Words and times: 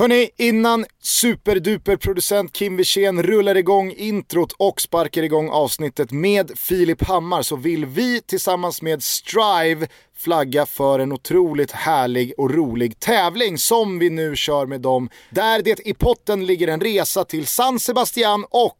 Hörni, 0.00 0.30
innan 0.36 0.86
superduper-producent 1.02 2.52
Kim 2.52 2.76
Wirsén 2.76 3.22
rullar 3.22 3.56
igång 3.56 3.92
introt 3.92 4.52
och 4.52 4.80
sparkar 4.80 5.22
igång 5.22 5.50
avsnittet 5.50 6.10
med 6.10 6.58
Filip 6.58 7.04
Hammar 7.04 7.42
så 7.42 7.56
vill 7.56 7.86
vi 7.86 8.20
tillsammans 8.20 8.82
med 8.82 9.02
Strive 9.02 9.88
flagga 10.16 10.66
för 10.66 10.98
en 10.98 11.12
otroligt 11.12 11.72
härlig 11.72 12.32
och 12.38 12.50
rolig 12.50 13.00
tävling 13.00 13.58
som 13.58 13.98
vi 13.98 14.10
nu 14.10 14.36
kör 14.36 14.66
med 14.66 14.80
dem. 14.80 15.08
Där 15.30 15.62
det 15.62 15.80
i 15.88 15.94
potten 15.94 16.46
ligger 16.46 16.68
en 16.68 16.80
resa 16.80 17.24
till 17.24 17.46
San 17.46 17.80
Sebastian 17.80 18.44
och 18.50 18.78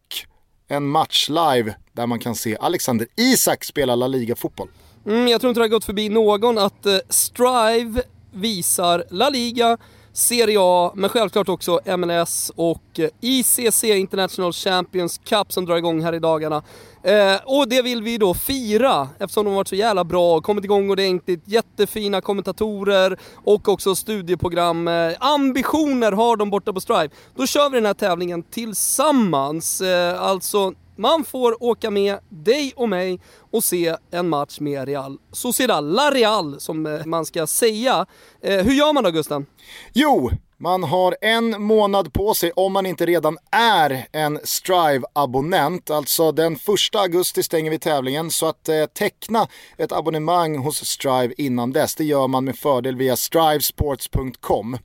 en 0.69 0.89
match 0.89 1.29
live 1.29 1.75
där 1.93 2.07
man 2.07 2.19
kan 2.19 2.35
se 2.35 2.57
Alexander 2.61 3.07
Isak 3.17 3.65
spela 3.65 3.95
La 3.95 4.07
Liga-fotboll. 4.07 4.69
Mm, 5.07 5.29
jag 5.29 5.41
tror 5.41 5.49
inte 5.49 5.61
det 5.61 5.65
har 5.65 5.69
gått 5.69 5.85
förbi 5.85 6.09
någon 6.09 6.59
att 6.59 6.87
eh, 6.87 6.99
Strive 7.09 8.03
visar 8.33 9.05
La 9.11 9.31
Liga 9.31 9.79
Serie 10.13 10.57
A, 10.61 10.93
men 10.95 11.11
självklart 11.11 11.49
också 11.49 11.81
MLS 11.99 12.53
och 12.57 12.83
eh, 12.99 13.09
ICC 13.21 13.85
International 13.85 14.53
Champions 14.53 15.19
Cup 15.19 15.53
som 15.53 15.65
drar 15.65 15.77
igång 15.77 16.03
här 16.03 16.13
i 16.13 16.19
dagarna. 16.19 16.63
Eh, 17.03 17.37
och 17.45 17.69
det 17.69 17.83
vill 17.83 18.03
vi 18.03 18.19
då 18.19 18.35
fira 18.35 19.09
eftersom 19.19 19.45
de 19.45 19.51
har 19.51 19.57
varit 19.57 19.69
så 19.69 19.75
jävla 19.75 20.05
bra 20.05 20.37
och 20.37 20.45
kommit 20.45 20.65
igång 20.65 20.91
ordentligt. 20.91 21.43
Jättefina 21.45 22.21
kommentatorer 22.21 23.19
och 23.35 23.69
också 23.69 23.95
studieprogram. 23.95 24.89
Eh, 24.89 25.13
ambitioner 25.21 26.13
har 26.13 26.37
de 26.37 26.51
borta 26.51 26.73
på 26.73 26.81
Strive. 26.81 27.11
Då 27.37 27.47
kör 27.47 27.71
vi 27.71 27.77
den 27.77 27.87
här 27.87 27.95
tävlingen 27.95 28.43
tillsammans. 28.43 29.81
Eh, 29.81 30.23
alltså 30.23 30.73
man 31.01 31.25
får 31.25 31.63
åka 31.63 31.91
med 31.91 32.19
dig 32.29 32.73
och 32.77 32.89
mig 32.89 33.21
och 33.53 33.65
se 33.65 33.97
en 34.11 34.29
match 34.29 34.61
med 34.61 34.89
Real 34.89 35.19
Sociedad, 35.33 35.85
La 35.85 36.11
Real 36.11 36.61
som 36.61 36.87
eh, 36.87 37.05
man 37.05 37.27
ska 37.27 37.47
säga. 37.47 38.07
Eh, 38.43 38.65
hur 38.65 38.73
gör 38.73 38.93
man 38.93 39.05
då 39.05 39.11
Gusten? 39.11 39.47
Jo, 39.93 40.31
man 40.59 40.83
har 40.83 41.17
en 41.21 41.63
månad 41.63 42.13
på 42.13 42.35
sig 42.35 42.53
om 42.57 42.73
man 42.73 42.87
inte 42.87 43.07
redan 43.07 43.39
är 43.51 44.07
en 44.13 44.41
Strive-abonnent. 44.45 45.91
Alltså 45.91 46.33
den 46.33 46.57
första 46.57 46.99
augusti 46.99 47.43
stänger 47.43 47.71
vi 47.71 47.79
tävlingen 47.79 48.31
så 48.31 48.47
att 48.47 48.69
eh, 48.69 48.85
teckna 48.85 49.49
ett 49.79 49.93
abonnemang 49.93 50.57
hos 50.57 50.85
Strive 50.85 51.35
innan 51.37 51.73
dess. 51.73 51.95
Det 51.95 52.05
gör 52.05 52.29
man 52.29 52.45
med 52.45 52.59
fördel 52.59 52.97
via 52.97 53.17
strivesports.com. 53.17 54.79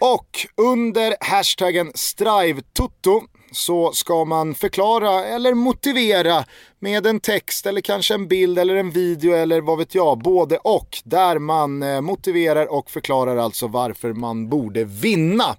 Och 0.00 0.46
under 0.56 1.14
hashtaggen 1.20 1.92
StriveTutto 1.94 3.22
så 3.52 3.92
ska 3.92 4.24
man 4.24 4.54
förklara 4.54 5.24
eller 5.24 5.54
motivera 5.54 6.44
med 6.78 7.06
en 7.06 7.20
text 7.20 7.66
eller 7.66 7.80
kanske 7.80 8.14
en 8.14 8.28
bild 8.28 8.58
eller 8.58 8.76
en 8.76 8.90
video 8.90 9.32
eller 9.32 9.60
vad 9.60 9.78
vet 9.78 9.94
jag, 9.94 10.18
både 10.18 10.58
och. 10.58 10.98
Där 11.04 11.38
man 11.38 11.82
eh, 11.82 12.00
motiverar 12.00 12.72
och 12.72 12.90
förklarar 12.90 13.36
alltså 13.36 13.66
varför 13.66 14.12
man 14.12 14.48
borde 14.48 14.84
vinna. 14.84 15.56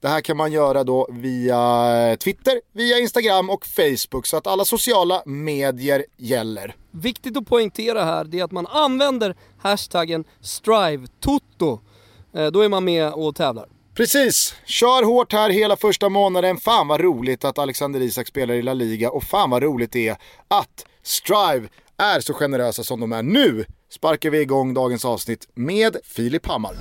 Det 0.00 0.08
här 0.08 0.20
kan 0.20 0.36
man 0.36 0.52
göra 0.52 0.84
då 0.84 1.08
via 1.10 2.10
eh, 2.10 2.16
Twitter, 2.16 2.60
via 2.72 2.98
Instagram 2.98 3.50
och 3.50 3.66
Facebook 3.66 4.26
så 4.26 4.36
att 4.36 4.46
alla 4.46 4.64
sociala 4.64 5.22
medier 5.26 6.04
gäller. 6.16 6.76
Viktigt 6.90 7.36
att 7.36 7.46
poängtera 7.46 8.04
här 8.04 8.24
det 8.24 8.38
är 8.40 8.44
att 8.44 8.52
man 8.52 8.66
använder 8.66 9.36
hashtaggen 9.58 10.24
StriveToto. 10.40 11.80
Eh, 12.34 12.46
då 12.46 12.60
är 12.60 12.68
man 12.68 12.84
med 12.84 13.12
och 13.12 13.36
tävlar. 13.36 13.71
Precis, 13.94 14.54
kör 14.64 15.02
hårt 15.02 15.32
här 15.32 15.50
hela 15.50 15.76
första 15.76 16.08
månaden. 16.08 16.56
Fan 16.56 16.88
vad 16.88 17.00
roligt 17.00 17.44
att 17.44 17.58
Alexander 17.58 18.00
Isak 18.00 18.26
spelar 18.26 18.54
i 18.54 18.62
La 18.62 18.74
Liga 18.74 19.10
och 19.10 19.24
fan 19.24 19.50
vad 19.50 19.62
roligt 19.62 19.92
det 19.92 20.08
är 20.08 20.16
att 20.48 20.86
Strive 21.02 21.68
är 21.98 22.20
så 22.20 22.34
generösa 22.34 22.84
som 22.84 23.00
de 23.00 23.12
är. 23.12 23.22
Nu 23.22 23.64
sparkar 23.90 24.30
vi 24.30 24.40
igång 24.40 24.74
dagens 24.74 25.04
avsnitt 25.04 25.48
med 25.54 25.96
Filip 26.04 26.46
Hammar. 26.46 26.74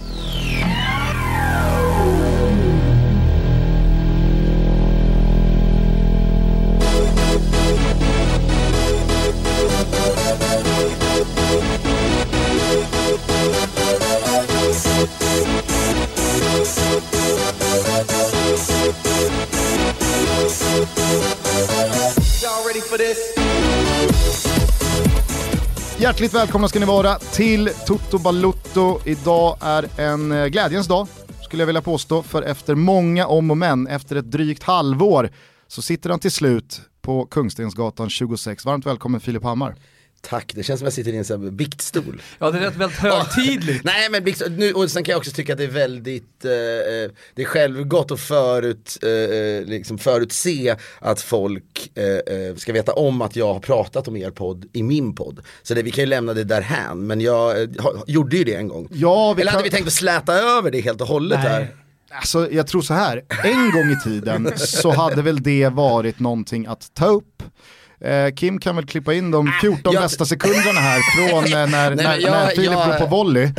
Hjärtligt 26.00 26.34
välkomna 26.34 26.68
ska 26.68 26.80
ni 26.80 26.86
vara 26.86 27.16
till 27.16 27.70
Toto 27.88 28.18
Balutto. 28.18 29.00
Idag 29.06 29.58
är 29.62 30.00
en 30.00 30.32
eh, 30.32 30.48
glädjens 30.48 30.88
dag, 30.88 31.08
skulle 31.44 31.62
jag 31.62 31.68
vilja 31.68 31.82
påstå, 31.82 32.24
för 32.24 32.42
efter 32.42 32.76
många 32.76 33.28
om 33.28 33.52
och 33.52 33.58
men, 33.58 33.88
efter 33.88 34.16
ett 34.16 34.32
drygt 34.32 34.64
halvår, 34.64 35.30
så 35.68 35.82
sitter 35.82 36.10
han 36.10 36.20
till 36.20 36.32
slut 36.32 36.82
på 37.02 37.26
Kungstensgatan 37.26 38.10
26. 38.10 38.66
Varmt 38.66 38.86
välkommen 38.86 39.22
Filip 39.22 39.44
Hammar. 39.44 39.76
Tack, 40.22 40.52
det 40.56 40.64
känns 40.64 40.80
som 40.80 40.88
att 40.88 40.98
jag 40.98 41.06
sitter 41.06 41.14
i 41.14 41.18
en 41.18 41.26
sån 41.26 41.44
här 41.44 41.52
biktstol. 41.52 42.22
Ja 42.40 42.52
det 42.52 42.58
är 42.58 42.70
väldigt 42.70 43.00
högtidligt. 43.00 43.84
Nej 43.84 44.10
men 44.10 44.24
biktstol, 44.24 44.52
nu, 44.52 44.74
och 44.74 44.92
sen 44.92 45.04
kan 45.04 45.12
jag 45.12 45.20
också 45.20 45.32
tycka 45.32 45.54
att 45.54 45.58
det 45.58 45.64
är 45.64 45.68
väldigt, 45.68 46.46
eh, 46.46 46.52
eh 46.52 47.12
det 47.36 47.42
är 47.42 47.46
självgott 47.46 48.12
att 48.12 48.20
förut, 48.20 48.98
eh, 49.02 49.10
eh, 49.10 49.66
liksom 49.66 49.98
förutse 49.98 50.76
att 51.00 51.22
folk 51.22 51.92
eh, 51.96 52.36
eh, 52.36 52.56
ska 52.56 52.74
veta 52.74 52.94
om 52.94 53.22
att 53.22 53.36
jag 53.36 53.54
har 53.54 53.60
pratat 53.60 54.08
om 54.08 54.18
er 54.18 54.32
podd 54.32 54.66
i 54.74 54.84
min 54.84 55.16
podd. 55.16 55.40
Så 55.64 55.74
det, 55.74 55.84
vi 55.84 55.92
kan 55.92 56.02
ju 56.02 56.06
lämna 56.06 56.34
det 56.34 56.44
därhän, 56.44 57.08
men 57.08 57.22
jag 57.22 57.68
ha, 57.80 58.04
gjorde 58.08 58.38
ju 58.38 58.44
det 58.44 58.56
en 58.56 58.68
gång. 58.68 58.88
Ja, 58.92 59.36
Eller 59.40 59.52
hade 59.52 59.64
vi 59.64 59.70
tänkt 59.70 59.88
att 59.88 59.94
släta 59.94 60.34
över 60.34 60.72
det 60.72 60.82
helt 60.82 61.02
och 61.02 61.08
hållet 61.08 61.40
Nej. 61.44 61.50
här? 61.50 61.76
Alltså 62.14 62.52
jag 62.52 62.68
tror 62.68 62.82
så 62.82 62.94
här, 62.94 63.24
en 63.44 63.72
gång 63.72 63.92
i 63.92 64.00
tiden 64.04 64.52
så 64.58 64.92
hade 64.92 65.22
väl 65.22 65.44
det 65.44 65.70
varit 65.70 66.20
någonting 66.20 66.66
att 66.66 66.94
ta 66.94 67.06
upp. 67.06 67.44
Eh, 68.04 68.34
Kim 68.36 68.60
kan 68.60 68.76
väl 68.76 68.86
klippa 68.86 69.14
in 69.14 69.32
de 69.32 69.52
14 69.62 69.94
jag... 69.94 70.04
bästa 70.04 70.26
sekunderna 70.26 70.80
här 70.80 71.00
från 71.00 71.44
eh, 71.44 71.70
när, 71.70 71.70
Nej, 71.96 72.06
när, 72.06 72.18
jag, 72.18 72.32
när 72.32 72.48
Filip 72.48 72.72
jag... 72.72 72.88
går 72.88 72.98
på 72.98 73.06
volley. 73.06 73.50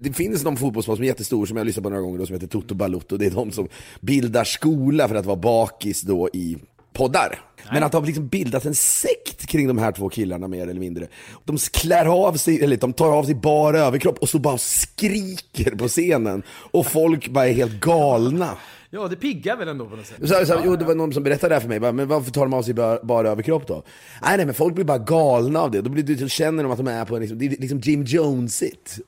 Det 0.00 0.12
finns 0.12 0.44
någon 0.44 0.56
fotbollsspelare 0.56 0.96
som 0.96 1.04
är 1.04 1.08
jättestor 1.08 1.46
som 1.46 1.56
jag 1.56 1.60
har 1.60 1.66
lyssnat 1.66 1.82
på 1.82 1.90
några 1.90 2.02
gånger 2.02 2.18
då, 2.18 2.26
som 2.26 2.34
heter 2.34 2.46
Toto 2.46 2.74
Balutto. 2.74 3.16
Det 3.16 3.26
är 3.26 3.30
de 3.30 3.52
som 3.52 3.68
bildar 4.00 4.44
skola 4.44 5.08
för 5.08 5.14
att 5.14 5.26
vara 5.26 5.36
bakis 5.36 6.02
då 6.02 6.28
i 6.32 6.56
poddar. 6.92 7.40
Men 7.72 7.82
att 7.82 7.92
de 7.92 8.02
har 8.02 8.06
liksom 8.06 8.28
bildat 8.28 8.64
en 8.64 8.74
sekt 8.74 9.46
kring 9.46 9.68
de 9.68 9.78
här 9.78 9.92
två 9.92 10.08
killarna 10.08 10.48
mer 10.48 10.68
eller 10.68 10.80
mindre. 10.80 11.06
De 11.44 11.58
klär 11.58 12.06
av 12.06 12.34
sig, 12.34 12.64
eller 12.64 12.76
de 12.76 12.92
tar 12.92 13.12
av 13.12 13.24
sig 13.24 13.34
bara 13.34 13.78
överkropp 13.78 14.18
och 14.18 14.28
så 14.28 14.38
bara 14.38 14.58
skriker 14.58 15.76
på 15.76 15.88
scenen. 15.88 16.42
Och 16.48 16.86
folk 16.86 17.28
bara 17.28 17.48
är 17.48 17.52
helt 17.52 17.80
galna. 17.80 18.56
Ja, 18.90 19.08
det 19.08 19.16
piggar 19.16 19.56
väl 19.56 19.68
ändå 19.68 19.86
på 19.86 19.96
något 19.96 20.06
sätt. 20.06 20.28
Så, 20.28 20.46
så, 20.46 20.60
jo, 20.64 20.76
det 20.76 20.84
var 20.84 20.94
någon 20.94 21.12
som 21.12 21.22
berättade 21.22 21.48
det 21.48 21.54
här 21.54 21.60
för 21.60 21.68
mig, 21.68 21.80
bara, 21.80 21.92
men 21.92 22.08
varför 22.08 22.30
tar 22.30 22.40
de 22.42 22.54
av 22.54 22.62
sig 22.62 22.74
bara, 22.74 22.98
bara 23.02 23.28
överkropp 23.28 23.66
då? 23.66 23.82
Nej, 24.22 24.36
nej, 24.36 24.46
men 24.46 24.54
folk 24.54 24.74
blir 24.74 24.84
bara 24.84 24.98
galna 24.98 25.60
av 25.60 25.70
det. 25.70 25.80
Då, 25.80 25.90
blir, 25.90 26.16
då 26.16 26.28
känner 26.28 26.62
de 26.62 26.72
att 26.72 26.78
de 26.78 26.86
är 26.88 27.04
på 27.04 27.14
en, 27.14 27.20
liksom, 27.20 27.38
det 27.38 27.46
är 27.46 27.50
liksom 27.50 27.78
Jim 27.78 28.04
Jones-igt. 28.04 29.00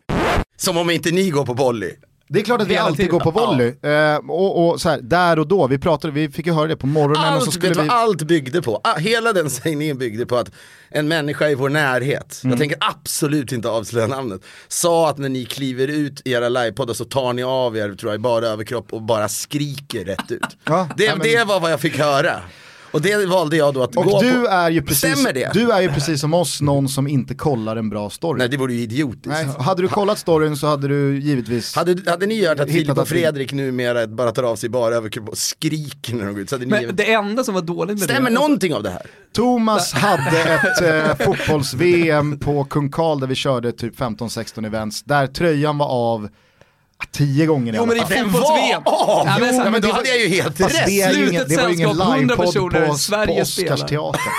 Som 0.56 0.76
om 0.76 0.90
inte 0.90 1.10
ni 1.10 1.30
går 1.30 1.46
på 1.46 1.54
volley. 1.54 1.92
Det 2.32 2.40
är 2.40 2.44
klart 2.44 2.60
att 2.60 2.68
vi 2.68 2.76
alltid 2.76 3.10
går 3.10 3.20
på 3.20 3.30
volley. 3.30 3.74
Ja. 3.80 3.88
Eh, 3.88 4.16
och, 4.16 4.68
och 4.68 4.80
så 4.80 4.88
här, 4.88 4.98
där 5.02 5.38
och 5.38 5.48
då, 5.48 5.66
vi 5.66 5.78
pratade, 5.78 6.12
vi 6.12 6.30
fick 6.30 6.46
ju 6.46 6.52
höra 6.52 6.66
det 6.66 6.76
på 6.76 6.86
morgonen. 6.86 7.24
Allt, 7.24 7.38
och 7.38 7.44
så 7.44 7.52
skulle 7.52 7.74
vi... 7.74 7.82
vi... 7.82 7.88
allt 7.88 8.22
byggde 8.22 8.62
på, 8.62 8.80
ah, 8.84 8.98
hela 8.98 9.32
den 9.32 9.50
sägningen 9.60 9.98
byggde 9.98 10.26
på 10.26 10.36
att 10.36 10.50
en 10.88 11.08
människa 11.08 11.48
i 11.48 11.54
vår 11.54 11.68
närhet, 11.68 12.40
mm. 12.44 12.52
jag 12.52 12.58
tänker 12.58 12.78
absolut 12.80 13.52
inte 13.52 13.68
avslöja 13.68 14.06
namnet, 14.06 14.40
sa 14.68 15.10
att 15.10 15.18
när 15.18 15.28
ni 15.28 15.44
kliver 15.44 15.88
ut 15.88 16.22
i 16.24 16.32
era 16.32 16.48
livepoddar 16.48 16.94
så 16.94 17.04
tar 17.04 17.32
ni 17.32 17.42
av 17.42 17.76
er, 17.76 17.94
tror 17.94 18.12
jag, 18.12 18.20
bara 18.20 18.46
överkropp 18.46 18.92
och 18.92 19.02
bara 19.02 19.28
skriker 19.28 20.04
rätt 20.04 20.30
ut. 20.30 20.56
Ja, 20.64 20.88
det, 20.96 21.04
ja, 21.04 21.16
men... 21.16 21.26
det 21.26 21.44
var 21.44 21.60
vad 21.60 21.72
jag 21.72 21.80
fick 21.80 21.98
höra. 21.98 22.40
Och 22.92 23.02
det 23.02 23.26
valde 23.26 23.56
jag 23.56 23.74
då 23.74 23.82
att 23.82 23.96
och 23.96 24.04
gå 24.04 24.20
du 24.20 24.42
på. 24.42 24.48
Är 24.48 24.70
ju 24.70 24.82
precis, 24.82 25.10
Stämmer 25.10 25.32
det? 25.32 25.50
Du 25.52 25.70
är 25.70 25.80
ju 25.80 25.88
precis 25.88 26.20
som 26.20 26.34
oss 26.34 26.60
någon 26.60 26.88
som 26.88 27.08
inte 27.08 27.34
kollar 27.34 27.76
en 27.76 27.90
bra 27.90 28.10
story. 28.10 28.38
Nej 28.38 28.48
det 28.48 28.56
vore 28.56 28.74
ju 28.74 28.80
idiotiskt. 28.80 29.26
Nej, 29.26 29.46
hade 29.58 29.82
du 29.82 29.88
kollat 29.88 30.18
storyn 30.18 30.56
så 30.56 30.66
hade 30.66 30.88
du 30.88 31.18
givetvis 31.18 31.76
Hade, 31.76 32.10
hade 32.10 32.26
ni 32.26 32.46
hört 32.46 32.60
att 32.60 32.70
Filip 32.70 32.98
och 32.98 33.08
Fredrik 33.08 33.52
numera 33.52 34.06
bara 34.06 34.32
tar 34.32 34.42
av 34.42 34.56
sig 34.56 34.68
bara 34.68 34.94
överkropp 34.94 35.28
och 35.28 35.38
skriker 35.38 36.14
när 36.14 36.26
de 36.26 36.32
går 36.32 36.42
ut? 36.42 36.50
Så 36.50 36.54
hade 36.54 36.66
Men 36.66 36.86
ni... 36.86 36.92
det 36.92 37.12
enda 37.12 37.44
som 37.44 37.54
var 37.54 37.62
dåligt 37.62 37.98
med 37.98 38.04
Stämmer 38.04 38.30
det 38.30 38.34
någonting 38.34 38.74
av 38.74 38.82
det 38.82 38.90
här? 38.90 39.06
Thomas 39.32 39.92
hade 39.92 40.40
ett 40.42 40.82
eh, 40.82 41.26
fotbolls-VM 41.26 42.38
på 42.38 42.64
Kung 42.64 42.90
Karl 42.90 43.20
där 43.20 43.26
vi 43.26 43.34
körde 43.34 43.72
typ 43.72 43.98
15-16 43.98 44.66
events, 44.66 45.02
där 45.02 45.26
tröjan 45.26 45.78
var 45.78 45.86
av 45.86 46.28
Tio 47.12 47.46
gånger 47.46 47.72
i 47.72 47.76
Jo 47.76 47.86
men 47.86 47.96
i 47.96 48.00
fotbolls-VM! 48.00 48.82
Oh, 48.84 49.22
ja, 49.26 49.36
men, 49.40 49.72
men 49.72 49.82
då 49.82 49.92
hade 49.92 50.08
jag 50.08 50.18
ju 50.18 50.28
helt 50.28 50.60
rätt. 50.60 50.86
Det, 50.86 51.00
är 51.00 51.28
ingen, 51.28 51.44
det 51.48 51.56
var 51.56 51.68
ju 51.68 51.74
ingen 51.74 51.96
livepodd 51.96 52.54
på, 52.54 52.70
på 53.26 53.32
Oscarsteatern. 53.32 54.32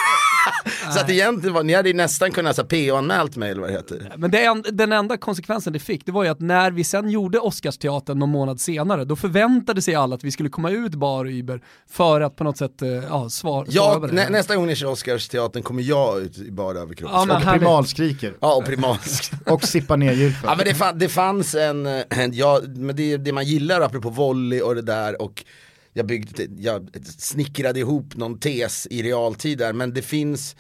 Så 0.94 1.00
att 1.00 1.10
egentligen 1.10 1.54
var, 1.54 1.64
ni 1.64 1.74
hade 1.74 1.90
ju 1.90 1.96
nästan 1.96 2.32
kunnat 2.32 2.56
så 2.56 2.64
PO-anmält 2.64 3.36
mig 3.36 3.52
eller 3.52 3.62
vad 3.62 3.70
det 3.70 3.74
heter. 3.74 4.14
Men 4.18 4.32
det, 4.32 4.46
en- 4.46 4.64
den 4.72 4.92
enda 4.92 5.18
konsekvensen 5.18 5.74
det 5.74 5.80
fick, 5.80 6.06
det 6.06 6.12
var 6.12 6.24
ju 6.24 6.30
att 6.30 6.40
när 6.40 6.72
vi 6.72 6.84
sen 6.84 7.10
gjorde 7.10 7.40
Oscarsteatern 7.40 8.20
någon 8.20 8.30
månad 8.30 8.60
senare, 8.60 9.06
då 9.06 9.16
förväntade 9.16 9.82
sig 9.82 9.96
alla 9.96 10.16
att 10.16 10.24
vi 10.24 10.32
skulle 10.32 10.50
komma 10.50 10.70
ut 10.72 10.96
bar 10.96 11.26
och 11.26 11.32
Uber 11.32 11.62
för 11.90 12.22
att 12.22 12.36
på 12.36 12.44
något 12.44 12.58
sätt, 12.58 12.82
eh, 12.82 12.88
ja, 12.90 13.30
svar, 13.30 13.66
svara 13.66 13.66
Jag, 13.70 14.02
det. 14.08 14.14
nä, 14.14 14.30
nästa 14.30 14.56
gång 14.56 14.68
ni 14.68 14.76
kör 14.76 14.88
Oscarsteatern 14.92 15.64
kommer 15.64 15.84
jag 15.84 16.22
ut 16.22 16.38
i 16.38 16.52
bara 16.52 16.80
överkropp. 16.80 17.12
Ja, 17.14 17.20
men 17.26 17.30
Ja, 17.30 17.36
Och 17.36 17.42
härligt. 17.44 17.60
primalskriker. 17.62 18.34
och 18.40 18.66
primalsk. 18.66 19.32
Och 19.46 19.64
sippar 19.64 19.98
ner 19.98 20.14
gylfen. 20.14 20.42
Ja 20.50 20.56
men 20.56 20.66
det, 20.66 20.74
fann, 20.76 21.00
det 21.00 21.10
fanns 21.10 21.56
en, 21.56 21.86
eh, 21.86 22.02
en 22.10 22.34
ja, 22.34 22.62
men 22.76 22.96
det, 22.96 23.18
det 23.18 23.32
man 23.34 23.46
gillar 23.46 23.82
apropå 23.82 24.10
volley 24.10 24.62
och 24.62 24.76
det 24.76 24.82
där 24.82 25.22
och 25.22 25.44
jag, 25.94 26.06
byggde, 26.06 26.48
jag 26.58 26.90
snickrade 27.18 27.80
ihop 27.80 28.16
någon 28.16 28.40
tes 28.40 28.88
i 28.90 29.04
realtid 29.04 29.58
där 29.58 29.74
men 29.74 29.94
det 29.94 30.02
finns, 30.02 30.56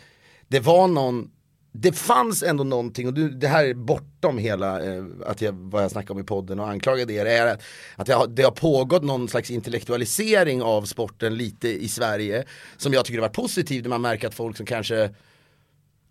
det 0.51 0.59
var 0.59 0.87
någon 0.87 1.29
det 1.73 1.91
fanns 1.91 2.43
ändå 2.43 2.63
någonting, 2.63 3.07
och 3.07 3.13
det 3.13 3.47
här 3.47 3.65
är 3.65 3.73
bortom 3.73 4.37
hela 4.37 4.85
eh, 4.85 5.03
att 5.25 5.41
jag, 5.41 5.53
vad 5.53 5.83
jag 5.83 5.91
snackade 5.91 6.13
om 6.13 6.19
i 6.19 6.23
podden 6.23 6.59
och 6.59 6.69
anklagade 6.69 7.13
er, 7.13 7.25
är 7.25 7.47
att, 7.47 7.61
att 7.95 8.07
det, 8.07 8.13
har, 8.13 8.27
det 8.27 8.43
har 8.43 8.51
pågått 8.51 9.03
någon 9.03 9.27
slags 9.27 9.51
intellektualisering 9.51 10.61
av 10.61 10.83
sporten 10.83 11.35
lite 11.35 11.67
i 11.67 11.87
Sverige 11.87 12.43
som 12.77 12.93
jag 12.93 13.05
tycker 13.05 13.19
har 13.19 13.27
varit 13.27 13.35
positiv, 13.35 13.83
där 13.83 13.89
man 13.89 14.01
märker 14.01 14.27
att 14.27 14.33
folk 14.33 14.57
som 14.57 14.65
kanske 14.65 15.09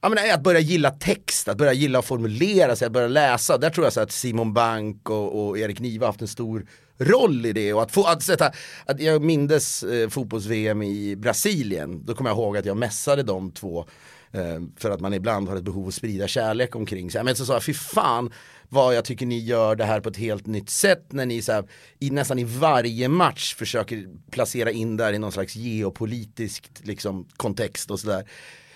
Ja, 0.02 0.08
men 0.08 0.34
att 0.34 0.42
börja 0.42 0.60
gilla 0.60 0.90
text, 0.90 1.48
att 1.48 1.56
börja 1.56 1.72
gilla 1.72 1.98
att 1.98 2.04
formulera 2.04 2.76
sig, 2.76 2.86
att 2.86 2.92
börja 2.92 3.08
läsa. 3.08 3.58
Där 3.58 3.70
tror 3.70 3.86
jag 3.86 3.92
så 3.92 4.00
att 4.00 4.12
Simon 4.12 4.52
Bank 4.52 5.10
och, 5.10 5.48
och 5.48 5.58
Erik 5.58 5.80
Niva 5.80 6.06
har 6.06 6.12
haft 6.12 6.20
en 6.20 6.28
stor 6.28 6.66
roll 6.98 7.46
i 7.46 7.52
det. 7.52 7.72
Och 7.72 7.82
att 7.82 7.92
få, 7.92 8.04
att 8.04 8.22
sätta, 8.22 8.52
att 8.86 9.00
jag 9.00 9.22
mindes 9.22 9.82
eh, 9.82 10.08
fotbolls-VM 10.08 10.82
i 10.82 11.16
Brasilien, 11.16 12.06
då 12.06 12.14
kommer 12.14 12.30
jag 12.30 12.36
ihåg 12.36 12.56
att 12.56 12.66
jag 12.66 12.76
mässade 12.76 13.22
de 13.22 13.50
två 13.52 13.86
för 14.76 14.90
att 14.90 15.00
man 15.00 15.14
ibland 15.14 15.48
har 15.48 15.56
ett 15.56 15.64
behov 15.64 15.88
att 15.88 15.94
sprida 15.94 16.28
kärlek 16.28 16.76
omkring 16.76 17.10
sig. 17.10 17.24
Men 17.24 17.36
så 17.36 17.46
sa 17.46 17.52
jag, 17.52 17.64
fy 17.64 17.74
fan 17.74 18.32
vad 18.68 18.96
jag 18.96 19.04
tycker 19.04 19.26
ni 19.26 19.38
gör 19.38 19.76
det 19.76 19.84
här 19.84 20.00
på 20.00 20.08
ett 20.08 20.16
helt 20.16 20.46
nytt 20.46 20.70
sätt 20.70 21.06
när 21.12 21.26
ni 21.26 21.42
så 21.42 21.52
här, 21.52 21.64
i, 21.98 22.10
nästan 22.10 22.38
i 22.38 22.44
varje 22.44 23.08
match 23.08 23.54
försöker 23.54 24.06
placera 24.30 24.70
in 24.70 24.96
där 24.96 25.12
i 25.12 25.18
någon 25.18 25.32
slags 25.32 25.56
geopolitisk 25.56 26.70
liksom, 26.82 27.28
kontext 27.36 27.90
och 27.90 28.00
sådär. 28.00 28.28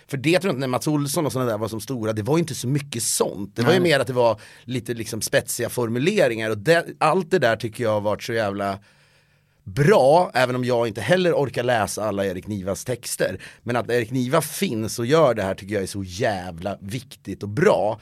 För 0.07 0.17
det 0.17 0.39
tror 0.39 0.49
jag 0.49 0.53
inte 0.53 0.61
när 0.61 0.67
Mats 0.67 0.87
Olsson 0.87 1.27
och 1.27 1.33
sådana 1.33 1.51
där 1.51 1.59
var 1.59 1.69
som 1.69 1.81
stora, 1.81 2.13
det 2.13 2.23
var 2.23 2.37
ju 2.37 2.41
inte 2.41 2.55
så 2.55 2.69
mycket 2.69 3.03
sånt. 3.03 3.57
Det 3.57 3.63
var 3.63 3.73
ju 3.73 3.81
mer 3.81 4.01
att 4.01 4.07
det 4.07 4.13
var 4.13 4.41
lite 4.65 4.95
liksom 4.95 5.21
spetsiga 5.21 5.69
formuleringar 5.69 6.51
och 6.51 6.59
det, 6.59 6.87
allt 6.99 7.31
det 7.31 7.39
där 7.39 7.57
tycker 7.57 7.85
jag 7.85 7.91
har 7.91 8.01
varit 8.01 8.23
så 8.23 8.33
jävla 8.33 8.79
bra, 9.65 10.31
även 10.35 10.57
om 10.57 10.65
jag 10.65 10.89
inte 10.89 11.01
heller 11.01 11.33
orkar 11.33 11.63
läsa 11.63 12.05
alla 12.05 12.27
Erik 12.27 12.47
Nivas 12.47 12.85
texter. 12.85 13.41
Men 13.63 13.77
att 13.77 13.91
Erik 13.91 14.11
Niva 14.11 14.41
finns 14.41 14.99
och 14.99 15.07
gör 15.07 15.35
det 15.35 15.43
här 15.43 15.55
tycker 15.55 15.75
jag 15.75 15.83
är 15.83 15.87
så 15.87 16.05
jävla 16.05 16.79
viktigt 16.81 17.43
och 17.43 17.49
bra. 17.49 18.01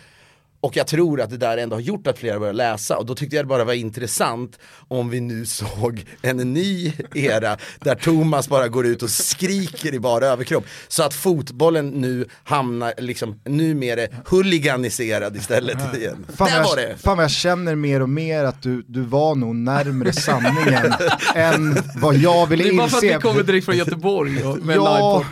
Och 0.63 0.77
jag 0.77 0.87
tror 0.87 1.21
att 1.21 1.31
det 1.31 1.37
där 1.37 1.59
ändå 1.59 1.77
har 1.77 1.81
gjort 1.81 2.07
att 2.07 2.19
fler 2.19 2.39
börjar 2.39 2.53
läsa 2.53 2.99
och 2.99 3.07
då 3.07 3.15
tyckte 3.15 3.37
jag 3.37 3.45
det 3.45 3.49
bara 3.49 3.65
var 3.65 3.73
intressant 3.73 4.59
om 4.89 5.11
vi 5.11 5.21
nu 5.21 5.47
såg 5.47 6.05
en 6.23 6.37
ny 6.37 6.93
era 7.15 7.57
där 7.81 7.95
Thomas 7.95 8.49
bara 8.49 8.69
går 8.69 8.87
ut 8.87 9.03
och 9.03 9.11
skriker 9.11 9.95
i 9.95 10.01
bara 10.01 10.27
överkropp. 10.27 10.65
Så 10.89 11.03
att 11.03 11.15
fotbollen 11.15 11.89
nu 11.89 12.27
hamnar 12.45 12.95
liksom 12.99 13.41
numera 13.45 14.07
huliganiserad 14.27 15.37
istället 15.37 15.97
igen. 15.97 16.27
Fan 16.37 16.49
Där 16.51 16.63
var 16.65 16.79
jag, 16.79 16.89
det! 16.89 16.97
fan 16.97 17.17
vad 17.17 17.25
jag 17.25 17.31
känner 17.31 17.75
mer 17.75 18.03
och 18.03 18.09
mer 18.09 18.45
att 18.45 18.63
du, 18.63 18.83
du 18.87 19.01
var 19.01 19.35
nog 19.35 19.57
närmre 19.57 20.13
sanningen 20.13 20.93
än 21.35 21.77
vad 21.97 22.15
jag 22.15 22.47
ville 22.47 22.65
det 22.65 22.71
är 22.71 22.77
bara 22.77 22.89
för 22.89 22.97
att 22.97 23.03
inse. 23.03 23.17
vi 23.17 23.23
kommer 23.23 23.43
direkt 23.43 23.65
från 23.65 23.77
Göteborg 23.77 24.45
och 24.45 24.59
med 24.59 24.77
ja, 24.77 25.25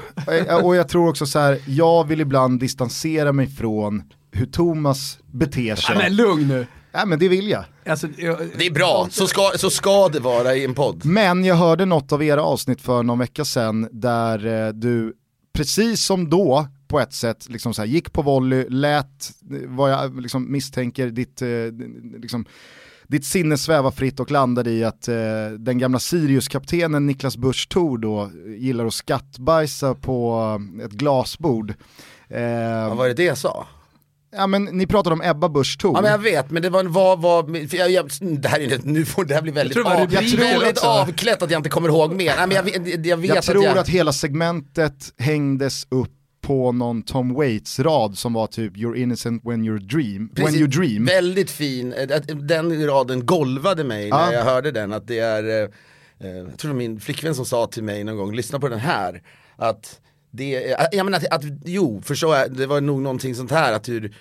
och 0.62 0.76
jag 0.76 0.88
tror 0.88 1.08
också 1.08 1.26
så 1.26 1.38
här, 1.38 1.58
jag 1.66 2.08
vill 2.08 2.20
ibland 2.20 2.60
distansera 2.60 3.32
mig 3.32 3.46
från 3.46 4.02
hur 4.32 4.46
Thomas 4.46 5.18
beter 5.32 5.74
sig. 5.76 5.94
Ja, 5.96 6.02
men 6.02 6.16
lugn 6.16 6.48
nu. 6.48 6.66
Ja, 6.92 7.04
men 7.06 7.18
det 7.18 7.28
vill 7.28 7.48
jag. 7.48 7.64
Alltså, 7.86 8.08
jag, 8.16 8.38
Det 8.58 8.66
är 8.66 8.70
bra, 8.70 9.08
så 9.10 9.26
ska, 9.26 9.50
så 9.56 9.70
ska 9.70 10.08
det 10.08 10.20
vara 10.20 10.54
i 10.54 10.64
en 10.64 10.74
podd. 10.74 11.04
Men 11.04 11.44
jag 11.44 11.54
hörde 11.54 11.84
något 11.84 12.12
av 12.12 12.22
era 12.22 12.42
avsnitt 12.42 12.80
för 12.80 13.02
någon 13.02 13.18
vecka 13.18 13.44
sedan 13.44 13.88
där 13.92 14.66
eh, 14.66 14.72
du, 14.72 15.14
precis 15.52 16.04
som 16.04 16.30
då, 16.30 16.66
på 16.88 17.00
ett 17.00 17.12
sätt 17.12 17.48
liksom 17.48 17.74
så 17.74 17.82
här, 17.82 17.88
gick 17.88 18.12
på 18.12 18.22
volley, 18.22 18.66
lät 18.68 19.30
eh, 19.52 19.56
vad 19.66 19.92
jag 19.92 20.20
liksom 20.20 20.52
misstänker 20.52 21.06
ditt, 21.06 21.42
eh, 21.42 21.48
liksom, 22.20 22.44
ditt 23.06 23.24
sinne 23.24 23.58
sväva 23.58 23.90
fritt 23.90 24.20
och 24.20 24.30
landade 24.30 24.70
i 24.70 24.84
att 24.84 25.08
eh, 25.08 25.14
den 25.58 25.78
gamla 25.78 25.98
Sirius-kaptenen 25.98 27.06
Niklas 27.06 27.36
Busch 27.36 27.68
Thor 27.68 27.98
då 27.98 28.30
gillar 28.58 28.86
att 28.86 28.94
skattbajsa 28.94 29.94
på 29.94 30.40
eh, 30.80 30.84
ett 30.84 30.92
glasbord. 30.92 31.70
Eh, 32.28 32.88
Vad 32.88 32.96
var 32.96 33.08
det 33.08 33.14
det 33.14 33.24
jag 33.24 33.38
sa? 33.38 33.66
Ja 34.36 34.46
men 34.46 34.64
ni 34.64 34.86
pratade 34.86 35.14
om 35.14 35.22
Ebba 35.22 35.48
Busch 35.48 35.78
Thor. 35.78 35.92
Ja 35.96 36.02
men 36.02 36.10
jag 36.10 36.18
vet, 36.18 36.50
men 36.50 36.62
det 36.62 36.70
var, 36.70 36.84
var, 36.84 37.16
var 37.16 37.68
för 37.68 37.76
jag, 37.76 37.90
jag, 37.90 38.10
det 38.20 38.48
här 38.48 38.60
är 38.60 38.80
nu 38.82 39.04
får 39.04 39.24
det 39.24 39.34
här 39.34 39.42
bli 39.42 39.52
väldigt, 39.52 39.74
tror 39.74 39.84
var 39.84 39.94
av, 39.94 40.00
rubriken 40.00 40.40
väldigt 40.40 40.70
också. 40.70 40.86
avklätt 40.86 41.42
att 41.42 41.50
jag 41.50 41.58
inte 41.58 41.68
kommer 41.68 41.88
ihåg 41.88 42.14
mer. 42.14 42.32
Nej, 42.36 42.46
men 42.46 42.56
jag, 42.56 43.06
jag 43.06 43.16
vet 43.16 43.28
jag 43.28 43.38
att 43.38 43.44
tror 43.44 43.64
jag, 43.64 43.78
att 43.78 43.88
hela 43.88 44.12
segmentet 44.12 45.12
hängdes 45.18 45.86
upp 45.90 46.10
på 46.42 46.72
någon 46.72 47.02
Tom 47.02 47.34
Waits-rad 47.34 48.18
som 48.18 48.32
var 48.32 48.46
typ 48.46 48.76
“You're 48.76 48.96
innocent 48.96 49.42
when 49.44 49.64
you 49.64 49.78
dream”. 49.78 50.30
When 50.34 50.44
Precis, 50.44 50.60
you 50.60 50.68
dream. 50.68 51.04
Väldigt 51.04 51.50
fin, 51.50 51.92
Eh, 51.92 52.16
att 52.16 52.48
den 52.48 52.86
raden 52.86 53.26
golvade 53.26 53.84
mig 53.84 54.08
Ja. 54.08 54.26
när 54.26 54.32
jag 54.32 54.44
hörde 54.44 54.70
den. 54.70 54.92
Att 54.92 55.06
det 55.06 55.18
är, 55.18 55.44
eh, 55.44 55.68
eh, 56.30 56.36
jag 56.36 56.58
tror 56.58 56.68
det 56.68 56.74
var 56.74 56.74
min 56.74 57.00
flickvän 57.00 57.34
som 57.34 57.44
sa 57.44 57.66
till 57.66 57.84
mig 57.84 58.04
någon 58.04 58.16
gång, 58.16 58.34
lyssna 58.34 58.60
på 58.60 58.68
den 58.68 58.78
här. 58.78 59.22
Att 59.56 60.00
det, 60.30 60.76
jag 60.92 61.04
menar 61.04 61.18
att, 61.18 61.32
att 61.32 61.42
jo, 61.64 62.02
förstår 62.04 62.36
jag, 62.36 62.56
det 62.56 62.66
var 62.66 62.80
nog 62.80 63.02
någonting 63.02 63.34
sånt 63.34 63.50
här 63.50 63.72
att 63.72 63.88
hur 63.88 64.14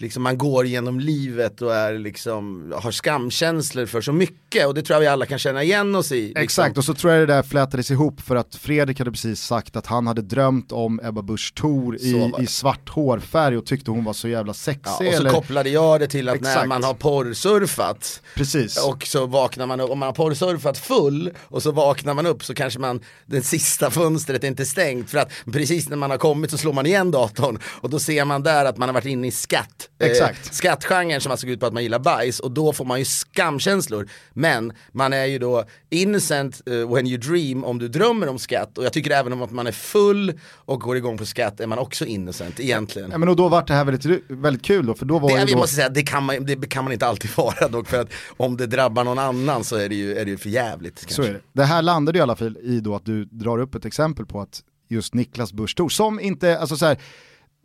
liksom 0.00 0.22
man 0.22 0.38
går 0.38 0.66
genom 0.66 1.00
livet 1.00 1.62
och 1.62 1.74
är 1.74 1.98
liksom, 1.98 2.72
har 2.76 2.90
skamkänslor 2.90 3.86
för 3.86 4.00
så 4.00 4.12
mycket 4.12 4.66
och 4.66 4.74
det 4.74 4.82
tror 4.82 4.94
jag 4.94 5.00
vi 5.00 5.06
alla 5.06 5.26
kan 5.26 5.38
känna 5.38 5.62
igen 5.62 5.94
oss 5.94 6.12
i. 6.12 6.26
Liksom. 6.26 6.42
Exakt, 6.42 6.78
och 6.78 6.84
så 6.84 6.94
tror 6.94 7.12
jag 7.12 7.28
det 7.28 7.34
där 7.34 7.42
flätades 7.42 7.90
ihop 7.90 8.20
för 8.20 8.36
att 8.36 8.54
Fredrik 8.54 8.98
hade 8.98 9.10
precis 9.10 9.40
sagt 9.40 9.76
att 9.76 9.86
han 9.86 10.06
hade 10.06 10.22
drömt 10.22 10.72
om 10.72 11.00
Ebba 11.02 11.22
Busch 11.22 11.54
Thor 11.54 11.96
i, 11.96 12.12
det. 12.12 12.42
i 12.42 12.46
svart 12.46 12.88
hårfärg 12.88 13.56
och 13.56 13.66
tyckte 13.66 13.90
hon 13.90 14.04
var 14.04 14.12
så 14.12 14.28
jävla 14.28 14.50
Ja, 14.50 14.54
sexig. 14.54 15.08
och 15.08 15.14
så 15.14 15.20
eller... 15.20 15.30
kopplade 15.30 15.70
jag 15.70 16.00
det 16.00 16.06
till 16.06 16.28
att 16.28 16.40
när 16.40 16.50
Exakt. 16.50 16.68
man 16.68 16.84
har 16.84 16.94
porrsurfat 16.94 18.22
Precis. 18.34 18.84
och 18.86 19.06
så 19.06 19.26
vaknar 19.26 19.66
man 19.66 19.80
upp, 19.80 19.90
om 19.90 19.98
man 19.98 20.06
har 20.06 20.14
porrsurfat 20.14 20.78
full 20.78 21.30
och 21.38 21.62
så 21.62 21.70
vaknar 21.72 22.14
man 22.14 22.26
upp 22.26 22.44
så 22.44 22.54
kanske 22.54 22.80
man, 22.80 23.00
den 23.26 23.42
sista 23.42 23.90
fönstret 23.90 24.44
är 24.44 24.48
inte 24.48 24.66
stängt 24.66 25.10
för 25.10 25.18
att 25.18 25.32
precis 25.52 25.88
när 25.88 25.96
man 25.96 26.10
har 26.10 26.18
kommit 26.18 26.50
så 26.50 26.58
slår 26.58 26.72
man 26.72 26.86
igen 26.86 27.10
datorn 27.10 27.58
och 27.64 27.90
då 27.90 27.98
ser 27.98 28.24
man 28.24 28.42
där 28.42 28.64
att 28.64 28.76
man 28.76 28.88
har 28.88 28.94
varit 28.94 29.06
inne 29.06 29.26
i 29.26 29.30
skatt. 29.30 29.87
Exakt. 29.98 30.46
Eh, 30.46 30.52
skattgenren 30.52 31.20
som 31.20 31.32
alltså 31.32 31.46
går 31.46 31.54
ut 31.54 31.60
på 31.60 31.66
att 31.66 31.72
man 31.72 31.82
gillar 31.82 31.98
bajs 31.98 32.40
och 32.40 32.50
då 32.50 32.72
får 32.72 32.84
man 32.84 32.98
ju 32.98 33.04
skamkänslor. 33.04 34.08
Men 34.32 34.72
man 34.92 35.12
är 35.12 35.24
ju 35.24 35.38
då 35.38 35.64
innocent 35.90 36.62
eh, 36.66 36.94
when 36.94 37.06
you 37.06 37.18
dream 37.18 37.64
om 37.64 37.78
du 37.78 37.88
drömmer 37.88 38.28
om 38.28 38.38
skatt 38.38 38.78
och 38.78 38.84
jag 38.84 38.92
tycker 38.92 39.10
även 39.10 39.32
om 39.32 39.42
att 39.42 39.50
man 39.50 39.66
är 39.66 39.72
full 39.72 40.40
och 40.54 40.80
går 40.80 40.96
igång 40.96 41.18
på 41.18 41.26
skatt 41.26 41.60
är 41.60 41.66
man 41.66 41.78
också 41.78 42.04
innocent 42.04 42.60
egentligen. 42.60 43.10
Ja, 43.10 43.18
men 43.18 43.28
och 43.28 43.36
då 43.36 43.48
var 43.48 43.64
det 43.66 43.74
här 43.74 43.84
väldigt, 43.84 44.22
väldigt 44.28 44.62
kul 44.62 44.86
då, 44.86 44.94
för 44.94 45.06
då 45.06 45.18
var 45.18 45.38
Det, 45.38 45.44
vi 45.44 45.52
då... 45.52 45.58
måste 45.58 45.74
säga, 45.74 45.88
det 45.88 46.02
kan, 46.02 46.24
man, 46.24 46.44
det 46.44 46.68
kan 46.68 46.84
man 46.84 46.92
inte 46.92 47.06
alltid 47.06 47.30
vara 47.36 47.68
dock 47.68 47.88
för 47.88 48.00
att 48.00 48.12
om 48.36 48.56
det 48.56 48.66
drabbar 48.66 49.04
någon 49.04 49.18
annan 49.18 49.64
så 49.64 49.76
är 49.76 49.88
det 49.88 49.94
ju, 49.94 50.16
är 50.16 50.24
det 50.24 50.30
ju 50.30 50.38
för 50.38 50.48
jävligt. 50.48 51.00
Kanske. 51.00 51.14
Så 51.14 51.22
är 51.22 51.32
det. 51.32 51.40
Det 51.52 51.64
här 51.64 51.82
landade 51.82 52.18
i 52.18 52.22
alla 52.22 52.36
fall 52.36 52.56
i 52.62 52.80
då 52.80 52.94
att 52.94 53.04
du 53.04 53.24
drar 53.24 53.58
upp 53.58 53.74
ett 53.74 53.84
exempel 53.84 54.26
på 54.26 54.40
att 54.40 54.62
just 54.88 55.14
Niklas 55.14 55.52
Busch 55.52 55.92
som 55.92 56.20
inte, 56.20 56.58
alltså 56.58 56.76
så 56.76 56.86
här, 56.86 56.98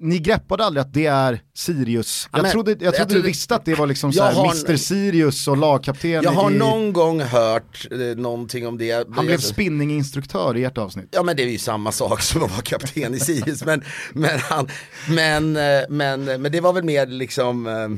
ni 0.04 0.20
greppade 0.20 0.64
aldrig 0.66 0.82
att 0.82 0.94
det 0.94 1.06
är 1.06 1.42
Sirius. 1.56 2.30
Ja, 2.32 2.38
jag 2.38 2.44
men- 2.44 2.52
trodde, 2.52 2.76
jag 2.80 2.96
trodde 2.96 3.14
du 3.14 3.22
visste 3.22 3.56
att 3.56 3.66
det 3.66 3.76
var 3.76 3.88
liksom 3.88 4.14
så 4.14 4.20
Jag 4.20 4.26
här, 4.26 4.34
har- 4.34 4.46
Mr 4.46 4.76
Sirius 4.76 5.48
och 5.48 5.58
lagkapten 5.58 6.12
Jag 6.12 6.32
har 6.32 6.52
i... 6.52 6.58
någon 6.58 6.94
gång 6.94 7.22
hört 7.22 7.88
eh, 7.92 7.98
någonting 8.00 8.68
om 8.68 8.78
det. 8.78 9.08
Han 9.16 9.26
blev 9.26 9.38
spinninginstruktör 9.38 10.58
i 10.58 10.64
ert 10.64 10.78
avsnitt. 10.78 11.08
Ja 11.12 11.24
men 11.24 11.36
det 11.38 11.44
är 11.44 11.48
ju 11.48 11.58
samma 11.58 11.92
sak 11.92 12.22
som 12.22 12.44
att 12.44 12.52
vara 12.52 12.62
kapten 12.62 13.14
i 13.14 13.20
Sirius. 13.20 13.66
men, 13.66 13.84
men, 14.14 14.40
han, 14.40 14.68
men, 15.10 15.56
eh, 15.58 15.82
men, 15.90 16.24
men 16.26 16.52
det 16.52 16.62
var 16.62 16.74
väl 16.74 16.84
mer 16.84 17.06
liksom 17.08 17.68
eh, 17.68 17.90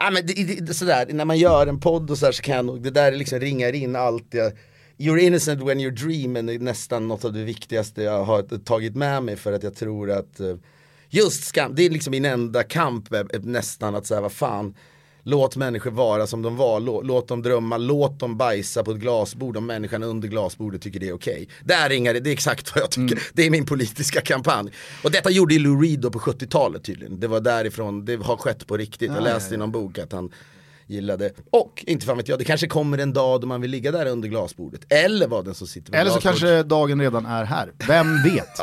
Ja, 0.00 0.10
men 0.10 0.26
det, 0.26 0.60
det, 0.60 0.74
sådär, 0.74 1.06
när 1.12 1.24
man 1.24 1.38
gör 1.38 1.66
en 1.66 1.80
podd 1.80 2.10
och 2.10 2.18
sådär 2.18 2.32
så 2.32 2.42
kan 2.42 2.56
jag 2.56 2.64
nog, 2.64 2.82
det 2.82 2.90
där 2.90 3.12
liksom 3.12 3.40
ringar 3.40 3.72
in 3.74 3.96
allt 3.96 4.26
jag, 4.30 4.52
You're 4.98 5.18
innocent 5.18 5.62
when 5.62 5.78
you're 5.80 6.04
dreaming 6.06 6.48
är 6.48 6.58
nästan 6.58 7.08
något 7.08 7.24
av 7.24 7.32
det 7.32 7.44
viktigaste 7.44 8.02
jag 8.02 8.24
har 8.24 8.58
tagit 8.64 8.96
med 8.96 9.22
mig 9.22 9.36
för 9.36 9.52
att 9.52 9.62
jag 9.62 9.74
tror 9.76 10.10
att 10.10 10.40
eh, 10.40 10.54
Just 11.10 11.44
skam, 11.44 11.74
det 11.74 11.86
är 11.86 11.90
liksom 11.90 12.10
min 12.10 12.24
enda 12.24 12.62
kamp 12.62 13.08
nästan 13.42 13.94
att 13.94 14.06
säga 14.06 14.20
vad 14.20 14.32
fan 14.32 14.74
Låt 15.28 15.56
människor 15.56 15.90
vara 15.90 16.26
som 16.26 16.42
de 16.42 16.56
var, 16.56 16.80
låt, 16.80 17.06
låt 17.06 17.28
dem 17.28 17.42
drömma, 17.42 17.76
låt 17.76 18.20
dem 18.20 18.36
bajsa 18.36 18.84
på 18.84 18.90
ett 18.90 18.96
glasbord 18.96 19.56
om 19.56 19.66
människan 19.66 20.02
under 20.02 20.28
glasbordet 20.28 20.82
tycker 20.82 21.00
det 21.00 21.08
är 21.08 21.12
okej. 21.12 21.48
Där 21.64 21.88
ringar 21.88 22.14
det, 22.14 22.20
det 22.20 22.30
är 22.30 22.32
exakt 22.32 22.74
vad 22.74 22.82
jag 22.82 22.90
tycker, 22.90 23.22
det 23.32 23.46
är 23.46 23.50
min 23.50 23.66
politiska 23.66 24.20
kampanj. 24.20 24.72
Och 25.04 25.10
detta 25.10 25.30
gjorde 25.30 25.54
ju 25.54 25.60
Lou 25.60 25.82
Reed 25.82 26.00
då 26.00 26.10
på 26.10 26.18
70-talet 26.18 26.84
tydligen, 26.84 27.20
det 27.20 27.26
var 27.26 27.40
därifrån, 27.40 28.04
det 28.04 28.16
har 28.16 28.36
skett 28.36 28.66
på 28.66 28.76
riktigt, 28.76 29.12
jag 29.14 29.22
läste 29.22 29.54
i 29.54 29.58
någon 29.58 29.72
bok 29.72 29.98
att 29.98 30.12
han 30.12 30.30
gillade. 30.88 31.30
Och, 31.52 31.84
inte 31.86 32.06
fan 32.06 32.16
vet 32.16 32.28
jag, 32.28 32.38
det 32.38 32.44
kanske 32.44 32.66
kommer 32.66 32.98
en 32.98 33.12
dag 33.12 33.40
då 33.40 33.46
man 33.46 33.60
vill 33.60 33.70
ligga 33.70 33.92
där 33.92 34.06
under 34.06 34.28
glasbordet. 34.28 34.92
Eller 34.92 35.28
vad 35.28 35.44
den 35.44 35.54
som 35.54 35.66
sitter 35.66 35.92
vid 35.92 36.00
Eller 36.00 36.10
så 36.10 36.20
glasbordet. 36.20 36.40
kanske 36.40 36.62
dagen 36.62 37.00
redan 37.00 37.26
är 37.26 37.44
här, 37.44 37.72
vem 37.88 38.22
vet? 38.24 38.58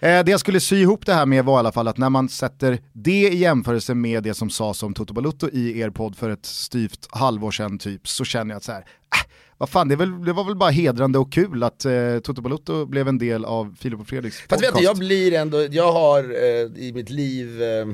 eh, 0.00 0.24
det 0.24 0.28
jag 0.30 0.40
skulle 0.40 0.60
sy 0.60 0.76
ihop 0.76 1.06
det 1.06 1.14
här 1.14 1.26
med 1.26 1.44
var 1.44 1.56
i 1.56 1.58
alla 1.58 1.72
fall 1.72 1.88
att 1.88 1.98
när 1.98 2.10
man 2.10 2.28
sätter 2.28 2.78
det 2.92 3.28
i 3.28 3.36
jämförelse 3.36 3.94
med 3.94 4.22
det 4.22 4.34
som 4.34 4.50
sades 4.50 4.82
om 4.82 4.94
Toto 4.94 5.14
Balutto 5.14 5.48
i 5.52 5.80
er 5.80 5.90
podd 5.90 6.16
för 6.16 6.30
ett 6.30 6.46
styvt 6.46 7.08
halvår 7.10 7.50
sedan 7.50 7.78
typ, 7.78 8.08
så 8.08 8.24
känner 8.24 8.50
jag 8.50 8.56
att 8.56 8.64
så 8.64 8.72
här, 8.72 8.80
äh, 8.80 9.30
vad 9.58 9.68
fan, 9.68 9.88
det, 9.88 9.96
väl, 9.96 10.24
det 10.24 10.32
var 10.32 10.44
väl 10.44 10.56
bara 10.56 10.70
hedrande 10.70 11.18
och 11.18 11.32
kul 11.32 11.62
att 11.62 11.84
eh, 11.84 12.18
Toto 12.22 12.42
Balutto 12.42 12.86
blev 12.86 13.08
en 13.08 13.18
del 13.18 13.44
av 13.44 13.76
Filip 13.80 14.00
och 14.00 14.08
Fredriks 14.08 14.36
Fast 14.36 14.48
podcast. 14.48 14.64
vet 14.74 14.78
du, 14.78 14.84
jag 14.84 14.96
blir 14.96 15.32
ändå, 15.32 15.66
jag 15.70 15.92
har 15.92 16.22
eh, 16.24 16.82
i 16.84 16.92
mitt 16.94 17.10
liv 17.10 17.62
eh, 17.62 17.86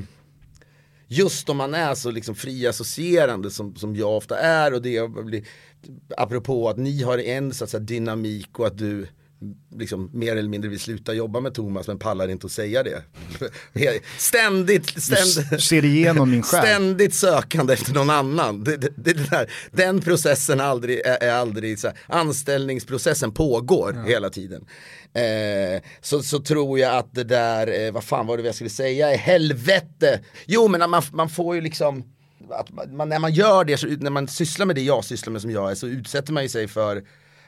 Just 1.07 1.49
om 1.49 1.57
man 1.57 1.73
är 1.73 1.95
så 1.95 2.11
liksom 2.11 2.35
fri 2.35 2.67
associerande 2.67 3.51
som, 3.51 3.75
som 3.75 3.95
jag 3.95 4.17
ofta 4.17 4.37
är 4.37 4.73
och 4.73 4.81
det 4.81 5.09
blir, 5.09 5.43
Apropå 6.17 6.69
att 6.69 6.77
ni 6.77 7.03
har 7.03 7.17
en 7.17 7.53
så 7.53 7.63
att 7.63 7.69
säga, 7.69 7.81
dynamik 7.81 8.59
och 8.59 8.67
att 8.67 8.77
du 8.77 9.07
liksom 9.75 10.09
mer 10.13 10.35
eller 10.35 10.49
mindre 10.49 10.69
vill 10.69 10.79
sluta 10.79 11.13
jobba 11.13 11.39
med 11.39 11.53
Thomas 11.53 11.87
men 11.87 11.99
pallar 11.99 12.27
inte 12.27 12.45
att 12.45 12.51
säga 12.51 12.83
det. 12.83 13.03
Ständigt, 14.17 15.03
ständigt. 15.03 15.63
ser 15.63 15.85
igenom 15.85 16.31
min 16.31 16.43
själ. 16.43 16.61
Ständigt 16.61 17.13
sökande 17.13 17.73
efter 17.73 17.93
någon 17.93 18.09
annan. 18.09 18.63
Det, 18.63 18.77
det, 18.77 18.93
det, 18.95 19.13
det 19.13 19.29
där, 19.29 19.51
den 19.71 20.01
processen 20.01 20.59
aldrig, 20.59 20.99
är, 20.99 21.23
är 21.23 21.33
aldrig 21.33 21.79
så 21.79 21.87
här, 21.87 21.97
anställningsprocessen 22.07 23.31
pågår 23.31 24.03
hela 24.07 24.29
tiden. 24.29 24.65
Eh, 25.13 25.81
så, 26.01 26.23
så 26.23 26.39
tror 26.39 26.79
jag 26.79 26.95
att 26.95 27.13
det 27.13 27.23
där, 27.23 27.85
eh, 27.85 27.91
vad 27.91 28.03
fan 28.03 28.27
var 28.27 28.37
det 28.37 28.43
jag 28.43 28.55
skulle 28.55 28.69
säga, 28.69 29.15
helvete. 29.15 30.19
Jo 30.45 30.67
men 30.67 30.89
man, 30.89 31.03
man 31.11 31.29
får 31.29 31.55
ju 31.55 31.61
liksom, 31.61 32.03
att 32.49 32.91
man, 32.91 33.09
när 33.09 33.19
man 33.19 33.33
gör 33.33 33.63
det, 33.63 33.77
så, 33.77 33.87
när 33.87 34.09
man 34.09 34.27
sysslar 34.27 34.65
med 34.65 34.75
det 34.75 34.81
jag 34.81 35.05
sysslar 35.05 35.31
med 35.31 35.41
som 35.41 35.51
jag 35.51 35.71
är 35.71 35.75
så 35.75 35.87
utsätter 35.87 36.33
man 36.33 36.43
ju 36.43 36.49
sig 36.49 36.67
för 36.67 37.03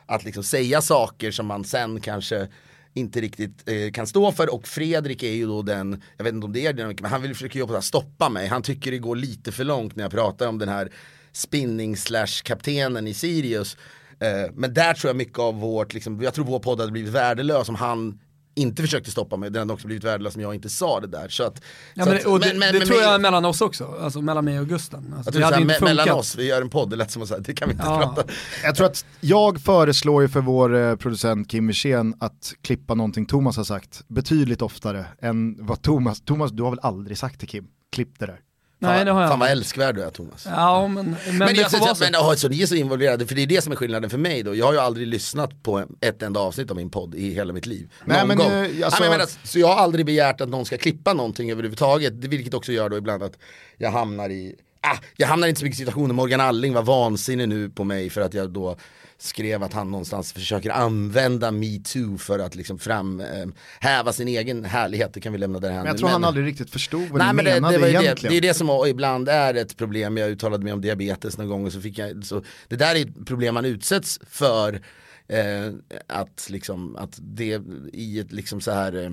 att 0.05 0.24
liksom 0.24 0.43
säga 0.43 0.81
saker 0.81 1.31
som 1.31 1.45
man 1.45 1.63
sen 1.63 2.01
kanske 2.01 2.48
inte 2.93 3.22
riktigt 3.22 3.69
eh, 3.69 3.91
kan 3.91 4.07
stå 4.07 4.31
för 4.31 4.53
och 4.53 4.67
Fredrik 4.67 5.24
är 5.24 5.31
ju 5.31 5.48
då 5.48 5.62
den, 5.62 6.01
jag 6.17 6.24
vet 6.24 6.34
inte 6.34 6.45
om 6.45 6.53
det 6.53 6.65
är 6.65 6.74
det, 6.74 7.01
men 7.01 7.12
han 7.12 7.22
vill 7.22 7.34
försöka 7.34 7.60
jobba 7.60 7.74
på 7.74 7.77
att 7.77 7.86
stoppa 7.86 8.29
mig. 8.29 8.48
Han 8.48 8.62
tycker 8.62 8.91
det 8.91 8.98
går 8.98 9.15
lite 9.15 9.51
för 9.51 9.63
långt 9.63 9.95
när 9.95 10.03
jag 10.03 10.12
pratar 10.12 10.48
om 10.48 10.60
den 10.60 10.69
här 10.69 10.91
spinning 11.31 11.98
slash 11.98 12.41
kaptenen 12.43 13.07
i 13.07 13.13
Sirius. 13.13 13.77
Eh, 14.19 14.51
men 14.53 14.74
där 14.74 14.93
tror 14.93 15.10
jag 15.10 15.15
mycket 15.15 15.39
av 15.39 15.60
vårt, 15.60 15.93
liksom, 15.93 16.22
jag 16.22 16.34
tror 16.34 16.45
vår 16.45 16.60
podd 16.60 16.79
hade 16.79 16.91
blivit 16.91 17.12
värdelös 17.13 17.69
om 17.69 17.75
han 17.75 18.19
inte 18.57 18.81
försökte 18.81 19.12
stoppa 19.12 19.38
mig. 19.38 19.50
Den 19.50 19.60
hade 19.60 19.74
också 19.74 19.88
blivit 19.88 20.03
värdelös 20.03 20.36
om 20.36 20.41
jag 20.41 20.55
inte 20.55 20.69
sa 20.69 21.00
det 21.00 21.07
där. 21.07 21.29
Så 21.29 21.43
att, 21.43 21.62
Ja, 21.93 22.03
så 22.03 22.10
men, 22.10 22.17
att- 22.17 22.24
det 22.24 22.48
men- 22.50 22.60
men- 22.60 22.74
det 22.74 22.79
men- 22.79 22.88
tror 22.88 23.01
jag 23.01 23.13
är 23.15 23.19
mellan 23.19 23.45
oss 23.45 23.62
också, 23.62 23.95
alltså 24.01 24.22
mellan 24.22 24.45
mig 24.45 24.60
och 24.60 24.67
Gusten. 24.67 25.13
Alltså, 25.17 25.31
det 25.31 25.43
hade 25.45 25.55
såhär, 25.57 25.72
inte 25.74 25.84
mellan 25.86 26.10
oss, 26.12 26.36
vi 26.36 26.45
gör 26.48 26.62
en 26.62 26.69
podd, 26.69 26.89
det 26.89 26.95
lät 26.95 27.12
som 27.12 27.22
att 27.22 27.27
säga, 27.27 27.39
det 27.39 27.53
kan 27.53 27.67
vi 27.67 27.72
inte 27.74 27.84
Ja. 27.88 28.13
prata 28.15 28.31
Jag 28.63 28.75
tror 28.75 28.88
att 28.88 29.05
jag 29.22 29.62
föreslår 29.62 30.22
ju 30.22 30.27
för 30.27 30.41
vår 30.41 30.75
eh, 30.75 30.95
producent 30.95 31.50
Kim 31.51 31.67
Wirsén 31.67 32.13
att 32.19 32.53
klippa 32.62 32.93
någonting 32.95 33.25
Thomas 33.25 33.57
har 33.57 33.63
sagt 33.63 34.03
betydligt 34.07 34.62
oftare 34.62 35.05
än 35.22 35.65
vad 35.65 35.81
Thomas, 35.81 36.22
Thomas 36.22 36.51
du 36.51 36.63
har 36.63 36.69
väl 36.69 36.79
aldrig 36.81 37.17
sagt 37.17 37.39
till 37.39 37.50
Kim, 37.50 37.67
klipp 37.91 38.19
det 38.19 38.25
där. 38.25 38.39
Nej 38.79 39.05
det 39.05 39.12
har 39.12 39.22
jag 39.22 39.29
Fan 39.29 39.39
vad 39.39 39.50
älskvärd 39.50 39.96
du 39.96 40.03
är 40.03 40.10
Thomas. 40.10 40.46
Ja 40.50 40.88
men, 40.88 41.15
men, 41.27 41.38
Men, 41.38 41.48
det 41.48 41.53
jag, 41.62 41.72
får 41.72 41.79
vara 41.79 41.96
så. 41.96 42.03
men 42.03 42.15
oh, 42.15 42.34
så 42.36 42.50
ni 42.50 42.62
är 42.62 42.65
så 42.65 42.75
involverade, 42.75 43.25
för 43.27 43.36
det 43.36 43.41
är 43.41 43.48
det 43.48 43.62
som 43.63 43.72
är 43.72 43.75
skillnaden 43.75 44.10
för 44.10 44.17
mig 44.17 44.44
då. 44.44 44.55
Jag 44.55 44.65
har 44.65 44.74
ju 44.74 44.79
aldrig 44.79 45.08
lyssnat 45.08 45.63
på 45.63 45.86
ett 46.01 46.24
enda 46.24 46.39
avsnitt 46.39 46.70
av 46.72 46.75
min 46.77 46.89
podd 46.89 47.15
i 47.15 47.34
hela 47.34 47.53
mitt 47.53 47.65
liv. 47.65 47.91
Nej, 48.05 48.17
Någon 48.20 48.27
men, 48.27 48.38
gång. 48.38 48.51
alltså- 48.51 49.01
men 49.01 49.12
jag 49.12 49.17
menar, 49.17 49.29
så 49.48 49.60
jag 49.60 49.67
har 49.67 49.75
aldrig 49.75 50.05
begärt 50.05 50.41
att 50.41 50.50
någon 50.50 50.65
ska 50.65 50.77
klippa 50.77 51.13
någonting 51.13 51.51
överhuvudtaget, 51.51 52.22
det- 52.22 52.27
vilket 52.27 52.53
också 52.53 52.72
gör 52.72 52.89
då 52.89 52.98
ibland 52.98 53.24
att 53.24 53.38
jag 53.77 53.91
hamnar 53.91 54.29
i 54.29 54.55
Ah, 54.85 54.97
jag 55.17 55.27
hamnar 55.27 55.47
inte 55.47 55.59
så 55.59 55.65
mycket 55.65 55.79
i 55.79 55.85
situationer, 55.85 56.13
Morgan 56.13 56.41
Alling 56.41 56.73
var 56.73 56.83
vansinnig 56.83 57.49
nu 57.49 57.69
på 57.69 57.83
mig 57.83 58.09
för 58.09 58.21
att 58.21 58.33
jag 58.33 58.49
då 58.49 58.77
skrev 59.17 59.63
att 59.63 59.73
han 59.73 59.91
någonstans 59.91 60.33
försöker 60.33 60.69
använda 60.69 61.51
metoo 61.51 62.17
för 62.17 62.39
att 62.39 62.55
liksom 62.55 62.79
framhäva 62.79 64.13
sin 64.13 64.27
egen 64.27 64.65
härlighet, 64.65 65.13
det 65.13 65.21
kan 65.21 65.33
vi 65.33 65.39
lämna 65.39 65.59
därhän. 65.59 65.77
Men 65.77 65.87
jag 65.87 65.97
tror 65.97 66.09
han 66.09 66.23
aldrig 66.23 66.45
riktigt 66.45 66.69
förstod 66.69 67.09
vad 67.09 67.19
Nej 67.19 67.27
ni 67.27 67.33
men 67.33 67.45
det, 67.45 67.51
menade 67.51 67.77
det, 67.77 67.85
det, 67.85 67.89
egentligen. 67.89 68.31
det 68.31 68.37
är 68.37 68.41
det 68.41 68.53
som 68.53 68.85
ibland 68.87 69.29
är 69.29 69.53
ett 69.53 69.77
problem, 69.77 70.17
jag 70.17 70.29
uttalade 70.29 70.63
mig 70.63 70.73
om 70.73 70.81
diabetes 70.81 71.37
någon 71.37 71.49
gång 71.49 71.65
och 71.65 71.73
så 71.73 71.81
fick 71.81 71.97
jag, 71.97 72.25
så 72.25 72.43
det 72.67 72.75
där 72.75 72.95
är 72.95 73.01
ett 73.01 73.25
problem 73.25 73.53
man 73.53 73.65
utsätts 73.65 74.19
för 74.29 74.81
eh, 75.27 75.73
att 76.07 76.47
liksom, 76.49 76.95
att 76.95 77.19
det 77.21 77.61
i 77.93 78.19
ett 78.19 78.31
liksom 78.31 78.61
så 78.61 78.71
här 78.71 79.03
eh, 79.03 79.11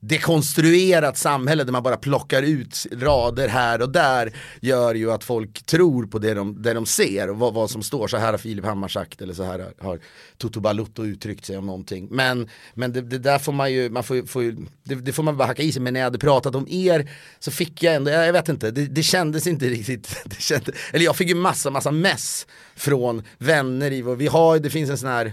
dekonstruerat 0.00 1.18
samhälle 1.18 1.64
där 1.64 1.72
man 1.72 1.82
bara 1.82 1.96
plockar 1.96 2.42
ut 2.42 2.86
rader 2.92 3.48
här 3.48 3.82
och 3.82 3.90
där 3.90 4.32
gör 4.60 4.94
ju 4.94 5.12
att 5.12 5.24
folk 5.24 5.66
tror 5.66 6.06
på 6.06 6.18
det 6.18 6.34
de, 6.34 6.62
det 6.62 6.74
de 6.74 6.86
ser 6.86 7.30
och 7.30 7.38
vad, 7.38 7.54
vad 7.54 7.70
som 7.70 7.82
står. 7.82 8.08
Så 8.08 8.16
här 8.16 8.30
har 8.30 8.38
Filip 8.38 8.64
Hammar 8.64 8.88
sagt 8.88 9.22
eller 9.22 9.34
så 9.34 9.42
här 9.42 9.58
har, 9.58 9.88
har 9.88 10.00
Toto 10.38 10.60
Balutto 10.60 11.04
uttryckt 11.04 11.44
sig 11.44 11.56
om 11.56 11.66
någonting. 11.66 12.08
Men, 12.10 12.48
men 12.74 12.92
det, 12.92 13.00
det 13.00 13.18
där 13.18 13.38
får 13.38 13.52
man 13.52 13.72
ju, 13.72 13.90
man 13.90 14.04
får, 14.04 14.26
får 14.26 14.42
ju 14.42 14.56
det, 14.84 14.94
det 14.94 15.12
får 15.12 15.22
man 15.22 15.36
bara 15.36 15.48
hacka 15.48 15.62
i 15.62 15.72
sig. 15.72 15.82
Men 15.82 15.92
när 15.92 16.00
jag 16.00 16.06
hade 16.06 16.18
pratat 16.18 16.54
om 16.54 16.68
er 16.68 17.10
så 17.38 17.50
fick 17.50 17.82
jag 17.82 17.94
ändå, 17.94 18.10
jag, 18.10 18.26
jag 18.26 18.32
vet 18.32 18.48
inte, 18.48 18.70
det, 18.70 18.86
det 18.86 19.02
kändes 19.02 19.46
inte 19.46 19.68
riktigt, 19.68 20.16
det 20.24 20.40
kändes, 20.40 20.74
eller 20.92 21.04
jag 21.04 21.16
fick 21.16 21.28
ju 21.28 21.34
massa, 21.34 21.70
massa 21.70 21.90
mess 21.90 22.46
från 22.76 23.22
vänner 23.38 23.92
i 23.92 24.02
vår, 24.02 24.16
vi 24.16 24.26
har, 24.26 24.58
det 24.58 24.70
finns 24.70 24.90
en 24.90 24.98
sån 24.98 25.08
här 25.08 25.32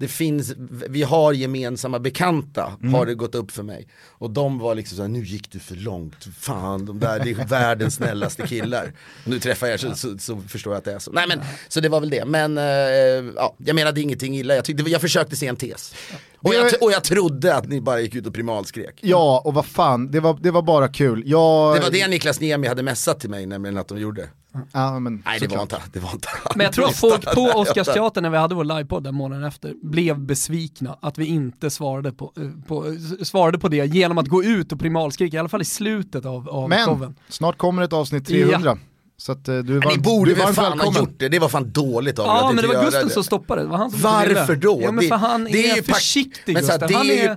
det 0.00 0.08
finns, 0.08 0.54
vi 0.88 1.02
har 1.02 1.32
gemensamma 1.32 1.98
bekanta, 1.98 2.72
har 2.92 3.06
det 3.06 3.14
gått 3.14 3.34
upp 3.34 3.50
för 3.50 3.62
mig. 3.62 3.88
Och 4.08 4.30
de 4.30 4.58
var 4.58 4.74
liksom 4.74 4.96
såhär, 4.96 5.08
nu 5.08 5.24
gick 5.24 5.52
du 5.52 5.58
för 5.58 5.74
långt, 5.74 6.28
fan 6.38 6.86
de 6.86 7.00
där, 7.00 7.20
det 7.24 7.30
är 7.30 7.46
världens 7.46 7.94
snällaste 7.94 8.46
killar. 8.46 8.92
Nu 9.24 9.38
träffar 9.38 9.66
jag 9.66 9.74
er 9.74 9.78
så, 9.78 9.94
så, 9.94 10.18
så 10.18 10.40
förstår 10.48 10.72
jag 10.72 10.78
att 10.78 10.84
det 10.84 10.92
är 10.92 10.98
så. 10.98 11.10
Nej 11.10 11.24
men, 11.28 11.40
så 11.68 11.80
det 11.80 11.88
var 11.88 12.00
väl 12.00 12.10
det. 12.10 12.24
Men, 12.24 12.58
eh, 12.58 12.64
ja, 13.36 13.54
jag 13.58 13.74
menade 13.74 14.00
ingenting 14.00 14.36
illa, 14.38 14.54
jag, 14.54 14.64
tyckte, 14.64 14.90
jag 14.90 15.00
försökte 15.00 15.36
se 15.36 15.46
en 15.46 15.56
tes. 15.56 15.94
Och 16.38 16.54
jag, 16.54 16.72
och 16.80 16.92
jag 16.92 17.04
trodde 17.04 17.54
att 17.54 17.68
ni 17.68 17.80
bara 17.80 18.00
gick 18.00 18.14
ut 18.14 18.26
och 18.26 18.34
primalskrek. 18.34 18.94
Ja, 19.00 19.42
och 19.44 19.54
vad 19.54 19.66
fan, 19.66 20.10
det 20.10 20.20
var, 20.20 20.38
det 20.40 20.50
var 20.50 20.62
bara 20.62 20.88
kul. 20.88 21.22
Jag, 21.26 21.76
Det 21.76 21.80
var 21.80 21.90
det 21.90 22.08
Niklas 22.08 22.40
Niemi 22.40 22.66
hade 22.66 22.82
messat 22.82 23.20
till 23.20 23.30
mig, 23.30 23.46
nämligen 23.46 23.78
att 23.78 23.88
de 23.88 23.98
gjorde. 23.98 24.28
Ja, 24.72 24.98
men, 25.00 25.22
Nej 25.26 25.38
det 25.40 25.46
var 25.48 25.62
inte, 25.62 25.76
det 25.92 26.00
var 26.00 26.10
inte 26.12 26.28
Men 26.54 26.64
jag 26.64 26.72
tror 26.72 26.84
att 26.88 26.96
folk 26.96 27.34
på 27.34 27.40
Oscarsteatern 27.42 28.22
när 28.22 28.30
vi 28.30 28.36
hade 28.36 28.54
vår 28.54 28.64
livepodd 28.64 29.04
den 29.04 29.14
månaden 29.14 29.44
efter 29.44 29.74
blev 29.82 30.18
besvikna 30.18 30.98
att 31.02 31.18
vi 31.18 31.26
inte 31.26 31.70
svarade 31.70 32.12
på, 32.12 32.32
eh, 32.36 32.42
på, 32.68 32.96
svarade 33.22 33.58
på 33.58 33.68
det 33.68 33.86
genom 33.86 34.18
att 34.18 34.26
gå 34.28 34.44
ut 34.44 34.72
och 34.72 34.78
primalskrika, 34.80 35.36
i 35.36 35.40
alla 35.40 35.48
fall 35.48 35.62
i 35.62 35.64
slutet 35.64 36.24
av, 36.26 36.48
av 36.48 36.68
Men 36.68 36.86
showen. 36.86 37.14
snart 37.28 37.58
kommer 37.58 37.82
ett 37.82 37.92
avsnitt 37.92 38.26
300. 38.26 38.78
Så 39.16 39.32
att, 39.32 39.48
eh, 39.48 39.56
du 39.58 39.72
Men 39.72 39.88
ni 39.88 39.98
borde 39.98 40.34
väl 40.34 40.54
fan 40.54 40.64
ha 40.64 40.70
välkommen. 40.70 41.00
gjort 41.00 41.14
det, 41.18 41.28
det 41.28 41.38
var 41.38 41.48
fan 41.48 41.72
dåligt 41.72 42.18
av 42.18 42.26
er 42.26 42.28
Ja 42.30 42.52
men 42.54 42.62
det 42.62 42.68
var 42.74 42.84
Gusten 42.84 43.08
det. 43.08 43.12
som 43.14 43.24
stoppade 43.24 43.60
det, 43.60 43.64
det 43.66 43.70
var 43.70 43.78
han 43.78 43.90
som 43.90 44.00
Varför 44.00 44.56
då? 44.56 44.80
Ja 44.82 44.92
men 44.92 45.02
Det- 45.04 45.08
för 45.08 45.16
han 45.16 45.44
det 45.44 45.70
är 45.70 45.78
är, 45.78 45.82
försiktig 45.82 46.56
Gusten, 46.56 46.80
han 46.80 46.88
det 46.88 46.94
är 46.94 47.04
ju- 47.04 47.20
är... 47.22 47.36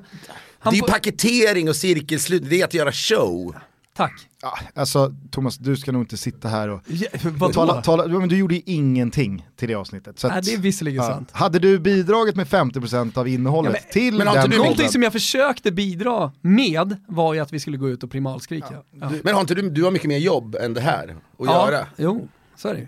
Han 0.59 0.71
det 0.73 0.77
är 0.77 0.77
ju 0.77 0.79
får- 0.81 0.87
paketering 0.87 1.69
och 1.69 1.75
cirkelslut, 1.75 2.43
det 2.49 2.61
är 2.61 2.65
att 2.65 2.73
göra 2.73 2.91
show. 2.91 3.55
Tack. 4.01 4.27
Ja, 4.41 4.57
alltså 4.75 5.13
Thomas, 5.31 5.57
du 5.57 5.75
ska 5.77 5.91
nog 5.91 6.01
inte 6.01 6.17
sitta 6.17 6.47
här 6.47 6.69
och... 6.69 6.81
Ja? 6.87 7.49
Tala, 7.53 7.81
tala, 7.81 8.03
ja, 8.07 8.19
men 8.19 8.29
du 8.29 8.37
gjorde 8.37 8.55
ju 8.55 8.61
ingenting 8.65 9.47
till 9.55 9.67
det 9.67 9.75
avsnittet. 9.75 10.19
Så 10.19 10.27
att, 10.27 10.33
Nej, 10.33 10.41
det 10.45 10.53
är 10.53 10.57
visserligen 10.57 11.03
sant. 11.03 11.29
Hade 11.31 11.59
du 11.59 11.79
bidragit 11.79 12.35
med 12.35 12.47
50% 12.47 13.17
av 13.17 13.27
innehållet 13.27 13.73
Ja, 13.75 13.79
men- 13.83 13.93
till 13.93 14.17
men 14.17 14.27
har 14.27 14.33
inte 14.35 14.41
den 14.41 14.49
du 14.49 14.57
podden- 14.57 14.63
Någonting 14.69 14.89
som 14.89 15.03
jag 15.03 15.11
försökte 15.13 15.71
bidra 15.71 16.31
med 16.41 16.97
var 17.07 17.33
ju 17.33 17.39
att 17.39 17.53
vi 17.53 17.59
skulle 17.59 17.77
gå 17.77 17.89
ut 17.89 18.03
och 18.03 18.11
primalskrika. 18.11 18.67
Ja, 18.99 19.11
Men 19.23 19.33
har 19.33 19.41
inte 19.41 19.55
du, 19.55 19.69
du 19.69 19.83
har 19.83 19.91
mycket 19.91 20.07
mer 20.07 20.17
jobb 20.17 20.55
än 20.55 20.73
det 20.73 20.81
här 20.81 21.03
att 21.39 21.45
ja. 21.45 21.71
göra. 21.71 21.85
Jo, 21.97 22.27
så 22.57 22.67
är 22.67 22.73
det 22.73 22.79
ju. 22.79 22.87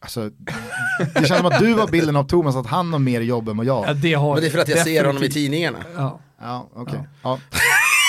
Alltså, 0.00 0.30
det 1.14 1.26
känns 1.26 1.38
som 1.40 1.46
att 1.46 1.58
du 1.58 1.74
har 1.74 1.88
bilden 1.88 2.16
av 2.16 2.24
Thomas 2.24 2.56
att 2.56 2.66
han 2.66 2.92
har 2.92 2.98
mer 2.98 3.20
jobb 3.20 3.48
än 3.48 3.56
vad 3.56 3.66
jag 3.66 3.82
Ja, 3.82 3.86
har. 3.86 3.94
det 3.94 4.14
har 4.14 4.32
Men 4.34 4.40
det 4.42 4.46
är 4.48 4.50
för 4.50 4.58
att 4.58 4.68
jag 4.68 4.84
ser 4.84 5.04
honom 5.04 5.22
i 5.22 5.26
definitivt. 5.26 5.34
tidningarna. 5.34 5.78
Ja. 5.96 6.20
Ja, 6.40 6.68
okej. 6.74 7.00
Ja. 7.22 7.38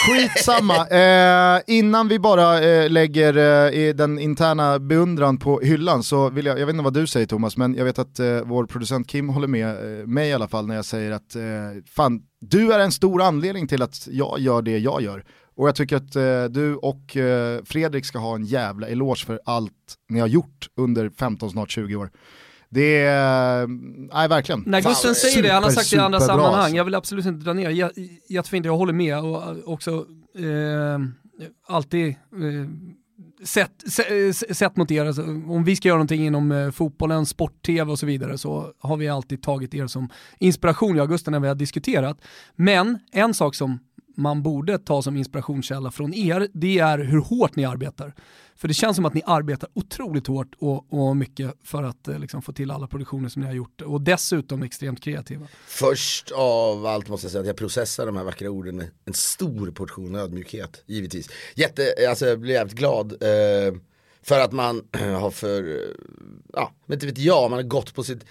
Skitsamma, 0.08 0.88
eh, 0.88 1.62
innan 1.68 2.08
vi 2.08 2.20
bara 2.20 2.62
eh, 2.62 2.90
lägger 2.90 3.38
eh, 3.74 3.94
den 3.94 4.20
interna 4.20 4.80
beundran 4.80 5.38
på 5.38 5.60
hyllan 5.60 6.04
så 6.04 6.30
vill 6.30 6.46
jag, 6.46 6.60
jag 6.60 6.66
vet 6.66 6.74
inte 6.74 6.84
vad 6.84 6.94
du 6.94 7.08
säger 7.08 7.28
Thomas, 7.28 7.58
men 7.58 7.76
jag 7.76 7.86
vet 7.86 8.00
att 8.00 8.20
eh, 8.20 8.42
vår 8.46 8.66
producent 8.66 9.10
Kim 9.10 9.30
håller 9.30 9.48
med 9.48 9.68
eh, 9.68 10.08
mig 10.08 10.30
i 10.30 10.34
alla 10.34 10.48
fall 10.48 10.68
när 10.68 10.76
jag 10.76 10.86
säger 10.86 11.12
att 11.12 11.36
eh, 11.36 11.44
fan, 11.96 12.22
du 12.42 12.74
är 12.74 12.80
en 12.80 12.92
stor 12.92 13.22
anledning 13.22 13.68
till 13.68 13.82
att 13.82 14.08
jag 14.12 14.40
gör 14.40 14.62
det 14.62 14.78
jag 14.78 15.02
gör. 15.02 15.26
Och 15.56 15.68
jag 15.68 15.76
tycker 15.76 15.96
att 15.96 16.16
eh, 16.16 16.44
du 16.44 16.76
och 16.76 17.18
eh, 17.18 17.64
Fredrik 17.66 18.06
ska 18.06 18.20
ha 18.20 18.36
en 18.36 18.46
jävla 18.46 18.88
eloge 18.88 19.26
för 19.26 19.40
allt 19.46 19.72
ni 20.10 20.20
har 20.20 20.28
gjort 20.28 20.68
under 20.78 21.10
15, 21.10 21.50
snart 21.50 21.72
20 21.72 21.96
år. 21.96 22.10
Det 22.74 22.98
är, 23.06 23.68
nej 24.14 24.28
verkligen. 24.28 24.64
När 24.66 24.82
Gusten 24.82 25.16
säger 25.16 25.44
det, 25.44 25.50
han 25.50 25.64
har 25.64 25.70
sagt 25.70 25.90
det 25.92 25.96
i 25.96 26.00
andra 26.00 26.20
sammanhang, 26.20 26.56
alltså. 26.56 26.76
jag 26.76 26.84
vill 26.86 26.96
absolut 26.96 27.26
inte 27.26 27.46
dra 27.46 27.54
ner, 27.54 27.70
Jä- 27.70 28.10
jättefint, 28.30 28.66
jag 28.66 28.78
håller 28.78 28.94
med 28.94 29.20
och 29.20 29.44
eh, 29.44 29.56
också 29.66 30.06
eh, 30.38 31.00
alltid 31.68 32.08
eh, 32.08 32.16
sett, 33.46 33.72
se- 33.92 34.34
se- 34.34 34.54
sett 34.54 34.76
mot 34.78 34.92
er, 34.92 35.06
alltså, 35.06 35.22
om 35.48 35.64
vi 35.64 35.76
ska 35.76 35.88
göra 35.88 35.98
någonting 35.98 36.26
inom 36.26 36.52
eh, 36.52 36.72
fotbollen, 36.72 37.26
sport-tv 37.26 37.92
och 37.92 38.00
så 38.00 38.06
vidare 38.06 38.38
så 38.38 38.72
har 38.80 38.98
vi 38.98 39.08
alltid 39.10 39.42
tagit 39.44 39.74
er 39.74 39.88
som 39.88 40.10
inspiration, 40.40 40.96
jag 40.96 41.04
och 41.04 41.10
Gusten, 41.10 41.32
när 41.32 41.40
vi 41.40 41.48
har 41.48 41.56
diskuterat. 41.56 42.18
Men 42.56 43.00
en 43.12 43.34
sak 43.34 43.56
som 43.56 43.80
man 44.18 44.44
borde 44.44 44.78
ta 44.78 45.02
som 45.02 45.18
inspirationskälla 45.18 45.92
från 45.92 46.14
er, 46.14 46.48
det 46.54 46.80
är 46.80 46.98
hur 47.00 47.20
hårt 47.20 47.56
ni 47.56 47.66
arbetar. 47.66 48.14
För 48.56 48.68
det 48.68 48.74
känns 48.74 48.96
som 48.96 49.06
att 49.06 49.14
ni 49.14 49.22
arbetar 49.26 49.70
otroligt 49.74 50.28
hårt 50.28 50.56
och, 50.60 50.94
och 50.94 51.18
mycket 51.18 51.54
för 51.64 51.84
att 51.84 52.08
eh, 52.08 52.20
liksom, 52.20 52.42
få 52.42 52.54
till 52.54 52.72
alla 52.72 52.88
produktioner 52.88 53.30
som 53.30 53.42
ni 53.42 53.48
har 53.48 53.54
gjort 53.54 53.82
och 53.82 54.02
dessutom 54.02 54.64
extremt 54.64 55.04
kreativa. 55.04 55.48
Först 55.68 56.32
av 56.32 56.86
allt 56.86 57.10
måste 57.10 57.26
jag 57.26 57.32
säga 57.32 57.42
att 57.42 57.48
jag 57.48 57.58
processar 57.58 58.06
de 58.06 58.18
här 58.18 58.24
vackra 58.24 58.50
orden 58.50 58.76
med 58.76 58.90
en 59.06 59.14
stor 59.14 59.72
portion 59.72 60.16
ödmjukhet, 60.16 60.84
givetvis. 60.86 61.30
Jätte, 61.56 61.94
eh, 62.04 62.10
alltså 62.10 62.26
jag 62.26 62.40
blir 62.40 62.54
jävligt 62.54 62.78
glad. 62.78 63.12
Eh, 63.12 63.74
för 64.22 64.40
att 64.40 64.52
man 64.52 64.88
har 65.20 65.32
för, 65.32 65.64
eh, 65.64 65.96
ja, 66.54 66.72
men 66.86 66.96
inte 66.96 67.06
vet 67.06 67.18
jag, 67.18 67.50
man 67.50 67.60
har 67.60 67.64
gått 67.64 67.94
på 67.94 68.04
sitt 68.04 68.26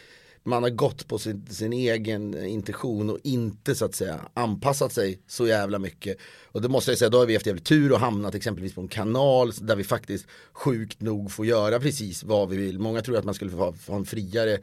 man 0.45 0.63
har 0.63 0.71
gått 0.71 1.09
på 1.09 1.19
sin, 1.19 1.47
sin 1.47 1.73
egen 1.73 2.45
intention 2.45 3.11
och 3.11 3.19
inte 3.23 3.75
så 3.75 3.85
att 3.85 3.95
säga 3.95 4.21
anpassat 4.35 4.93
sig 4.93 5.19
så 5.27 5.47
jävla 5.47 5.79
mycket. 5.79 6.17
Och 6.45 6.63
det 6.63 6.69
måste 6.69 6.91
jag 6.91 6.99
säga, 6.99 7.09
då 7.09 7.19
har 7.19 7.27
vi 7.27 7.35
haft 7.35 7.47
jävligt 7.47 7.65
tur 7.65 7.93
och 7.93 8.01
hamnat 8.01 8.35
exempelvis 8.35 8.75
på 8.75 8.81
en 8.81 8.89
kanal 8.89 9.53
där 9.61 9.77
vi 9.77 9.85
faktiskt 9.85 10.27
sjukt 10.53 11.01
nog 11.01 11.33
får 11.33 11.47
göra 11.47 11.81
precis 11.81 12.25
vad 12.25 12.49
vi 12.49 12.57
vill. 12.57 12.79
Många 12.79 13.01
tror 13.01 13.17
att 13.17 13.25
man 13.25 13.35
skulle 13.35 13.51
få 13.51 13.75
ha 13.87 13.97
en 13.97 14.05
friare, 14.05 14.59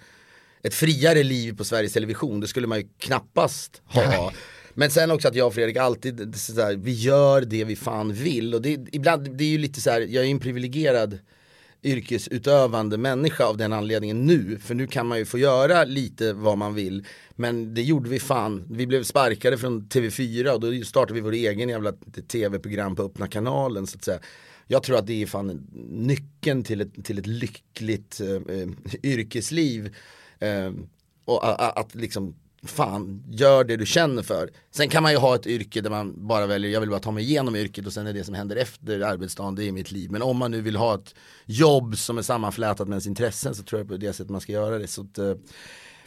ett 0.63 0.73
friare 0.73 1.23
liv 1.23 1.57
på 1.57 1.63
Sveriges 1.63 1.93
Television, 1.93 2.39
det 2.39 2.47
skulle 2.47 2.67
man 2.67 2.77
ju 2.77 2.87
knappast 2.97 3.81
ha. 3.85 4.33
Men 4.73 4.91
sen 4.91 5.11
också 5.11 5.27
att 5.27 5.35
jag 5.35 5.47
och 5.47 5.53
Fredrik 5.53 5.77
alltid, 5.77 6.35
så 6.35 6.75
vi 6.77 6.93
gör 6.93 7.41
det 7.41 7.63
vi 7.63 7.75
fan 7.75 8.13
vill. 8.13 8.55
Och 8.55 8.61
det, 8.61 8.87
ibland, 8.91 9.37
det 9.37 9.43
är 9.43 9.49
ju 9.49 9.57
lite 9.57 9.81
så 9.81 9.89
här, 9.89 10.01
jag 10.01 10.25
är 10.25 10.29
en 10.29 10.39
privilegierad 10.39 11.19
yrkesutövande 11.83 12.97
människa 12.97 13.45
av 13.45 13.57
den 13.57 13.73
anledningen 13.73 14.25
nu. 14.25 14.59
För 14.59 14.75
nu 14.75 14.87
kan 14.87 15.07
man 15.07 15.17
ju 15.17 15.25
få 15.25 15.37
göra 15.37 15.83
lite 15.83 16.33
vad 16.33 16.57
man 16.57 16.73
vill. 16.73 17.05
Men 17.31 17.73
det 17.73 17.81
gjorde 17.81 18.09
vi 18.09 18.19
fan. 18.19 18.65
Vi 18.69 18.87
blev 18.87 19.03
sparkade 19.03 19.57
från 19.57 19.81
TV4 19.81 20.49
och 20.49 20.59
då 20.59 20.85
startade 20.85 21.13
vi 21.13 21.21
vår 21.21 21.31
egen 21.31 21.69
jävla 21.69 21.93
tv-program 22.27 22.95
på 22.95 23.03
öppna 23.03 23.27
kanalen 23.27 23.87
så 23.87 23.97
att 23.97 24.03
säga. 24.03 24.19
Jag 24.67 24.83
tror 24.83 24.97
att 24.97 25.07
det 25.07 25.21
är 25.21 25.25
fan 25.25 25.67
nyckeln 25.89 26.63
till 26.63 26.81
ett, 26.81 27.05
till 27.05 27.19
ett 27.19 27.27
lyckligt 27.27 28.21
eh, 28.21 28.55
eh 28.55 28.69
yrkesliv. 29.03 29.95
Eh, 30.39 30.71
och 31.25 31.49
att, 31.49 31.77
att 31.77 31.95
liksom 31.95 32.35
fan, 32.63 33.23
gör 33.29 33.63
det 33.63 33.77
du 33.77 33.85
känner 33.85 34.23
för. 34.23 34.49
Sen 34.71 34.89
kan 34.89 35.03
man 35.03 35.11
ju 35.11 35.17
ha 35.17 35.35
ett 35.35 35.47
yrke 35.47 35.81
där 35.81 35.89
man 35.89 36.27
bara 36.27 36.47
väljer, 36.47 36.71
jag 36.71 36.79
vill 36.79 36.89
bara 36.89 36.99
ta 36.99 37.11
mig 37.11 37.23
igenom 37.23 37.55
yrket 37.55 37.85
och 37.85 37.93
sen 37.93 38.07
är 38.07 38.13
det 38.13 38.23
som 38.23 38.35
händer 38.35 38.55
efter 38.55 39.01
arbetsdagen, 39.01 39.55
det 39.55 39.67
är 39.67 39.71
mitt 39.71 39.91
liv. 39.91 40.11
Men 40.11 40.21
om 40.21 40.37
man 40.37 40.51
nu 40.51 40.61
vill 40.61 40.75
ha 40.75 40.95
ett 40.95 41.15
jobb 41.45 41.97
som 41.97 42.17
är 42.17 42.21
sammanflätat 42.21 42.87
med 42.87 42.93
ens 42.93 43.07
intressen 43.07 43.55
så 43.55 43.63
tror 43.63 43.81
jag 43.81 43.87
på 43.87 43.97
det 43.97 44.13
sättet 44.13 44.29
man 44.29 44.41
ska 44.41 44.51
göra 44.51 44.77
det. 44.77 44.87
Så 44.87 45.01
att, 45.01 45.17
eh, 45.17 45.33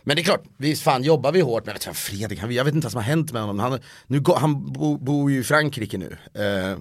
men 0.02 0.16
det 0.16 0.22
är 0.22 0.24
klart, 0.24 0.44
visst 0.56 0.82
fan 0.82 1.02
jobbar 1.02 1.32
vi 1.32 1.40
hårt 1.40 1.66
med 1.66 1.82
Fredrik, 1.94 2.42
jag 2.42 2.64
vet 2.64 2.74
inte 2.74 2.84
vad 2.84 2.92
som 2.92 2.98
har 2.98 3.08
hänt 3.08 3.32
med 3.32 3.42
honom. 3.42 3.58
Han, 3.58 3.78
nu, 4.06 4.22
han 4.36 4.72
bor 4.72 4.98
bo 4.98 5.30
ju 5.30 5.40
i 5.40 5.44
Frankrike 5.44 5.98
nu. 5.98 6.16
Eh, 6.34 6.78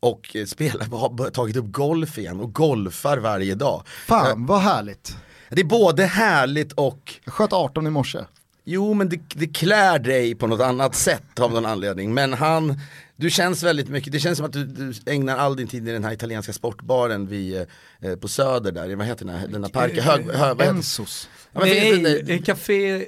och 0.00 0.36
spelar, 0.46 0.86
har 0.86 1.30
tagit 1.30 1.56
upp 1.56 1.72
golf 1.72 2.18
igen 2.18 2.40
och 2.40 2.52
golfar 2.52 3.18
varje 3.18 3.54
dag. 3.54 3.82
Fan 3.86 4.46
vad 4.46 4.60
härligt. 4.60 5.16
Det 5.50 5.60
är 5.60 5.64
både 5.64 6.04
härligt 6.04 6.72
och... 6.72 7.14
Jag 7.24 7.34
sköt 7.34 7.52
18 7.52 7.86
i 7.86 7.90
morse. 7.90 8.18
Jo 8.66 8.94
men 8.94 9.08
det, 9.08 9.20
det 9.34 9.46
klär 9.46 9.98
dig 9.98 10.34
på 10.34 10.46
något 10.46 10.60
annat 10.60 10.94
sätt 10.94 11.40
av 11.40 11.52
någon 11.52 11.66
anledning. 11.66 12.14
Men 12.14 12.32
han, 12.32 12.80
du 13.16 13.30
känns 13.30 13.62
väldigt 13.62 13.88
mycket, 13.88 14.12
det 14.12 14.20
känns 14.20 14.36
som 14.36 14.46
att 14.46 14.52
du, 14.52 14.64
du 14.64 14.92
ägnar 15.06 15.36
all 15.36 15.56
din 15.56 15.66
tid 15.66 15.88
i 15.88 15.92
den 15.92 16.04
här 16.04 16.12
italienska 16.12 16.52
sportbaren 16.52 17.26
vid, 17.26 17.56
eh, 18.00 18.16
på 18.16 18.28
Söder 18.28 18.72
där, 18.72 18.96
vad 18.96 19.06
heter 19.06 19.24
den 19.24 19.34
här, 19.34 19.48
den 19.48 19.64
här 19.64 19.70
parken? 19.70 20.04
Hög, 20.04 20.30
hög, 20.30 20.60
Ensos. 20.60 21.28
Ja, 21.52 21.60
nej, 21.64 22.42
Café 22.44 23.06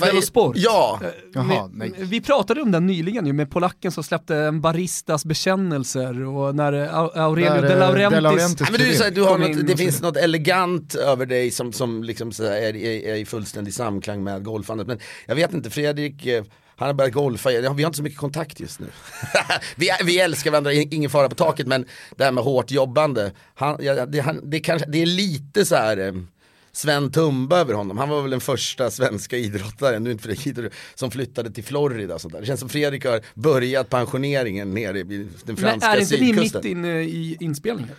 dello 0.00 0.22
Sport. 0.22 0.56
Ja. 0.56 1.00
Eh, 1.02 1.08
Jaha, 1.34 1.70
nej. 1.72 1.92
Vi 1.96 2.20
pratade 2.20 2.62
om 2.62 2.70
den 2.70 2.86
nyligen 2.86 3.26
ju 3.26 3.32
med 3.32 3.50
polacken 3.50 3.92
som 3.92 4.04
släppte 4.04 4.36
en 4.36 4.60
baristas 4.60 5.24
bekännelser 5.24 6.24
och 6.24 6.54
när 6.54 6.72
Aurelio 6.72 7.50
där, 7.50 7.68
De 7.68 7.74
Laurentiis, 7.74 8.14
De 8.14 8.20
Laurentiis 8.20 8.68
ja, 8.70 8.76
du, 8.78 8.94
så, 8.94 9.10
du 9.10 9.22
har 9.22 9.38
något, 9.38 9.66
Det 9.66 9.76
finns 9.76 10.02
något 10.02 10.16
elegant 10.16 10.94
över 10.94 11.26
dig 11.26 11.50
som, 11.50 11.72
som 11.72 12.04
liksom 12.04 12.32
så 12.32 12.44
är, 12.44 12.76
är, 12.76 13.06
är 13.06 13.14
i 13.14 13.24
fullständig 13.24 13.74
samklang 13.74 14.24
med 14.24 14.44
golfandet. 14.44 14.86
Men 14.86 14.98
jag 15.26 15.34
vet 15.34 15.54
inte, 15.54 15.70
Fredrik 15.70 16.26
eh, 16.26 16.44
han 16.82 16.88
har 16.88 16.94
börjat 16.94 17.12
golfa, 17.12 17.50
vi 17.50 17.66
har 17.66 17.80
inte 17.80 17.96
så 17.96 18.02
mycket 18.02 18.18
kontakt 18.18 18.60
just 18.60 18.80
nu. 18.80 18.86
vi, 19.76 19.90
vi 20.04 20.18
älskar 20.18 20.50
varandra, 20.50 20.72
ingen 20.72 21.10
fara 21.10 21.28
på 21.28 21.34
taket 21.34 21.66
men 21.66 21.86
det 22.16 22.24
här 22.24 22.32
med 22.32 22.44
hårt 22.44 22.70
jobbande, 22.70 23.32
han, 23.54 23.76
det, 24.08 24.20
han, 24.20 24.50
det, 24.50 24.60
kanske, 24.60 24.88
det 24.90 25.02
är 25.02 25.06
lite 25.06 25.64
så 25.64 25.74
här 25.74 25.96
eh, 25.96 26.12
Sven 26.72 27.12
Tumba 27.12 27.58
över 27.58 27.74
honom. 27.74 27.98
Han 27.98 28.08
var 28.08 28.22
väl 28.22 28.30
den 28.30 28.40
första 28.40 28.90
svenska 28.90 29.36
idrottaren, 29.36 30.04
nu 30.04 30.12
inte 30.12 30.22
Fredrik, 30.22 30.72
som 30.94 31.10
flyttade 31.10 31.50
till 31.50 31.64
Florida. 31.64 32.14
Och 32.14 32.20
sånt 32.20 32.34
där. 32.34 32.40
Det 32.40 32.46
känns 32.46 32.60
som 32.60 32.68
Fredrik 32.68 33.04
har 33.04 33.20
börjat 33.34 33.90
pensioneringen 33.90 34.74
nere 34.74 34.98
i 34.98 35.28
den 35.44 35.56
franska 35.56 36.04
sydkusten. 36.04 36.20
Men 36.20 36.34
är 36.34 36.42
inte 36.42 36.42
ni 36.42 36.42
mitt 36.42 36.64
inne 36.64 37.02
i 37.02 37.36
inspelningen? 37.40 37.96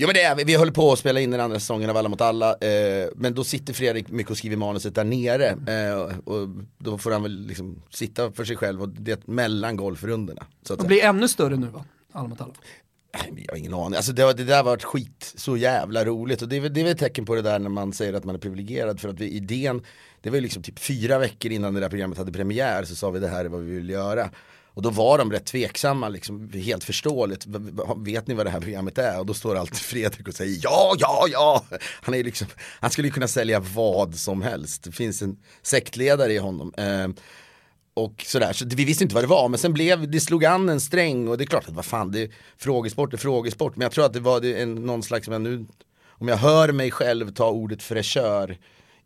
Jo 0.00 0.06
men 0.06 0.14
det 0.14 0.22
är 0.22 0.34
vi, 0.34 0.44
vi 0.44 0.54
håller 0.54 0.72
på 0.72 0.92
att 0.92 0.98
spela 0.98 1.20
in 1.20 1.30
den 1.30 1.40
andra 1.40 1.60
säsongen 1.60 1.90
av 1.90 1.96
Alla 1.96 2.08
mot 2.08 2.20
alla. 2.20 2.56
Eh, 2.56 3.08
men 3.14 3.34
då 3.34 3.44
sitter 3.44 3.72
Fredrik 3.72 4.08
mycket 4.08 4.30
och 4.30 4.36
skriver 4.36 4.56
manuset 4.56 4.94
där 4.94 5.04
nere. 5.04 5.46
Eh, 5.48 6.18
och 6.24 6.48
då 6.78 6.98
får 6.98 7.10
han 7.10 7.22
väl 7.22 7.46
liksom 7.46 7.82
sitta 7.90 8.32
för 8.32 8.44
sig 8.44 8.56
själv 8.56 8.82
och 8.82 8.88
det 8.88 9.26
mellan 9.26 9.76
golfrundorna. 9.76 10.46
Så 10.62 10.74
att 10.74 10.80
och 10.80 10.86
blir 10.86 11.04
ännu 11.04 11.28
större 11.28 11.56
nu 11.56 11.66
va? 11.66 11.84
Alla 12.12 12.28
mot 12.28 12.40
alla. 12.40 12.54
Jag 13.12 13.52
har 13.52 13.56
ingen 13.56 13.74
aning, 13.74 13.96
alltså 13.96 14.12
det, 14.12 14.32
det 14.32 14.44
där 14.44 14.56
har 14.56 14.64
varit 14.64 14.84
skit 14.84 15.32
så 15.36 15.56
jävla 15.56 16.04
roligt 16.04 16.42
och 16.42 16.48
det 16.48 16.56
är, 16.56 16.68
det 16.68 16.80
är 16.80 16.84
väl 16.84 16.92
ett 16.92 16.98
tecken 16.98 17.24
på 17.24 17.34
det 17.34 17.42
där 17.42 17.58
när 17.58 17.70
man 17.70 17.92
säger 17.92 18.12
att 18.12 18.24
man 18.24 18.34
är 18.34 18.38
privilegierad 18.38 19.00
för 19.00 19.08
att 19.08 19.20
vi, 19.20 19.28
idén, 19.30 19.82
det 20.20 20.30
var 20.30 20.36
ju 20.36 20.42
liksom 20.42 20.62
typ 20.62 20.78
fyra 20.78 21.18
veckor 21.18 21.52
innan 21.52 21.74
det 21.74 21.80
där 21.80 21.88
programmet 21.88 22.18
hade 22.18 22.32
premiär 22.32 22.84
så 22.84 22.94
sa 22.94 23.10
vi 23.10 23.20
det 23.20 23.28
här 23.28 23.44
är 23.44 23.48
vad 23.48 23.60
vi 23.60 23.72
vill 23.72 23.90
göra. 23.90 24.30
Och 24.78 24.82
då 24.82 24.90
var 24.90 25.18
de 25.18 25.32
rätt 25.32 25.44
tveksamma, 25.44 26.08
liksom, 26.08 26.50
helt 26.54 26.84
förståeligt. 26.84 27.46
Vet 27.96 28.26
ni 28.26 28.34
vad 28.34 28.46
det 28.46 28.50
här 28.50 28.60
programmet 28.60 28.98
är? 28.98 29.18
Och 29.18 29.26
då 29.26 29.34
står 29.34 29.56
alltid 29.56 29.76
Fredrik 29.78 30.28
och 30.28 30.34
säger 30.34 30.60
ja, 30.62 30.94
ja, 30.98 31.26
ja. 31.32 31.64
Han, 32.02 32.14
är 32.14 32.24
liksom, 32.24 32.46
han 32.80 32.90
skulle 32.90 33.10
kunna 33.10 33.28
sälja 33.28 33.60
vad 33.60 34.14
som 34.14 34.42
helst. 34.42 34.82
Det 34.82 34.92
finns 34.92 35.22
en 35.22 35.36
sektledare 35.62 36.32
i 36.32 36.38
honom. 36.38 36.74
Eh, 36.76 37.08
och 37.94 38.24
sådär, 38.26 38.52
så 38.52 38.64
vi 38.68 38.84
visste 38.84 39.04
inte 39.04 39.14
vad 39.14 39.24
det 39.24 39.28
var, 39.28 39.48
men 39.48 39.58
sen 39.58 39.72
blev, 39.72 40.10
det 40.10 40.20
slog 40.20 40.44
an 40.44 40.68
en 40.68 40.80
sträng 40.80 41.28
och 41.28 41.38
det 41.38 41.44
är 41.44 41.46
klart 41.46 41.68
att 41.68 41.74
vad 41.74 41.84
fan, 41.84 42.12
det 42.12 42.22
är 42.22 42.30
frågesport 42.56 43.12
är 43.12 43.16
frågesport, 43.16 43.76
men 43.76 43.82
jag 43.82 43.92
tror 43.92 44.04
att 44.04 44.12
det 44.12 44.20
var 44.20 44.44
en, 44.44 44.74
någon 44.74 45.02
slags, 45.02 45.28
men 45.28 45.42
nu, 45.42 45.66
om 46.08 46.28
jag 46.28 46.36
hör 46.36 46.72
mig 46.72 46.90
själv 46.90 47.34
ta 47.34 47.50
ordet 47.50 47.82
fräschör 47.82 48.58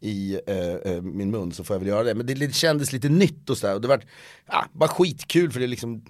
i 0.02 0.40
eh, 0.46 0.74
eh, 0.92 1.02
min 1.02 1.30
mun 1.30 1.52
så 1.52 1.64
får 1.64 1.74
jag 1.74 1.78
väl 1.78 1.88
göra 1.88 2.02
det. 2.02 2.14
Men 2.14 2.26
det, 2.26 2.34
det 2.34 2.54
kändes 2.54 2.92
lite 2.92 3.08
nytt 3.08 3.50
och 3.50 3.58
sådär. 3.58 3.74
Och 3.74 3.80
det 3.80 3.88
var 3.88 4.02
ja, 4.46 4.64
bara 4.72 4.88
skitkul 4.88 5.52
för 5.52 5.60
det 5.60 5.66
liksom 5.66 6.04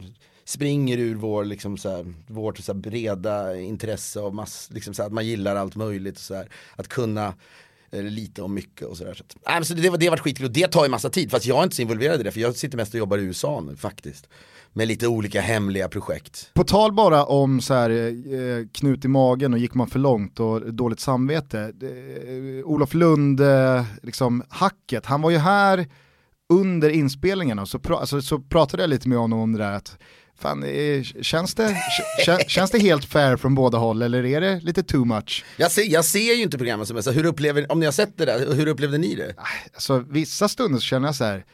springer 0.44 0.98
ur 0.98 1.14
vår, 1.14 1.44
liksom, 1.44 1.76
så 1.76 2.12
vårt 2.26 2.58
så 2.58 2.74
breda 2.74 3.56
intresse 3.56 4.20
av 4.20 4.34
mass, 4.34 4.68
liksom, 4.72 4.94
så 4.94 5.02
att 5.02 5.12
man 5.12 5.26
gillar 5.26 5.56
allt 5.56 5.76
möjligt. 5.76 6.14
Och 6.14 6.20
så 6.20 6.44
Att 6.76 6.88
kunna 6.88 7.34
eh, 7.90 8.02
lite 8.02 8.42
om 8.42 8.54
mycket 8.54 8.86
och 8.86 8.96
sådär. 8.96 9.14
Så, 9.14 9.24
äh, 9.50 9.62
så 9.62 9.74
det, 9.74 9.82
det, 9.82 9.96
det 9.96 10.06
har 10.06 10.10
varit 10.10 10.20
skitkul 10.20 10.46
och 10.46 10.52
det 10.52 10.68
tar 10.68 10.84
ju 10.84 10.90
massa 10.90 11.10
tid 11.10 11.30
fast 11.30 11.46
jag 11.46 11.58
är 11.58 11.62
inte 11.62 11.76
så 11.76 11.82
involverad 11.82 12.20
i 12.20 12.22
det 12.22 12.32
för 12.32 12.40
jag 12.40 12.56
sitter 12.56 12.76
mest 12.76 12.94
och 12.94 12.98
jobbar 12.98 13.18
i 13.18 13.22
USA 13.22 13.60
nu 13.60 13.76
faktiskt 13.76 14.28
med 14.72 14.88
lite 14.88 15.08
olika 15.08 15.40
hemliga 15.40 15.88
projekt. 15.88 16.50
På 16.54 16.64
tal 16.64 16.92
bara 16.92 17.24
om 17.24 17.60
så 17.60 17.74
här, 17.74 17.90
eh, 17.90 18.66
knut 18.72 19.04
i 19.04 19.08
magen 19.08 19.52
och 19.52 19.58
gick 19.58 19.74
man 19.74 19.86
för 19.86 19.98
långt 19.98 20.40
och 20.40 20.74
dåligt 20.74 21.00
samvete. 21.00 21.72
Eh, 21.82 22.64
Olof 22.64 22.94
Lund, 22.94 23.40
eh, 23.40 23.84
liksom 24.02 24.42
hacket, 24.48 25.06
han 25.06 25.22
var 25.22 25.30
ju 25.30 25.38
här 25.38 25.86
under 26.48 26.90
inspelningarna 26.90 27.66
så, 27.66 27.78
pra 27.78 27.96
alltså, 27.96 28.22
så 28.22 28.38
pratade 28.38 28.82
jag 28.82 28.90
lite 28.90 29.08
med 29.08 29.18
honom 29.18 29.40
om 29.40 29.52
det 29.52 29.58
där 29.58 29.72
att 29.72 29.98
Fan, 30.42 30.62
eh, 30.62 31.02
känns, 31.02 31.54
det, 31.54 31.76
känns 32.46 32.70
det 32.70 32.78
helt 32.78 33.04
fair 33.04 33.36
från 33.36 33.54
båda 33.54 33.78
håll 33.78 34.02
eller 34.02 34.24
är 34.24 34.40
det 34.40 34.60
lite 34.60 34.82
too 34.82 35.04
much? 35.04 35.44
Jag 35.56 35.70
ser, 35.70 35.82
jag 35.82 36.04
ser 36.04 36.34
ju 36.34 36.42
inte 36.42 36.58
programmet 36.58 36.88
som 36.88 36.96
är 36.96 37.00
så, 37.00 37.10
hur 37.10 37.24
upplever, 37.26 37.72
om 37.72 37.80
ni 37.80 37.84
har 37.84 37.92
sett 37.92 38.18
det 38.18 38.24
där, 38.24 38.54
hur 38.54 38.66
upplevde 38.66 38.98
ni 38.98 39.14
det? 39.14 39.34
Alltså 39.74 39.98
vissa 39.98 40.48
stunder 40.48 40.78
så 40.78 40.84
känner 40.84 41.08
jag 41.08 41.14
så 41.14 41.24
här, 41.24 41.44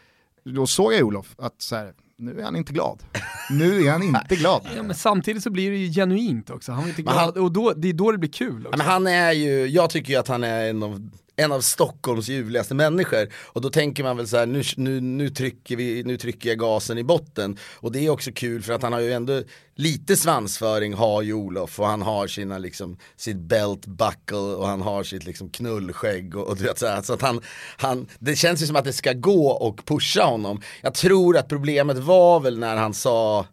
då 0.45 0.67
såg 0.67 0.93
jag 0.93 1.03
Olof, 1.03 1.35
att 1.39 1.63
så 1.63 1.77
här, 1.77 1.93
nu 2.19 2.41
är 2.41 2.45
han 2.45 2.57
inte 2.57 2.73
glad. 2.73 3.03
Nu 3.51 3.87
är 3.87 3.91
han 3.91 4.03
inte 4.03 4.37
glad. 4.37 4.63
Ja, 4.77 4.83
men 4.83 4.95
samtidigt 4.95 5.43
så 5.43 5.51
blir 5.51 5.71
det 5.71 5.77
ju 5.77 5.93
genuint 5.93 6.51
också. 6.51 6.73
Han 6.73 6.85
är 6.85 6.89
inte 6.89 7.03
glad 7.03 7.17
han, 7.17 7.45
och 7.45 7.53
då, 7.53 7.73
det 7.77 7.89
är 7.89 7.93
då 7.93 8.13
det 8.13 8.19
blir 8.19 8.31
kul. 8.31 8.67
Också. 8.67 8.79
Men 8.79 8.87
han 8.87 9.07
är 9.07 9.33
ju, 9.33 9.67
jag 9.67 9.91
tycker 9.91 10.13
ju 10.13 10.19
att 10.19 10.29
han 10.29 10.45
är 10.45 10.71
en 10.71 10.83
av 10.83 11.11
en 11.39 11.53
av 11.53 11.61
Stockholms 11.61 12.29
ljuvligaste 12.29 12.75
människor. 12.75 13.29
Och 13.47 13.61
då 13.61 13.71
tänker 13.71 14.03
man 14.03 14.17
väl 14.17 14.29
så 14.29 14.37
här, 14.37 14.47
nu, 14.47 14.63
nu, 14.77 15.01
nu, 15.01 15.31
trycker 15.31 15.77
vi, 15.77 16.03
nu 16.05 16.17
trycker 16.17 16.49
jag 16.49 16.59
gasen 16.59 16.99
i 16.99 17.05
botten. 17.05 17.59
Och 17.75 17.93
det 17.93 18.07
är 18.07 18.11
också 18.11 18.31
kul 18.35 18.63
för 18.63 18.73
att 18.73 18.83
han 18.83 18.93
har 18.93 19.01
ju 19.01 19.13
ändå 19.13 19.43
lite 19.75 20.17
svansföring 20.17 20.95
har 20.95 21.23
ju 21.23 21.33
Olof 21.33 21.81
och 21.81 21.87
han 21.87 22.03
har 22.03 22.27
sina 22.27 22.59
liksom, 22.59 22.97
sitt 23.17 23.37
belt 23.37 23.87
buckle 23.87 24.39
och 24.39 24.67
han 24.67 24.83
har 24.83 25.03
sitt 25.03 25.25
liksom 25.25 25.51
knullskägg 25.51 26.37
och, 26.37 26.47
och 26.47 26.57
du 26.57 26.65
vet 26.65 26.79
så, 26.79 26.87
här, 26.87 27.03
så 27.03 27.13
att 27.13 27.23
han, 27.23 27.41
han, 27.77 28.07
det 28.19 28.37
känns 28.37 28.63
ju 28.63 28.67
som 28.67 28.77
att 28.77 28.85
det 28.85 28.93
ska 28.93 29.13
gå 29.13 29.49
och 29.49 29.85
pusha 29.85 30.25
honom. 30.25 30.61
Jag 30.81 30.95
tror 30.95 31.37
att 31.37 31.49
problemet 31.49 31.99
var 31.99 32.41
väl 32.41 32.59
när 32.59 32.77
han 32.77 32.95
sa 32.95 33.47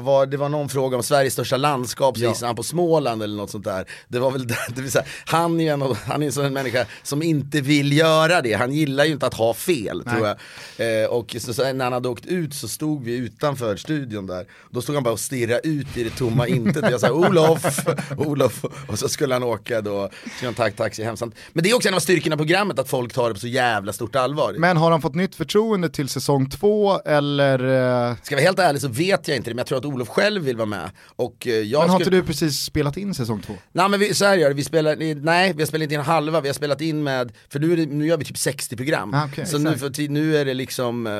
vad 0.00 0.04
var, 0.04 0.26
det 0.26 0.36
var 0.36 0.48
någon 0.48 0.68
fråga 0.68 0.96
om 0.96 1.02
Sveriges 1.02 1.32
största 1.32 1.56
landskap, 1.56 2.16
så 2.18 2.24
gissade 2.24 2.46
han 2.46 2.56
på 2.56 2.62
Småland 2.62 3.22
eller 3.22 3.36
något 3.36 3.50
sånt 3.50 3.64
där. 3.64 3.84
Det 4.08 4.18
var 4.18 4.30
väl, 4.30 4.46
det 4.74 4.82
vill 4.82 4.90
säga, 4.90 5.04
han 5.26 5.60
är 5.60 5.64
ju 5.64 5.70
en, 5.70 5.82
han 6.06 6.22
är 6.22 6.26
en 6.26 6.32
sån 6.32 6.52
människa 6.52 6.86
som 7.02 7.22
inte 7.22 7.60
vill 7.60 7.92
göra 7.92 8.42
det, 8.42 8.52
han 8.52 8.72
gillar 8.72 9.04
ju 9.04 9.12
inte 9.12 9.26
att 9.26 9.34
ha 9.34 9.54
fel 9.54 10.04
tror 10.04 10.26
jag. 10.26 10.36
Eh, 11.02 11.08
och 11.08 11.36
så, 11.38 11.54
så, 11.54 11.72
när 11.72 11.84
han 11.84 11.92
hade 11.92 12.08
åkt 12.08 12.26
ut 12.26 12.54
så 12.54 12.68
stod 12.68 13.04
vi 13.04 13.16
utanför 13.16 13.76
studion 13.76 14.26
där, 14.26 14.46
då 14.70 14.82
stod 14.82 14.94
han 14.94 15.04
bara 15.04 15.12
och 15.12 15.20
stirrade 15.20 15.60
ut 15.68 15.96
i 15.96 16.04
det 16.04 16.10
tomma 16.10 16.46
intet. 16.56 16.84
Och 16.84 16.90
jag 16.92 17.00
sa 17.00 17.10
Olof, 17.10 17.86
Olof, 18.16 18.64
och 18.88 18.98
så 18.98 19.08
skulle 19.08 19.34
han 19.34 19.42
åka 19.42 19.80
då, 19.80 20.10
skulle 20.36 20.48
han 20.48 20.54
tack 20.54 20.76
taxi 20.76 21.04
hem. 21.04 21.16
Men 21.52 21.64
det 21.64 21.70
är 21.70 21.74
också 21.74 21.88
en 21.88 21.94
av 21.94 22.00
styrkorna 22.00 22.34
i 22.34 22.36
programmet, 22.36 22.78
att 22.78 22.88
folk 22.88 23.12
tar 23.12 23.28
det 23.28 23.34
på 23.34 23.40
så 23.40 23.46
jävla 23.46 23.92
stort 23.92 24.16
allvar. 24.16 24.54
Men 24.58 24.76
har 24.76 24.90
han 24.90 25.02
fått 25.02 25.14
nytt 25.14 25.34
förtroende 25.34 25.88
till 25.88 26.08
säsong 26.08 26.50
två 26.50 27.00
eller? 27.00 27.58
eh, 27.58 28.16
Ska 28.22 28.34
jag 28.34 28.38
vara 28.38 28.46
helt 28.46 28.58
ärlig 28.58 28.82
så 28.82 28.88
vet 28.88 29.28
jag 29.28 29.36
inte 29.36 29.50
det, 29.50 29.54
men 29.54 29.58
jag 29.58 29.66
tror 29.66 29.78
att 29.78 29.84
Olof 29.86 30.08
själv 30.08 30.42
vill 30.42 30.56
vara 30.56 30.66
med. 30.66 30.90
Och 31.16 31.46
eh, 31.46 31.52
jag 31.54 31.80
Men 31.80 31.90
har 31.90 32.00
skulle- 32.00 32.16
inte 32.16 32.26
du 32.26 32.32
precis 32.32 32.60
spelat 32.60 32.96
in 32.96 33.14
säsong 33.14 33.42
två? 33.46 33.54
Nej 33.72 33.88
men 33.88 34.00
vi, 34.00 34.14
så 34.14 34.24
här 34.24 34.36
gör 34.36 34.48
det, 34.48 34.54
vi 34.54 34.64
spelar, 34.64 34.96
nej 35.24 35.52
vi 35.56 35.62
har 35.62 35.66
spelat 35.66 35.90
in 35.92 36.00
halva, 36.00 36.40
vi 36.40 36.48
har 36.48 36.54
spelat 36.54 36.80
in 36.80 37.02
med, 37.02 37.32
för 37.48 37.58
nu, 37.60 37.72
är 37.72 37.76
det, 37.76 37.86
nu 37.86 38.06
gör 38.06 38.16
vi 38.16 38.24
typ 38.24 38.38
60 38.38 38.76
program. 38.76 39.14
Ah, 39.14 39.24
okej, 39.32 39.46
så 39.46 39.58
nu, 39.58 39.78
för, 39.78 40.08
nu 40.08 40.36
är 40.36 40.44
det 40.44 40.54
liksom 40.54 41.06
eh, 41.06 41.12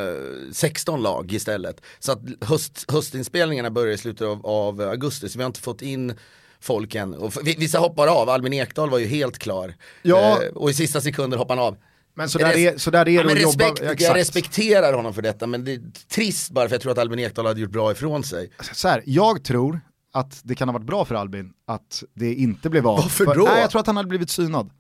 16 0.53 1.03
lag 1.03 1.33
istället. 1.33 1.81
Så 1.99 2.13
att 2.13 2.21
höst, 2.41 2.85
höstinspelningarna 2.93 3.71
börjar 3.71 3.95
i 3.95 3.99
slutet 3.99 4.27
av, 4.27 4.47
av 4.47 4.81
augusti, 4.81 5.29
så 5.29 5.39
vi 5.39 5.43
har 5.43 5.47
inte 5.47 5.61
fått 5.61 5.83
in 5.83 6.15
folk 6.61 6.95
än. 6.95 7.15
Och 7.15 7.33
vissa 7.45 7.79
hoppar 7.79 8.07
av, 8.07 8.29
Albin 8.29 8.53
Ekdal 8.53 8.91
var 8.91 8.99
ju 8.99 9.07
helt 9.07 9.39
klar. 9.39 9.75
Ja. 10.03 10.43
Eh, 10.43 10.49
och 10.49 10.71
i 10.71 10.75
sista 10.75 11.01
sekunder 11.01 11.39
hoppar 11.39 11.57
han 11.57 11.65
av. 11.67 11.77
Men 12.19 12.29
så 12.29 12.39
där 12.39 12.53
Res- 12.53 12.75
är, 12.75 12.79
så 12.79 12.91
där 12.91 13.09
är 13.09 13.13
Ja, 13.13 13.23
det 13.23 13.33
att 13.33 13.41
jobba, 13.41 13.65
respekt, 13.65 13.81
jag 13.83 13.93
exakt. 13.93 14.17
respekterar 14.17 14.93
honom 14.93 15.15
för 15.15 15.23
detta 15.23 15.47
men 15.47 15.65
det 15.65 15.73
är 15.75 15.81
trist 16.15 16.51
bara 16.51 16.69
för 16.69 16.75
jag 16.75 16.83
tror 16.83 16.93
att 16.93 16.99
Albin 16.99 17.19
Ekdal 17.19 17.47
hade 17.47 17.61
gjort 17.61 17.71
bra 17.71 17.93
ifrån 17.93 18.23
sig. 18.25 18.51
så 18.73 18.89
här, 18.89 19.03
jag 19.07 19.45
tror 19.45 19.81
att 20.13 20.41
det 20.43 20.55
kan 20.55 20.69
ha 20.69 20.73
varit 20.73 20.87
bra 20.87 21.05
för 21.05 21.15
Albin 21.15 21.51
att 21.67 22.03
det 22.15 22.35
inte 22.35 22.71
blev 22.71 22.87
av. 22.89 22.97
Varför 23.03 23.25
För- 23.25 23.35
då? 23.35 23.45
Nej, 23.45 23.61
jag 23.61 23.71
tror 23.71 23.81
att 23.81 23.87
han 23.87 23.97
hade 23.97 24.09
blivit 24.09 24.31
synad. 24.31 24.71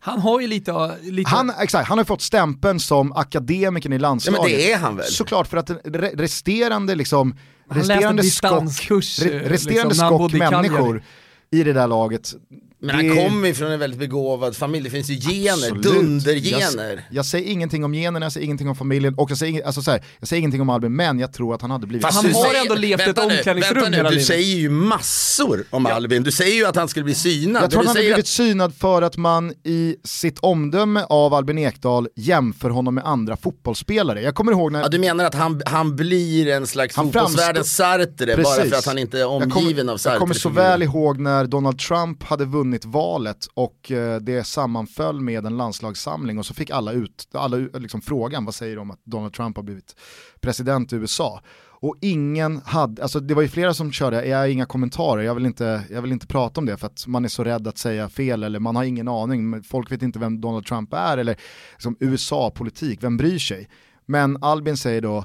Han 0.00 0.20
har 0.20 0.40
ju 0.40 0.46
lite... 0.46 0.96
lite 1.02 1.30
Han, 1.30 1.52
exakt, 1.60 1.88
han 1.88 1.98
har 1.98 2.04
fått 2.04 2.22
stämpeln 2.22 2.80
som 2.80 3.12
akademikern 3.12 3.92
i 3.92 3.96
Ja 3.96 4.00
landslaget. 4.00 4.40
men 4.42 4.50
det 4.50 4.72
är 4.72 4.78
han 4.78 4.96
väl? 4.96 5.06
Såklart 5.06 5.46
för 5.46 5.56
att 5.56 5.70
resterande 6.14 6.94
liksom, 6.94 7.36
Han 7.68 7.78
läste 7.78 7.94
en 7.94 8.18
resterande 8.18 8.70
skock, 8.72 8.92
re, 9.22 9.48
resterande 9.48 9.88
liksom, 9.88 10.08
skock 10.18 10.32
människor 10.32 11.02
i 11.50 11.62
det 11.62 11.72
där 11.72 11.86
laget. 11.86 12.34
Men 12.80 12.94
han 12.96 13.08
det- 13.08 13.14
kommer 13.14 13.48
ju 13.48 13.54
från 13.54 13.70
en 13.72 13.78
väldigt 13.80 14.00
begåvad 14.00 14.56
familj, 14.56 14.84
det 14.84 14.90
finns 14.90 15.08
ju 15.10 15.14
gener, 15.32 15.52
Absolut. 15.52 15.82
dundergener. 15.82 16.88
Jag, 16.90 17.00
jag 17.10 17.24
säger 17.26 17.50
ingenting 17.50 17.84
om 17.84 17.94
generna, 17.94 18.26
jag 18.26 18.32
säger 18.32 18.44
ingenting 18.44 18.68
om 18.68 18.76
familjen 18.76 19.14
och 19.14 19.30
jag 19.30 19.38
säger, 19.38 19.52
ing- 19.60 19.66
alltså 19.66 19.82
så 19.82 19.90
här, 19.90 20.02
jag 20.20 20.28
säger 20.28 20.38
ingenting 20.40 20.60
om 20.60 20.70
Albin, 20.70 20.96
men 20.96 21.18
jag 21.18 21.32
tror 21.32 21.54
att 21.54 21.62
han 21.62 21.70
hade 21.70 21.86
blivit 21.86 22.02
Fast 22.06 22.16
Han 22.16 22.24
du 22.26 22.34
har 22.38 22.44
säger- 22.48 22.60
ändå 22.62 22.74
levt 22.74 23.00
vänta 23.00 23.10
ett 23.24 23.30
omklädningsrum 23.32 23.92
hela 23.92 24.08
Du 24.08 24.14
livet. 24.14 24.26
säger 24.26 24.56
ju 24.56 24.70
massor 24.70 25.64
om 25.70 25.86
Albin, 25.86 26.22
du 26.22 26.32
säger 26.32 26.54
ju 26.54 26.66
att 26.66 26.76
han 26.76 26.88
skulle 26.88 27.04
bli 27.04 27.14
synad. 27.14 27.62
Jag 27.62 27.70
tror 27.70 27.80
att 27.80 27.86
han 27.86 27.94
du 27.96 28.00
hade 28.02 28.08
blivit 28.14 28.26
synad 28.26 28.74
för 28.74 29.02
att 29.02 29.16
man 29.16 29.52
i 29.64 29.96
sitt 30.04 30.38
omdöme 30.38 31.04
av 31.08 31.34
Albin 31.34 31.58
Ekdal 31.58 32.08
jämför 32.16 32.70
honom 32.70 32.94
med 32.94 33.04
andra 33.06 33.36
fotbollsspelare. 33.36 34.22
Jag 34.22 34.34
kommer 34.34 34.52
ihåg 34.52 34.72
när... 34.72 34.80
Ja, 34.80 34.88
du 34.88 34.98
menar 34.98 35.24
att 35.24 35.34
han, 35.34 35.62
han 35.66 35.96
blir 35.96 36.48
en 36.48 36.66
slags 36.66 36.96
Han 36.96 37.06
fotbollsvärldens 37.12 37.76
Sartre 37.76 38.26
bara 38.26 38.36
Precis. 38.36 38.70
för 38.70 38.78
att 38.78 38.86
han 38.86 38.98
inte 38.98 39.16
är 39.16 39.20
Jag 39.20 39.30
omgiven 39.32 39.76
kommer, 39.76 39.92
av 39.92 39.96
Sartre? 39.96 40.14
Jag 40.14 40.20
kommer 40.20 40.34
så 40.34 40.48
väl 40.48 40.82
ihåg 40.82 41.18
när 41.20 41.44
Donald 41.44 41.78
Trump 41.78 42.22
hade 42.22 42.44
vunnit 42.44 42.67
vunnit 42.68 42.84
valet 42.84 43.46
och 43.54 43.92
eh, 43.92 44.20
det 44.20 44.44
sammanföll 44.44 45.20
med 45.20 45.46
en 45.46 45.56
landslagssamling 45.56 46.38
och 46.38 46.46
så 46.46 46.54
fick 46.54 46.70
alla, 46.70 46.92
ut, 46.92 47.28
alla 47.32 47.56
liksom 47.56 48.00
frågan, 48.00 48.44
vad 48.44 48.54
säger 48.54 48.76
de 48.76 48.80
om 48.80 48.90
att 48.90 49.04
Donald 49.04 49.32
Trump 49.32 49.56
har 49.56 49.62
blivit 49.62 49.96
president 50.40 50.92
i 50.92 50.96
USA? 50.96 51.40
Och 51.80 51.96
ingen 52.00 52.62
hade, 52.64 53.02
alltså 53.02 53.20
det 53.20 53.34
var 53.34 53.42
ju 53.42 53.48
flera 53.48 53.74
som 53.74 53.92
körde, 53.92 54.26
jag 54.26 54.38
har 54.38 54.46
inga 54.46 54.66
kommentarer, 54.66 55.22
jag 55.22 55.34
vill, 55.34 55.46
inte, 55.46 55.82
jag 55.90 56.02
vill 56.02 56.12
inte 56.12 56.26
prata 56.26 56.60
om 56.60 56.66
det 56.66 56.76
för 56.76 56.86
att 56.86 57.06
man 57.06 57.24
är 57.24 57.28
så 57.28 57.44
rädd 57.44 57.68
att 57.68 57.78
säga 57.78 58.08
fel 58.08 58.42
eller 58.42 58.60
man 58.60 58.76
har 58.76 58.84
ingen 58.84 59.08
aning, 59.08 59.62
folk 59.62 59.92
vet 59.92 60.02
inte 60.02 60.18
vem 60.18 60.40
Donald 60.40 60.66
Trump 60.66 60.92
är 60.92 61.18
eller 61.18 61.36
liksom 61.72 61.96
USA-politik, 62.00 63.02
vem 63.02 63.16
bryr 63.16 63.38
sig? 63.38 63.68
Men 64.06 64.42
Albin 64.42 64.76
säger 64.76 65.02
då, 65.02 65.24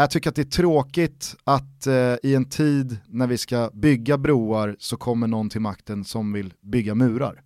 jag 0.00 0.10
tycker 0.10 0.30
att 0.30 0.36
det 0.36 0.42
är 0.42 0.44
tråkigt 0.44 1.34
att 1.44 1.86
eh, 1.86 2.14
i 2.22 2.34
en 2.34 2.44
tid 2.44 2.98
när 3.06 3.26
vi 3.26 3.38
ska 3.38 3.70
bygga 3.72 4.18
broar 4.18 4.76
så 4.78 4.96
kommer 4.96 5.26
någon 5.26 5.50
till 5.50 5.60
makten 5.60 6.04
som 6.04 6.32
vill 6.32 6.54
bygga 6.60 6.94
murar. 6.94 7.42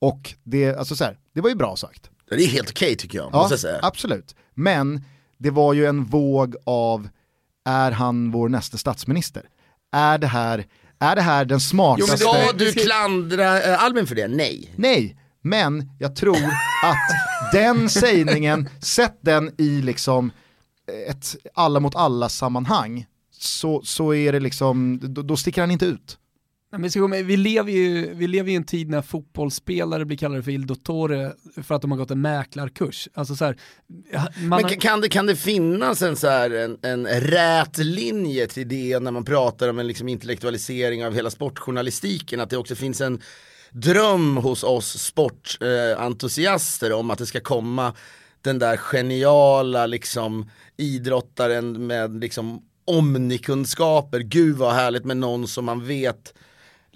Och 0.00 0.34
det, 0.42 0.74
alltså 0.74 0.96
så 0.96 1.04
här, 1.04 1.18
det 1.34 1.40
var 1.40 1.48
ju 1.48 1.56
bra 1.56 1.76
sagt. 1.76 2.10
Det 2.28 2.34
är 2.34 2.46
helt 2.46 2.70
okej 2.70 2.96
tycker 2.96 3.18
jag, 3.18 3.32
måste 3.32 3.52
jag 3.52 3.60
säga. 3.60 3.78
absolut. 3.82 4.34
Men 4.54 5.04
det 5.38 5.50
var 5.50 5.72
ju 5.72 5.86
en 5.86 6.04
våg 6.04 6.56
av, 6.64 7.08
är 7.64 7.90
han 7.90 8.30
vår 8.30 8.48
nästa 8.48 8.78
statsminister? 8.78 9.48
Är 9.92 10.18
det 10.18 10.26
här, 10.26 10.66
är 10.98 11.16
det 11.16 11.22
här 11.22 11.44
den 11.44 11.60
smartaste... 11.60 12.16
Ska 12.16 12.52
du 12.58 12.72
klandra 12.72 13.62
eh, 13.62 13.84
Albin 13.84 14.06
för 14.06 14.14
det? 14.14 14.28
Nej. 14.28 14.72
Nej, 14.76 15.16
men 15.42 15.90
jag 15.98 16.16
tror 16.16 16.36
att 16.84 17.52
den 17.52 17.88
sägningen, 17.88 18.68
sätt 18.80 19.18
den 19.20 19.50
i 19.58 19.82
liksom 19.82 20.30
ett 21.08 21.36
alla 21.54 21.80
mot 21.80 21.94
alla 21.96 22.28
sammanhang, 22.28 23.06
så, 23.30 23.82
så 23.82 24.14
är 24.14 24.32
det 24.32 24.40
liksom, 24.40 25.00
då, 25.02 25.22
då 25.22 25.36
sticker 25.36 25.60
han 25.60 25.70
inte 25.70 25.86
ut. 25.86 26.18
Nej, 26.72 26.90
men 27.08 27.26
vi 27.26 27.36
lever 27.36 27.72
ju, 27.72 28.14
vi 28.14 28.26
lever 28.26 28.48
ju 28.48 28.52
i 28.52 28.56
en 28.56 28.64
tid 28.64 28.90
när 28.90 29.02
fotbollsspelare 29.02 30.04
blir 30.04 30.16
kallade 30.16 30.42
för 30.42 30.50
il 30.50 30.66
dottore 30.66 31.32
för 31.62 31.74
att 31.74 31.82
de 31.82 31.90
har 31.90 31.98
gått 31.98 32.10
en 32.10 32.20
mäklarkurs. 32.20 33.08
Alltså 33.14 33.36
så 33.36 33.44
här, 33.44 33.56
man 34.12 34.48
Men 34.48 34.52
har, 34.52 34.80
kan- 34.80 35.00
det, 35.00 35.08
kan 35.08 35.26
det 35.26 35.36
finnas 35.36 36.02
en, 36.02 36.16
så 36.16 36.28
här, 36.28 36.50
en, 36.50 36.78
en 36.82 37.06
rät 37.06 37.78
linje 37.78 38.46
till 38.46 38.68
det 38.68 39.00
när 39.00 39.10
man 39.10 39.24
pratar 39.24 39.68
om 39.68 39.78
en 39.78 39.86
liksom 39.86 40.08
intellektualisering 40.08 41.06
av 41.06 41.14
hela 41.14 41.30
sportjournalistiken? 41.30 42.40
Att 42.40 42.50
det 42.50 42.56
också 42.56 42.74
finns 42.74 43.00
en 43.00 43.20
dröm 43.70 44.36
hos 44.36 44.64
oss 44.64 44.98
sportentusiaster 45.02 46.92
om 46.92 47.10
att 47.10 47.18
det 47.18 47.26
ska 47.26 47.40
komma 47.40 47.94
den 48.46 48.58
där 48.58 48.76
geniala 48.76 49.86
liksom, 49.86 50.50
idrottaren 50.76 51.86
med 51.86 52.20
liksom, 52.20 52.62
omnikunskaper. 52.84 54.20
Gud 54.20 54.56
vad 54.56 54.74
härligt 54.74 55.04
med 55.04 55.16
någon 55.16 55.48
som 55.48 55.64
man 55.64 55.86
vet 55.86 56.34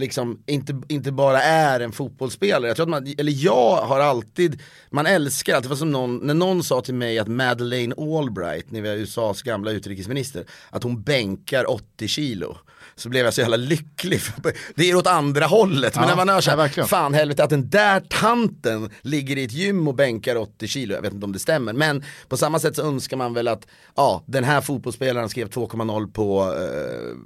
liksom 0.00 0.42
inte, 0.46 0.80
inte 0.88 1.12
bara 1.12 1.42
är 1.42 1.80
en 1.80 1.92
fotbollsspelare. 1.92 2.66
Jag 2.66 2.76
tror 2.76 2.86
att 2.86 2.90
man, 2.90 3.14
eller 3.18 3.32
jag 3.44 3.76
har 3.76 4.00
alltid, 4.00 4.62
man 4.90 5.06
älskar 5.06 5.56
att 5.56 5.62
det 5.62 5.68
var 5.68 5.76
som 5.76 5.90
någon, 5.90 6.16
när 6.16 6.34
någon 6.34 6.62
sa 6.62 6.80
till 6.80 6.94
mig 6.94 7.18
att 7.18 7.28
Madeleine 7.28 7.94
Albright, 7.98 8.70
ni 8.70 8.80
vet 8.80 8.98
USAs 8.98 9.42
gamla 9.42 9.70
utrikesminister, 9.70 10.44
att 10.70 10.82
hon 10.82 11.02
bänkar 11.02 11.70
80 11.70 12.08
kilo. 12.08 12.56
Så 12.96 13.08
blev 13.08 13.24
jag 13.24 13.34
så 13.34 13.40
jävla 13.40 13.56
lycklig. 13.56 14.20
Det 14.74 14.90
är 14.90 14.94
åt 14.94 15.06
andra 15.06 15.46
hållet. 15.46 15.94
Men 15.94 16.04
Ja, 16.04 16.08
när 16.08 16.16
man 16.16 16.28
hör 16.28 16.36
ja, 16.36 16.42
såhär, 16.42 16.56
verkligen. 16.56 16.88
fan 16.88 17.14
helvete 17.14 17.44
att 17.44 17.50
den 17.50 17.70
där 17.70 18.00
tanten 18.00 18.90
ligger 19.02 19.38
i 19.38 19.44
ett 19.44 19.52
gym 19.52 19.88
och 19.88 19.94
bänkar 19.94 20.36
80 20.36 20.66
kilo. 20.68 20.94
Jag 20.94 21.02
vet 21.02 21.12
inte 21.12 21.26
om 21.26 21.32
det 21.32 21.38
stämmer. 21.38 21.72
Men 21.72 22.04
på 22.28 22.36
samma 22.36 22.58
sätt 22.58 22.76
så 22.76 22.82
önskar 22.82 23.16
man 23.16 23.34
väl 23.34 23.48
att, 23.48 23.66
ja, 23.96 24.22
den 24.26 24.44
här 24.44 24.60
fotbollsspelaren 24.60 25.28
skrev 25.28 25.48
2,0 25.48 26.12
på, 26.12 26.54
eh, 26.54 27.16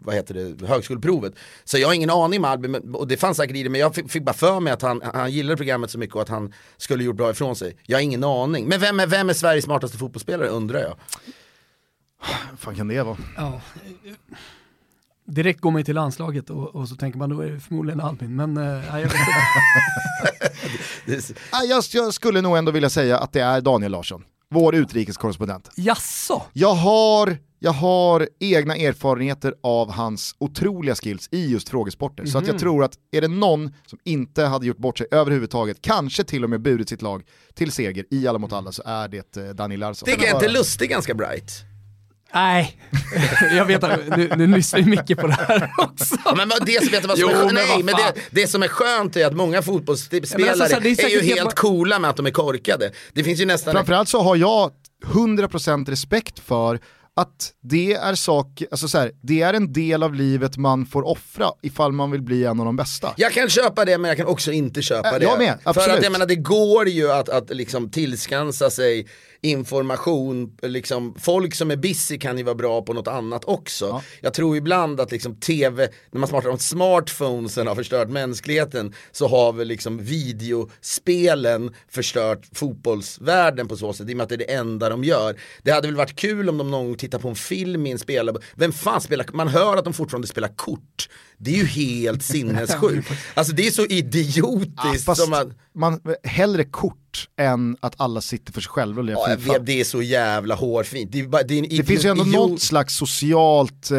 vad 0.00 0.14
heter 0.14 0.34
det, 0.34 0.66
högskoleprovet. 0.66 1.34
Så 1.64 1.78
jag 1.78 1.88
har 1.88 1.94
ingen 1.94 2.10
aning 2.24 2.40
med 2.40 2.50
Albin, 2.50 2.70
men- 2.70 2.94
och 2.94 3.08
det 3.08 3.16
fanns 3.16 3.36
säkert 3.36 3.56
i 3.56 3.62
det, 3.62 3.68
men 3.70 3.80
jag 3.80 3.94
fick, 3.94 4.10
fick 4.10 4.24
bara 4.24 4.32
för 4.32 4.60
mig 4.60 4.72
att 4.72 4.82
han, 4.82 5.02
han 5.14 5.30
gillade 5.30 5.56
programmet 5.56 5.90
så 5.90 5.98
mycket 5.98 6.16
och 6.16 6.22
att 6.22 6.28
han 6.28 6.52
skulle 6.76 7.04
gjort 7.04 7.16
bra 7.16 7.30
ifrån 7.30 7.56
sig. 7.56 7.76
Jag 7.86 7.96
har 7.98 8.02
ingen 8.02 8.24
aning. 8.24 8.66
Men 8.68 8.80
vem 8.80 9.00
är, 9.00 9.06
vem 9.06 9.28
är 9.30 9.34
Sveriges 9.34 9.64
smartaste 9.64 9.98
fotbollsspelare 9.98 10.48
undrar 10.48 10.80
jag. 10.80 10.94
Fan 12.58 12.74
kan 12.74 12.88
det 12.88 13.02
vara? 13.02 13.16
ja, 13.36 13.60
direkt 15.26 15.60
går 15.60 15.70
man 15.70 15.80
ju 15.80 15.84
till 15.84 15.94
landslaget 15.94 16.50
och, 16.50 16.74
och 16.74 16.88
så 16.88 16.96
tänker 16.96 17.18
man 17.18 17.30
då 17.30 17.40
är 17.40 17.50
det 17.50 17.60
förmodligen 17.60 18.00
Albin. 18.00 18.36
Men 18.36 18.54
nej, 18.54 18.82
jag 18.90 19.00
vet 19.00 19.04
inte. 19.04 19.16
Jag, 21.68 21.82
jag 21.92 22.14
skulle 22.14 22.40
nog 22.40 22.56
ändå 22.56 22.72
vilja 22.72 22.90
säga 22.90 23.18
att 23.18 23.32
det 23.32 23.40
är 23.40 23.60
Daniel 23.60 23.92
Larsson, 23.92 24.24
vår 24.50 24.74
utrikeskorrespondent. 24.74 25.70
Jaså? 25.76 26.42
Jag 26.52 26.74
har, 26.74 27.38
jag 27.58 27.72
har 27.72 28.28
egna 28.40 28.76
erfarenheter 28.76 29.54
av 29.62 29.90
hans 29.92 30.34
otroliga 30.38 30.94
skills 30.94 31.28
i 31.32 31.46
just 31.46 31.68
frågesporter. 31.68 32.24
Så 32.24 32.38
att 32.38 32.46
jag 32.46 32.58
tror 32.58 32.84
att 32.84 32.92
är 33.12 33.20
det 33.20 33.28
någon 33.28 33.70
som 33.86 33.98
inte 34.04 34.44
hade 34.44 34.66
gjort 34.66 34.76
bort 34.78 34.98
sig 34.98 35.06
överhuvudtaget, 35.10 35.82
kanske 35.82 36.24
till 36.24 36.44
och 36.44 36.50
med 36.50 36.60
burit 36.60 36.88
sitt 36.88 37.02
lag 37.02 37.22
till 37.54 37.72
seger 37.72 38.04
i 38.10 38.28
alla 38.28 38.38
mot 38.38 38.52
alla, 38.52 38.72
så 38.72 38.82
är 38.86 39.08
det 39.08 39.36
eh, 39.36 39.44
Daniel 39.44 39.80
Larsson. 39.80 40.06
tycker 40.06 40.26
jag 40.26 40.36
inte 40.36 40.48
Lustig 40.48 40.90
ganska 40.90 41.14
bright? 41.14 41.50
Nej, 42.34 42.80
jag 43.56 43.64
vet 43.64 43.84
att 43.84 44.16
nu, 44.16 44.30
nu 44.36 44.46
lyssnar 44.46 44.80
ju 44.80 44.86
Micke 44.86 45.16
på 45.16 45.26
det 45.26 45.32
här 45.32 45.72
också. 45.78 46.16
Men 46.36 46.48
det, 46.66 46.82
som- 46.84 46.92
vet 46.92 47.06
vad 47.06 47.18
som 47.18 47.28
Jo, 47.32 47.38
är, 47.40 47.44
men 47.44 47.54
nej, 47.54 47.82
men 47.82 47.94
det, 47.94 48.14
det 48.30 48.46
som 48.46 48.62
är 48.62 48.68
skönt 48.68 49.16
är 49.16 49.26
att 49.26 49.36
många 49.36 49.62
fotbollsspelare 49.62 50.50
alltså, 50.50 50.76
är 50.76 50.86
är, 50.86 51.08
ju 51.08 51.20
helt 51.20 51.38
helt 51.38 51.50
ma- 51.50 51.54
coola 51.54 51.98
med 51.98 52.10
att 52.10 52.16
de 52.16 52.26
är 52.26 52.30
korkade. 52.30 52.92
Det 53.12 53.24
finns 53.24 53.40
ju 53.40 53.46
nästan... 53.46 53.74
Framförallt 53.74 54.08
så 54.08 54.22
har 54.22 54.36
jag 54.36 54.70
100% 55.04 55.90
respekt 55.90 56.38
för 56.38 56.80
att 57.20 57.52
det 57.62 57.94
är, 57.94 58.14
sak, 58.14 58.62
alltså 58.70 58.88
så 58.88 58.98
här, 58.98 59.12
det 59.22 59.42
är 59.42 59.54
en 59.54 59.72
del 59.72 60.02
av 60.02 60.14
livet 60.14 60.56
man 60.56 60.86
får 60.86 61.06
offra 61.06 61.50
ifall 61.62 61.92
man 61.92 62.10
vill 62.10 62.22
bli 62.22 62.44
en 62.44 62.60
av 62.60 62.66
de 62.66 62.76
bästa. 62.76 63.14
Jag 63.16 63.32
kan 63.32 63.48
köpa 63.48 63.84
det 63.84 63.98
men 63.98 64.08
jag 64.08 64.16
kan 64.16 64.26
också 64.26 64.52
inte 64.52 64.82
köpa 64.82 65.08
Äh, 65.12 65.18
det. 65.18 65.24
jag 65.24 65.38
med, 65.38 65.58
För 65.62 65.70
absolut. 65.70 65.96
att 65.96 66.02
jag 66.02 66.12
menar 66.12 66.26
det 66.26 66.36
går 66.36 66.88
ju 66.88 67.12
att, 67.12 67.28
att 67.28 67.50
liksom 67.56 67.90
tillskansa 67.90 68.70
sig 68.70 69.06
information, 69.46 70.56
liksom, 70.62 71.14
folk 71.18 71.54
som 71.54 71.70
är 71.70 71.76
busy 71.76 72.18
kan 72.18 72.38
ju 72.38 72.44
vara 72.44 72.54
bra 72.54 72.82
på 72.82 72.92
något 72.92 73.08
annat 73.08 73.44
också. 73.44 74.02
Jag 74.20 74.34
tror 74.34 74.56
ibland 74.56 75.00
att 75.00 75.12
liksom 75.12 75.34
tv, 75.34 75.88
när 76.10 76.20
man 76.20 76.28
pratar 76.28 76.48
om 76.48 76.58
smartphonesen 76.58 77.66
har 77.66 77.74
förstört 77.74 78.08
mänskligheten 78.08 78.94
så 79.12 79.28
har 79.28 79.52
väl 79.52 79.68
liksom 79.68 79.98
videospelen 79.98 81.74
förstört 81.88 82.48
fotbollsvärlden 82.52 83.68
på 83.68 83.76
så 83.76 83.92
sätt 83.92 84.08
i 84.08 84.12
och 84.12 84.16
med 84.16 84.24
att 84.24 84.28
det 84.28 84.34
är 84.34 84.38
det 84.38 84.52
enda 84.54 84.88
de 84.88 85.04
gör. 85.04 85.36
Det 85.62 85.70
hade 85.70 85.88
väl 85.88 85.96
varit 85.96 86.16
kul 86.16 86.48
om 86.48 86.58
de 86.58 86.70
någon 86.70 86.86
gång 86.86 86.96
tittar 86.96 87.18
på 87.18 87.28
en 87.28 87.34
film 87.34 87.86
i 87.86 87.90
en 87.90 87.98
spelare, 87.98 88.36
vem 88.54 88.72
fan 88.72 89.00
spelar, 89.00 89.26
man 89.32 89.48
hör 89.48 89.76
att 89.76 89.84
de 89.84 89.92
fortfarande 89.92 90.28
spelar 90.28 90.48
kort. 90.56 91.08
Det 91.38 91.50
är 91.50 91.58
ju 91.58 91.66
helt 91.66 92.22
sinnessjukt. 92.32 93.10
Alltså 93.34 93.52
det 93.52 93.66
är 93.66 93.70
så 93.70 93.86
idiotiskt 93.86 95.04
Fast 95.04 95.20
som 95.20 95.30
man 95.30 95.54
man, 95.76 96.00
hellre 96.24 96.64
kort 96.64 97.28
än 97.36 97.76
att 97.80 97.94
alla 97.96 98.20
sitter 98.20 98.52
för 98.52 98.60
sig 98.60 98.70
själva 98.70 99.02
och 99.02 99.10
Ja, 99.10 99.36
vet, 99.38 99.66
det 99.66 99.80
är 99.80 99.84
så 99.84 100.02
jävla 100.02 100.54
hårfint. 100.54 101.12
Det, 101.12 101.22
bara, 101.22 101.42
det, 101.42 101.60
Det 101.60 101.84
finns 101.84 102.04
ju 102.04 102.08
ändå 102.08 102.24
något 102.24 102.60
slags 102.60 102.96
socialt 102.96 103.90
eh, 103.90 103.98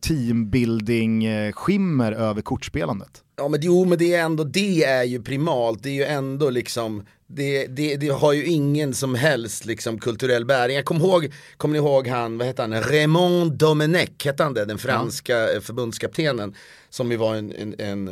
teambuilding-skimmer 0.00 2.12
över 2.12 2.42
kortspelandet. 2.42 3.22
Ja 3.36 3.48
men 3.48 3.60
jo 3.62 3.84
men 3.84 3.98
det 3.98 4.14
är 4.14 4.24
ändå, 4.24 4.44
det 4.44 4.84
är 4.84 5.04
ju 5.04 5.22
primalt, 5.22 5.82
det 5.82 5.88
är 5.88 5.94
ju 5.94 6.04
ändå 6.04 6.50
liksom 6.50 7.06
det, 7.34 7.66
det, 7.66 7.96
det 7.96 8.08
har 8.08 8.32
ju 8.32 8.44
ingen 8.46 8.94
som 8.94 9.14
helst 9.14 9.64
liksom 9.64 9.98
kulturell 9.98 10.44
bäring. 10.44 10.76
Jag 10.76 10.84
kommer 10.84 11.00
ihåg, 11.00 11.32
kommer 11.56 11.72
ni 11.72 11.78
ihåg 11.78 12.08
han, 12.08 12.38
vad 12.38 12.46
hette 12.46 12.62
han, 12.62 12.82
Raymond 12.82 13.52
Domenech 13.52 14.24
hette 14.24 14.42
han 14.42 14.54
det, 14.54 14.64
den 14.64 14.78
franska 14.78 15.52
ja. 15.52 15.60
förbundskaptenen. 15.60 16.54
Som 16.90 17.10
ju 17.10 17.16
var 17.16 17.34
en, 17.34 17.52
en, 17.52 17.74
en, 17.78 18.08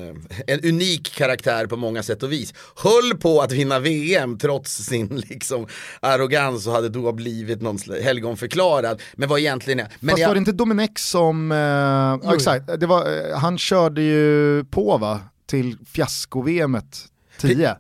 en 0.47 0.61
unik 0.61 1.15
karaktär 1.15 1.67
på 1.67 1.77
många 1.77 2.03
sätt 2.03 2.23
och 2.23 2.33
vis. 2.33 2.55
Höll 2.77 3.19
på 3.19 3.41
att 3.41 3.53
vinna 3.53 3.79
VM 3.79 4.39
trots 4.39 4.77
sin 4.77 5.07
liksom 5.29 5.67
arrogans 6.01 6.67
och 6.67 6.73
hade 6.73 6.89
då 6.89 7.13
blivit 7.13 7.63
någon 7.63 7.79
helgonförklarad. 8.03 9.03
Men 9.15 9.29
var 9.29 9.39
egentligen... 9.39 9.87
Men 10.01 10.11
Fast 10.11 10.21
jag, 10.21 10.29
var 10.29 10.35
det 10.35 10.39
inte 10.39 10.53
Domenech 10.53 10.99
som, 10.99 11.53
eh, 11.53 11.59
ja, 11.59 12.35
exakt, 12.35 12.81
det 12.81 12.87
var, 12.87 13.31
eh, 13.31 13.39
han 13.39 13.59
körde 13.59 14.03
ju 14.03 14.65
på 14.65 14.99
va, 14.99 15.21
till 15.47 15.77
fiasko-VMet 15.93 17.09
10. 17.39 17.77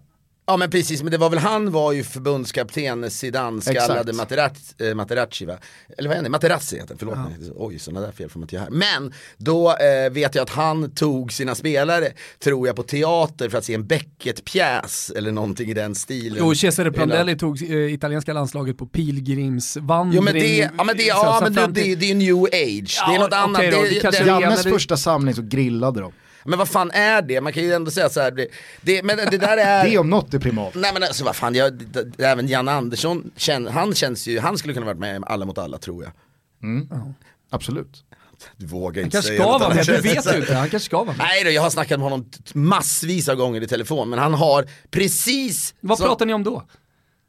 Ja 0.46 0.56
men 0.56 0.70
precis, 0.70 1.02
men 1.02 1.10
det 1.12 1.18
var 1.18 1.30
väl 1.30 1.38
han 1.38 1.70
var 1.70 1.92
ju 1.92 2.04
förbundskapten, 2.04 3.10
Zidane 3.10 3.60
skallade 3.60 4.12
Materazzi, 4.12 4.88
eh, 4.88 4.94
Materazzi 4.94 5.44
va? 5.44 5.56
Eller 5.98 6.08
vad 6.08 6.18
är 6.18 6.22
det? 6.22 6.28
Materazzi 6.28 6.76
heter 6.78 6.96
förlåt 6.98 7.14
Ja. 7.16 7.22
mig. 7.40 7.50
Oj, 7.56 7.78
sådana 7.78 8.06
där 8.06 8.12
fel 8.12 8.30
får 8.30 8.38
man 8.40 8.44
inte 8.44 8.54
göra. 8.56 8.66
Men 8.70 9.12
då 9.36 9.70
eh, 9.70 10.10
vet 10.12 10.34
jag 10.34 10.42
att 10.42 10.50
han 10.50 10.90
tog 10.90 11.32
sina 11.32 11.54
spelare, 11.54 12.08
tror 12.44 12.66
jag, 12.66 12.76
på 12.76 12.82
teater 12.82 13.48
för 13.48 13.58
att 13.58 13.64
se 13.64 13.74
en 13.74 13.86
Beckett-pjäs 13.86 15.10
eller 15.16 15.32
någonting 15.32 15.70
i 15.70 15.74
den 15.74 15.94
stilen. 15.94 16.38
Jo, 16.40 16.54
Cesare 16.54 16.92
Prandelli 16.92 17.36
tog 17.38 17.62
eh, 17.62 17.94
italienska 17.94 18.32
landslaget 18.32 18.78
på 18.78 18.86
pilgrimsvandring. 18.86 20.16
Jo 20.16 20.22
men 20.22 20.34
det, 20.34 20.70
ja, 20.78 20.84
men 20.84 20.96
det, 20.96 21.02
ja, 21.02 21.40
men 21.42 21.54
det, 21.54 21.66
det, 21.66 21.94
det 21.94 22.10
är 22.10 22.14
new 22.14 22.36
age, 22.44 23.00
det 23.06 23.12
är 23.12 23.14
Ja, 23.14 23.20
något 23.20 23.32
annat. 23.32 23.58
okej 23.58 23.70
då, 23.70 24.10
det, 24.10 24.18
det 24.18 24.26
Jannes 24.26 24.62
första 24.62 24.96
samling 24.96 25.34
så 25.34 25.42
grillade 25.42 26.00
de. 26.00 26.12
Men 26.44 26.58
vad 26.58 26.68
fan 26.68 26.90
är 26.90 27.22
det? 27.22 27.40
Man 27.40 27.52
kan 27.52 27.62
ju 27.62 27.72
ändå 27.72 27.90
säga 27.90 28.08
så 28.08 28.20
här, 28.20 28.30
det, 28.30 28.46
det, 28.80 29.02
men 29.02 29.16
det 29.16 29.38
där 29.38 29.56
är... 29.56 29.84
Det 29.90 29.98
om 29.98 30.10
något 30.10 30.34
är 30.34 30.38
primalt. 30.38 30.74
Nej 30.74 30.90
men 30.92 31.02
alltså 31.02 31.24
vad 31.24 31.36
fan, 31.36 31.54
jag, 31.54 31.82
även 32.18 32.48
Jan 32.48 32.68
Andersson, 32.68 33.30
känn, 33.36 33.66
han 33.66 33.94
känns 33.94 34.26
ju, 34.26 34.40
han 34.40 34.58
skulle 34.58 34.74
kunna 34.74 34.86
varit 34.86 34.98
med 34.98 35.20
i 35.20 35.24
Alla 35.26 35.44
mot 35.44 35.58
alla 35.58 35.78
tror 35.78 36.04
jag. 36.04 36.12
Absolut. 37.50 38.04
Du 38.56 38.66
vågar 38.66 39.02
inte 39.02 39.22
säga 39.22 39.42
något 39.44 39.62
annat. 39.62 39.86
du 39.86 39.96
vet 40.00 40.34
ju 40.34 40.38
inte. 40.40 40.54
Han 40.54 40.70
kanske 40.70 40.86
ska 40.86 40.96
vara 40.96 41.06
med. 41.06 41.16
Nej 41.18 41.44
då, 41.44 41.50
jag 41.50 41.62
har 41.62 41.70
snackat 41.70 42.00
med 42.00 42.10
honom 42.10 42.30
massvis 42.54 43.28
av 43.28 43.36
gånger 43.36 43.60
i 43.60 43.66
telefon, 43.68 44.10
men 44.10 44.18
han 44.18 44.34
har 44.34 44.66
precis 44.90 45.74
Vad 45.80 45.98
som- 45.98 46.06
pratar 46.06 46.26
ni 46.26 46.34
om 46.34 46.44
då? 46.44 46.62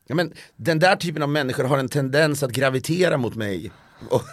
ja, 0.07 0.15
men 0.15 0.33
Den 0.55 0.79
där 0.79 0.95
typen 0.95 1.23
av 1.23 1.29
människor 1.29 1.63
har 1.63 1.77
en 1.77 1.89
tendens 1.89 2.43
att 2.43 2.51
gravitera 2.51 3.17
mot 3.17 3.35
mig. 3.35 3.71
Och, 4.09 4.23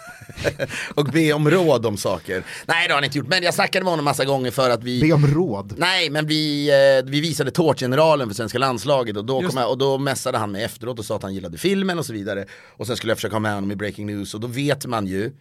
och 0.95 1.05
be 1.05 1.33
om 1.33 1.49
råd 1.49 1.85
om 1.85 1.97
saker. 1.97 2.43
Nej 2.65 2.87
det 2.87 2.93
har 2.93 2.97
han 2.97 3.03
inte 3.03 3.17
gjort, 3.17 3.27
men 3.27 3.43
jag 3.43 3.53
snackade 3.53 3.83
med 3.83 3.91
honom 3.91 4.05
massa 4.05 4.25
gånger 4.25 4.51
för 4.51 4.69
att 4.69 4.83
vi 4.83 5.01
Be 5.01 5.13
om 5.13 5.27
råd. 5.27 5.73
Nej 5.77 6.09
men 6.09 6.27
vi, 6.27 6.69
eh, 6.69 7.09
vi 7.11 7.21
visade 7.21 7.51
Tårtgeneralen 7.51 8.27
för 8.27 8.35
svenska 8.35 8.57
landslaget 8.57 9.17
och 9.17 9.25
då, 9.25 9.41
Just 9.41 9.53
kom 9.53 9.61
jag, 9.61 9.71
och 9.71 9.77
då 9.77 9.97
mässade 9.97 10.37
han 10.37 10.51
mig 10.51 10.63
efteråt 10.63 10.99
och 10.99 11.05
sa 11.05 11.15
att 11.15 11.23
han 11.23 11.33
gillade 11.33 11.57
filmen 11.57 11.99
och 11.99 12.05
så 12.05 12.13
vidare. 12.13 12.45
Och 12.77 12.87
sen 12.87 12.97
skulle 12.97 13.11
jag 13.11 13.17
försöka 13.17 13.35
ha 13.35 13.39
med 13.39 13.53
honom 13.53 13.71
i 13.71 13.75
Breaking 13.75 14.05
News 14.05 14.33
och 14.33 14.39
då 14.39 14.47
vet 14.47 14.85
man 14.85 15.07
ju 15.07 15.31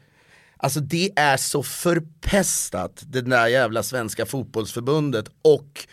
Alltså 0.63 0.81
det 0.81 1.11
är 1.17 1.37
så 1.37 1.63
förpestat 1.63 3.03
det 3.07 3.21
där 3.21 3.47
jävla 3.47 3.83
svenska 3.83 4.27
fotbollsförbundet 4.27 5.29
och 5.43 5.87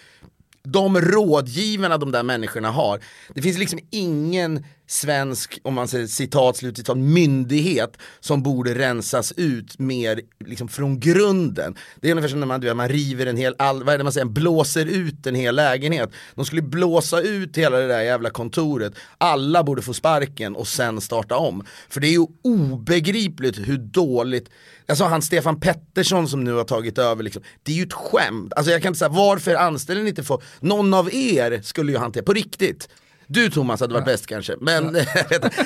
de 0.64 1.02
rådgivarna 1.02 1.98
de 1.98 2.12
där 2.12 2.24
människorna 2.24 2.72
har. 2.72 3.00
Det 3.36 3.42
finns 3.42 3.58
liksom 3.58 3.80
ingen 3.90 4.66
svensk, 4.88 5.60
om 5.64 5.74
man 5.74 5.88
säger 5.88 6.08
citat, 6.08 6.58
slutcitat, 6.58 6.98
myndighet 6.98 7.98
som 8.20 8.44
borde 8.44 8.74
rensas 8.76 9.34
ut 9.38 9.80
mer 9.80 10.22
liksom 10.46 10.68
från 10.68 11.00
grunden. 11.00 11.76
Det 12.02 12.08
är 12.08 12.12
ungefär 12.12 12.30
som 12.30 12.40
när 12.40 12.48
man, 12.48 12.62
du 12.62 12.68
vet, 12.68 12.76
man 12.76 12.90
river 12.90 13.26
en 13.26 13.38
hel, 13.38 13.56
all, 13.58 13.84
vad 13.84 13.94
är 13.94 13.98
det 13.98 14.04
man 14.04 14.14
säger, 14.14 14.26
blåser 14.26 14.86
ut 14.86 15.28
en 15.28 15.36
hel 15.36 15.56
lägenhet. 15.56 16.10
De 16.36 16.46
skulle 16.46 16.62
blåsa 16.62 17.22
ut 17.22 17.58
hela 17.58 17.78
det 17.78 17.88
där 17.88 18.02
jävla 18.02 18.30
kontoret. 18.30 18.94
Alla 19.18 19.64
borde 19.64 19.82
få 19.82 19.94
sparken 19.94 20.56
och 20.56 20.68
sen 20.68 21.02
starta 21.02 21.38
om. 21.38 21.66
För 21.90 22.02
det 22.02 22.08
är 22.08 22.12
ju 22.12 22.26
obegripligt 22.44 23.58
hur 23.58 23.78
dåligt 23.78 24.50
Alltså 24.90 25.04
han 25.06 25.22
Stefan 25.22 25.60
Pettersson 25.60 26.28
som 26.28 26.44
nu 26.44 26.54
har 26.54 26.64
tagit 26.64 26.98
över, 26.98 27.24
liksom, 27.24 27.44
det 27.64 27.72
är 27.72 27.76
ju 27.76 27.84
ett 27.84 27.94
skämt. 27.94 28.54
Alltså 28.54 28.72
jag 28.72 28.82
kan 28.82 28.90
inte 28.90 29.00
säga 29.00 29.10
varför 29.10 29.56
anställer 29.56 30.02
ni 30.04 30.10
inte 30.10 30.24
få, 30.24 30.42
någon 30.60 30.94
av 30.94 31.14
er 31.14 31.62
skulle 31.64 31.92
ju 31.92 31.98
hantera, 31.98 32.24
på 32.24 32.34
riktigt. 32.34 32.90
Du 33.28 33.50
Thomas 33.50 33.80
hade 33.80 33.94
varit 33.94 34.06
bäst 34.06 34.28
kanske, 34.28 34.56
men, 34.62 34.84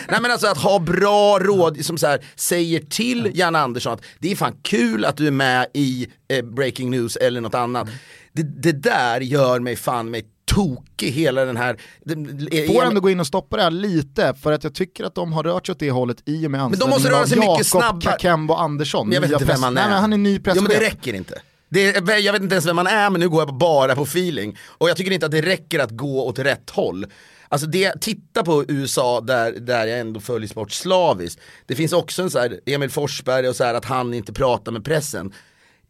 nej, 0.08 0.20
men 0.22 0.32
alltså 0.32 0.48
att 0.48 0.58
ha 0.58 0.80
bra 0.80 1.40
råd 1.40 1.86
som 1.86 1.98
så 1.98 2.08
här, 2.08 2.26
säger 2.36 2.80
till 2.80 3.32
Jan 3.34 3.56
Andersson 3.56 3.94
att 3.94 4.02
det 4.20 4.32
är 4.32 4.36
fan 4.36 4.54
kul 4.62 5.06
att 5.06 5.18
du 5.18 5.28
är 5.28 5.32
med 5.32 5.68
i 5.74 6.08
eh, 6.28 6.46
Breaking 6.46 6.90
News 6.92 7.16
eller 7.16 7.42
något 7.42 7.56
annat. 7.56 7.88
Det, 8.34 8.44
det 8.44 8.72
där 8.72 9.22
gör 9.22 9.60
mig 9.60 9.76
fan 9.76 10.12
mig 10.12 10.26
tokig 10.46 11.12
hela 11.12 11.46
den 11.46 11.58
här... 11.58 11.78
Det, 12.04 12.68
Får 12.68 12.86
ändå 12.86 13.02
gå 13.02 13.10
in 13.10 13.20
och 13.20 13.28
stoppa 13.28 13.58
det 13.58 13.64
här 13.64 13.72
lite, 13.72 14.34
för 14.42 14.52
att 14.52 14.64
jag 14.64 14.74
tycker 14.76 15.04
att 15.04 15.16
de 15.16 15.34
har 15.34 15.44
rört 15.44 15.66
sig 15.66 15.74
åt 15.74 15.80
det 15.80 15.92
hållet 15.92 16.18
i 16.26 16.48
och 16.48 16.52
med 16.52 16.60
de 16.60 16.70
måste 16.70 16.86
anställningen 16.86 17.18
röra 17.18 17.28
sig 17.28 17.40
mycket 17.40 17.68
snabbare. 17.68 18.02
Kakembo 18.12 18.54
Andersson. 18.54 19.08
Men 19.08 19.14
jag 19.14 19.22
vet 19.22 19.32
inte 19.32 19.46
vem 19.46 19.64
han 19.64 19.78
är. 19.78 19.82
Nej, 19.82 19.90
men 19.92 20.02
han 20.02 20.14
är 20.14 20.18
ny 20.18 20.40
presschef. 20.40 20.64
men 20.64 20.72
det 20.72 20.80
räcker 20.86 21.14
inte. 21.14 21.42
Det, 21.70 21.96
är- 21.98 22.18
jag 22.18 22.34
vet 22.34 22.42
inte 22.42 22.56
ens 22.56 22.66
vem 22.66 22.76
man 22.76 22.88
är 22.88 23.10
men 23.10 23.20
nu 23.22 23.30
går 23.30 23.42
jag 23.42 23.54
bara 23.58 23.96
på 23.96 24.04
feeling. 24.04 24.58
Och 24.68 24.90
jag 24.90 24.98
tycker 24.98 25.12
inte 25.12 25.26
att 25.26 25.32
det 25.32 25.42
räcker 25.42 25.80
att 25.80 25.92
gå 25.92 26.26
åt 26.28 26.40
rätt 26.40 26.70
håll. 26.70 27.06
Alltså 27.52 27.68
det, 27.68 28.02
titta 28.02 28.44
på 28.44 28.66
USA 28.68 29.22
där, 29.22 29.52
där 29.52 29.88
jag 29.88 30.00
ändå 30.00 30.20
följer 30.20 30.48
sport 30.48 30.72
slaviskt. 30.72 31.42
Det 31.66 31.76
finns 31.76 31.94
också 31.94 32.22
en 32.22 32.30
så 32.30 32.40
här, 32.40 32.60
Emil 32.66 32.90
Forsberg 32.90 33.50
och 33.50 33.56
så 33.56 33.64
här 33.64 33.74
att 33.74 33.86
han 33.86 34.14
inte 34.14 34.34
pratar 34.34 34.72
med 34.72 34.86
pressen. 34.86 35.34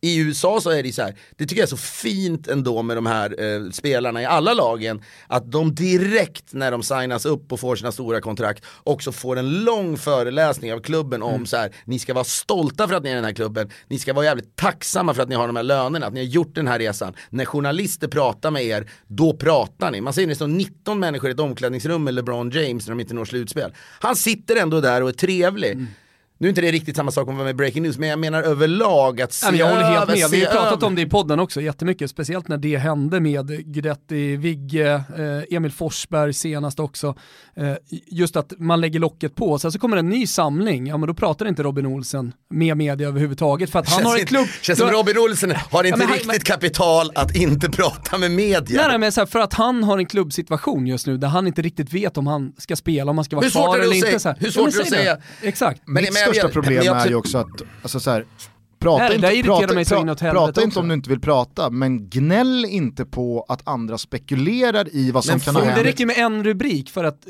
I 0.04 0.20
USA 0.20 0.62
så 0.62 0.70
är 0.70 0.84
det 0.84 0.92
så 0.92 1.02
här, 1.02 1.16
det 1.38 1.46
tycker 1.46 1.62
jag 1.62 1.66
är 1.66 1.70
så 1.70 1.78
fint 1.78 2.48
ändå 2.48 2.82
med 2.82 2.98
de 2.98 3.06
här 3.06 3.44
eh, 3.44 3.70
spelarna 3.72 4.22
i 4.22 4.26
alla 4.26 4.54
lagen, 4.54 5.02
att 5.28 5.52
de 5.52 5.76
direkt 5.76 6.54
när 6.54 6.72
de 6.72 6.84
signas 6.84 7.26
upp 7.26 7.52
och 7.52 7.60
får 7.60 7.76
sina 7.76 7.92
stora 7.92 8.22
kontrakt 8.22 8.66
också 8.84 9.12
får 9.12 9.38
en 9.38 9.64
lång 9.64 9.98
föreläsning 9.98 10.74
av 10.74 10.80
klubben 10.80 11.22
om 11.24 11.46
så 11.46 11.58
här, 11.58 11.76
ni 11.86 12.00
ska 12.00 12.14
vara 12.14 12.24
stolta 12.24 12.88
för 12.88 12.96
att 12.96 13.04
ni 13.04 13.10
är 13.10 13.14
i 13.14 13.16
den 13.16 13.26
här 13.26 13.34
klubben, 13.34 13.70
ni 13.88 14.00
ska 14.00 14.14
vara 14.14 14.26
jävligt 14.26 14.56
tacksamma 14.56 15.14
för 15.14 15.24
att 15.24 15.30
ni 15.30 15.36
har 15.36 15.48
de 15.48 15.56
här 15.56 15.64
lönerna, 15.64 16.06
att 16.06 16.14
ni 16.14 16.20
har 16.20 16.28
gjort 16.28 16.56
den 16.56 16.68
här 16.68 16.80
resan. 16.80 17.14
När 17.30 17.46
journalister 17.46 18.08
pratar 18.08 18.52
med 18.52 18.64
er, 18.64 18.92
då 19.08 19.34
pratar 19.34 19.92
ni. 19.92 20.02
Man 20.02 20.14
ser 20.14 20.28
nästan 20.28 20.58
19 20.58 21.00
människor 21.00 21.30
i 21.30 21.34
ett 21.34 21.40
omklädningsrum 21.40 22.04
med 22.04 22.14
LeBron 22.14 22.50
James 22.50 22.88
när 22.88 22.96
de 22.96 23.00
inte 23.00 23.14
når 23.14 23.26
slutspel. 23.26 23.74
Han 24.00 24.16
sitter 24.16 24.56
ändå 24.56 24.82
där 24.82 25.04
och 25.04 25.10
är 25.10 25.14
trevlig. 25.14 25.88
Nu 26.42 26.48
är 26.48 26.50
inte 26.50 26.62
det 26.62 26.72
riktigt 26.72 26.96
samma 26.96 27.12
sak 27.12 27.28
vara 27.28 27.38
med 27.44 27.56
Breaking 27.56 27.84
News, 27.84 27.98
men 27.98 28.10
jag 28.10 28.20
menar 28.20 28.44
överlag 28.44 29.22
att 29.22 29.34
se 29.34 29.46
men 29.52 29.60
jag 29.60 29.70
håller 29.70 29.84
helt 29.84 30.08
med. 30.08 30.30
Vi 30.32 30.46
har 30.46 30.52
pratat 30.54 30.84
om 30.84 30.96
det 30.96 31.02
i 31.02 31.06
podden 31.06 31.40
också 31.40 31.62
jättemycket, 31.62 32.10
speciellt 32.10 32.48
när 32.48 32.58
det 32.58 32.78
hände 32.78 33.20
med 33.20 33.74
Guidetti, 33.74 34.36
Vigge, 34.36 34.94
eh, 34.94 35.56
Emil 35.58 35.72
Forsberg 35.72 36.34
senast 36.34 36.80
också. 36.80 37.16
Eh, 37.56 37.74
just 38.08 38.36
att 38.36 38.54
man 38.58 38.82
lägger 38.82 39.00
locket 39.00 39.36
på, 39.36 39.60
sen 39.60 39.72
så 39.72 39.80
kommer 39.80 39.98
en 39.98 40.10
ny 40.10 40.28
samling, 40.28 40.88
ja 40.88 40.98
men 40.98 41.08
då 41.08 41.14
pratar 41.14 41.46
inte 41.48 41.64
Robin 41.64 41.86
Olsen 41.86 42.34
med 42.50 42.78
media 42.78 43.08
överhuvudtaget 43.08 43.70
för 43.70 43.80
att 43.80 43.90
han 43.90 43.98
Känns 44.00 44.10
har 44.10 44.20
en 44.20 44.26
klubb... 44.26 44.48
Känns 44.62 44.80
som 44.80 44.90
Robin 44.90 45.18
Olsen 45.18 45.54
har 45.72 45.84
inte 45.84 45.98
men 46.00 46.08
han- 46.08 46.18
riktigt 46.18 46.44
kapital 46.44 47.12
att 47.16 47.36
inte 47.36 47.70
prata 47.70 48.18
med 48.18 48.32
media. 48.32 48.82
Nej, 48.82 48.88
nej 48.90 48.98
men 48.98 49.12
så 49.12 49.22
här, 49.22 49.26
för 49.26 49.40
att 49.40 49.54
han 49.54 49.84
har 49.84 49.98
en 49.98 50.06
klubbsituation 50.06 50.88
just 50.88 51.08
nu 51.08 51.18
där 51.18 51.28
han 51.28 51.48
inte 51.48 51.62
riktigt 51.62 51.94
vet 51.94 52.18
om 52.18 52.28
han 52.28 52.54
ska 52.58 52.76
spela, 52.76 53.12
om 53.12 53.18
han 53.18 53.26
ska 53.26 53.36
vara 53.36 53.50
kvar 53.50 53.80
eller 53.80 53.96
inte. 53.96 54.08
säga? 54.08 54.20
Så 54.20 54.30
här. 54.30 54.36
Hur 54.40 54.46
Ja, 54.48 54.52
svårt 54.52 54.64
men 54.64 54.74
är 54.74 54.78
det 54.78 54.82
att 54.82 54.88
säg 54.90 54.98
säga? 55.00 55.18
Exakt. 55.42 55.82
Men- 55.86 56.04
men 56.04 56.31
största 56.34 56.54
problem 56.54 56.78
men 56.86 56.88
är 56.88 56.98
också- 56.98 57.10
ju 57.10 57.16
också 57.16 57.38
att, 57.38 57.62
alltså 57.82 58.00
så 58.00 58.12
här, 58.12 58.26
Prata, 58.80 59.04
Nej, 59.04 59.18
det 59.18 59.36
inte, 59.36 59.48
prata, 59.48 59.74
mig 59.74 59.86
så 59.86 59.96
pra- 59.96 60.32
prata 60.32 60.64
inte 60.64 60.80
om 60.80 60.88
du 60.88 60.94
inte 60.94 61.10
vill 61.10 61.20
prata, 61.20 61.70
men 61.70 62.10
gnäll 62.10 62.66
inte 62.66 63.06
på 63.06 63.46
att 63.48 63.68
andra 63.68 63.98
spekulerar 63.98 64.96
i 64.96 65.12
vad 65.12 65.26
som 65.26 65.32
Men 65.34 65.40
kan 65.40 65.56
ha 65.56 65.62
Det 65.62 65.68
hänt. 65.72 65.86
räcker 65.86 66.06
med 66.06 66.18
en 66.18 66.44
rubrik 66.44 66.90
för 66.90 67.04
att, 67.04 67.24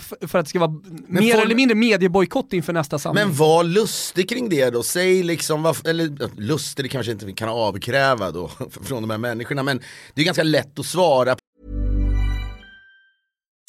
för- 0.00 0.26
för 0.28 0.38
att 0.38 0.44
det 0.44 0.48
ska 0.48 0.58
vara 0.58 0.74
mer 1.08 1.34
får- 1.34 1.42
eller 1.42 1.54
mindre 1.54 1.74
mediebojkott 1.74 2.52
inför 2.52 2.72
nästa 2.72 2.98
samling. 2.98 3.24
Men 3.26 3.34
var 3.36 3.64
lustig 3.64 4.28
kring 4.28 4.48
det 4.48 4.70
då, 4.70 4.82
säg 4.82 5.22
liksom, 5.22 5.62
vad, 5.62 5.86
eller 5.86 6.40
lustig 6.40 6.84
det 6.84 6.88
kanske 6.88 7.12
inte 7.12 7.26
vi 7.26 7.32
kan 7.32 7.48
avkräva 7.48 8.30
då 8.30 8.48
från 8.82 9.02
de 9.02 9.10
här 9.10 9.18
människorna 9.18 9.62
men 9.62 9.80
det 10.14 10.20
är 10.20 10.24
ganska 10.24 10.42
lätt 10.42 10.78
att 10.78 10.86
svara 10.86 11.36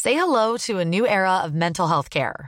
Say 0.04 0.14
hello 0.14 0.58
to 0.68 0.78
a 0.80 0.84
new 0.84 1.06
era 1.06 1.46
of 1.46 1.52
mental 1.52 1.88
health 1.90 2.10
care. 2.10 2.48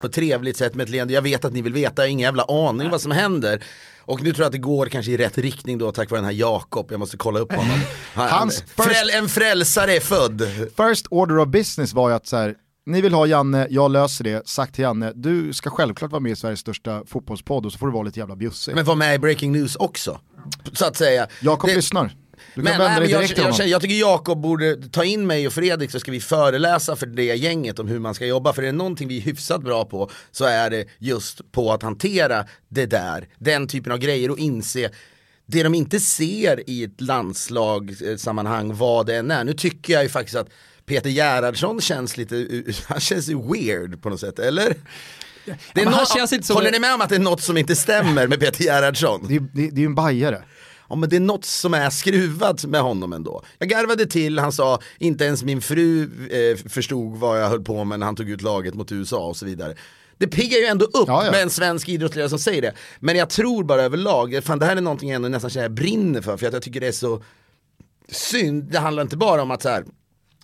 På 0.00 0.06
ett 0.06 0.12
trevligt 0.12 0.56
sätt 0.56 0.74
med 0.74 0.84
ett 0.84 0.90
leende. 0.90 1.14
Jag 1.14 1.22
vet 1.22 1.44
att 1.44 1.52
ni 1.52 1.62
vill 1.62 1.72
veta, 1.72 2.02
jag 2.02 2.06
har 2.06 2.10
ingen 2.10 2.24
jävla 2.24 2.42
aning 2.44 2.90
vad 2.90 3.00
som 3.00 3.12
händer. 3.12 3.64
Och 4.00 4.22
nu 4.22 4.32
tror 4.32 4.42
jag 4.42 4.46
att 4.46 4.52
det 4.52 4.58
går 4.58 4.86
kanske 4.86 5.12
i 5.12 5.16
rätt 5.16 5.38
riktning 5.38 5.78
då 5.78 5.92
tack 5.92 6.10
vare 6.10 6.18
den 6.20 6.24
här 6.24 6.32
Jakob, 6.32 6.86
jag 6.90 7.00
måste 7.00 7.16
kolla 7.16 7.40
upp 7.40 7.52
honom. 7.52 7.78
Han, 8.14 8.28
Hans 8.28 8.64
fräl, 8.76 9.10
en 9.10 9.28
frälsare 9.28 9.92
är 9.96 10.00
född. 10.00 10.42
First 10.76 11.06
order 11.10 11.38
of 11.38 11.48
business 11.48 11.92
var 11.92 12.08
ju 12.08 12.14
att 12.14 12.26
så 12.26 12.36
här, 12.36 12.54
ni 12.86 13.00
vill 13.00 13.14
ha 13.14 13.26
Janne, 13.26 13.66
jag 13.70 13.90
löser 13.90 14.24
det, 14.24 14.48
sagt 14.48 14.74
till 14.74 14.82
Janne, 14.82 15.12
du 15.14 15.52
ska 15.52 15.70
självklart 15.70 16.10
vara 16.10 16.20
med 16.20 16.32
i 16.32 16.36
Sveriges 16.36 16.60
största 16.60 17.02
fotbollspodd 17.06 17.66
och 17.66 17.72
så 17.72 17.78
får 17.78 17.86
du 17.86 17.92
vara 17.92 18.02
lite 18.02 18.18
jävla 18.20 18.36
bjussig. 18.36 18.74
Men 18.74 18.84
var 18.84 18.94
med 18.96 19.14
i 19.14 19.18
Breaking 19.18 19.52
News 19.52 19.76
också. 19.76 20.20
Så 20.72 20.86
att 20.86 20.96
säga. 20.96 21.26
Jakob 21.40 21.70
Det- 21.70 21.76
lyssnar. 21.76 22.16
Du 22.54 22.62
kan 22.62 22.64
Men, 22.64 22.78
vända 22.78 22.84
nej, 22.88 22.94
dig 22.94 23.00
men 23.00 23.10
jag, 23.10 23.20
direkt 23.20 23.38
jag, 23.38 23.44
honom. 23.44 23.56
känner- 23.56 23.70
jag 23.70 23.82
tycker 23.82 23.94
Jakob 23.94 24.40
borde 24.40 24.76
ta 24.88 25.04
in 25.04 25.26
mig 25.26 25.46
och 25.46 25.52
Fredrik 25.52 25.90
så 25.90 26.00
ska 26.00 26.10
vi 26.12 26.20
föreläsa 26.20 26.96
för 26.96 27.06
det 27.06 27.24
gänget 27.24 27.78
om 27.78 27.88
hur 27.88 27.98
man 27.98 28.14
ska 28.14 28.26
jobba. 28.26 28.52
För 28.52 28.62
är 28.62 28.66
det 28.66 28.72
någonting 28.72 29.08
vi 29.08 29.16
är 29.16 29.22
hyfsat 29.22 29.62
bra 29.62 29.84
på 29.84 30.10
så 30.30 30.44
är 30.44 30.70
det 30.70 30.84
just 30.98 31.52
på 31.52 31.72
att 31.72 31.82
hantera 31.82 32.44
det 32.68 32.86
där, 32.86 33.28
den 33.38 33.68
typen 33.68 33.92
av 33.92 33.98
grejer 33.98 34.30
och 34.30 34.38
inse 34.38 34.90
det 35.46 35.62
de 35.62 35.74
inte 35.74 36.00
ser 36.00 36.70
i 36.70 36.84
ett 36.84 37.00
landslagssammanhang, 37.00 38.74
vad 38.76 39.06
det 39.06 39.16
än 39.16 39.30
är. 39.30 39.44
Nu 39.44 39.52
tycker 39.52 39.92
jag 39.92 40.02
ju 40.02 40.08
faktiskt 40.08 40.36
att 40.36 40.48
Peter 40.86 41.10
Gerhardsson 41.10 41.80
känns 41.80 42.16
lite, 42.16 42.46
han 42.86 43.00
känns 43.00 43.28
weird 43.28 44.02
på 44.02 44.10
något 44.10 44.20
sätt, 44.20 44.38
eller? 44.38 44.74
Det 45.44 45.80
är 45.80 45.84
men 45.84 45.86
han 45.94 46.02
nå- 46.10 46.16
känns 46.16 46.32
inte 46.32 46.46
som 46.46 46.56
håller 46.56 46.70
ni 46.72 46.78
med 46.78 46.94
om 46.94 47.00
att 47.00 47.08
det 47.08 47.14
är 47.14 47.18
något 47.18 47.42
som 47.42 47.56
inte 47.56 47.76
stämmer 47.76 48.26
med 48.26 48.40
Peter 48.40 48.64
Gerhardsson? 48.64 49.24
Det 49.28 49.34
är, 49.36 49.40
det, 49.40 49.46
det 49.70 49.76
är 49.76 49.80
ju 49.80 49.86
en 49.86 49.94
bajare. 49.94 50.42
Ja 50.90 50.96
men 50.96 51.08
det 51.08 51.16
är 51.16 51.20
något 51.20 51.44
som 51.44 51.74
är 51.74 51.90
skruvat 51.90 52.64
med 52.64 52.80
honom 52.80 53.12
ändå. 53.12 53.42
Jag 53.58 53.68
garvade 53.68 54.06
till, 54.06 54.38
han 54.38 54.52
sa 54.52 54.80
inte 54.98 55.24
ens 55.24 55.42
min 55.42 55.60
fru 55.60 56.02
eh, 56.30 56.56
förstod 56.68 57.16
vad 57.18 57.42
jag 57.42 57.48
höll 57.48 57.64
på 57.64 57.84
med 57.84 57.98
när 57.98 58.06
han 58.06 58.16
tog 58.16 58.30
ut 58.30 58.42
laget 58.42 58.74
mot 58.74 58.92
USA 58.92 59.26
och 59.26 59.36
så 59.36 59.46
vidare. 59.46 59.74
Det 60.18 60.26
piggar 60.26 60.58
ju 60.58 60.64
ändå 60.64 60.84
upp 60.84 61.04
Ja, 61.06 61.24
ja. 61.24 61.30
med 61.30 61.42
en 61.42 61.50
svensk 61.50 61.88
idrottsledare 61.88 62.28
som 62.30 62.38
säger 62.38 62.62
det. 62.62 62.74
Men 63.00 63.16
jag 63.16 63.30
tror 63.30 63.64
bara 63.64 63.82
överlag, 63.82 64.40
fan 64.44 64.58
det 64.58 64.66
här 64.66 64.76
är 64.76 64.80
någonting 64.80 65.08
jag 65.08 65.16
ändå 65.16 65.28
nästan 65.28 65.50
känner 65.50 65.64
jag 65.64 65.72
brinner 65.72 66.20
för, 66.20 66.36
för 66.36 66.46
att 66.46 66.52
jag 66.52 66.62
tycker 66.62 66.80
det 66.80 66.88
är 66.88 66.92
så 66.92 67.22
synd. 68.08 68.64
Det 68.64 68.78
handlar 68.78 69.02
inte 69.02 69.16
bara 69.16 69.42
om 69.42 69.50
att 69.50 69.62
så 69.62 69.68
här, 69.68 69.84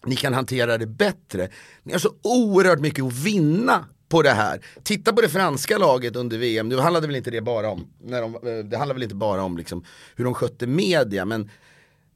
ni 0.06 0.16
kan 0.16 0.34
hantera 0.34 0.78
det 0.78 0.86
bättre. 0.86 1.48
Ni 1.82 1.92
har 1.92 1.98
så 1.98 2.10
oerhört 2.22 2.80
mycket 2.80 3.04
att 3.04 3.12
vinna 3.12 3.84
på 4.08 4.22
det 4.22 4.30
här. 4.30 4.60
Titta 4.82 5.12
på 5.12 5.20
det 5.20 5.28
franska 5.28 5.78
laget 5.78 6.16
under 6.16 6.38
VM, 6.38 6.68
nu 6.68 6.78
handlade 6.78 7.06
väl 7.06 7.16
inte 7.16 7.30
det 7.30 7.40
bara 7.40 7.70
om, 7.70 7.86
när 8.02 8.22
de, 8.22 8.34
eh, 8.34 8.64
det 8.64 8.76
handlade 8.76 8.94
väl 8.94 9.02
inte 9.02 9.14
bara 9.14 9.42
om 9.42 9.56
liksom 9.56 9.84
hur 10.16 10.24
de 10.24 10.34
skötte 10.34 10.66
media, 10.66 11.24
men 11.24 11.50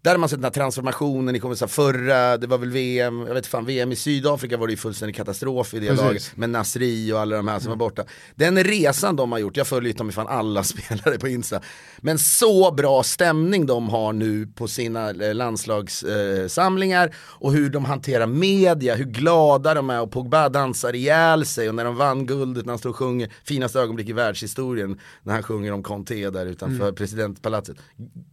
där 0.03 0.11
har 0.11 0.19
man 0.19 0.29
sett 0.29 0.39
den 0.39 0.45
här 0.45 0.51
transformationen, 0.51 1.33
ni 1.33 1.41
kommer 1.41 1.55
säga 1.55 1.69
förra, 1.69 2.37
det 2.37 2.47
var 2.47 2.59
väl 2.59 2.71
VM, 2.71 3.21
jag 3.27 3.35
vet 3.35 3.47
fan, 3.47 3.65
VM 3.65 3.93
i 3.93 3.97
Sydafrika 3.97 4.57
var 4.57 4.67
det 4.67 4.71
ju 4.71 4.77
fullständig 4.77 5.17
katastrof 5.17 5.75
i 5.75 5.81
det 5.81 5.87
Precis. 5.87 6.05
laget. 6.05 6.37
Med 6.37 6.51
Nasri 6.51 7.13
och 7.13 7.21
alla 7.21 7.37
de 7.37 7.49
här 7.49 7.59
som 7.59 7.69
var 7.69 7.77
borta. 7.77 8.05
Den 8.35 8.65
resan 8.65 9.17
de 9.17 9.33
har 9.33 9.39
gjort, 9.39 9.57
jag 9.57 9.67
följer 9.67 9.93
ju 9.93 9.99
dem 9.99 10.13
fan 10.13 10.27
alla 10.27 10.63
spelare 10.65 11.19
på 11.19 11.29
Insta. 11.29 11.61
Men 11.99 12.19
så 12.19 12.71
bra 12.71 13.03
stämning 13.03 13.67
de 13.67 13.89
har 13.89 14.13
nu 14.13 14.47
på 14.47 14.69
sina 14.69 15.11
eh, 15.11 15.35
landslagssamlingar 15.35 17.15
och 17.17 17.53
hur 17.53 17.71
de 17.71 17.85
hanterar 17.85 18.27
media, 18.27 18.95
hur 18.95 19.05
glada 19.05 19.75
de 19.75 19.91
är 19.91 20.01
och 20.01 20.13
Pogba 20.13 20.49
dansar 20.49 20.95
ihjäl 20.95 21.47
sig 21.47 21.69
och 21.69 21.75
när 21.75 21.85
de 21.85 21.97
vann 21.97 22.27
guldet 22.27 22.67
när 22.67 22.73
han 22.73 22.79
står 22.79 22.91
och 22.91 22.97
sjunger, 22.97 23.33
finaste 23.45 23.81
ögonblick 23.81 24.09
i 24.09 24.13
världshistorien, 24.13 25.01
när 25.23 25.33
han 25.33 25.43
sjunger 25.43 25.73
om 25.73 25.83
Conte 25.83 26.31
där 26.31 26.47
utanför 26.47 26.93
presidentpalatset. 26.93 27.77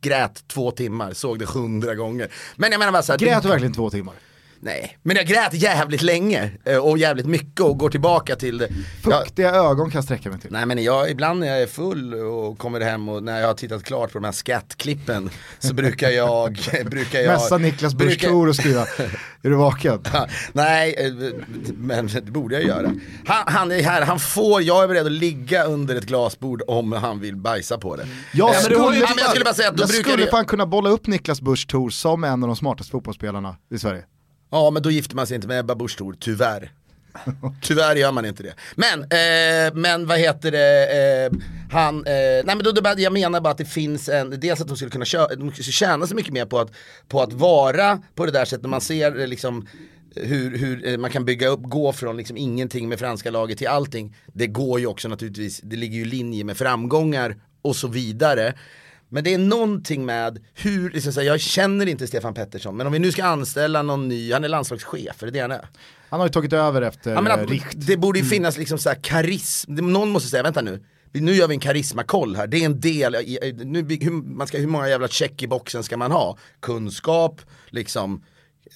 Grät 0.02 0.48
två 0.48 0.72
timmar, 0.72 1.14
såg 1.14 1.40
det 1.40 1.46
hundra 1.60 1.96
gånger. 1.96 2.32
Men 2.56 2.72
jag 2.72 2.80
menar 2.80 2.92
bara 2.92 3.04
så 3.04 3.14
här, 3.14 3.20
Grät 3.20 3.44
du 3.44 3.50
verkligen 3.50 3.74
två 3.74 3.90
timmar? 3.90 4.14
Nej, 4.60 4.98
men 5.04 5.16
jag 5.16 5.26
grät 5.26 5.54
jävligt 5.54 6.02
länge 6.02 6.52
eh, 6.66 6.78
och 6.78 6.98
jävligt 6.98 7.26
mycket 7.26 7.62
och 7.62 7.78
går 7.78 7.90
tillbaka 7.90 8.36
till 8.36 8.58
det. 8.58 8.68
Jag, 9.06 9.22
Fuktiga 9.26 9.52
ögon 9.56 9.92
kan 9.92 9.98
jag 9.98 10.04
sträcka 10.04 10.30
mig 10.30 10.40
till. 10.40 10.52
nej 10.52 10.66
men 10.66 10.84
jag, 10.84 11.12
ibland 11.12 11.40
när 11.40 11.48
jag 11.48 11.62
är 11.62 11.68
full 11.68 12.14
och 12.14 12.58
kommer 12.58 12.82
hem 12.82 13.10
och 13.10 13.24
när 13.24 13.40
jag 13.40 13.48
har 13.48 13.54
tittat 13.54 13.84
klart 13.84 14.12
på 14.12 14.20
de 14.20 14.26
här 14.26 14.32
skattklippen 14.32 15.30
så 15.60 15.74
brukar 15.74 16.10
jag, 16.10 16.60
brukar 16.86 17.20
jag 17.20 17.34
Mässa 17.34 17.58
Niklas 17.58 17.94
Busch 17.94 18.08
brukar- 18.08 18.48
och 18.48 18.56
skriva, 18.56 18.82
är 19.42 19.50
du 19.50 19.56
vaken? 19.56 20.04
Nej, 20.54 20.96
eh, 20.98 21.12
men 21.78 22.08
det 22.08 22.22
borde 22.22 22.56
jag 22.56 22.64
göra. 22.64 22.94
Han, 23.26 23.44
han 23.54 23.72
är 23.72 23.84
här, 23.84 24.02
han 24.02 24.20
får, 24.20 24.62
jag 24.62 24.84
är 24.84 24.88
beredd 24.88 25.06
att 25.06 25.12
ligga 25.12 25.64
under 25.64 25.96
ett 25.96 26.06
glasbord 26.06 26.62
om 26.68 26.92
han 26.92 27.20
vill 27.20 27.36
bajsa 27.36 27.78
på 27.78 27.96
det. 27.96 28.08
Jag 28.34 28.56
skulle, 28.56 28.76
ja, 28.76 28.90
men 28.90 29.00
jag 29.18 29.30
skulle 29.30 29.46
bara 29.46 29.54
säga 29.54 29.70
att 29.70 29.78
då 29.78 29.84
jag 29.84 29.90
brukar 29.90 30.12
skulle 30.12 30.28
fan 30.28 30.46
kunna 30.46 30.66
bolla 30.66 30.90
upp 30.90 31.08
Niklas 31.08 31.42
Busch 31.42 31.68
som 31.92 32.24
en 32.24 32.44
av 32.44 32.48
de 32.48 32.56
smartaste 32.56 32.92
fotbollsspelarna 32.92 33.56
i 33.72 33.80
Sverige. 33.80 34.04
Ja 34.50 34.70
men 34.72 34.84
då 34.84 34.92
gifter 34.92 35.16
man 35.16 35.28
sig 35.28 35.36
inte 35.36 35.48
med 35.48 35.60
Ebba 35.60 35.76
Busch 35.76 35.98
Thor, 35.98 36.16
tyvärr. 36.20 36.72
Tyvärr 37.62 37.96
gör 37.96 38.12
man 38.12 38.26
inte 38.26 38.44
det. 38.44 38.54
Men, 38.76 39.02
eh, 39.02 39.74
men 39.74 40.08
vad 40.08 40.20
heter 40.20 40.52
det, 40.52 41.26
eh, 41.26 41.40
han, 41.72 41.98
eh, 41.98 42.12
nej 42.14 42.44
men 42.46 42.60
då, 42.60 42.72
då, 42.72 42.94
jag 42.98 43.14
menar 43.14 43.42
bara 43.42 43.50
att 43.50 43.58
det 43.58 43.66
finns 43.66 44.10
en, 44.10 44.40
dels 44.40 44.62
att 44.62 44.68
de 44.68 44.78
skulle 44.78 44.92
kunna 44.92 45.06
kö, 45.06 45.28
de 45.36 45.52
skulle 45.52 45.64
tjäna 45.64 46.08
så 46.08 46.16
mycket 46.16 46.34
mer 46.34 46.46
på 46.46 46.60
att, 46.60 46.72
på 47.08 47.22
att 47.22 47.34
vara 47.34 48.02
på 48.16 48.26
det 48.26 48.32
där 48.32 48.46
sättet, 48.46 48.62
när 48.62 48.70
man 48.70 48.82
ser 48.82 49.20
eh, 49.20 49.28
liksom 49.28 49.68
hur, 50.16 50.58
hur 50.58 50.88
eh, 50.88 50.98
man 50.98 51.12
kan 51.12 51.26
bygga 51.26 51.48
upp, 51.48 51.60
gå 51.64 51.94
från 51.94 52.18
liksom 52.18 52.38
ingenting 52.38 52.90
med 52.90 53.00
franska 53.00 53.32
laget 53.32 53.58
till 53.58 53.68
allting. 53.68 54.16
Det 54.34 54.48
går 54.48 54.80
ju 54.80 54.88
också 54.88 55.08
naturligtvis, 55.08 55.62
det 55.64 55.76
ligger 55.76 55.96
ju 55.96 56.02
i 56.02 56.06
linje 56.06 56.44
med 56.44 56.58
framgångar 56.58 57.36
och 57.62 57.76
så 57.76 57.88
vidare. 57.88 58.54
Men 59.10 59.24
det 59.24 59.34
är 59.34 59.38
någonting 59.38 60.06
med 60.06 60.40
hur, 60.54 60.90
liksom 60.90 61.14
så 61.14 61.20
här, 61.20 61.28
jag 61.28 61.40
känner 61.40 61.86
inte 61.86 62.08
Stefan 62.08 62.34
Pettersson, 62.34 62.78
men 62.78 62.88
om 62.88 62.94
vi 62.94 63.00
nu 63.00 63.12
ska 63.12 63.26
anställa 63.26 63.82
någon 63.82 64.08
ny, 64.08 64.34
han 64.34 64.44
är 64.44 64.48
landslagschef, 64.48 65.22
är 65.24 65.26
det 65.26 65.32
det 65.32 65.40
han 65.40 65.52
är? 65.52 65.68
Han 66.10 66.20
har 66.20 66.28
ju 66.28 66.32
tagit 66.32 66.54
över 66.54 66.82
efter 66.82 67.14
Jag 67.14 67.24
menar, 67.24 67.38
eh, 67.38 67.48
Richt. 67.48 67.68
det 67.74 67.98
borde 67.98 68.20
ju 68.20 68.26
finnas 68.26 68.58
liksom 68.58 68.78
så 68.78 68.90
här 68.90 69.00
karism, 69.04 69.74
någon 69.74 70.10
måste 70.10 70.30
säga, 70.30 70.44
vänta 70.44 70.62
nu, 70.62 70.84
nu 71.14 71.34
gör 71.34 71.48
vi 71.48 71.54
en 71.54 71.60
karismakoll 71.60 72.36
här, 72.36 72.48
det 72.48 72.58
är 72.58 72.66
en 72.66 72.80
del, 72.80 73.16
nu, 73.66 73.80
hur, 74.02 74.36
man 74.36 74.48
ska, 74.48 74.58
hur 74.58 74.68
många 74.68 74.90
jävla 74.90 75.08
check 75.08 75.44
i 75.44 75.48
boxen 75.48 75.84
ska 75.84 75.98
man 75.98 76.12
ha? 76.12 76.38
Kunskap, 76.60 77.42
liksom, 77.70 78.24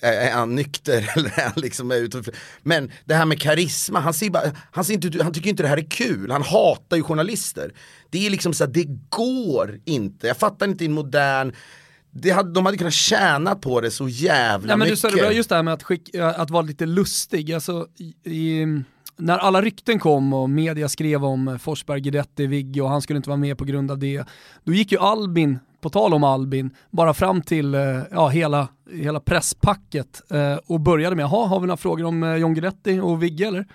är 0.01 0.31
han 0.31 0.55
nykter 0.55 1.11
eller 1.15 1.39
är 1.39 1.43
han 1.43 1.53
liksom 1.61 1.91
är 1.91 1.95
ute 1.95 2.23
Men 2.63 2.91
det 3.05 3.13
här 3.13 3.25
med 3.25 3.41
karisma, 3.41 3.99
han, 3.99 4.13
ser 4.13 4.29
bara, 4.29 4.51
han, 4.71 4.85
ser 4.85 4.93
inte, 4.93 5.23
han 5.23 5.33
tycker 5.33 5.49
inte 5.49 5.63
det 5.63 5.69
här 5.69 5.77
är 5.77 5.89
kul, 5.89 6.31
han 6.31 6.43
hatar 6.43 6.97
ju 6.97 7.03
journalister. 7.03 7.73
Det 8.09 8.25
är 8.25 8.29
liksom 8.29 8.53
så 8.53 8.63
här, 8.63 8.71
det 8.71 8.87
går 9.09 9.79
inte, 9.85 10.27
jag 10.27 10.37
fattar 10.37 10.67
inte 10.67 10.83
i 10.83 10.87
en 10.87 10.93
modern 10.93 11.53
det 12.13 12.29
hade, 12.29 12.51
de 12.51 12.65
hade 12.65 12.77
kunnat 12.77 12.93
tjäna 12.93 13.55
på 13.55 13.81
det 13.81 13.91
så 13.91 14.09
jävla 14.09 14.67
Nej, 14.67 14.77
men 14.77 14.79
du 14.79 14.91
mycket. 14.91 14.99
sa 14.99 15.09
det 15.09 15.15
bra, 15.15 15.31
just 15.31 15.49
det 15.49 15.55
här 15.55 15.63
med 15.63 15.73
att, 15.73 15.83
skick, 15.83 16.15
att 16.15 16.49
vara 16.49 16.61
lite 16.61 16.85
lustig. 16.85 17.53
Alltså, 17.53 17.87
i, 18.23 18.65
när 19.17 19.37
alla 19.37 19.61
rykten 19.61 19.99
kom 19.99 20.33
och 20.33 20.49
media 20.49 20.89
skrev 20.89 21.25
om 21.25 21.59
Forsberg, 21.61 22.01
Guidetti, 22.01 22.47
Vigge 22.47 22.81
och 22.81 22.89
han 22.89 23.01
skulle 23.01 23.17
inte 23.17 23.29
vara 23.29 23.37
med 23.37 23.57
på 23.57 23.65
grund 23.65 23.91
av 23.91 23.99
det, 23.99 24.23
då 24.63 24.73
gick 24.73 24.91
ju 24.91 24.99
Albin 24.99 25.59
på 25.81 25.89
tal 25.89 26.13
om 26.13 26.23
Albin, 26.23 26.75
bara 26.91 27.13
fram 27.13 27.41
till 27.41 27.73
eh, 27.75 27.81
ja, 28.11 28.27
hela, 28.27 28.67
hela 28.93 29.19
presspacket 29.19 30.31
eh, 30.31 30.55
och 30.67 30.79
började 30.79 31.15
med, 31.15 31.23
jaha, 31.23 31.47
har 31.47 31.59
vi 31.59 31.67
några 31.67 31.77
frågor 31.77 32.05
om 32.05 32.23
eh, 32.23 32.35
John 32.35 32.53
Guidetti 32.53 32.99
och 32.99 33.23
Vigge 33.23 33.47
eller? 33.47 33.65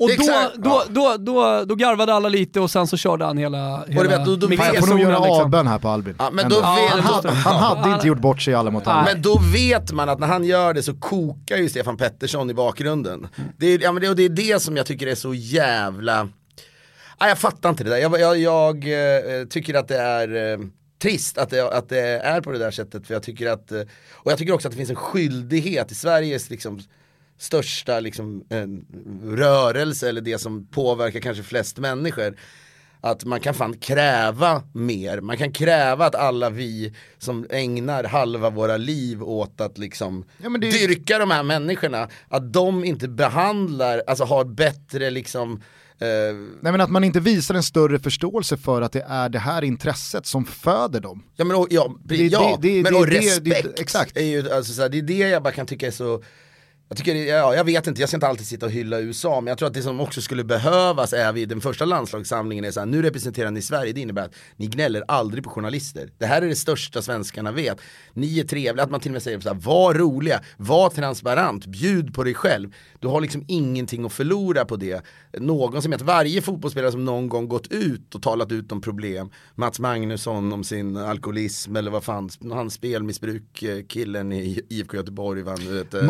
Och 0.00 0.08
då, 0.18 0.24
då, 0.56 0.70
ja. 0.70 0.82
då, 0.88 1.16
då, 1.18 1.64
då 1.64 1.74
garvade 1.74 2.14
alla 2.14 2.28
lite 2.28 2.60
och 2.60 2.70
sen 2.70 2.86
så 2.86 2.96
körde 2.96 3.24
han 3.24 3.38
hela, 3.38 3.84
hela 3.88 4.08
vet, 4.08 4.24
då- 4.26 4.36
då 4.36 4.54
Jag 4.54 4.78
får 4.78 4.86
nog 4.86 5.00
göra 5.00 5.18
liksom. 5.18 5.44
avbön 5.44 5.66
här 5.66 5.78
på 5.78 5.88
Albin. 5.88 6.14
Ja, 6.18 6.30
men 6.32 6.48
då 6.48 6.56
Ja, 6.62 6.74
vet, 6.74 6.90
han 6.90 7.00
han, 7.00 7.12
måste- 7.14 7.28
han 7.30 7.56
hade 7.56 7.94
inte 7.94 8.06
gjort 8.06 8.18
bort 8.18 8.42
sig 8.42 8.52
i 8.52 8.54
alla 8.54 8.70
mot 8.70 8.86
alla. 8.86 9.04
Men 9.12 9.22
då 9.22 9.40
vet 9.52 9.92
man 9.92 10.08
att 10.08 10.18
när 10.18 10.26
han 10.26 10.44
gör 10.44 10.74
det 10.74 10.82
så 10.82 10.94
kokar 10.94 11.56
ju 11.56 11.68
Stefan 11.68 11.96
Pettersson 11.96 12.50
i 12.50 12.54
bakgrunden. 12.54 13.28
Det 13.56 13.66
är, 13.66 13.82
ja, 13.82 13.92
men 13.92 14.02
det, 14.02 14.08
och 14.08 14.16
det 14.16 14.22
är 14.24 14.28
det 14.28 14.62
som 14.62 14.76
jag 14.76 14.86
tycker 14.86 15.06
är 15.06 15.14
så 15.14 15.34
jävla... 15.34 16.28
Nej, 17.20 17.28
jag 17.28 17.38
fattar 17.38 17.68
inte 17.68 17.84
det 17.84 17.90
där. 17.90 17.96
Jag, 17.96 18.20
jag, 18.20 18.38
jag 18.38 18.84
tycker 19.50 19.74
att 19.74 19.88
det 19.88 19.98
är 19.98 20.58
trist 20.98 21.38
att 21.38 21.50
det, 21.50 21.68
att 21.72 21.88
det 21.88 22.00
är 22.00 22.40
på 22.40 22.52
det 22.52 22.58
där 22.58 22.70
sättet. 22.70 23.06
För 23.06 23.14
jag 23.14 23.22
tycker 23.22 23.46
att, 23.50 23.72
eh, 23.72 23.80
och 24.10 24.30
jag 24.32 24.38
tycker 24.38 24.52
också 24.52 24.68
att 24.68 24.72
det 24.72 24.76
finns 24.78 24.90
en 24.90 24.96
skyldighet 24.96 25.92
i 25.92 25.94
Sveriges 25.94 26.50
liksom, 26.50 26.80
största 27.38 28.00
liksom, 28.00 28.44
rörelse 29.24 30.08
eller 30.08 30.20
det 30.20 30.38
som 30.38 30.66
påverkar 30.66 31.20
kanske 31.20 31.42
flest 31.42 31.78
människor. 31.78 32.36
Att 33.00 33.24
man 33.24 33.40
kan 33.40 33.54
fan 33.54 33.76
kräva 33.78 34.62
mer, 34.72 35.20
man 35.20 35.36
kan 35.36 35.52
kräva 35.52 36.06
att 36.06 36.14
alla 36.14 36.50
vi 36.50 36.94
som 37.18 37.46
ägnar 37.50 38.04
halva 38.04 38.50
våra 38.50 38.76
liv 38.76 39.22
åt 39.22 39.60
att 39.60 39.78
liksom 39.78 40.24
Ja, 40.42 40.48
det- 40.48 40.70
dyrka 40.70 41.18
de 41.18 41.30
här 41.30 41.42
människorna, 41.42 42.08
att 42.28 42.52
de 42.52 42.84
inte 42.84 43.08
behandlar, 43.08 44.02
alltså 44.06 44.24
har 44.24 44.44
bättre 44.44 45.10
liksom 45.10 45.62
Nej 46.00 46.72
men 46.72 46.80
att 46.80 46.90
man 46.90 47.04
inte 47.04 47.20
visar 47.20 47.54
en 47.54 47.62
större 47.62 47.98
förståelse 47.98 48.56
för 48.56 48.82
att 48.82 48.92
det 48.92 49.04
är 49.08 49.28
det 49.28 49.38
här 49.38 49.64
intresset 49.64 50.26
som 50.26 50.44
föder 50.44 51.00
dem. 51.00 51.22
Ja 51.36 51.44
men 51.44 51.56
och, 51.56 51.66
ja, 51.70 51.94
Det- 52.04 52.16
ja, 52.16 52.58
det- 52.62 52.68
det- 52.68 52.82
men 52.82 52.92
det- 52.92 52.98
och 52.98 53.06
det- 53.06 53.18
respekt 53.18 53.80
exakt. 53.80 54.16
är 54.16 54.24
ju, 54.24 54.50
alltså, 54.52 54.72
så 54.72 54.82
här, 54.82 54.88
det 54.88 54.98
är 54.98 55.02
det 55.02 55.14
jag 55.18 55.42
bara 55.42 55.52
kan 55.52 55.66
tycka 55.66 55.86
är 55.86 55.90
så 55.90 56.22
jag 56.88 56.98
tycker, 56.98 57.14
ja, 57.14 57.54
jag 57.54 57.64
vet 57.64 57.86
inte, 57.86 58.00
jag 58.00 58.08
ska 58.08 58.16
inte 58.16 58.26
alltid 58.26 58.46
sitta 58.46 58.66
och 58.66 58.72
hylla 58.72 59.00
USA, 59.00 59.40
men 59.40 59.46
jag 59.46 59.58
tror 59.58 59.68
att 59.68 59.74
det 59.74 59.82
som 59.82 60.00
också 60.00 60.20
skulle 60.20 60.44
behövas 60.44 61.12
är 61.12 61.32
vid 61.32 61.48
den 61.48 61.60
första 61.60 61.84
landslagssamlingen 61.84 62.64
är 62.64 62.70
så 62.70 62.80
här, 62.80 62.86
nu 62.86 63.02
representerar 63.02 63.50
ni 63.50 63.62
Sverige, 63.62 63.92
det 63.92 64.00
innebär 64.00 64.24
att 64.24 64.34
ni 64.56 64.66
gnäller 64.66 65.04
aldrig 65.08 65.44
på 65.44 65.50
journalister. 65.50 66.10
Det 66.18 66.26
här 66.26 66.42
är 66.42 66.46
det 66.48 66.56
största 66.56 67.02
svenskarna 67.02 67.52
vet. 67.52 67.80
Ni 68.12 68.40
är 68.40 68.44
trevliga, 68.44 68.84
att 68.84 68.90
man 68.90 69.00
till 69.00 69.10
och 69.10 69.12
med 69.12 69.22
säger 69.22 69.40
så 69.40 69.48
här, 69.48 69.56
var 69.56 69.94
roliga, 69.94 70.40
var 70.56 70.90
transparent, 70.90 71.66
bjud 71.66 72.14
på 72.14 72.24
dig 72.24 72.34
själv. 72.34 72.74
Du 72.98 73.08
har 73.08 73.20
liksom 73.20 73.44
ingenting 73.48 74.04
att 74.04 74.12
förlora 74.12 74.64
på 74.64 74.76
det. 74.76 75.02
Någon 75.38 75.82
som 75.82 75.90
vet, 75.90 76.02
varje 76.02 76.42
fotbollsspelare 76.42 76.92
som 76.92 77.04
någon 77.04 77.28
gång 77.28 77.48
gått 77.48 77.66
ut 77.72 78.14
och 78.14 78.22
talat 78.22 78.52
ut 78.52 78.72
om 78.72 78.80
problem, 78.80 79.30
Mats 79.54 79.80
Magnusson 79.80 80.52
om 80.52 80.64
sin 80.64 80.96
alkoholism 80.96 81.76
eller 81.76 81.90
vad 81.90 82.04
fan, 82.04 82.30
hans 82.52 82.74
spelmissbruk-killen 82.74 84.32
eh, 84.32 84.38
i 84.38 84.60
IFK 84.68 84.96
Göteborg 84.96 85.42
vad 85.42 85.60
du 85.60 85.78
vet, 85.78 85.94
eh, 85.94 86.02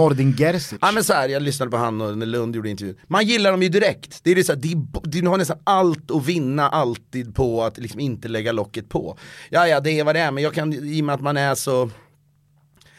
Ja 0.81 0.93
men 0.93 1.05
så 1.05 1.12
här, 1.12 1.29
jag 1.29 1.43
lyssnade 1.43 1.71
på 1.71 1.77
han 1.77 2.01
och 2.01 2.19
när 2.19 2.27
Lund 2.27 2.57
gjorde 2.57 2.71
intervjun. 2.71 2.97
Man 3.07 3.27
gillar 3.27 3.51
dem 3.51 3.62
ju 3.62 3.69
direkt. 3.69 4.21
Det 4.23 4.31
är 4.31 4.43
så 4.43 4.53
här, 4.53 4.61
det 4.61 5.21
du 5.21 5.29
har 5.29 5.39
nästan 5.39 5.59
allt 5.64 6.11
att 6.11 6.27
vinna 6.27 6.69
alltid 6.69 7.35
på 7.35 7.64
att 7.64 7.79
liksom 7.79 8.01
inte 8.01 8.29
lägga 8.29 8.53
locket 8.53 8.89
på. 8.89 9.19
Ja 9.51 9.69
ja, 9.69 9.81
det 9.81 9.91
är 9.91 10.05
vad 10.05 10.14
det 10.14 10.21
är, 10.21 10.31
men 10.31 10.43
jag 10.43 10.55
kan, 10.55 10.73
i 10.73 11.01
och 11.01 11.05
med 11.05 11.14
att 11.14 11.21
man 11.21 11.37
är 11.37 11.55
så, 11.55 11.91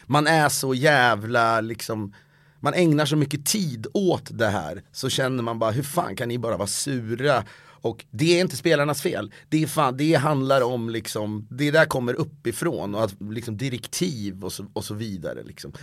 man 0.05 0.27
är 0.27 0.49
så 0.49 0.73
jävla 0.73 1.61
liksom, 1.61 2.13
man 2.59 2.73
ägnar 2.73 3.05
så 3.05 3.15
mycket 3.15 3.45
tid 3.45 3.87
åt 3.93 4.29
det 4.29 4.47
här, 4.47 4.83
så 4.91 5.09
känner 5.09 5.43
man 5.43 5.59
bara, 5.59 5.71
hur 5.71 5.83
fan 5.83 6.15
kan 6.15 6.27
ni 6.27 6.37
bara 6.37 6.57
vara 6.57 6.67
sura? 6.67 7.43
Och 7.81 8.05
det 8.11 8.37
är 8.37 8.41
inte 8.41 8.57
spelarnas 8.57 9.01
fel. 9.01 9.31
Det, 9.49 9.63
är 9.63 9.67
fan, 9.67 9.97
det 9.97 10.13
handlar 10.13 10.61
om 10.61 10.89
liksom, 10.89 11.47
det 11.49 11.71
där 11.71 11.85
kommer 11.85 12.13
uppifrån 12.13 12.95
och 12.95 13.03
att, 13.03 13.15
liksom 13.19 13.57
direktiv 13.57 14.43
och 14.43 14.53
så, 14.53 14.65
och 14.73 14.85
så 14.85 14.93
vidare. 14.93 15.43
Liksom. 15.43 15.73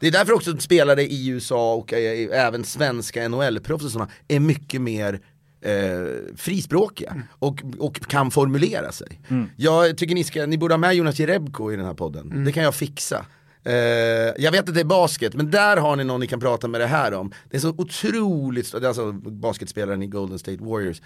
Det 0.00 0.06
är 0.06 0.10
därför 0.10 0.32
också 0.32 0.56
spelare 0.58 1.02
i 1.02 1.28
USA 1.28 1.74
och 1.74 1.92
eh, 1.92 2.46
även 2.46 2.64
svenska 2.64 3.28
NHL-proffs 3.28 3.84
och 3.84 3.90
sådana 3.90 4.10
är 4.28 4.40
mycket 4.40 4.80
mer 4.80 5.20
eh, 5.60 6.34
frispråkiga 6.36 7.22
och, 7.38 7.62
och 7.78 8.00
kan 8.00 8.30
formulera 8.30 8.92
sig. 8.92 9.20
Jag 9.56 9.98
tycker 9.98 10.14
ni, 10.14 10.24
ska, 10.24 10.46
ni 10.46 10.58
borde 10.58 10.74
ha 10.74 10.78
med 10.78 10.94
Jonas 10.94 11.18
Jerebko 11.18 11.72
i 11.72 11.76
den 11.76 11.84
här 11.84 11.94
podden, 11.94 12.44
det 12.44 12.52
kan 12.52 12.62
jag 12.62 12.74
fixa. 12.74 13.26
Eh, 13.64 13.74
jag 14.38 14.52
vet 14.52 14.68
att 14.68 14.74
det 14.74 14.80
är 14.80 14.84
basket, 14.84 15.34
men 15.34 15.50
där 15.50 15.76
har 15.76 15.96
ni 15.96 16.04
någon 16.04 16.20
ni 16.20 16.26
kan 16.26 16.40
prata 16.40 16.68
med 16.68 16.80
det 16.80 16.86
här 16.86 17.14
om. 17.14 17.32
Det 17.50 17.56
är 17.56 17.60
så 17.60 17.68
otroligt, 17.68 18.72
det 18.72 18.78
är 18.78 18.88
alltså 18.88 19.12
basketspelaren 19.12 20.02
i 20.02 20.06
Golden 20.06 20.38
State 20.38 20.64
Warriors. 20.64 21.02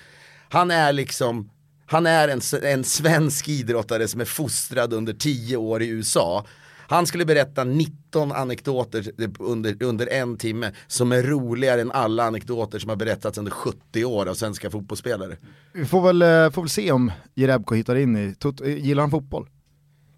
Han 0.49 0.71
är 0.71 0.93
liksom, 0.93 1.51
han 1.87 2.07
är 2.07 2.29
en, 2.29 2.41
en 2.63 2.85
svensk 2.85 3.49
idrottare 3.49 4.09
som 4.09 4.21
är 4.21 4.25
fostrad 4.25 4.93
under 4.93 5.13
10 5.13 5.57
år 5.57 5.83
i 5.83 5.89
USA. 5.89 6.47
Han 6.95 7.07
skulle 7.07 7.25
berätta 7.25 7.65
19 7.65 8.33
anekdoter 8.33 9.11
under, 9.39 9.83
under 9.83 10.13
en 10.13 10.37
timme 10.37 10.73
som 10.87 11.13
är 11.13 11.23
roligare 11.23 11.81
än 11.81 11.93
alla 11.93 12.25
anekdoter 12.25 12.79
som 12.79 12.89
har 12.89 12.97
berättats 12.97 13.39
under 13.39 13.53
70 13.53 14.05
år 14.05 14.27
av 14.27 14.35
svenska 14.35 14.71
fotbollsspelare. 14.71 15.37
Vi 15.73 15.85
får 15.87 16.01
väl, 16.01 16.23
eh, 16.23 16.51
får 16.51 16.63
väl 16.63 16.69
se 16.69 16.93
om 16.93 17.13
Jerebko 17.35 17.75
hittar 17.75 17.97
in 17.97 18.17
i, 18.17 18.35
eh, 18.65 18.85
gillar 18.85 19.03
han 19.03 19.11
fotboll? 19.11 19.49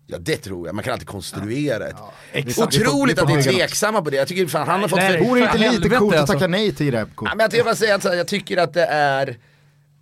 Ja 0.08 0.18
det 0.18 0.36
tror 0.36 0.68
jag, 0.68 0.74
man 0.74 0.84
kan 0.84 0.92
alltid 0.92 1.08
konstruera 1.08 1.86
ett. 1.86 1.96
exakt. 2.32 2.48
Vi 2.74 2.80
får- 2.80 2.90
Otroligt 2.92 3.18
att 3.18 3.28
ni 3.28 3.34
är 3.34 3.42
tveksamma 3.42 4.02
på 4.02 4.10
det, 4.10 4.16
jag 4.16 4.28
tycker 4.28 4.46
fan 4.46 4.68
han 4.68 4.80
har 4.80 4.88
fått. 4.88 4.98
Vore 4.98 5.40
det 5.40 5.46
inte 5.46 5.58
lite 5.70 5.96
coolt 5.96 6.14
att 6.14 6.20
alltså. 6.20 6.32
tacka 6.34 6.46
nej 6.46 6.74
till 6.74 6.86
Jerebko? 6.86 7.26
Ja, 7.26 7.34
men 7.36 7.48
jag, 7.52 7.64
bara 7.64 7.74
säga 7.74 7.94
att 7.94 8.02
så 8.02 8.08
här, 8.08 8.16
jag 8.16 8.28
tycker 8.28 8.56
att 8.56 8.74
det 8.74 8.84
är 8.86 9.36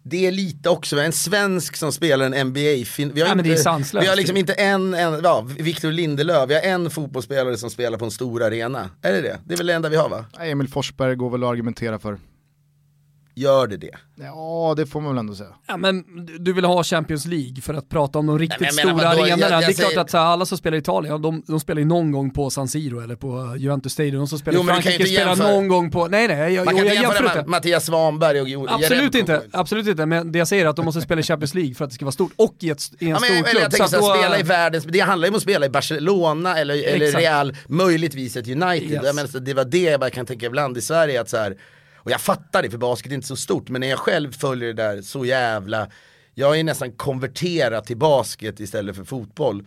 det 0.06 0.26
är 0.26 0.32
lite 0.32 0.68
också, 0.70 0.98
en 1.00 1.12
svensk 1.12 1.76
som 1.76 1.92
spelar 1.92 2.30
en 2.30 2.46
NBA, 2.48 2.60
vi 2.60 2.84
har, 2.98 3.28
Ja, 3.28 3.34
men 3.34 3.44
det 3.44 3.48
är 3.48 3.50
inte, 3.50 3.62
sanslöst. 3.62 4.04
vi 4.04 4.08
har 4.08 4.16
liksom 4.16 4.36
inte 4.36 4.52
en, 4.52 4.94
en 4.94 5.20
ja, 5.24 5.40
Victor 5.58 5.92
Lindelöf, 5.92 6.50
vi 6.50 6.54
har 6.54 6.62
en 6.62 6.90
fotbollsspelare 6.90 7.56
som 7.56 7.70
spelar 7.70 7.98
på 7.98 8.04
en 8.04 8.10
stor 8.10 8.42
arena. 8.42 8.90
Är 9.02 9.12
det 9.12 9.20
det? 9.20 9.38
Det 9.44 9.54
är 9.54 9.58
väl 9.58 9.66
det 9.66 9.74
enda 9.74 9.88
vi 9.88 9.96
har 9.96 10.08
va? 10.08 10.24
Emil 10.40 10.68
Forsberg 10.68 11.16
går 11.16 11.30
väl 11.30 11.44
att 11.44 11.50
argumentera 11.50 11.98
för. 11.98 12.18
Gör 13.36 13.66
det 13.66 13.76
det? 13.76 13.90
Ja, 14.20 14.74
det 14.76 14.86
får 14.86 15.00
man 15.00 15.10
väl 15.14 15.18
ändå 15.18 15.34
säga. 15.34 15.48
Ja, 15.66 15.76
men 15.76 16.04
du 16.38 16.52
vill 16.52 16.64
ha 16.64 16.84
Champions 16.84 17.26
League 17.26 17.60
för 17.62 17.74
att 17.74 17.88
prata 17.88 18.18
om 18.18 18.26
de 18.26 18.38
riktigt 18.38 18.60
Nej, 18.60 18.70
men 18.74 18.88
jag 18.88 18.96
stora 18.98 19.08
menar, 19.14 19.22
arenorna. 19.24 19.40
Jag- 19.40 19.50
jag 19.52 19.60
det 19.60 19.64
är 19.72 19.72
klart 19.74 19.88
säger- 19.88 20.00
att 20.00 20.10
så 20.10 20.18
här, 20.18 20.24
alla 20.24 20.46
som 20.46 20.58
spelar 20.58 20.76
i 20.76 20.80
Italien, 20.80 21.22
de, 21.22 21.42
de 21.46 21.60
spelar 21.60 21.78
ju 21.80 21.84
någon 21.86 22.12
gång 22.12 22.30
på 22.30 22.50
San 22.50 22.68
Siro 22.68 23.00
eller 23.00 23.16
på 23.16 23.54
Juventus 23.58 23.92
Stadium. 23.92 24.16
De 24.16 24.26
som 24.28 24.38
spelar 24.38 24.58
Jo, 24.58 24.64
i 24.64 24.66
Frankrike 24.66 25.06
spelar 25.06 25.26
jämföra- 25.30 25.50
någon 25.52 25.68
gång 25.68 25.90
på... 25.90 26.08
Nej 26.08 26.28
nej, 26.28 26.54
jag, 26.54 26.64
Man 26.64 26.76
jag, 26.76 26.86
kan 26.86 26.86
jag 26.86 26.86
inte 26.96 27.02
jämför 27.02 27.24
inte. 27.24 27.36
med 27.36 27.48
Mattias 27.48 27.84
Svanberg 27.86 28.40
och 28.40 28.48
Jo- 28.48 28.66
Absolut 28.68 29.14
inte, 29.14 29.42
absolut 29.52 29.86
inte, 29.86 30.06
men 30.06 30.32
det 30.32 30.38
jag 30.38 30.48
säger 30.48 30.64
är 30.64 30.68
att 30.68 30.76
de 30.76 30.84
måste 30.84 31.00
spela 31.00 31.20
i 31.20 31.24
Champions 31.24 31.54
League 31.54 31.74
för 31.74 31.84
att 31.84 31.90
det 31.90 31.94
ska 31.94 32.04
vara 32.04 32.12
stort, 32.12 32.32
och 32.36 32.54
i, 32.60 32.70
ett, 32.70 32.82
i 32.98 33.04
en 33.04 33.10
Ja, 33.10 33.16
stor 33.16 33.28
men, 33.28 33.36
eller 33.36 33.50
klubb. 33.50 33.62
jag 33.62 33.70
tänker 33.70 33.86
Så 33.86 33.96
att 33.96 34.02
så 34.04 34.08
här, 34.08 34.16
då- 34.16 34.22
spela 34.22 34.38
i 34.38 34.42
världens, 34.42 34.84
det 34.84 35.00
handlar 35.00 35.26
ju 35.26 35.30
om 35.30 35.36
att 35.36 35.42
spela 35.42 35.66
i 35.66 35.68
Barcelona 35.70 36.58
eller, 36.58 36.88
eller. 36.88 37.12
Real, 37.12 37.56
möjligtvis 37.68 38.36
ett 38.36 38.48
United. 38.48 38.90
Yes. 38.90 39.00
Jag 39.04 39.14
menar, 39.14 39.28
så 39.28 39.38
det 39.38 39.54
var 39.54 39.64
det 39.64 39.82
jag 39.82 40.00
bara 40.00 40.10
kan 40.10 40.26
tänka 40.26 40.46
ibland 40.46 40.78
i 40.78 40.80
Sverige 40.80 41.20
att 41.20 41.28
så 41.28 41.36
här, 41.36 41.56
och 42.04 42.10
jag 42.10 42.20
fattar 42.20 42.62
det 42.62 42.70
för 42.70 42.78
basket 42.78 43.12
är 43.12 43.14
inte 43.14 43.26
så 43.26 43.36
stort, 43.36 43.68
men 43.68 43.80
när 43.80 43.88
jag 43.88 43.98
själv 43.98 44.32
följer 44.32 44.74
det 44.74 44.82
där 44.82 45.02
så 45.02 45.24
jävla, 45.24 45.88
jag 46.34 46.58
är 46.58 46.64
nästan 46.64 46.92
konverterad 46.92 47.84
till 47.84 47.96
basket 47.96 48.60
istället 48.60 48.96
för 48.96 49.04
fotboll. 49.04 49.66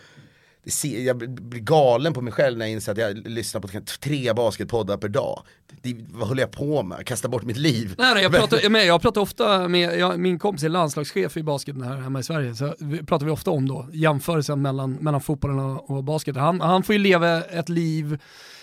Jag 0.82 1.18
blir 1.18 1.60
galen 1.60 2.14
på 2.14 2.22
mig 2.22 2.34
själv 2.34 2.58
när 2.58 2.66
jag 2.66 2.72
inser 2.72 2.92
att 2.92 2.98
jag 2.98 3.28
lyssnar 3.28 3.62
på 3.62 3.68
tre 4.00 4.34
basketpoddar 4.34 4.98
per 4.98 5.08
dag. 5.08 5.44
Det, 5.82 5.96
vad 6.10 6.28
håller 6.28 6.44
jag 6.44 6.52
på 6.52 6.84
med? 6.84 7.06
Kasta 7.06 7.28
bort 7.28 7.44
mitt 7.44 7.58
liv. 7.58 7.96
Nej, 7.98 8.14
nej, 8.14 8.24
jag, 8.24 8.32
pratar, 8.32 8.70
men 8.70 8.88
jag 8.88 9.02
pratar 9.02 9.22
ofta 9.22 9.68
med, 9.68 10.00
jag, 10.00 10.20
min 10.20 10.40
kompis 10.40 10.64
är 10.64 10.70
landslagschef 10.70 11.38
i 11.38 11.44
basketen 11.44 11.82
här 11.82 11.98
hemma 11.98 12.20
i 12.20 12.24
Sverige, 12.24 12.56
så 12.56 12.74
pratar 13.08 13.26
vi 13.26 13.32
ofta 13.32 13.52
om 13.52 13.68
då, 13.68 13.90
jämförelsen 13.94 14.62
mellan, 14.62 14.94
mellan 14.94 15.22
fotbollen 15.22 15.60
och, 15.60 15.90
och 15.90 16.04
basket. 16.04 16.36
Han, 16.36 16.62
han 16.62 16.84
får 16.84 16.94
ju 16.96 17.00
leva 17.00 17.44
ett 17.44 17.70
liv 17.70 18.20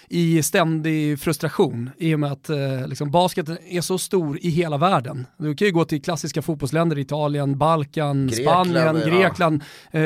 i 0.08 0.42
ständig 0.42 1.20
frustration 1.20 1.90
i 1.98 2.14
och 2.14 2.20
med 2.20 2.32
att 2.32 2.50
eh, 2.50 2.86
liksom, 2.86 3.10
basketen 3.10 3.58
är 3.68 3.80
så 3.80 3.98
stor 3.98 4.38
i 4.42 4.48
hela 4.50 4.76
världen. 4.78 5.26
Du 5.36 5.54
kan 5.54 5.66
ju 5.66 5.72
gå 5.72 5.84
till 5.84 6.02
klassiska 6.02 6.42
fotbollsländer, 6.42 6.98
Italien, 6.98 7.58
Balkan, 7.58 8.26
Grekland, 8.26 8.66
Spanien, 8.70 9.02
ja. 9.12 9.18
Grekland. 9.18 9.62
Eh, 9.92 10.02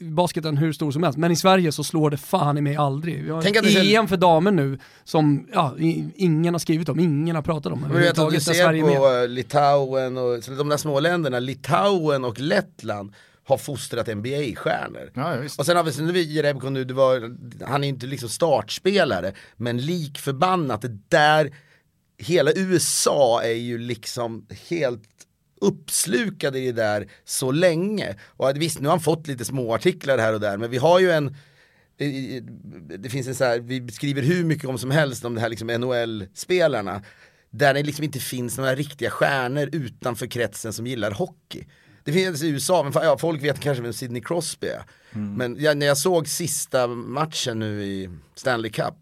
basketen 0.00 0.56
hur 0.56 0.72
stor 0.72 0.90
som 0.90 1.02
helst, 1.02 1.18
men 1.18 1.32
i 1.32 1.36
Sverige 1.36 1.72
så 1.72 1.84
slår 1.84 2.10
det 2.10 2.16
fan 2.16 2.58
i 2.58 2.60
mig 2.60 2.76
aldrig. 2.76 3.24
Vi 3.24 3.30
har 3.30 3.42
Tänk 3.42 3.56
att 3.56 3.62
det 3.64 3.72
är- 3.94 3.98
EM 4.00 4.08
för 4.08 4.16
damer 4.16 4.50
nu 4.50 4.78
som 5.04 5.46
ja, 5.52 5.74
ingen 6.16 6.54
har 6.54 6.58
skrivit 6.58 6.88
om, 6.88 6.98
ingen 7.00 7.36
har 7.36 7.42
pratat 7.42 7.72
om. 7.72 7.80
Men 7.80 7.90
du 7.92 7.98
vet 7.98 8.18
att 8.18 8.30
du 8.30 8.40
ser 8.40 8.72
med. 8.72 8.96
på 8.96 9.06
eh, 9.22 9.28
Litauen 9.28 10.16
och 10.16 10.40
de 10.58 10.68
där 10.68 10.76
små 10.76 11.00
länderna, 11.00 11.38
Litauen 11.38 12.24
och 12.24 12.40
Lettland 12.40 13.12
har 13.48 13.58
fostrat 13.58 14.06
NBA-stjärnor. 14.06 15.10
Ja. 15.14 15.36
Och 15.58 15.66
sen 15.66 15.76
har 15.76 15.84
vi, 15.84 15.92
sen 15.92 16.12
vi 16.12 16.22
Jerebko 16.22 16.70
nu, 16.70 16.84
det 16.84 16.94
var, 16.94 17.36
han 17.64 17.84
är 17.84 17.88
inte 17.88 18.06
liksom 18.06 18.28
startspelare, 18.28 19.32
men 19.56 19.78
lik 19.78 20.18
förbannat, 20.18 20.82
det 20.82 20.98
där, 21.08 21.54
hela 22.18 22.52
USA 22.56 23.42
är 23.42 23.52
ju 23.52 23.78
liksom 23.78 24.46
helt 24.68 25.08
uppslukade 25.60 26.58
i 26.58 26.66
det 26.66 26.82
där 26.82 27.10
så 27.24 27.50
länge. 27.52 28.16
Och 28.26 28.52
visst, 28.56 28.80
nu 28.80 28.88
har 28.88 28.92
han 28.92 29.00
fått 29.00 29.26
lite 29.26 29.44
små 29.44 29.74
artiklar 29.74 30.18
här 30.18 30.34
och 30.34 30.40
där, 30.40 30.56
men 30.56 30.70
vi 30.70 30.78
har 30.78 31.00
ju 31.00 31.10
en 31.10 31.36
det 32.98 33.10
finns 33.10 33.28
en 33.28 33.34
så 33.34 33.44
här, 33.44 33.60
vi 33.60 33.92
skriver 33.92 34.22
hur 34.22 34.44
mycket 34.44 34.68
om 34.68 34.78
som 34.78 34.90
helst 34.90 35.24
om 35.24 35.34
det 35.34 35.40
här 35.40 35.48
liksom 35.48 35.68
NHL-spelarna. 35.68 37.02
Där 37.50 37.74
det 37.74 37.82
liksom 37.82 38.04
inte 38.04 38.18
finns 38.18 38.58
några 38.58 38.74
riktiga 38.74 39.10
stjärnor 39.10 39.68
utanför 39.72 40.26
kretsen 40.26 40.72
som 40.72 40.86
gillar 40.86 41.10
hockey. 41.10 41.66
Det 42.08 42.12
finns 42.12 42.42
i 42.42 42.48
USA, 42.48 42.82
men 42.82 42.92
ja, 42.94 43.18
folk 43.18 43.42
vet 43.42 43.60
kanske 43.60 43.82
vem 43.82 43.92
Sidney 43.92 44.22
Crosby 44.22 44.66
är. 44.66 44.82
Men 45.10 45.56
jag, 45.60 45.76
när 45.76 45.86
jag 45.86 45.98
såg 45.98 46.28
sista 46.28 46.86
matchen 46.86 47.58
nu 47.58 47.82
i 47.84 48.10
Stanley 48.34 48.70
Cup, 48.70 48.94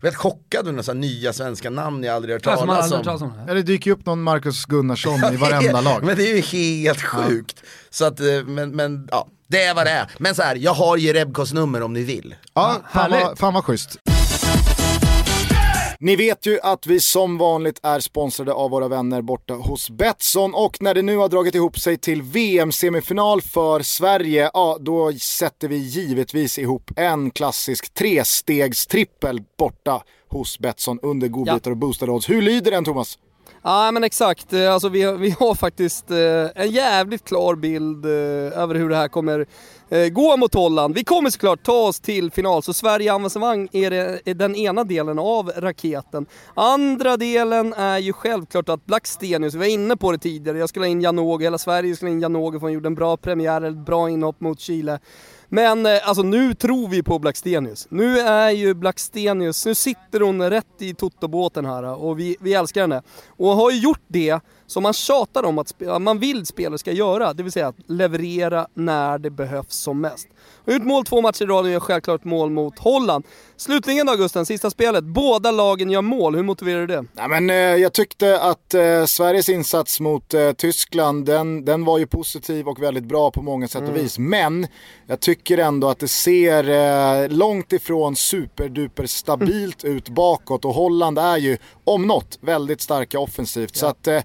jag 0.00 0.10
vet 0.10 0.16
chockad 0.16 0.60
över 0.60 0.72
några 0.72 0.92
nya 0.92 1.32
svenska 1.32 1.70
namn 1.70 2.04
jag 2.04 2.14
aldrig 2.16 2.34
hört 2.34 2.46
Alltså, 2.46 2.66
talas 2.66 2.84
aldrig 2.84 2.98
hört 2.98 3.06
om. 3.06 3.18
talas 3.18 3.22
om 3.22 3.38
det. 3.38 3.44
Ja, 3.48 3.54
det 3.54 3.62
dyker 3.62 3.90
ju 3.90 3.94
upp 3.94 4.06
någon 4.06 4.22
Marcus 4.22 4.64
Gunnarsson 4.64 5.34
i 5.34 5.36
varenda 5.40 5.80
lag. 5.80 6.02
Men 6.04 6.16
det 6.16 6.30
är 6.30 6.36
ju 6.36 6.40
helt 6.42 7.02
sjukt. 7.02 7.62
Så 7.90 8.04
att, 8.04 8.20
eh, 8.20 8.26
men, 8.46 8.70
men 8.70 9.08
ja, 9.10 9.28
det 9.46 9.62
är 9.64 9.74
vad 9.74 9.86
det 9.86 9.90
är. 9.90 10.10
Men 10.18 10.34
så 10.34 10.42
här, 10.42 10.56
jag 10.56 10.74
har 10.74 10.96
Jerebkos 10.96 11.52
nummer 11.52 11.82
om 11.82 11.92
ni 11.92 12.02
vill. 12.02 12.34
Ja, 12.54 12.82
fan 12.92 13.10
vad, 13.10 13.38
fan 13.38 13.54
vad 13.54 13.64
schysst. 13.64 14.11
Ni 16.04 16.16
vet 16.16 16.46
ju 16.46 16.60
att 16.62 16.86
vi 16.86 17.00
som 17.00 17.38
vanligt 17.38 17.80
är 17.82 18.00
sponsrade 18.00 18.52
av 18.52 18.70
våra 18.70 18.88
vänner 18.88 19.22
borta 19.22 19.54
hos 19.54 19.90
Betsson 19.90 20.54
och 20.54 20.76
när 20.80 20.94
det 20.94 21.02
nu 21.02 21.16
har 21.16 21.28
dragit 21.28 21.54
ihop 21.54 21.78
sig 21.78 21.96
till 21.98 22.22
VM-semifinal 22.22 23.40
för 23.42 23.80
Sverige, 23.82 24.50
ja 24.54 24.76
då 24.80 25.12
sätter 25.12 25.68
vi 25.68 25.76
givetvis 25.76 26.58
ihop 26.58 26.90
en 26.96 27.30
klassisk 27.30 27.94
trestegstrippel 27.94 29.40
borta 29.58 30.02
hos 30.28 30.58
Betsson 30.58 30.98
under 31.02 31.28
godbitar 31.28 31.70
och 31.70 31.76
boostade 31.76 32.12
odds. 32.12 32.30
Hur 32.30 32.42
lyder 32.42 32.70
den 32.70 32.84
Thomas? 32.84 33.18
Ja 33.64 33.90
men 33.90 34.04
exakt, 34.04 34.52
Eh, 34.52 34.72
alltså 34.74 34.88
vi, 34.88 35.02
har- 35.02 35.14
vi 35.14 35.30
har 35.38 35.54
faktiskt 35.54 36.10
eh, 36.10 36.18
en 36.62 36.70
jävligt 36.70 37.24
klar 37.24 37.54
bild 37.54 38.04
eh, 38.04 38.10
över 38.62 38.74
hur 38.74 38.88
det 38.88 38.96
här 38.96 39.08
kommer 39.08 39.46
Eh, 39.92 40.08
gå 40.08 40.36
mot 40.36 40.54
Holland. 40.54 40.94
Vi 40.94 41.04
kommer 41.04 41.30
såklart 41.30 41.62
ta 41.62 41.72
oss 41.72 42.00
till 42.00 42.30
final, 42.30 42.62
så 42.62 42.72
Sverige-avancemang 42.72 43.68
är, 43.72 43.90
det, 43.90 44.20
är 44.24 44.34
den 44.34 44.56
ena 44.56 44.84
delen 44.84 45.18
av 45.18 45.52
raketen. 45.56 46.26
Andra 46.54 47.16
delen 47.16 47.72
är 47.72 47.98
ju 47.98 48.12
självklart 48.12 48.68
att 48.68 48.86
Blackstenius, 48.86 49.54
vi 49.54 49.58
var 49.58 49.66
inne 49.66 49.96
på 49.96 50.12
det 50.12 50.18
tidigare, 50.18 50.58
jag 50.58 50.68
skulle 50.68 50.84
ha 50.84 50.90
in 50.90 51.00
Janogy, 51.00 51.44
hela 51.44 51.58
Sverige 51.58 51.96
skulle 51.96 52.10
ha 52.10 52.12
in 52.12 52.20
Janogy 52.20 52.58
för 52.58 52.66
han 52.66 52.72
gjorde 52.72 52.86
en 52.86 52.94
bra 52.94 53.16
premiär, 53.16 53.62
ett 53.62 53.76
bra 53.76 54.10
inhopp 54.10 54.40
mot 54.40 54.60
Chile. 54.60 54.98
Men 55.48 55.86
eh, 55.86 56.08
alltså 56.08 56.22
nu 56.22 56.54
tror 56.54 56.88
vi 56.88 57.02
på 57.02 57.18
Blackstenius. 57.18 57.86
Nu 57.90 58.18
är 58.18 58.50
ju 58.50 58.74
Blackstenius, 58.74 59.66
nu 59.66 59.74
sitter 59.74 60.20
hon 60.20 60.50
rätt 60.50 60.82
i 60.82 60.94
totobåten 60.94 61.64
här 61.64 62.02
och 62.02 62.18
vi, 62.18 62.36
vi 62.40 62.54
älskar 62.54 62.80
henne. 62.80 63.02
Och 63.28 63.48
har 63.48 63.70
ju 63.70 63.78
gjort 63.78 64.04
det 64.08 64.40
som 64.72 64.82
man 64.82 64.92
tjatar 64.92 65.42
om 65.42 65.58
att 65.58 65.74
man 66.00 66.18
vill 66.18 66.46
spelare 66.46 66.78
ska 66.78 66.92
göra, 66.92 67.32
det 67.32 67.42
vill 67.42 67.52
säga 67.52 67.68
att 67.68 67.76
leverera 67.86 68.66
när 68.74 69.18
det 69.18 69.30
behövs 69.30 69.74
som 69.74 70.00
mest. 70.00 70.28
Har 70.66 70.72
gjort 70.72 70.82
mål 70.82 71.04
två 71.04 71.20
matcher 71.20 71.42
i 71.42 71.46
rad 71.46 71.64
och 71.64 71.70
gör 71.70 71.80
självklart 71.80 72.24
mål 72.24 72.50
mot 72.50 72.78
Holland. 72.78 73.24
Slutligen 73.56 74.06
då 74.06 74.16
Gusten, 74.16 74.46
sista 74.46 74.70
spelet. 74.70 75.04
Båda 75.04 75.50
lagen 75.50 75.90
gör 75.90 76.02
mål, 76.02 76.34
hur 76.34 76.42
motiverar 76.42 76.80
du 76.80 76.86
det? 76.86 77.04
Nej, 77.12 77.28
men, 77.28 77.50
eh, 77.50 77.56
jag 77.56 77.92
tyckte 77.92 78.40
att 78.40 78.74
eh, 78.74 79.04
Sveriges 79.04 79.48
insats 79.48 80.00
mot 80.00 80.34
eh, 80.34 80.52
Tyskland, 80.52 81.24
den, 81.24 81.64
den 81.64 81.84
var 81.84 81.98
ju 81.98 82.06
positiv 82.06 82.68
och 82.68 82.82
väldigt 82.82 83.04
bra 83.04 83.30
på 83.30 83.42
många 83.42 83.68
sätt 83.68 83.88
och 83.88 83.96
vis. 83.96 84.18
Men 84.18 84.66
jag 85.06 85.20
tycker 85.20 85.58
ändå 85.58 85.88
att 85.88 85.98
det 85.98 86.08
ser 86.08 86.68
eh, 86.68 87.28
långt 87.28 87.72
ifrån 87.72 88.16
superduper 88.16 89.06
stabilt 89.06 89.84
ut 89.84 90.08
bakåt 90.08 90.64
och 90.64 90.74
Holland 90.74 91.18
är 91.18 91.36
ju, 91.36 91.56
om 91.84 92.06
något, 92.06 92.38
väldigt 92.40 92.80
starka 92.80 93.18
offensivt. 93.18 93.76
Så 93.76 93.86
att 93.86 94.06
eh, 94.06 94.22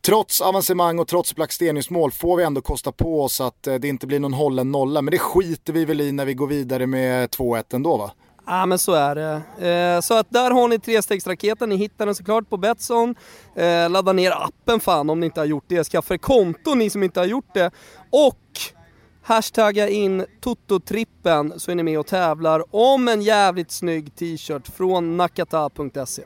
trots 0.00 0.40
avancemang 0.40 0.98
och 0.98 1.08
trots 1.08 1.34
Blackstenius 1.34 1.90
mål 1.90 2.12
får 2.12 2.36
vi 2.36 2.44
ändå 2.44 2.60
kosta 2.60 2.92
på 2.92 3.22
oss 3.22 3.40
att 3.40 3.66
eh, 3.66 3.74
det 3.74 3.88
inte 3.88 4.06
blir 4.06 4.20
någon 4.20 4.34
hållen 4.34 4.72
nolla. 4.72 5.02
Men 5.02 5.12
det 5.12 5.18
skiter 5.18 5.72
vi 5.72 5.84
väl 5.84 6.00
i 6.00 6.12
när 6.12 6.24
vi 6.24 6.34
går 6.34 6.46
vidare 6.46 6.86
med 6.86 7.28
2-1 7.28 7.64
ändå 7.74 7.96
va? 7.96 8.10
Ja 8.46 8.66
men 8.66 8.78
så 8.78 8.92
är 8.92 9.14
det. 9.14 9.42
Eh, 9.68 10.00
så 10.00 10.14
att 10.14 10.26
där 10.30 10.50
har 10.50 10.68
ni 10.68 10.78
trestegsraketen, 10.78 11.68
ni 11.68 11.76
hittar 11.76 12.06
den 12.06 12.14
såklart 12.14 12.50
på 12.50 12.56
Betsson. 12.56 13.14
Eh, 13.56 13.90
ladda 13.90 14.12
ner 14.12 14.30
appen 14.30 14.80
fan 14.80 15.10
om 15.10 15.20
ni 15.20 15.26
inte 15.26 15.40
har 15.40 15.46
gjort 15.46 15.64
det. 15.66 15.84
Skaffa 15.84 16.14
er 16.14 16.18
konto 16.18 16.74
ni 16.74 16.90
som 16.90 17.02
inte 17.02 17.20
har 17.20 17.26
gjort 17.26 17.54
det. 17.54 17.70
Och 18.10 18.40
hashtagga 19.22 19.88
in 19.88 20.26
Toto-trippen 20.40 21.58
så 21.58 21.70
är 21.70 21.74
ni 21.74 21.82
med 21.82 21.98
och 21.98 22.06
tävlar 22.06 22.76
om 22.76 23.08
en 23.08 23.22
jävligt 23.22 23.70
snygg 23.70 24.16
t-shirt 24.16 24.68
från 24.76 25.16
nakata.se. 25.16 26.22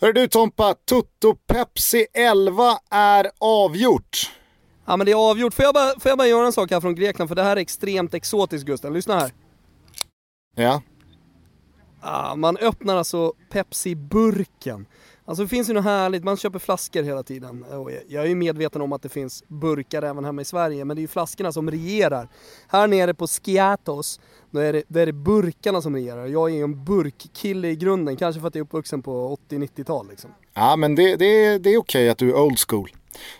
Hör 0.00 0.12
du 0.12 0.28
Tompa, 0.28 0.74
Tutto 0.74 1.34
Pepsi 1.34 2.06
11 2.12 2.78
är 2.90 3.30
avgjort. 3.38 4.32
Ja 4.84 4.96
men 4.96 5.06
det 5.06 5.12
är 5.12 5.30
avgjort. 5.30 5.54
Får 5.54 5.64
jag, 5.64 5.74
bara, 5.74 6.00
får 6.00 6.08
jag 6.08 6.18
bara 6.18 6.28
göra 6.28 6.46
en 6.46 6.52
sak 6.52 6.70
här 6.70 6.80
från 6.80 6.94
Grekland 6.94 7.28
för 7.28 7.34
det 7.34 7.42
här 7.42 7.56
är 7.56 7.60
extremt 7.60 8.14
exotiskt 8.14 8.66
Gusten. 8.66 8.92
Lyssna 8.92 9.18
här. 9.18 9.32
Ja. 10.56 10.82
Ah, 12.00 12.34
man 12.34 12.56
öppnar 12.56 12.96
alltså 12.96 13.32
Pepsi-burken. 13.50 14.86
Alltså 15.28 15.42
det 15.42 15.48
finns 15.48 15.70
ju 15.70 15.72
något 15.74 15.84
härligt, 15.84 16.24
man 16.24 16.36
köper 16.36 16.58
flaskor 16.58 17.02
hela 17.02 17.22
tiden. 17.22 17.62
Och 17.62 17.90
jag- 18.08 18.24
är 18.24 18.28
ju 18.28 18.34
medveten 18.34 18.82
om 18.82 18.92
att 18.92 19.02
det 19.02 19.08
finns 19.08 19.44
burkar 19.48 20.02
även 20.02 20.24
hemma 20.24 20.42
i 20.42 20.44
Sverige, 20.44 20.84
men 20.84 20.96
det 20.96 21.00
är 21.00 21.02
ju 21.02 21.08
flaskorna 21.08 21.52
som 21.52 21.70
regerar. 21.70 22.28
Här 22.68 22.86
nere 22.88 23.14
på 23.14 23.26
Skiatos, 23.26 24.20
då 24.50 24.60
är 24.60 24.72
det, 24.72 24.82
då 24.88 25.00
är 25.00 25.06
det 25.06 25.12
burkarna 25.12 25.82
som 25.82 25.94
regerar. 25.94 26.26
Jag 26.26 26.50
är 26.50 26.54
ju 26.54 26.62
en 26.62 26.84
burkkille 26.84 27.68
i 27.68 27.76
grunden, 27.76 28.16
kanske 28.16 28.40
för 28.40 28.48
att 28.48 28.54
jag 28.54 28.60
är 28.60 28.64
uppvuxen 28.64 29.02
på 29.02 29.36
80-90-tal 29.50 30.08
liksom. 30.10 30.30
Ja 30.54 30.76
men 30.76 30.94
det, 30.94 31.16
det, 31.16 31.58
det 31.58 31.70
är 31.74 31.78
okej 31.78 32.10
att 32.10 32.18
du 32.18 32.30
är 32.30 32.40
old 32.40 32.58
school. 32.68 32.90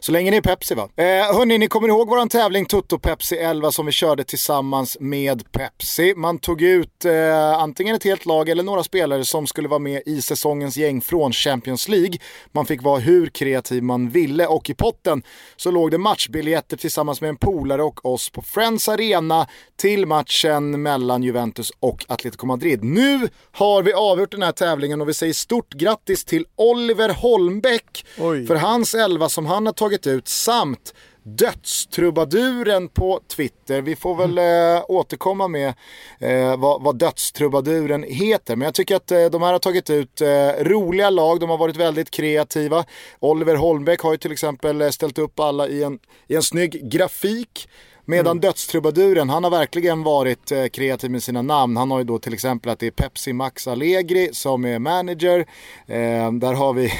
Så 0.00 0.12
länge 0.12 0.30
ni 0.30 0.36
är 0.36 0.40
Pepsi 0.40 0.74
va? 0.74 0.88
Eh, 0.96 1.04
hörni, 1.04 1.58
ni 1.58 1.68
kommer 1.68 1.88
ihåg 1.88 2.08
våran 2.08 2.28
tävling 2.28 2.66
Toto 2.66 2.98
Pepsi 2.98 3.36
11 3.36 3.72
som 3.72 3.86
vi 3.86 3.92
körde 3.92 4.24
tillsammans 4.24 4.96
med 5.00 5.52
Pepsi. 5.52 6.14
Man 6.16 6.38
tog 6.38 6.62
ut 6.62 7.04
eh, 7.04 7.52
antingen 7.52 7.96
ett 7.96 8.04
helt 8.04 8.26
lag 8.26 8.48
eller 8.48 8.62
några 8.62 8.84
spelare 8.84 9.24
som 9.24 9.46
skulle 9.46 9.68
vara 9.68 9.78
med 9.78 10.02
i 10.06 10.22
säsongens 10.22 10.76
gäng 10.76 11.00
från 11.00 11.32
Champions 11.32 11.88
League. 11.88 12.18
Man 12.52 12.66
fick 12.66 12.82
vara 12.82 12.98
hur 12.98 13.26
kreativ 13.26 13.82
man 13.82 14.10
ville 14.10 14.46
och 14.46 14.70
i 14.70 14.74
potten 14.74 15.22
så 15.56 15.70
låg 15.70 15.90
det 15.90 15.98
matchbiljetter 15.98 16.76
tillsammans 16.76 17.20
med 17.20 17.28
en 17.28 17.36
polare 17.36 17.82
och 17.82 18.06
oss 18.06 18.30
på 18.30 18.42
Friends 18.42 18.88
Arena 18.88 19.46
till 19.76 20.06
matchen 20.06 20.82
mellan 20.82 21.22
Juventus 21.22 21.72
och 21.80 22.04
Atletico 22.08 22.46
Madrid. 22.46 22.84
Nu 22.84 23.28
har 23.52 23.82
vi 23.82 23.92
avgjort 23.92 24.30
den 24.30 24.42
här 24.42 24.52
tävlingen 24.52 25.00
och 25.00 25.08
vi 25.08 25.14
säger 25.14 25.32
stort 25.32 25.72
grattis 25.72 26.24
till 26.24 26.46
Oliver 26.56 27.08
Holmbäck 27.08 28.06
Oj. 28.18 28.46
för 28.46 28.56
hans 28.56 28.94
elva 28.94 29.28
som 29.28 29.46
han 29.46 29.66
har 29.68 29.72
tagit 29.72 30.06
ut 30.06 30.28
samt 30.28 30.94
dödstrubaduren 31.36 32.88
på 32.88 33.20
Twitter. 33.36 33.82
Vi 33.82 33.96
får 33.96 34.14
väl 34.14 34.38
eh, 34.38 34.84
återkomma 34.88 35.48
med 35.48 35.74
eh, 36.18 36.56
vad, 36.56 36.82
vad 36.82 36.98
dödstrubaduren 36.98 38.02
heter. 38.02 38.56
Men 38.56 38.64
jag 38.64 38.74
tycker 38.74 38.96
att 38.96 39.10
eh, 39.10 39.24
de 39.24 39.42
här 39.42 39.52
har 39.52 39.58
tagit 39.58 39.90
ut 39.90 40.20
eh, 40.20 40.48
roliga 40.60 41.10
lag, 41.10 41.40
de 41.40 41.50
har 41.50 41.58
varit 41.58 41.76
väldigt 41.76 42.10
kreativa. 42.10 42.84
Oliver 43.18 43.54
Holmbäck 43.54 44.00
har 44.00 44.12
ju 44.12 44.18
till 44.18 44.32
exempel 44.32 44.80
eh, 44.80 44.88
ställt 44.88 45.18
upp 45.18 45.40
alla 45.40 45.68
i 45.68 45.82
en, 45.82 45.98
i 46.26 46.36
en 46.36 46.42
snygg 46.42 46.90
grafik. 46.90 47.68
Medan 48.04 48.40
dödstrubaduren, 48.40 49.30
han 49.30 49.44
har 49.44 49.50
verkligen 49.50 50.02
varit 50.02 50.52
eh, 50.52 50.66
kreativ 50.66 51.10
med 51.10 51.22
sina 51.22 51.42
namn. 51.42 51.76
Han 51.76 51.90
har 51.90 51.98
ju 51.98 52.04
då 52.04 52.18
till 52.18 52.34
exempel 52.34 52.70
att 52.70 52.78
det 52.78 52.86
är 52.86 52.90
Pepsi 52.90 53.32
Max 53.32 53.68
Allegri 53.68 54.28
som 54.32 54.64
är 54.64 54.78
manager. 54.78 55.38
Eh, 55.86 56.32
där 56.32 56.52
har 56.52 56.72
vi 56.72 56.92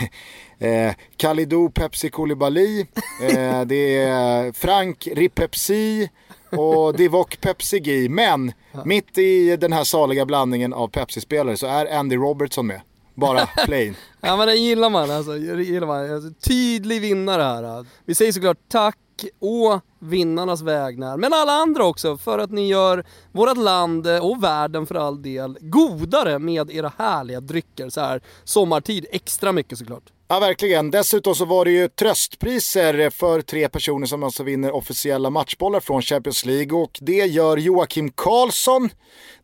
eh, 0.58 0.94
Kalidou 1.16 1.70
Pepsi 1.70 2.10
Koulibaly. 2.10 2.80
Eh, 3.22 3.60
det 3.60 3.96
är 3.96 4.52
Frank 4.52 5.08
Ripepsi 5.12 6.10
och 6.50 6.96
Divock 6.96 7.40
Pepsi 7.40 8.08
Men 8.08 8.52
mitt 8.84 9.18
i 9.18 9.56
den 9.56 9.72
här 9.72 9.84
saliga 9.84 10.26
blandningen 10.26 10.72
av 10.72 10.88
Pepsi-spelare 10.88 11.56
så 11.56 11.66
är 11.66 11.98
Andy 11.98 12.16
Robertson 12.16 12.66
med. 12.66 12.80
Bara 13.14 13.46
plain. 13.64 13.96
Ja 14.20 14.36
men 14.36 14.46
det 14.46 14.54
gillar 14.54 14.90
man 14.90 15.10
alltså, 15.10 15.36
gillar 15.36 15.86
man. 15.86 16.14
Alltså, 16.14 16.30
tydlig 16.48 17.00
vinnare 17.00 17.42
här. 17.42 17.86
Vi 18.04 18.14
säger 18.14 18.32
såklart 18.32 18.58
tack 18.68 18.98
å 19.40 19.80
vinnarnas 19.98 20.62
vägnar, 20.62 21.16
men 21.16 21.32
alla 21.32 21.52
andra 21.52 21.84
också 21.84 22.16
för 22.16 22.38
att 22.38 22.50
ni 22.50 22.68
gör 22.68 23.04
vårt 23.32 23.56
land 23.56 24.06
och 24.06 24.44
världen 24.44 24.86
för 24.86 24.94
all 24.94 25.22
del 25.22 25.58
godare 25.60 26.38
med 26.38 26.70
era 26.70 26.92
härliga 26.98 27.40
drycker 27.40 27.90
så 27.90 28.00
här 28.00 28.20
sommartid. 28.44 29.06
Extra 29.10 29.52
mycket 29.52 29.78
såklart. 29.78 30.12
Ja, 30.30 30.38
verkligen. 30.40 30.90
Dessutom 30.90 31.34
så 31.34 31.44
var 31.44 31.64
det 31.64 31.70
ju 31.70 31.88
tröstpriser 31.88 33.10
för 33.10 33.40
tre 33.42 33.68
personer 33.68 34.06
som 34.06 34.22
alltså 34.22 34.42
vinner 34.42 34.74
officiella 34.74 35.30
matchbollar 35.30 35.80
från 35.80 36.02
Champions 36.02 36.44
League 36.44 36.78
och 36.78 36.98
det 37.00 37.26
gör 37.26 37.56
Joakim 37.56 38.10
Karlsson, 38.10 38.90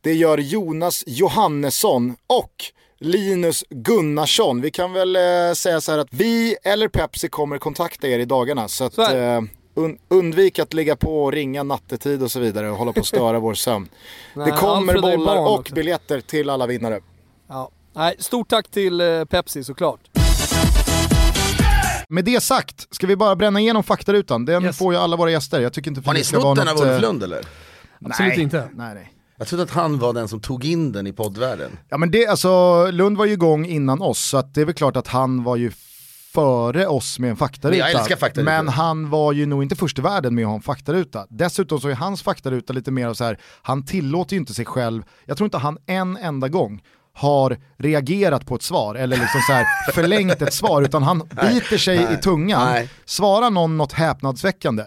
det 0.01 0.13
gör 0.15 0.39
Jonas 0.39 1.05
Johannesson 1.07 2.17
och 2.27 2.53
Linus 3.01 3.65
Gunnarsson. 3.71 4.61
Vi 4.61 4.71
kan 4.71 4.93
väl 4.93 5.17
eh, 5.17 5.53
säga 5.55 5.81
så 5.81 5.93
här 5.93 5.99
att 5.99 6.09
vi 6.11 6.57
eller 6.65 6.89
Pepsi 6.89 7.29
kommer 7.29 7.59
kontakta 7.59 8.09
er 8.09 8.19
i 8.19 8.25
dagarna 8.25 8.69
så 8.69 8.85
att 8.85 8.99
eh, 8.99 9.41
un- 9.75 9.99
undvik 10.09 10.59
att 10.59 10.75
ligga 10.75 10.97
på 10.97 11.25
och 11.25 11.33
ringa 11.33 11.63
nattetid 11.63 12.23
och 12.23 12.31
så 12.31 12.41
vidare 12.41 12.71
och 12.71 12.77
hålla 12.77 12.93
på 12.93 13.01
att 13.01 13.07
störa 13.07 13.39
vår 13.39 13.55
sömn. 13.55 13.89
Nej, 14.35 14.47
det 14.51 14.59
kommer 14.59 15.01
bollar 15.01 15.47
och 15.49 15.71
biljetter 15.75 16.21
till 16.21 16.51
alla 16.51 16.67
vinnare. 16.67 17.01
Ja. 17.49 17.71
Nej, 17.93 18.15
stort 18.19 18.49
tack 18.49 18.69
till 18.71 19.01
eh, 19.01 19.25
Pepsi 19.25 19.65
såklart. 19.65 20.01
Med 22.09 22.25
det 22.25 22.43
sagt, 22.43 22.95
ska 22.95 23.07
vi 23.07 23.17
bara 23.17 23.37
bränna 23.37 23.61
igenom 23.61 23.83
faktarutan? 23.83 24.45
Den 24.45 24.65
Yes. 24.65 24.79
får 24.79 24.95
ju 24.95 25.01
alla 25.01 25.17
våra 25.17 25.31
gäster. 25.31 25.61
Jag 25.61 25.73
tycker 25.73 25.91
inte 25.91 26.03
Har 26.07 26.15
ni 26.15 26.25
snott 26.25 26.57
den 26.57 26.69
av 26.69 26.77
Ulf 26.77 26.87
eh, 26.87 27.01
Lund 27.01 27.23
eller? 27.23 27.41
Absolut 28.05 28.33
nej, 28.33 28.41
inte. 28.41 28.69
Nej, 28.75 28.95
nej. 28.95 29.11
Jag 29.39 29.47
trodde 29.49 29.63
att 29.63 29.71
han 29.71 29.99
var 29.99 30.13
den 30.13 30.29
som 30.29 30.41
tog 30.41 30.65
in 30.65 30.93
den 30.93 31.07
i 31.07 31.13
poddvärlden. 31.13 31.71
Ja 31.89 31.99
men 31.99 32.11
det, 32.11 32.27
alltså, 32.27 32.87
Lund 32.91 33.17
var 33.17 33.25
ju 33.25 33.33
igång 33.33 33.67
innan 33.67 34.03
oss, 34.03 34.19
så 34.19 34.37
att 34.37 34.55
det 34.55 34.61
är 34.61 34.65
väl 34.65 34.75
klart 34.75 34.97
att 34.97 35.09
han 35.09 35.43
var 35.43 35.57
ju 35.57 35.73
före 36.35 36.87
oss 36.87 37.19
med 37.19 37.31
en 37.31 37.37
faktaruta. 37.37 37.85
Men 37.85 37.95
faktarutor. 37.95 38.43
Men 38.43 38.69
han 38.69 39.11
var 39.11 39.33
ju 39.33 39.47
nog 39.47 39.63
inte 39.63 39.77
först 39.77 39.99
i 39.99 40.03
världen 40.03 40.35
med 40.35 40.45
att 40.45 40.49
ha 40.49 40.55
en 40.57 40.63
faktaruta. 40.63 41.27
Dessutom 41.31 41.81
så 41.81 41.89
är 41.89 41.95
hans 41.95 42.23
faktaruta 42.23 42.73
lite 42.73 42.91
mer 42.91 43.07
av 43.07 43.15
så 43.15 43.25
här, 43.25 43.39
han 43.63 43.85
tillåter 43.85 44.35
ju 44.35 44.41
inte 44.41 44.55
sig 44.55 44.65
själv, 44.65 45.03
jag 45.25 45.37
tror 45.37 45.45
inte 45.47 45.59
han 45.59 45.79
en 45.87 46.17
enda 46.17 46.49
gång 46.49 46.83
har 47.17 47.59
reagerat 47.79 48.47
på 48.47 48.55
ett 48.55 48.63
svar 48.63 48.95
eller 48.95 49.17
liksom 49.17 49.41
så 49.47 49.53
här 49.53 49.67
förlängt 49.93 50.43
ett 50.43 50.55
svar 50.55 50.83
utan 50.83 51.03
han 51.03 51.19
biter 51.19 51.79
sig 51.79 52.05
nej, 52.05 52.15
i 52.15 52.17
tungan. 52.17 52.65
nej. 52.73 52.89
Svarar 53.05 53.51
någon 53.51 53.77
något 53.77 53.93
häpnadsväckande 53.93 54.85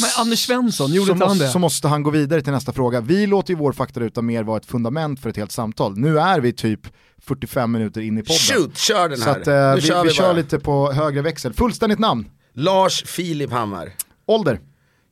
Men 0.00 0.10
Anders 0.18 0.46
Svensson, 0.46 0.92
gjorde 0.92 1.06
så, 1.06 1.12
inte 1.12 1.24
han 1.24 1.30
måste, 1.30 1.44
det? 1.44 1.50
så 1.50 1.58
måste 1.58 1.88
han 1.88 2.02
gå 2.02 2.10
vidare 2.10 2.42
till 2.42 2.52
nästa 2.52 2.72
fråga. 2.72 3.00
Vi 3.00 3.26
låter 3.26 3.52
ju 3.52 3.58
vår 3.58 3.72
faktaruta 3.72 4.22
mer 4.22 4.42
vara 4.42 4.56
ett 4.56 4.66
fundament 4.66 5.20
för 5.20 5.30
ett 5.30 5.36
helt 5.36 5.52
samtal. 5.52 5.98
Nu 5.98 6.18
är 6.18 6.40
vi 6.40 6.52
typ 6.52 6.80
45 7.18 7.72
minuter 7.72 8.00
in 8.00 8.18
i 8.18 8.22
podden. 8.22 8.36
Shoot, 8.38 8.76
kör 8.78 9.08
den 9.08 9.18
Så 9.18 9.24
här. 9.24 9.40
att, 9.40 9.46
eh, 9.46 9.74
vi, 9.74 9.80
kör 9.80 10.02
vi, 10.02 10.08
vi, 10.08 10.14
kör 10.14 10.34
lite 10.34 10.58
på 10.58 10.92
högre 10.92 11.22
växel. 11.22 11.52
Fullständigt 11.52 11.98
namn, 11.98 12.30
Lars 12.52 13.04
Filip 13.06 13.50
Hammar, 13.52 13.92
ålder. 14.26 14.60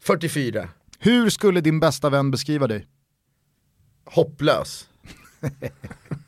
44, 0.05 0.69
Hur 0.99 1.31
skulle 1.31 1.61
din 1.61 1.81
bästa 1.81 2.11
vän 2.11 2.31
beskriva 2.31 2.67
dig? 2.67 2.87
hopplös. 4.07 4.87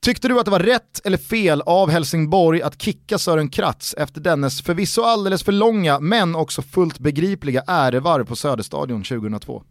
Tyckte 0.00 0.28
du 0.28 0.38
att 0.38 0.44
det 0.44 0.50
var 0.50 0.60
rätt 0.60 1.00
eller 1.06 1.18
fel 1.18 1.62
av 1.66 1.90
Helsingborg 1.90 2.62
att 2.62 2.82
kicka 2.82 3.18
Sören 3.18 3.48
Kratz 3.48 3.94
efter 3.98 4.20
dennes 4.20 4.62
förvisso 4.62 5.02
alldeles 5.02 5.42
för 5.42 5.52
långa 5.52 6.00
men 6.00 6.34
också 6.34 6.62
fullt 6.62 6.98
begripliga 6.98 7.62
ärevarv 7.66 8.24
på 8.24 8.36
Söderstadion 8.36 9.02
2002? 9.02 9.62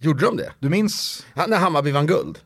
Gjorde 0.00 0.24
de 0.26 0.36
det? 0.36 0.52
Du 0.58 0.68
minns 0.68 1.26
Han- 1.34 1.50
När 1.50 1.56
Hammarby 1.58 1.90
vann 1.90 2.06
guld? 2.06 2.38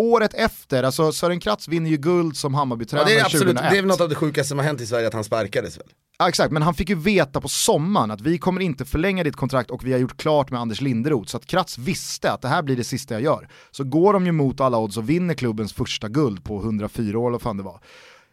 Året 0.00 0.34
efter, 0.34 0.82
alltså 0.82 1.12
Sören 1.12 1.40
Kratz 1.40 1.68
vinner 1.68 1.90
ju 1.90 1.96
guld 1.96 2.36
som 2.36 2.52
Ja, 2.52 2.58
Hammarbytränare 2.58 3.08
det 3.08 3.18
är 3.18 3.24
absolut, 3.24 3.42
2001. 3.42 3.70
det 3.72 3.78
är 3.78 3.82
väl 3.82 3.88
något 3.88 4.00
av 4.00 4.08
det 4.08 4.14
sjukaste 4.14 4.48
som 4.48 4.58
har 4.58 4.64
hänt 4.64 4.80
i 4.80 4.86
Sverige 4.86 5.06
att 5.06 5.14
han 5.14 5.24
sparkades 5.24 5.78
väl? 5.78 5.86
Ja, 6.18 6.28
exakt, 6.28 6.52
men 6.52 6.62
han 6.62 6.74
fick 6.74 6.88
ju 6.88 6.94
veta 6.94 7.40
på 7.40 7.48
sommaren 7.48 8.10
att 8.10 8.20
vi 8.20 8.38
kommer 8.38 8.60
inte 8.60 8.84
förlänga 8.84 9.24
ditt 9.24 9.36
kontrakt 9.36 9.70
och 9.70 9.86
vi 9.86 9.92
har 9.92 9.98
gjort 9.98 10.16
klart 10.16 10.50
med 10.50 10.60
Anders 10.60 10.80
Linderoth. 10.80 11.30
Så 11.30 11.36
att 11.36 11.46
Kratz 11.46 11.78
visste 11.78 12.32
att 12.32 12.42
det 12.42 12.48
här 12.48 12.62
blir 12.62 12.76
det 12.76 12.84
sista 12.84 13.14
jag 13.14 13.22
gör. 13.22 13.48
Så 13.70 13.84
går 13.84 14.12
de 14.12 14.26
ju 14.26 14.32
mot 14.32 14.60
alla 14.60 14.78
odds 14.78 14.96
och 14.96 15.10
vinner 15.10 15.34
klubbens 15.34 15.72
första 15.72 16.08
guld 16.08 16.44
på 16.44 16.58
104 16.58 17.18
år 17.18 17.22
eller 17.22 17.32
vad 17.32 17.42
fan 17.42 17.56
det 17.56 17.62
var. 17.62 17.80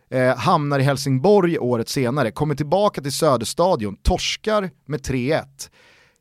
Eh, 0.09 0.38
hamnar 0.38 0.80
i 0.80 0.84
Helsingborg 0.84 1.59
året 1.59 1.89
senare, 1.89 2.32
kommer 2.32 2.55
tillbaka 2.55 3.01
till 3.01 3.11
Söderstadion, 3.11 3.95
torskar 3.95 4.70
med 4.86 5.01
3-1. 5.01 5.43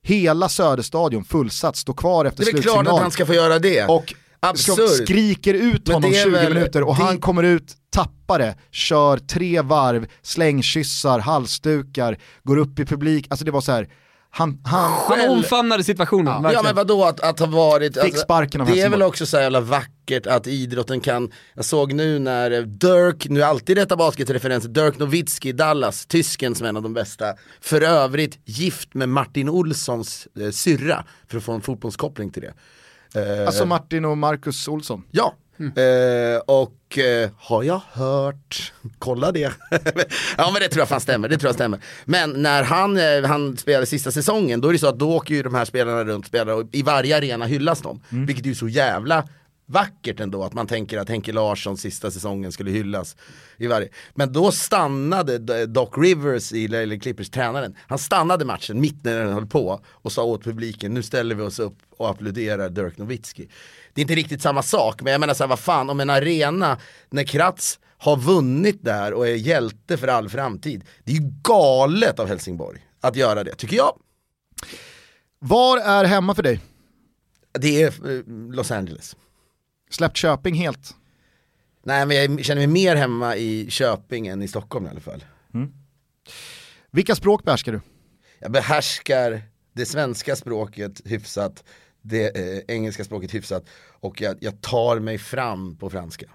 Hela 0.03 0.49
Söderstadion 0.49 1.25
fullsatt, 1.25 1.77
står 1.77 1.95
kvar 1.95 2.25
efter 2.25 2.45
Det 2.45 2.59
är 2.59 2.63
klart 2.63 2.87
att 2.87 3.01
han 3.01 3.11
ska 3.11 3.27
få 3.27 3.35
göra 3.35 3.59
det. 3.59 3.85
Och 3.85 4.15
Absurd. 4.41 4.89
skriker 5.07 5.55
ut 5.55 5.89
honom 5.89 6.11
det 6.11 6.19
är 6.19 6.25
20 6.25 6.31
väl- 6.31 6.55
minuter 6.55 6.83
och 6.83 6.97
det- 6.97 7.03
han 7.03 7.19
kommer 7.19 7.43
ut, 7.43 7.75
tappar 7.91 8.39
det, 8.39 8.57
kör 8.71 9.19
tre 9.19 9.61
varv, 9.61 10.07
slängkyssar, 10.23 11.19
halsdukar, 11.19 12.19
går 12.43 12.57
upp 12.57 12.79
i 12.79 12.85
publik. 12.85 13.27
Alltså 13.31 13.45
det 13.45 13.51
var 13.51 13.61
så 13.61 13.73
här, 13.73 13.89
han, 14.31 14.59
han, 14.65 14.93
Han 14.93 15.29
omfamnade 15.29 15.85
situationen, 15.85 16.27
Ja 16.27 16.41
verkligen. 16.41 16.65
men 16.65 16.75
vadå 16.75 17.05
att, 17.05 17.21
att 17.21 17.39
ha 17.39 17.47
varit, 17.47 17.97
alltså, 17.99 18.25
det 18.67 18.81
är 18.81 18.89
väl 18.91 19.03
också 19.03 19.27
så 19.27 19.37
jävla 19.37 19.61
vackert 19.61 20.27
att 20.27 20.47
idrotten 20.47 21.01
kan, 21.01 21.31
jag 21.55 21.65
såg 21.65 21.93
nu 21.93 22.19
när 22.19 22.51
Dirk, 22.63 23.27
nu 23.29 23.43
är 23.43 23.47
alltid 23.47 23.77
detta 23.77 23.97
basketreferenser, 23.97 24.69
Dirk 24.69 24.99
Nowitzki 24.99 25.53
Dallas, 25.53 26.07
tysken 26.07 26.55
som 26.55 26.65
är 26.65 26.69
en 26.69 26.77
av 26.77 26.83
de 26.83 26.95
bästa, 26.95 27.25
för 27.61 27.81
övrigt 27.81 28.39
gift 28.45 28.95
med 28.95 29.09
Martin 29.09 29.49
Olssons 29.49 30.29
eh, 30.41 30.51
syrra, 30.51 31.05
för 31.31 31.39
att 31.39 31.45
få 31.45 31.53
en 31.53 31.61
fotbollskoppling 31.61 32.31
till 32.31 32.43
det. 32.43 32.55
Eh, 33.17 33.47
alltså 33.47 33.67
Martin 33.67 34.05
och 34.05 34.19
Marcus 34.19 34.69
Olsson. 34.69 35.03
Ja, 35.11 35.35
eh, 35.59 36.41
och 36.47 36.99
eh, 36.99 37.31
har 37.39 37.63
jag 37.63 37.81
hört, 37.93 38.73
kolla 38.99 39.33
det. 39.33 39.41
ja 40.37 40.51
men 40.53 40.63
det 40.63 40.69
tror 40.69 40.81
jag 40.81 40.89
fan 40.89 41.01
stämmer, 41.01 41.29
det 41.29 41.39
tror 41.39 41.49
jag 41.49 41.55
stämmer. 41.55 41.81
Men 42.05 42.31
när 42.43 42.63
han, 42.63 42.97
eh, 42.97 43.23
han 43.25 43.57
spelade 43.57 43.87
sista 43.87 44.11
säsongen, 44.11 44.61
då 44.61 44.69
är 44.69 44.73
det 44.73 44.79
så 44.79 44.87
att 44.87 44.99
då 44.99 45.17
åker 45.17 45.35
ju 45.35 45.43
de 45.43 45.55
här 45.55 45.65
spelarna 45.65 46.05
runt 46.05 46.25
och 46.25 46.29
spelar 46.29 46.53
och 46.53 46.65
i 46.73 46.83
varje 46.83 47.17
arena 47.17 47.47
hyllas 47.47 47.83
de. 47.83 48.01
Vilket 48.09 48.45
är 48.45 48.49
ju 48.49 48.55
så 48.55 48.69
jävla 48.69 49.25
vackert 49.67 50.21
ändå 50.21 50.45
att 50.45 50.55
man 50.55 50.67
tänker 50.67 50.99
att 50.99 51.09
Henke 51.09 51.33
Larsson 51.33 51.77
sista 51.77 52.11
säsongen 52.11 52.53
skulle 52.53 52.71
hyllas 52.71 53.17
i 53.57 53.67
varje. 53.67 53.89
Men 54.15 54.33
då 54.33 54.53
stannade 54.53 55.67
Doc 55.67 55.89
Rivers, 55.97 56.53
i 56.53 56.65
eller 56.65 56.99
Clippers 56.99 57.31
tränaren, 57.31 57.77
han 57.87 57.99
stannade 57.99 58.45
matchen 58.45 58.81
mitt 58.81 59.05
när 59.05 59.19
den 59.19 59.33
höll 59.33 59.47
på 59.47 59.81
och 59.87 60.13
sa 60.13 60.25
åt 60.25 60.45
publiken 60.45 60.95
nu 60.95 61.03
ställer 61.03 61.35
vi 61.35 61.43
oss 61.43 61.59
upp 61.59 61.79
och 61.97 62.11
applåderar 62.11 62.69
Dirk 62.69 62.99
Nowitzki. 62.99 63.49
Det 63.95 64.01
är 64.01 64.03
inte 64.03 64.15
riktigt 64.15 64.43
samma 64.43 64.63
sak 64.63 65.03
men 65.03 65.13
jag 65.13 65.21
menar 65.21 65.35
såhär 65.35 65.49
vad 65.49 65.59
fan 65.59 65.91
om 65.91 66.01
en 66.01 66.11
arena 66.11 66.79
när 67.11 67.25
Kratz 67.25 67.79
har 67.99 68.17
vunnit 68.17 68.85
där 68.85 69.13
och 69.13 69.29
är 69.29 69.35
hjälte 69.35 69.97
för 69.97 70.09
all 70.09 70.29
framtid. 70.29 70.85
Det 71.05 71.13
är 71.13 71.17
ju 71.17 71.33
galet 71.43 72.19
av 72.19 72.29
Helsingborg 72.29 72.87
att 73.01 73.17
göra 73.17 73.45
det, 73.45 73.55
tycker 73.55 73.77
jag. 73.77 73.99
Var 75.39 75.79
är 75.79 76.05
hemma 76.05 76.35
för 76.35 76.43
dig? 76.43 76.61
Det 77.61 77.83
är 77.83 77.87
eh, 77.87 78.23
Los 78.55 78.71
Angeles. 78.71 79.17
Släppt 79.91 80.17
Köping 80.17 80.55
helt. 80.55 80.95
Nej 81.83 82.07
men 82.07 82.17
jag 82.17 82.45
känner 82.45 82.61
mig 82.61 82.67
mer 82.67 82.97
hemma 82.97 83.37
i 83.37 83.71
Köping 83.71 84.27
än 84.27 84.43
i 84.43 84.49
Stockholm 84.49 84.87
i 84.87 84.89
alla 84.89 85.01
fall. 85.01 85.25
Vilka 86.91 87.15
språk 87.15 87.45
behärskar 87.45 87.73
du? 87.73 87.81
Jag 88.39 88.53
behärskar 88.53 89.43
det 89.73 89.87
svenska 89.87 90.37
språket 90.37 91.01
hyfsat, 91.05 91.65
det 92.03 92.37
eh, 92.37 92.75
engelska 92.77 93.05
språket 93.05 93.35
hyfsat 93.35 93.65
och 94.01 94.21
jag, 94.21 94.37
jag 94.41 94.61
tar 94.61 94.99
mig 94.99 95.19
fram 95.19 95.77
på 95.77 95.91
franska. 95.91 96.27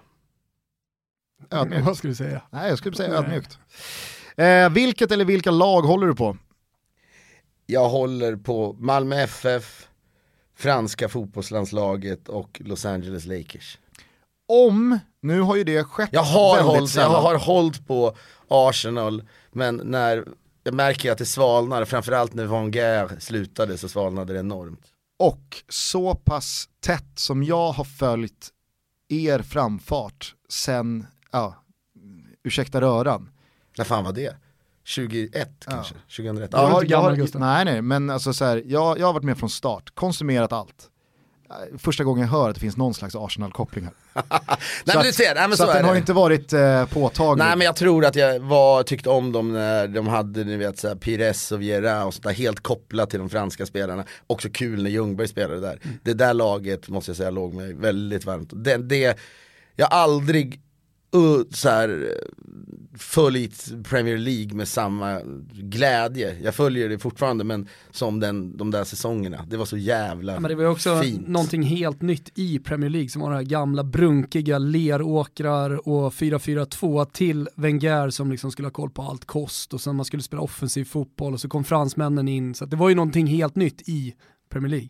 Ödmjukt. 1.50 1.82
Vad 1.86 1.96
ska 1.96 2.08
du 2.08 2.14
säga? 2.14 2.42
Nej, 2.50 2.68
jag 2.68 2.78
skulle 2.78 2.96
säga 2.96 3.14
ödmjukt. 3.14 3.58
Eh, 4.36 4.70
vilket 4.70 5.10
eller 5.10 5.24
vilka 5.24 5.50
lag 5.50 5.82
håller 5.82 6.06
du 6.06 6.14
på? 6.14 6.36
Jag 7.66 7.88
håller 7.88 8.36
på 8.36 8.72
Malmö 8.72 9.16
FF, 9.16 9.88
franska 10.62 11.08
fotbollslandslaget 11.08 12.28
och 12.28 12.60
Los 12.64 12.84
Angeles 12.84 13.26
Lakers. 13.26 13.78
Om, 14.48 14.98
nu 15.20 15.40
har 15.40 15.56
ju 15.56 15.64
det 15.64 15.84
skett 15.84 16.08
Jag 16.12 16.22
har, 16.22 16.56
väldigt 16.56 16.74
hållit, 16.74 16.94
jag 16.94 17.08
har 17.08 17.38
hållit 17.38 17.86
på 17.86 18.16
Arsenal, 18.48 19.22
men 19.52 19.80
när 19.84 20.24
jag 20.64 20.74
märker 20.74 21.12
att 21.12 21.18
det 21.18 21.26
svalnar, 21.26 21.84
framförallt 21.84 22.34
när 22.34 22.70
Gaal 22.70 23.20
slutade 23.20 23.78
så 23.78 23.88
svalnade 23.88 24.32
det 24.32 24.38
enormt. 24.38 24.86
Och 25.18 25.62
så 25.68 26.14
pass 26.14 26.68
tätt 26.80 27.18
som 27.18 27.42
jag 27.42 27.72
har 27.72 27.84
följt 27.84 28.48
er 29.08 29.38
framfart 29.38 30.34
sen, 30.48 31.06
ja, 31.30 31.54
ursäkta 32.44 32.80
röran. 32.80 33.30
När 33.78 33.84
fan 33.84 34.04
var 34.04 34.12
det? 34.12 34.36
21 34.84 35.48
kanske? 35.64 35.94
2001? 36.16 36.48
Jag 36.52 36.60
Ja, 36.60 36.66
har, 36.66 36.82
jag 36.82 36.88
gammal, 36.88 37.18
har, 37.20 37.38
nej 37.38 37.64
nej, 37.64 37.82
men 37.82 38.10
alltså 38.10 38.32
så 38.32 38.44
här, 38.44 38.62
jag, 38.66 38.98
jag 38.98 39.06
har 39.06 39.12
varit 39.12 39.24
med 39.24 39.38
från 39.38 39.50
start, 39.50 39.90
konsumerat 39.94 40.52
allt. 40.52 40.88
Eh, 41.50 41.78
Första 41.78 42.04
gången 42.04 42.22
jag 42.22 42.28
hör 42.32 42.48
att 42.48 42.54
det 42.54 42.60
finns 42.60 42.76
någon 42.76 42.94
slags 42.94 43.14
Arsenal-koppling 43.14 43.84
här. 43.84 43.94
nej 44.84 44.96
men 44.96 45.04
du 45.04 45.12
ser, 45.12 45.34
nej 45.34 45.48
men 45.48 45.50
så 45.50 45.56
så, 45.56 45.62
att 45.62 45.70
är 45.70 45.74
den 45.74 45.84
har 45.84 45.92
det. 45.92 45.98
inte 45.98 46.12
varit 46.12 46.52
eh, 46.52 46.86
påtaglig. 46.86 47.44
Nej 47.44 47.56
men 47.56 47.64
jag 47.64 47.76
tror 47.76 48.04
att 48.04 48.16
jag 48.16 48.40
var, 48.40 48.82
tyckte 48.82 49.08
om 49.10 49.32
dem 49.32 49.52
när 49.52 49.88
de 49.88 50.06
hade 50.08 50.44
ni 50.44 50.56
vet 50.56 50.78
såhär 50.78 50.94
Pires 50.94 51.52
och 51.52 51.62
Vieira 51.62 52.04
och 52.04 52.14
sånt 52.14 52.24
där 52.24 52.32
helt 52.32 52.60
kopplat 52.60 53.10
till 53.10 53.18
de 53.18 53.28
franska 53.30 53.66
spelarna. 53.66 54.04
Också 54.26 54.48
kul 54.52 54.82
när 54.82 54.90
Ljungberg 54.90 55.28
spelade 55.28 55.60
där. 55.60 55.78
Mm. 55.82 55.98
Det 56.02 56.14
där 56.14 56.34
laget 56.34 56.88
måste 56.88 57.10
jag 57.10 57.16
säga 57.16 57.30
låg 57.30 57.54
mig 57.54 57.72
väldigt 57.74 58.24
varmt. 58.24 58.50
Det, 58.52 58.76
det, 58.76 59.18
jag 59.76 59.86
har 59.86 59.98
aldrig 59.98 60.60
uh, 61.16 61.40
så 61.50 61.68
här, 61.68 62.14
följt 62.94 63.84
Premier 63.84 64.18
League 64.18 64.54
med 64.54 64.68
samma 64.68 65.20
glädje. 65.52 66.36
Jag 66.42 66.54
följer 66.54 66.88
det 66.88 66.98
fortfarande 66.98 67.44
men 67.44 67.68
som 67.90 68.20
den, 68.20 68.56
de 68.56 68.70
där 68.70 68.84
säsongerna. 68.84 69.46
Det 69.50 69.56
var 69.56 69.64
så 69.64 69.76
jävla 69.76 70.32
Ja, 70.32 70.40
men 70.40 70.48
det 70.48 70.54
var 70.54 70.64
också 70.64 71.00
fint. 71.02 71.28
någonting 71.28 71.62
helt 71.62 72.02
nytt 72.02 72.30
i 72.38 72.58
Premier 72.58 72.90
League 72.90 73.08
som 73.08 73.22
var 73.22 73.30
de 73.30 73.36
här 73.36 73.42
gamla 73.42 73.84
brunkiga 73.84 74.58
leråkrar 74.58 75.88
och 75.88 76.12
4-4-2 76.12 77.04
till 77.04 77.48
Wenger 77.56 78.10
som 78.10 78.30
liksom 78.30 78.50
skulle 78.50 78.66
ha 78.66 78.72
koll 78.72 78.90
på 78.90 79.02
allt 79.02 79.24
kost 79.24 79.74
och 79.74 79.80
sen 79.80 79.96
man 79.96 80.04
skulle 80.04 80.22
spela 80.22 80.42
offensiv 80.42 80.84
fotboll 80.84 81.32
och 81.32 81.40
så 81.40 81.48
kom 81.48 81.64
fransmännen 81.64 82.28
in. 82.28 82.54
Så 82.54 82.64
det 82.66 82.76
var 82.76 82.88
ju 82.88 82.94
någonting 82.94 83.26
helt 83.26 83.56
nytt 83.56 83.88
i 83.88 84.14
Premier 84.50 84.70
League. 84.70 84.88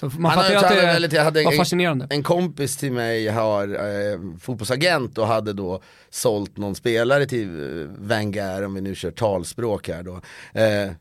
Så 0.00 0.06
man 0.06 0.24
Han 0.30 0.32
fattar 0.34 0.48
ju 0.50 0.54
hade- 0.56 0.68
att 0.68 0.74
det 0.76 0.86
väldigt- 0.86 1.12
jag 1.12 1.24
hade 1.24 1.44
var 1.44 1.52
en- 1.52 1.58
fascinerande. 1.58 2.06
En 2.10 2.22
kompis 2.22 2.76
till 2.76 2.92
mig 2.92 3.28
har 3.28 3.68
eh, 3.68 4.18
fotbollsagent 4.40 5.18
och 5.18 5.26
hade 5.26 5.52
då 5.52 5.82
sålt 6.10 6.56
någon 6.56 6.74
spelare 6.74 7.26
till 7.26 7.48
eh, 7.82 7.88
Wenger, 7.98 8.64
om 8.64 8.74
vi 8.74 8.80
nu 8.80 8.94
kör 8.94 9.10
talspråk 9.10 9.88
här 9.88 10.02
då. 10.02 10.14
Eh, 10.14 10.20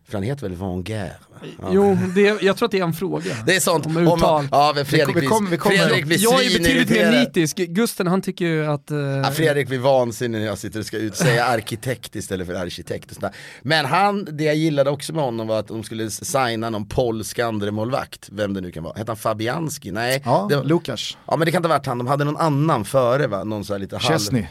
för 0.06 0.14
han 0.14 0.24
heter 0.24 0.42
väl 0.50 0.56
Wenger? 0.58 1.14
Ja. 1.62 1.70
Jo, 1.72 1.98
det, 2.16 2.42
jag 2.42 2.58
tror 2.58 2.66
att 2.66 2.72
det 2.72 2.80
är 2.80 2.84
en 2.84 2.94
fråga. 2.94 3.36
Det 3.46 3.56
är 3.56 3.60
sånt, 3.60 3.86
Om 3.86 3.98
uttal. 3.98 4.48
ja 4.52 4.72
men 4.76 4.86
Fredrik 4.86 5.16
Vi 5.16 5.28
kommer- 5.28 5.50
vi 5.50 5.58
kommer- 5.58 5.78
Fredrik 5.78 6.06
blir 6.06 6.24
jag 6.24 6.46
är 6.46 6.60
betydligt 6.60 6.90
mer 6.90 7.12
nitisk. 7.12 7.58
Gusten 7.58 8.08
han 8.08 8.22
tycker 8.22 8.46
ju 8.46 8.66
att... 8.66 8.92
eh, 8.92 8.98
Ja, 8.98 9.32
Fredrik 9.32 9.68
blir 9.68 9.80
vansinnig 9.80 10.40
när 10.40 10.46
jag 10.46 10.58
sitter 10.58 10.80
och 10.80 10.86
ska 10.86 10.98
utsäga 10.98 11.46
arkitekt 11.46 12.16
istället 12.16 12.48
för 12.48 12.54
arkitekt 12.54 13.10
och 13.10 13.16
sådär. 13.16 13.32
Men 13.62 13.86
han, 13.86 14.28
det 14.32 14.44
jag 14.44 14.56
gillade 14.56 14.90
också 14.90 15.14
med 15.14 15.24
honom 15.24 15.48
var 15.48 15.60
att 15.60 15.68
de 15.68 15.84
skulle 15.84 16.10
signa 16.10 16.70
någon 16.70 16.86
polsk 16.88 17.40
andremålvakt, 17.40 18.30
vem 18.32 18.54
det 18.54 18.62
nu 18.62 18.72
kan 18.72 18.84
vara. 18.84 18.87
Hette 18.96 19.12
han 19.12 19.18
Fabianski? 19.18 19.92
Nej, 19.92 20.22
Ja, 20.26 20.46
det 20.50 20.56
var, 20.56 20.64
Lukas. 20.64 21.18
ja 21.28 21.38
men 21.38 21.46
det 21.46 21.52
kan 21.52 21.60
inte 21.60 21.70
ha 21.70 21.76
varit 21.76 21.86
han, 21.86 21.98
de 21.98 22.08
hade 22.08 22.24
någon 22.24 22.38
annan 22.38 22.86
före 22.86 23.28
va? 23.28 23.44
Någon 23.44 23.66
så 23.66 23.74
här 23.74 23.80
lite 23.80 23.98
halv... 23.98 24.14
Chesney. 24.20 24.46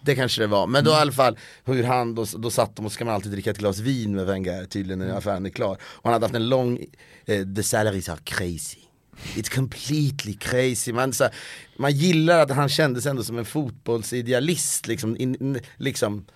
det 0.00 0.14
kanske 0.14 0.40
det 0.40 0.46
var. 0.46 0.66
Men 0.66 0.84
då 0.84 0.90
i 0.90 0.94
alla 0.94 1.12
fall, 1.12 1.38
hur 1.64 1.84
han, 1.84 2.14
då, 2.14 2.24
då 2.38 2.50
satt 2.50 2.76
de 2.76 2.86
och 2.86 2.92
ska 2.92 3.04
man 3.04 3.14
alltid 3.14 3.32
dricka 3.32 3.50
ett 3.50 3.58
glas 3.58 3.78
vin 3.78 4.14
med 4.14 4.26
Wenger 4.26 4.64
tydligen 4.64 4.98
när 4.98 5.16
affären 5.18 5.46
är 5.46 5.50
klar. 5.50 5.72
Och 5.82 6.00
han 6.04 6.12
hade 6.12 6.24
haft 6.26 6.34
en 6.34 6.48
lång, 6.48 6.84
eh, 7.26 7.46
the 7.56 7.62
salaries 7.62 8.08
are 8.08 8.18
crazy. 8.24 8.78
It's 9.34 9.54
completely 9.54 10.34
crazy. 10.34 10.92
Man, 10.92 11.12
så, 11.12 11.28
man 11.76 11.92
gillar 11.92 12.38
att 12.38 12.50
han 12.50 12.68
kändes 12.68 13.06
ändå 13.06 13.22
som 13.22 13.38
en 13.38 13.44
fotbollsidealist, 13.44 14.86
liksom, 14.86 15.16
in, 15.16 15.60
liksom 15.76 16.26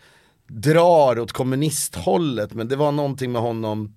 drar 0.47 1.19
åt 1.19 1.33
kommunisthållet. 1.33 2.55
Men 2.55 2.69
det 2.69 2.77
var 2.77 2.93
någonting 2.93 3.33
med 3.33 3.43
honom 3.43 3.95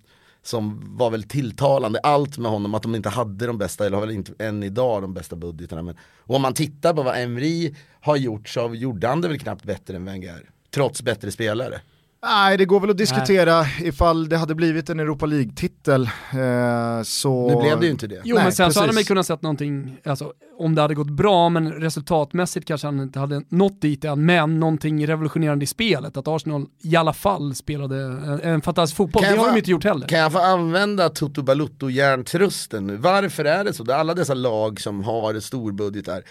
som 0.47 0.81
var 0.97 1.09
väl 1.09 1.23
tilltalande, 1.23 1.99
allt 1.99 2.37
med 2.37 2.51
honom, 2.51 2.75
att 2.75 2.83
de 2.83 2.95
inte 2.95 3.09
hade 3.09 3.47
de 3.47 3.57
bästa, 3.57 3.85
eller 3.85 3.97
har 3.97 4.05
väl 4.05 4.15
inte 4.15 4.33
än 4.39 4.63
idag 4.63 5.01
de 5.01 5.13
bästa 5.13 5.35
budgeterna. 5.35 5.81
Men, 5.81 5.95
och 6.19 6.35
om 6.35 6.41
man 6.41 6.53
tittar 6.53 6.93
på 6.93 7.03
vad 7.03 7.17
Emri 7.17 7.75
har 8.01 8.15
gjort 8.15 8.49
så 8.49 8.75
gjorde 8.75 9.07
han 9.07 9.21
det 9.21 9.27
väl 9.27 9.39
knappt 9.39 9.63
bättre 9.63 9.95
än 9.95 10.05
Wenger, 10.05 10.49
trots 10.71 11.01
bättre 11.01 11.31
spelare. 11.31 11.81
Nej, 12.25 12.57
det 12.57 12.65
går 12.65 12.79
väl 12.79 12.89
att 12.89 12.97
diskutera 12.97 13.61
Nej. 13.61 13.87
ifall 13.87 14.29
det 14.29 14.37
hade 14.37 14.55
blivit 14.55 14.89
en 14.89 14.99
Europa 14.99 15.25
League-titel. 15.25 16.03
Eh, 16.03 17.03
så... 17.03 17.47
Nu 17.47 17.61
blev 17.61 17.79
det 17.79 17.85
ju 17.85 17.91
inte 17.91 18.07
det. 18.07 18.21
Jo, 18.23 18.35
Nej, 18.35 18.43
men 18.43 18.53
sen 18.53 18.65
precis. 18.65 18.73
så 18.73 18.79
hade 18.79 18.93
man 18.93 19.01
ju 19.01 19.05
kunnat 19.05 19.25
sett 19.25 19.41
någonting, 19.41 19.97
alltså, 20.05 20.33
om 20.57 20.75
det 20.75 20.81
hade 20.81 20.95
gått 20.95 21.09
bra, 21.09 21.49
men 21.49 21.71
resultatmässigt 21.71 22.67
kanske 22.67 22.87
han 22.87 22.99
inte 22.99 23.19
hade 23.19 23.41
nått 23.49 23.81
dit 23.81 24.05
än, 24.05 24.25
men 24.25 24.59
någonting 24.59 25.07
revolutionerande 25.07 25.63
i 25.63 25.67
spelet. 25.67 26.17
Att 26.17 26.27
Arsenal 26.27 26.65
i 26.83 26.95
alla 26.95 27.13
fall 27.13 27.55
spelade 27.55 28.03
en, 28.03 28.41
en 28.41 28.61
fantastisk 28.61 28.97
fotboll. 28.97 29.23
Kan 29.23 29.33
Det 29.33 29.39
har 29.39 29.51
de 29.51 29.57
inte 29.57 29.71
gjort 29.71 29.83
heller. 29.83 30.07
Kan 30.07 30.19
jag 30.19 30.31
få 30.31 30.39
använda 30.39 31.09
Toto 31.09 31.41
Balutto 31.41 31.89
järntrusten 31.89 32.87
nu? 32.87 32.95
Varför 32.95 33.45
är 33.45 33.63
det 33.63 33.73
så? 33.73 33.83
Det 33.83 33.93
är 33.93 33.97
alla 33.97 34.13
dessa 34.13 34.33
lag 34.33 34.81
som 34.81 35.03
har 35.03 35.39
storbudgetar. 35.39 36.23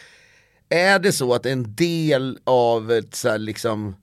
Är 0.69 0.99
det 0.99 1.13
så 1.13 1.35
att 1.35 1.47
en 1.47 1.75
del 1.75 2.39
av 2.45 2.93
ett 2.93 3.15
så 3.15 3.29
här 3.29 3.39
liksom 3.39 3.95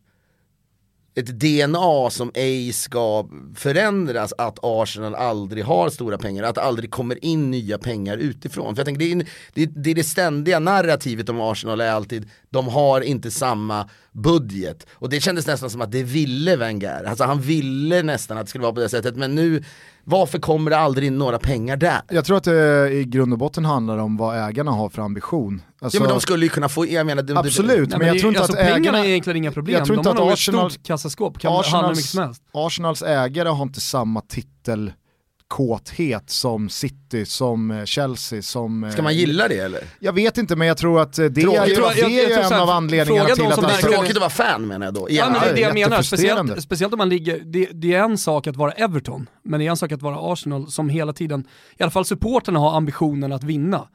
ett 1.16 1.39
DNA 1.39 2.09
som 2.09 2.32
ej 2.34 2.74
ska 2.74 3.30
förändras 3.55 4.34
att 4.38 4.59
Arsenal 4.62 5.16
aldrig 5.16 5.66
har 5.66 5.89
stora 5.89 6.18
pengar, 6.18 6.43
att 6.43 6.55
det 6.55 6.62
aldrig 6.62 6.91
kommer 6.91 7.26
in 7.26 7.51
nya 7.51 7.78
pengar 7.78 8.18
utifrån. 8.18 8.76
För 8.76 8.80
jag 8.80 8.86
tänker, 8.86 8.99
det, 8.99 9.12
är, 9.12 9.28
det, 9.53 9.66
det 9.66 9.91
är 9.91 9.95
det 9.95 10.03
ständiga 10.03 10.59
narrativet 10.59 11.30
om 11.30 11.41
Arsenal 11.41 11.82
är 11.82 11.91
alltid, 11.91 12.30
de 12.51 12.67
har 12.67 13.01
inte 13.01 13.31
samma 13.31 13.89
budget. 14.11 14.87
Och 14.93 15.09
det 15.09 15.19
kändes 15.21 15.47
nästan 15.47 15.69
som 15.69 15.81
att 15.81 15.91
det 15.91 16.03
ville 16.03 16.55
Wenger, 16.55 17.03
alltså 17.03 17.23
han 17.23 17.41
ville 17.41 18.03
nästan 18.03 18.37
att 18.37 18.45
det 18.45 18.49
skulle 18.49 18.61
vara 18.61 18.73
på 18.73 18.79
det 18.79 18.89
sättet, 18.89 19.15
men 19.15 19.35
nu, 19.35 19.63
varför 20.03 20.39
kommer 20.39 20.71
det 20.71 20.77
aldrig 20.77 21.07
in 21.07 21.17
några 21.17 21.39
pengar 21.39 21.77
där? 21.77 22.01
Jag 22.09 22.25
tror 22.25 22.37
att 22.37 22.43
det 22.43 22.89
i 22.93 23.03
grund 23.03 23.33
och 23.33 23.39
botten 23.39 23.65
handlar 23.65 23.97
om 23.97 24.17
vad 24.17 24.49
ägarna 24.49 24.71
har 24.71 24.89
för 24.89 25.01
ambition. 25.01 25.61
Alltså, 25.81 25.97
ja 25.97 26.01
men 26.03 26.09
de 26.09 26.21
skulle 26.21 26.45
ju 26.45 26.49
kunna 26.49 26.69
få, 26.69 26.85
jag 26.87 27.05
menar, 27.05 27.23
det, 27.23 27.37
absolut, 27.39 27.89
Nej, 27.89 27.97
men 27.99 28.07
jag 28.07 28.15
det- 28.15 28.19
tror 28.19 28.29
inte 28.29 28.41
alltså, 28.41 28.57
att 28.57 28.63
pengarna 28.63 28.79
ägarna... 28.79 28.99
är 28.99 29.09
egentligen 29.09 29.37
inga 29.37 29.51
problem. 29.51 29.75
jag 29.77 29.85
tror 29.85 29.97
inte 29.97 30.09
de 30.09 30.17
har 30.17 30.27
att 30.27 30.33
Arsenal- 30.37 30.65
ett 30.67 30.71
stort 30.73 30.85
kassaskåp, 30.87 31.39
kan 31.39 31.53
handla 31.53 31.81
hur 31.81 31.89
mycket 31.95 32.05
som 32.05 32.23
helst. 32.23 32.43
Arsenals 32.53 33.01
ägare 33.01 33.49
har 33.49 33.63
inte 33.63 33.81
samma 33.81 34.21
titelkåthet 35.57 36.29
som 36.29 36.69
City, 36.69 37.25
som 37.25 37.71
eh, 37.71 37.85
Chelsea, 37.85 38.41
som... 38.41 38.83
eh, 38.83 38.89
ska 38.91 39.01
man 39.01 39.15
gilla 39.15 39.47
det 39.47 39.57
eller? 39.59 39.81
Jag 39.99 40.13
vet 40.13 40.37
inte 40.37 40.55
men 40.55 40.67
jag 40.67 40.77
tror 40.77 41.01
att 41.01 41.19
eh, 41.19 41.25
det 41.25 41.41
Tråkigt. 41.41 41.61
är, 41.61 41.67
Jag 41.67 41.75
tror- 41.75 42.09
jag- 42.11 42.29
jag 42.31 42.45
en 42.53 42.59
av 42.59 42.69
anledningarna 42.69 43.29
till 43.35 43.45
att 43.45 43.61
Det 43.61 43.67
är 43.67 43.77
tråkigt 43.81 44.11
att 44.15 44.19
vara 44.19 44.29
fan 44.29 44.67
menar 44.67 44.85
jag 44.87 44.93
då, 44.93 45.07
Ja, 45.09 45.29
men 45.29 45.41
det 45.41 45.47
är 45.49 45.53
det 45.53 45.61
jag 45.61 45.73
menar, 45.73 46.01
speciellt, 46.01 46.63
speciellt 46.63 46.93
om 46.93 46.97
man 46.97 47.09
ligger, 47.09 47.39
det, 47.45 47.65
det 47.73 47.93
är 47.93 48.03
en 48.03 48.17
sak 48.17 48.47
att 48.47 48.55
vara 48.55 48.71
Everton, 48.71 49.29
men 49.43 49.59
det 49.59 49.65
är 49.65 49.69
en 49.69 49.77
sak 49.77 49.91
att 49.91 50.01
vara 50.01 50.33
Arsenal 50.33 50.71
som 50.71 50.89
hela 50.89 51.13
tiden, 51.13 51.47
i 51.77 51.83
alla 51.83 51.91
fall 51.91 52.05
supporterna 52.05 52.59
har 52.59 52.77
ambitionen 52.77 53.31
att 53.33 53.43
vinna. 53.43 53.87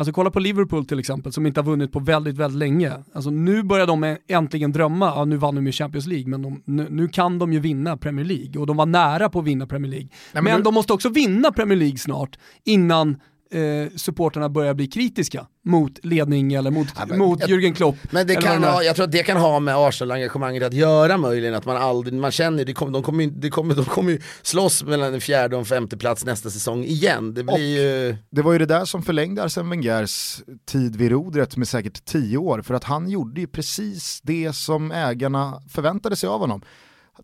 Alltså 0.00 0.12
kolla 0.12 0.30
på 0.30 0.40
Liverpool 0.40 0.84
till 0.84 0.98
exempel, 0.98 1.32
som 1.32 1.46
inte 1.46 1.60
har 1.60 1.64
vunnit 1.66 1.92
på 1.92 1.98
väldigt, 2.00 2.36
väldigt 2.36 2.58
länge. 2.58 2.92
Alltså 3.12 3.30
nu 3.30 3.62
börjar 3.62 3.86
de 3.86 4.16
äntligen 4.28 4.72
drömma, 4.72 5.06
ja, 5.06 5.24
nu 5.24 5.36
vann 5.36 5.54
de 5.54 5.66
ju 5.66 5.72
Champions 5.72 6.06
League, 6.06 6.28
men 6.28 6.42
de, 6.42 6.62
nu, 6.64 6.86
nu 6.90 7.08
kan 7.08 7.38
de 7.38 7.52
ju 7.52 7.60
vinna 7.60 7.96
Premier 7.96 8.24
League 8.26 8.60
och 8.60 8.66
de 8.66 8.76
var 8.76 8.86
nära 8.86 9.28
på 9.28 9.38
att 9.38 9.44
vinna 9.44 9.66
Premier 9.66 9.90
League. 9.90 10.08
men 10.32 10.44
men 10.44 10.56
du- 10.56 10.62
de 10.62 10.74
måste 10.74 10.92
också 10.92 11.08
vinna 11.08 11.52
Premier 11.52 11.78
League 11.78 11.98
snart 11.98 12.38
innan 12.64 13.16
eh, 13.52 13.96
supporterna 13.96 14.48
börjar 14.48 14.74
bli 14.74 14.86
kritiska 14.86 15.46
mot 15.64 16.04
ledning 16.04 16.52
eller 16.54 16.70
mot, 16.70 16.88
men 17.08 17.18
mot 17.18 17.40
jag- 17.40 17.50
Jürgen 17.50 17.74
Klopp. 17.74 17.96
Men 18.10 18.26
det 18.26 18.34
kan 18.34 18.64
ha, 18.64 18.82
jag 18.82 18.96
tror 18.96 19.04
att 19.06 19.12
det 19.12 19.22
kan 19.22 19.36
ha 19.36 19.60
med 19.60 19.76
Arsenal-engagemanget 19.76 20.62
att 20.62 20.72
göra 20.72 21.16
möjligen, 21.16 21.54
att 21.54 21.66
man 21.66 21.76
aldrig, 21.76 22.14
man 22.14 22.30
känner, 22.30 22.64
det 22.64 22.72
kommer, 22.72 22.92
de, 22.92 23.02
kommer, 23.02 23.24
ju- 23.24 23.30
det 23.30 23.50
kommer, 23.50 23.74
de 23.74 23.84
kommer 23.84 24.10
ju 24.12 24.20
slåss 24.42 24.82
mellan 24.84 25.14
en 25.14 25.20
fjärde 25.20 25.56
och 25.56 25.60
en 25.60 25.66
femte 25.66 25.96
plats 25.96 26.24
nästa 26.24 26.50
säsong 26.50 26.84
igen. 26.84 27.34
Det 27.34 27.44
blir 27.44 27.78
ju... 27.82 28.16
Det 28.30 28.42
var 28.42 28.52
ju 28.52 28.58
det 28.58 28.66
där 28.66 28.84
som 28.84 29.02
förlängde 29.02 29.42
Arsene 29.44 29.70
Wengers 29.70 30.42
tid 30.70 30.96
vid 30.96 31.10
rodret 31.10 31.56
med 31.56 31.68
säkert 31.68 32.04
tio 32.04 32.38
år, 32.38 32.62
för 32.62 32.74
att 32.74 32.84
han 32.84 33.08
gjorde 33.10 33.40
ju 33.40 33.46
precis 33.46 34.20
det 34.22 34.52
som 34.52 34.92
ägarna 34.92 35.62
förväntade 35.70 36.16
sig 36.16 36.28
av 36.28 36.40
honom. 36.40 36.62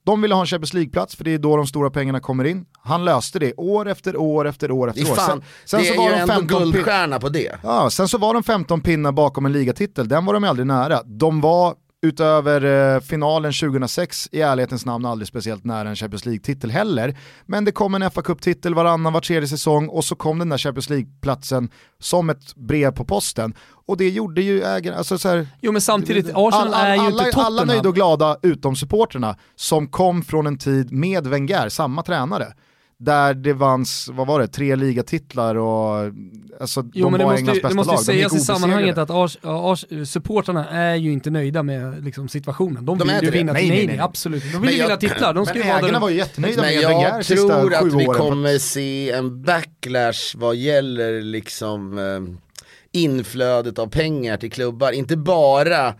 De 0.04 0.22
ville 0.22 0.34
ha 0.34 0.40
en 0.40 0.46
Champions 0.46 0.74
League-plats 0.74 1.16
för 1.16 1.24
det 1.24 1.34
är 1.34 1.38
då 1.38 1.56
de 1.56 1.66
stora 1.66 1.90
pengarna 1.90 2.20
kommer 2.20 2.44
in. 2.44 2.64
Han 2.82 3.04
löste 3.04 3.38
det 3.38 3.54
år 3.56 3.88
efter 3.88 4.16
år 4.16 4.48
efter 4.48 4.70
år 4.70 4.88
efter 4.90 5.10
år. 5.10 5.14
fan, 5.14 5.42
sen 5.64 5.80
det 5.80 5.86
så 5.86 5.92
är 5.94 5.98
var 5.98 6.04
ju 6.04 6.10
de 6.10 6.20
ändå 6.20 6.32
15 6.34 6.58
pin- 6.62 6.72
guldstjärna 6.72 7.20
på 7.20 7.28
det. 7.28 7.52
Ja, 7.62 7.90
sen 7.90 8.08
så 8.08 8.18
var 8.18 8.34
de 8.34 8.42
15 8.42 8.80
pinnar 8.80 9.12
bakom 9.12 9.46
en 9.46 9.52
ligatitel, 9.52 10.08
den 10.08 10.24
var 10.24 10.34
de 10.34 10.44
aldrig 10.44 10.66
nära. 10.66 11.02
De 11.04 11.40
var 11.40 11.74
utöver 12.02 12.94
eh, 12.94 13.00
finalen 13.00 13.52
2006 13.52 14.28
i 14.32 14.40
ärlighetens 14.40 14.86
namn 14.86 15.04
aldrig 15.04 15.28
speciellt 15.28 15.64
nära 15.64 15.88
en 15.88 15.96
Champions 15.96 16.26
League-titel 16.26 16.70
heller. 16.70 17.18
Men 17.46 17.64
det 17.64 17.72
kom 17.72 17.94
en 17.94 18.10
fa 18.10 18.22
Cup-titel 18.22 18.74
varannan, 18.74 19.12
var 19.12 19.20
tredje 19.20 19.48
säsong 19.48 19.88
och 19.88 20.04
så 20.04 20.14
kom 20.14 20.38
den 20.38 20.48
där 20.48 20.58
Champions 20.58 20.90
League-platsen 20.90 21.70
som 21.98 22.30
ett 22.30 22.54
brev 22.54 22.90
på 22.90 23.04
posten. 23.04 23.54
Och 23.86 23.96
det 23.96 24.08
gjorde 24.08 24.42
ju 24.42 24.62
ägarna, 24.62 24.96
alltså 24.96 25.18
så 25.18 25.28
här, 25.28 25.48
Jo 25.60 25.72
men 25.72 25.80
samtidigt, 25.80 26.30
Arsenal 26.34 26.74
är 26.74 26.94
ju 26.94 27.00
alla, 27.00 27.26
inte 27.26 27.40
alla 27.40 27.64
nöjda 27.64 27.88
och 27.88 27.94
glada 27.94 28.36
utom 28.42 28.76
supporterna 28.76 29.36
som 29.54 29.88
kom 29.88 30.22
från 30.22 30.46
en 30.46 30.58
tid 30.58 30.92
med 30.92 31.26
Wenger, 31.26 31.68
samma 31.68 32.02
tränare. 32.02 32.52
Där 32.98 33.34
det 33.34 33.52
vanns, 33.52 34.08
vad 34.12 34.26
var 34.26 34.40
det, 34.40 34.48
tre 34.48 34.76
ligatitlar 34.76 35.54
och 35.54 36.12
alltså, 36.60 36.84
Jo 36.94 37.04
de 37.04 37.10
men 37.10 37.18
det 37.20 37.24
var 37.24 37.32
måste, 37.32 37.40
Englands 37.40 37.58
ju- 37.58 37.62
bästa 37.62 37.68
det 37.68 37.74
måste 37.74 37.92
lag. 37.92 38.02
Sägas 38.02 38.34
i 38.34 38.40
sammanhanget 38.40 38.98
att 38.98 39.10
Ars, 39.10 39.38
Ars, 39.42 39.84
supportrarna 40.04 40.68
är 40.68 40.94
ju 40.94 41.12
inte 41.12 41.30
nöjda 41.30 41.62
med 41.62 42.04
liksom, 42.04 42.28
situationen. 42.28 42.84
De 42.84 42.98
De 42.98 43.08
vill 43.08 43.24
ju 43.24 43.30
vinna, 43.30 43.52
Nej, 43.52 43.68
nej, 43.68 43.86
nej, 43.86 43.98
absolut. 43.98 44.52
De 44.52 44.62
vill 44.62 44.70
ju 44.70 44.76
jag- 44.76 44.86
vinna 44.86 44.96
titlar, 44.96 45.34
de 45.34 45.46
ska 45.46 45.58
Men 45.58 45.62
ägarna 45.68 45.88
där. 45.92 46.00
var 46.00 46.08
ju 46.08 46.16
jättenöjda 46.16 46.62
Men 46.62 46.74
med 46.74 46.82
jag 46.82 46.88
Wenger 46.88 47.22
sista 47.22 47.60
tror 47.60 47.74
att 47.74 47.82
sju 47.82 47.90
vi 47.90 48.06
åren. 48.08 48.20
kommer 48.20 48.58
se 48.58 49.10
en 49.10 49.42
backlash 49.42 50.36
vad 50.36 50.56
gäller 50.56 51.22
liksom 51.22 51.98
eh, 51.98 53.00
inflödet 53.00 53.78
av 53.78 53.86
pengar 53.86 54.36
till 54.36 54.50
klubbar. 54.50 54.92
Inte 54.92 55.16
bara 55.16 55.94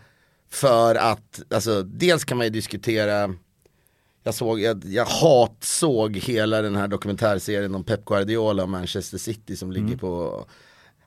för 0.51 0.95
att, 0.95 1.41
alltså 1.53 1.83
dels 1.83 2.23
kan 2.25 2.37
man 2.37 2.45
ju 2.45 2.49
diskutera 2.49 3.33
jag, 4.27 4.33
såg, 4.35 4.59
jag, 4.59 4.83
jag 4.85 5.05
hatsåg 5.05 6.17
hela 6.17 6.61
den 6.61 6.75
här 6.75 6.87
dokumentärserien 6.87 7.75
om 7.75 7.83
Pep 7.83 8.05
Guardiola 8.05 8.63
och 8.63 8.69
Manchester 8.69 9.17
City 9.17 9.55
som 9.55 9.71
ligger 9.71 9.97
på 9.97 10.45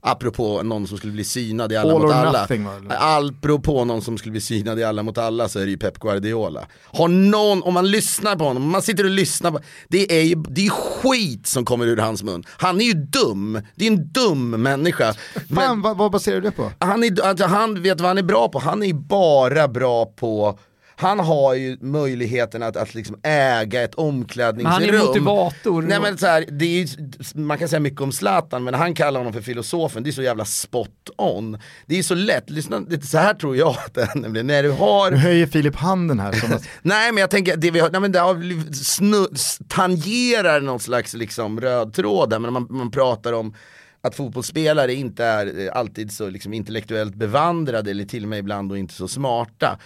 Apropå 0.03 0.63
någon 0.63 0.87
som 0.87 0.99
skulle 0.99 1.13
bli 1.13 1.25
synad 1.25 1.73
i 1.73 1.77
Alla 1.77 1.95
All 1.95 2.03
mot 2.03 2.13
alla. 2.13 2.41
nothing? 2.41 2.67
Apropå 2.91 3.85
någon 3.85 4.03
som 4.03 4.19
skulle 4.19 4.31
bli 4.33 4.41
synad 4.41 4.79
i 4.79 4.85
Alla 4.85 5.03
mot 5.03 5.19
alla 5.19 5.49
så 5.49 5.59
är 5.59 5.65
det 5.65 5.71
ju 5.71 5.77
Pep 5.79 5.99
Guardiola. 5.99 6.67
Har 6.85 7.09
någon, 7.09 7.63
om 7.63 7.75
man 7.75 7.91
lyssnar 7.91 8.37
på 8.37 8.45
honom, 8.45 8.63
om 8.63 8.71
man 8.71 8.83
sitter 8.83 9.05
och 9.05 9.11
lyssnar 9.11 9.51
på, 9.51 9.61
det 9.89 10.19
är 10.19 10.23
ju 10.23 10.35
det 10.49 10.67
är 10.67 10.71
skit 10.71 11.47
som 11.47 11.65
kommer 11.65 11.87
ur 11.87 11.97
hans 11.97 12.23
mun. 12.23 12.45
Han 12.49 12.81
är 12.81 12.85
ju 12.85 12.93
dum, 12.95 13.61
det 13.75 13.87
är 13.87 13.91
en 13.91 14.13
dum 14.13 14.51
människa. 14.51 15.15
Men- 15.49 15.57
Fan, 15.57 15.83
vad, 15.83 15.97
vad 15.97 16.13
baserar 16.13 16.37
du 16.37 16.41
det 16.43 16.51
på? 16.51 16.73
han, 16.79 17.05
är, 17.05 17.23
alltså, 17.23 17.47
han 17.47 17.83
vet 17.83 18.01
vad 18.01 18.09
han 18.09 18.19
är 18.19 18.23
bra 18.23 18.49
på, 18.49 18.59
han 18.59 18.83
är 18.83 18.87
ju 18.87 18.95
bara 18.95 19.69
bra 19.69 20.07
på 20.07 20.59
han 21.01 21.19
har 21.19 21.55
ju 21.55 21.77
möjligheten 21.81 22.63
att, 22.63 22.77
att 22.77 22.95
liksom 22.95 23.17
äga 23.23 23.83
ett 23.83 23.95
Men 23.97 24.07
omklädningsrum. 24.07 24.73
han 24.73 24.83
är 24.85 25.07
motivator. 25.07 25.83
Nej 25.83 26.01
men 26.01 26.19
så 26.19 26.27
här, 26.27 26.45
det 26.51 26.65
är 26.65 26.85
ju, 26.85 26.87
man 27.35 27.59
kan 27.59 27.69
säga 27.69 27.81
mycket 27.81 28.01
om 28.01 28.13
Zlatan 28.13 28.65
men 28.65 28.75
han 28.75 28.95
kallar 28.95 29.21
honom 29.21 29.33
för 29.33 29.41
filosofen, 29.41 30.03
det 30.03 30.11
är 30.11 30.13
så 30.13 30.23
jävla 30.23 30.45
spot 30.45 31.11
on. 31.17 31.59
Det 31.87 31.99
är 31.99 32.03
så 32.03 32.15
lätt, 32.15 32.51
lyssna, 32.51 32.81
det, 32.81 33.05
så 33.07 33.19
här 33.19 33.35
tror 33.35 33.57
jag 33.57 33.69
att 33.69 33.95
det 33.95 34.03
är 34.03 34.19
nämligen, 34.19 34.47
när 34.47 34.63
du 34.63 34.71
har 34.71 35.11
Nu 35.11 35.17
höjer 35.17 35.47
Filip 35.47 35.77
handen 35.77 36.21
här. 36.21 36.33
Som 36.33 36.53
att, 36.53 36.69
Nej 36.83 37.13
men 37.13 37.21
jag 37.21 37.31
tänker, 37.31 37.57
det 37.57 37.71
vi 37.71 37.81
har, 37.81 37.91
nej, 37.91 38.01
men 38.01 38.13
det 38.13 38.19
har 38.19 38.73
snu, 38.75 39.27
tangerar 39.69 40.61
någon 40.61 40.81
slags 40.81 41.15
liksom 41.15 41.61
röd 41.61 41.95
tråd 41.95 42.31
där, 42.31 42.39
men 42.39 42.53
man, 42.53 42.67
man 42.71 42.91
pratar 42.91 43.33
om 43.33 43.55
att 44.03 44.15
fotbollsspelare 44.15 44.95
inte 44.95 45.25
är 45.25 45.67
eh, 45.67 45.77
alltid 45.77 46.13
så 46.13 46.31
liksom 46.31 46.53
intellektuellt 46.53 47.15
bevandrade 47.15 47.91
eller 47.91 48.05
till 48.05 48.23
och 48.23 48.29
med 48.29 48.39
ibland 48.39 48.69
då 48.69 48.77
inte 48.77 48.95
så 48.95 49.09
smarta. 49.09 49.79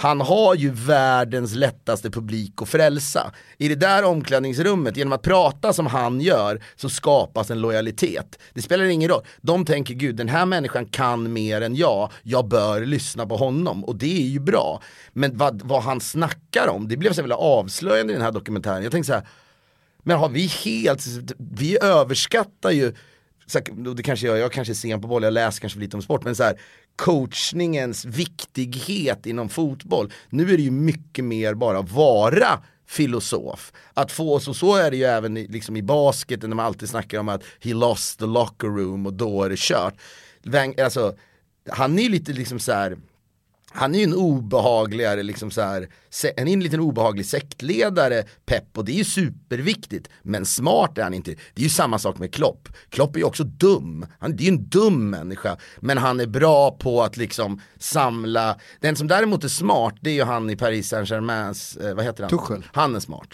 Han 0.00 0.20
har 0.20 0.54
ju 0.54 0.70
världens 0.70 1.54
lättaste 1.54 2.10
publik 2.10 2.62
att 2.62 2.68
frälsa. 2.68 3.32
I 3.58 3.68
det 3.68 3.74
där 3.74 4.04
omklädningsrummet, 4.04 4.96
genom 4.96 5.12
att 5.12 5.22
prata 5.22 5.72
som 5.72 5.86
han 5.86 6.20
gör, 6.20 6.62
så 6.76 6.88
skapas 6.88 7.50
en 7.50 7.60
lojalitet. 7.60 8.38
Det 8.54 8.62
spelar 8.62 8.84
ingen 8.84 9.08
roll. 9.08 9.22
De 9.40 9.64
tänker, 9.64 9.94
gud 9.94 10.16
den 10.16 10.28
här 10.28 10.46
människan 10.46 10.86
kan 10.86 11.32
mer 11.32 11.60
än 11.60 11.76
jag, 11.76 12.12
jag 12.22 12.48
bör 12.48 12.84
lyssna 12.84 13.26
på 13.26 13.36
honom. 13.36 13.84
Och 13.84 13.96
det 13.96 14.22
är 14.22 14.28
ju 14.28 14.40
bra. 14.40 14.82
Men 15.12 15.36
vad, 15.36 15.62
vad 15.62 15.82
han 15.82 16.00
snackar 16.00 16.68
om, 16.68 16.88
det 16.88 16.96
blev 16.96 17.12
så 17.12 17.20
jävla 17.20 17.36
avslöjande 17.36 18.12
i 18.12 18.16
den 18.16 18.24
här 18.24 18.32
dokumentären. 18.32 18.82
Jag 18.82 18.92
tänkte 18.92 19.06
så 19.06 19.14
här, 19.14 19.28
men 20.02 20.18
har 20.18 20.28
vi 20.28 20.46
helt, 20.46 21.06
vi 21.38 21.78
överskattar 21.82 22.70
ju 22.70 22.94
det 23.96 24.02
kanske 24.02 24.26
jag, 24.26 24.38
jag 24.38 24.52
kanske 24.52 24.72
är 24.72 24.74
sen 24.74 25.00
på 25.00 25.08
boll, 25.08 25.22
jag 25.22 25.32
läser 25.32 25.60
kanske 25.60 25.76
för 25.76 25.80
lite 25.80 25.96
om 25.96 26.02
sport, 26.02 26.24
men 26.24 26.36
så 26.36 26.42
här, 26.42 26.60
coachningens 27.00 28.04
viktighet 28.04 29.26
inom 29.26 29.48
fotboll. 29.48 30.12
Nu 30.30 30.52
är 30.52 30.56
det 30.56 30.62
ju 30.62 30.70
mycket 30.70 31.24
mer 31.24 31.54
bara 31.54 31.82
vara 31.82 32.62
filosof. 32.86 33.72
Att 33.94 34.12
få 34.12 34.34
oss, 34.34 34.48
och 34.48 34.56
så 34.56 34.76
är 34.76 34.90
det 34.90 34.96
ju 34.96 35.04
även 35.04 35.36
i, 35.36 35.46
liksom 35.46 35.76
i 35.76 35.82
basket 35.82 36.42
när 36.42 36.48
man 36.48 36.66
alltid 36.66 36.88
snackar 36.88 37.18
om 37.18 37.28
att 37.28 37.42
he 37.60 37.74
lost 37.74 38.18
the 38.18 38.26
locker 38.26 38.66
room 38.66 39.06
och 39.06 39.12
då 39.12 39.42
är 39.42 39.48
det 39.48 39.58
kört. 39.58 39.94
Alltså, 40.84 41.16
han 41.70 41.98
är 41.98 42.02
ju 42.02 42.08
lite 42.08 42.32
liksom 42.32 42.58
så 42.58 42.72
här 42.72 42.96
han 43.72 43.94
är 43.94 43.98
ju 43.98 44.04
en 44.04 44.14
obehagligare, 44.14 45.22
liksom 45.22 45.50
så 45.50 45.60
här, 45.60 45.88
är 46.22 46.46
en 46.46 46.60
liten 46.60 46.80
obehaglig 46.80 47.26
sektledare, 47.26 48.22
Pep, 48.46 48.78
och 48.78 48.84
det 48.84 48.92
är 48.92 48.96
ju 48.96 49.04
superviktigt. 49.04 50.08
Men 50.22 50.46
smart 50.46 50.98
är 50.98 51.02
han 51.02 51.14
inte. 51.14 51.30
Det 51.30 51.60
är 51.60 51.62
ju 51.62 51.68
samma 51.68 51.98
sak 51.98 52.18
med 52.18 52.34
Klopp. 52.34 52.68
Klopp 52.88 53.16
är 53.16 53.18
ju 53.18 53.24
också 53.24 53.44
dum. 53.44 54.06
Han 54.18 54.36
det 54.36 54.42
är 54.42 54.44
ju 54.44 54.52
en 54.52 54.68
dum 54.68 55.10
människa. 55.10 55.56
Men 55.80 55.98
han 55.98 56.20
är 56.20 56.26
bra 56.26 56.70
på 56.70 57.02
att 57.02 57.16
liksom 57.16 57.60
samla. 57.78 58.58
Den 58.80 58.96
som 58.96 59.08
däremot 59.08 59.44
är 59.44 59.48
smart, 59.48 59.94
det 60.00 60.10
är 60.10 60.14
ju 60.14 60.24
han 60.24 60.50
i 60.50 60.56
Paris 60.56 60.88
Saint-Germains, 60.88 61.76
eh, 61.76 61.94
vad 61.94 62.04
heter 62.04 62.22
han? 62.22 62.30
Tuchel. 62.30 62.64
Han 62.72 62.96
är 62.96 63.00
smart. 63.00 63.28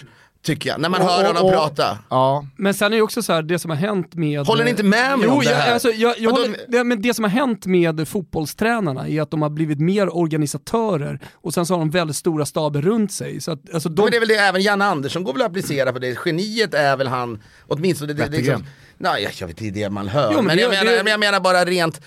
Tycker 0.46 0.70
jag. 0.70 0.80
När 0.80 0.88
man 0.88 1.00
Och- 1.02 1.06
hör 1.08 1.20
och- 1.20 1.26
honom 1.26 1.44
och- 1.44 1.52
prata. 1.52 1.98
Ja, 2.10 2.46
Men 2.56 2.74
sen 2.74 2.92
är 2.92 2.96
det 2.96 3.02
också 3.02 3.22
så 3.22 3.32
här, 3.32 3.42
det 3.42 3.58
som 3.58 3.70
har 3.70 3.76
hänt 3.78 4.14
med... 4.14 4.46
Håller 4.46 4.64
ni 4.64 4.70
inte 4.70 4.82
med 4.82 5.18
mig 5.18 5.26
jo, 5.28 5.32
om 5.34 5.38
det 5.38 5.50
jag, 5.50 5.56
här? 5.56 5.72
Alltså, 5.72 5.88
jag, 5.90 6.18
jag 6.18 6.30
håller, 6.30 6.56
det, 6.68 6.84
men 6.84 7.02
det 7.02 7.14
som 7.14 7.24
har 7.24 7.30
hänt 7.30 7.66
med 7.66 8.08
fotbollstränarna 8.08 9.08
är 9.08 9.22
att 9.22 9.30
de 9.30 9.42
har 9.42 9.50
blivit 9.50 9.80
mer 9.80 10.16
organisatörer 10.16 11.20
och 11.34 11.54
sen 11.54 11.66
så 11.66 11.74
har 11.74 11.78
de 11.78 11.90
väldigt 11.90 12.16
stora 12.16 12.46
staber 12.46 12.82
runt 12.82 13.12
sig. 13.12 13.40
Så 13.40 13.50
att, 13.52 13.74
alltså, 13.74 13.88
de, 13.88 14.02
Men 14.02 14.10
det 14.10 14.16
är 14.16 14.20
väl 14.20 14.28
det 14.28 14.34
även 14.36 14.62
Janne 14.62 14.84
Andersson 14.84 15.24
går 15.24 15.32
väl 15.32 15.42
att 15.42 15.48
applicera 15.48 15.92
på 15.92 15.98
det. 15.98 16.18
Geniet 16.26 16.74
är 16.74 16.96
väl 16.96 17.06
han, 17.08 17.42
åtminstone 17.66 18.12
det, 18.12 18.26
det, 18.26 18.36
liksom, 18.36 18.64
Nej 18.98 19.22
jag, 19.22 19.32
jag 19.40 19.46
vet 19.46 19.56
det 19.56 19.66
är 19.66 19.70
det 19.70 19.90
man 19.90 20.08
hör. 20.08 20.30
Jo, 20.32 20.36
men 20.36 20.44
men, 20.46 20.58
jag, 20.58 20.70
menar, 20.70 21.08
jag 21.10 21.20
menar 21.20 21.40
bara 21.40 21.64
rent, 21.64 22.00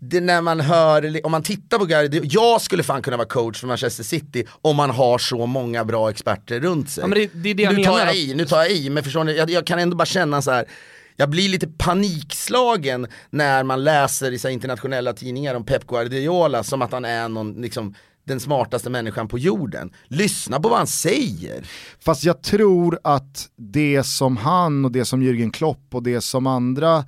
det 0.00 0.20
när 0.20 0.40
man 0.42 0.60
hör, 0.60 1.20
om 1.26 1.30
man 1.32 1.42
tittar 1.42 1.78
på 1.78 1.84
Gary, 1.84 2.20
jag 2.24 2.60
skulle 2.60 2.82
fan 2.82 3.02
kunna 3.02 3.16
vara 3.16 3.28
coach 3.28 3.60
för 3.60 3.66
Manchester 3.66 4.04
City 4.04 4.44
om 4.62 4.76
man 4.76 4.90
har 4.90 5.18
så 5.18 5.46
många 5.46 5.84
bra 5.84 6.10
experter 6.10 6.60
runt 6.60 6.90
sig. 6.90 7.02
Ja, 7.02 7.06
men 7.08 7.18
det- 7.18 7.30
det 7.34 7.50
är 7.50 7.54
det 7.54 7.70
nu 7.76 7.84
tar 7.84 7.98
jag 7.98 8.16
i, 8.16 8.34
nu 8.34 8.44
tar 8.46 8.56
jag 8.58 8.70
i, 8.72 8.90
men 8.90 9.04
förstår 9.04 9.24
ni, 9.24 9.36
jag, 9.36 9.50
jag 9.50 9.66
kan 9.66 9.78
ändå 9.78 9.96
bara 9.96 10.06
känna 10.06 10.42
så 10.42 10.50
här. 10.50 10.64
Jag 11.16 11.30
blir 11.30 11.48
lite 11.48 11.66
panikslagen 11.68 13.06
när 13.30 13.62
man 13.64 13.84
läser 13.84 14.32
i 14.32 14.38
så 14.38 14.48
internationella 14.48 15.12
tidningar 15.12 15.54
om 15.54 15.64
Pep 15.64 15.86
Guardiola 15.86 16.62
som 16.62 16.82
att 16.82 16.92
han 16.92 17.04
är 17.04 17.28
någon, 17.28 17.52
liksom, 17.62 17.94
den 18.26 18.40
smartaste 18.40 18.90
människan 18.90 19.28
på 19.28 19.38
jorden. 19.38 19.90
Lyssna 20.08 20.60
på 20.60 20.68
vad 20.68 20.78
han 20.78 20.86
säger. 20.86 21.64
Fast 22.04 22.24
jag 22.24 22.42
tror 22.42 22.98
att 23.04 23.48
det 23.56 24.02
som 24.06 24.36
han 24.36 24.84
och 24.84 24.92
det 24.92 25.04
som 25.04 25.22
Jürgen 25.22 25.52
Klopp 25.52 25.86
och 25.94 26.02
det 26.02 26.20
som 26.20 26.46
andra 26.46 26.96
eh, 26.96 27.04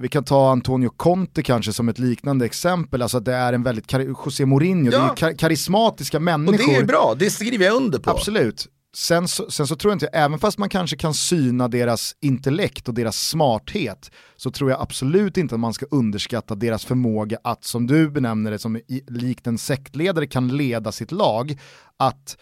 vi 0.00 0.08
kan 0.08 0.24
ta 0.24 0.50
Antonio 0.52 0.88
Conte 0.96 1.42
kanske 1.42 1.72
som 1.72 1.88
ett 1.88 1.98
liknande 1.98 2.44
exempel, 2.44 3.02
alltså 3.02 3.18
att 3.18 3.24
det 3.24 3.34
är 3.34 3.52
en 3.52 3.62
väldigt, 3.62 3.92
José 3.92 4.46
Mourinho, 4.46 4.90
det 4.90 4.96
är 4.96 5.00
Ja. 5.00 5.14
kar- 5.16 5.38
karismatiska 5.38 6.16
Och 6.16 6.22
människor. 6.22 6.56
det 6.72 6.76
är 6.76 6.84
bra, 6.84 7.14
det 7.18 7.30
skriver 7.30 7.64
jag 7.64 7.74
under 7.76 7.98
på. 7.98 8.10
Absolut. 8.10 8.66
Sen 8.96 9.28
så, 9.28 9.50
sen 9.50 9.66
så 9.66 9.76
tror 9.76 9.90
jag 9.90 9.96
inte, 9.96 10.06
även 10.06 10.38
fast 10.38 10.58
man 10.58 10.68
kanske 10.68 10.96
kan 10.96 11.14
syna 11.14 11.68
deras 11.68 12.14
intellekt 12.20 12.88
och 12.88 12.94
deras 12.94 13.28
smarthet, 13.28 14.10
så 14.36 14.50
tror 14.50 14.70
jag 14.70 14.80
absolut 14.80 15.36
inte 15.36 15.54
att 15.54 15.60
man 15.60 15.74
ska 15.74 15.86
underskatta 15.90 16.54
deras 16.54 16.84
förmåga 16.84 17.38
att, 17.44 17.64
som 17.64 17.86
du 17.86 18.10
benämner 18.10 18.50
det, 18.50 18.58
som 18.58 18.76
i, 18.76 19.02
likt 19.08 19.46
en 19.46 19.58
sektledare 19.58 20.26
kan 20.26 20.48
leda 20.56 20.92
sitt 20.92 21.12
lag, 21.12 21.58
att 21.96 22.36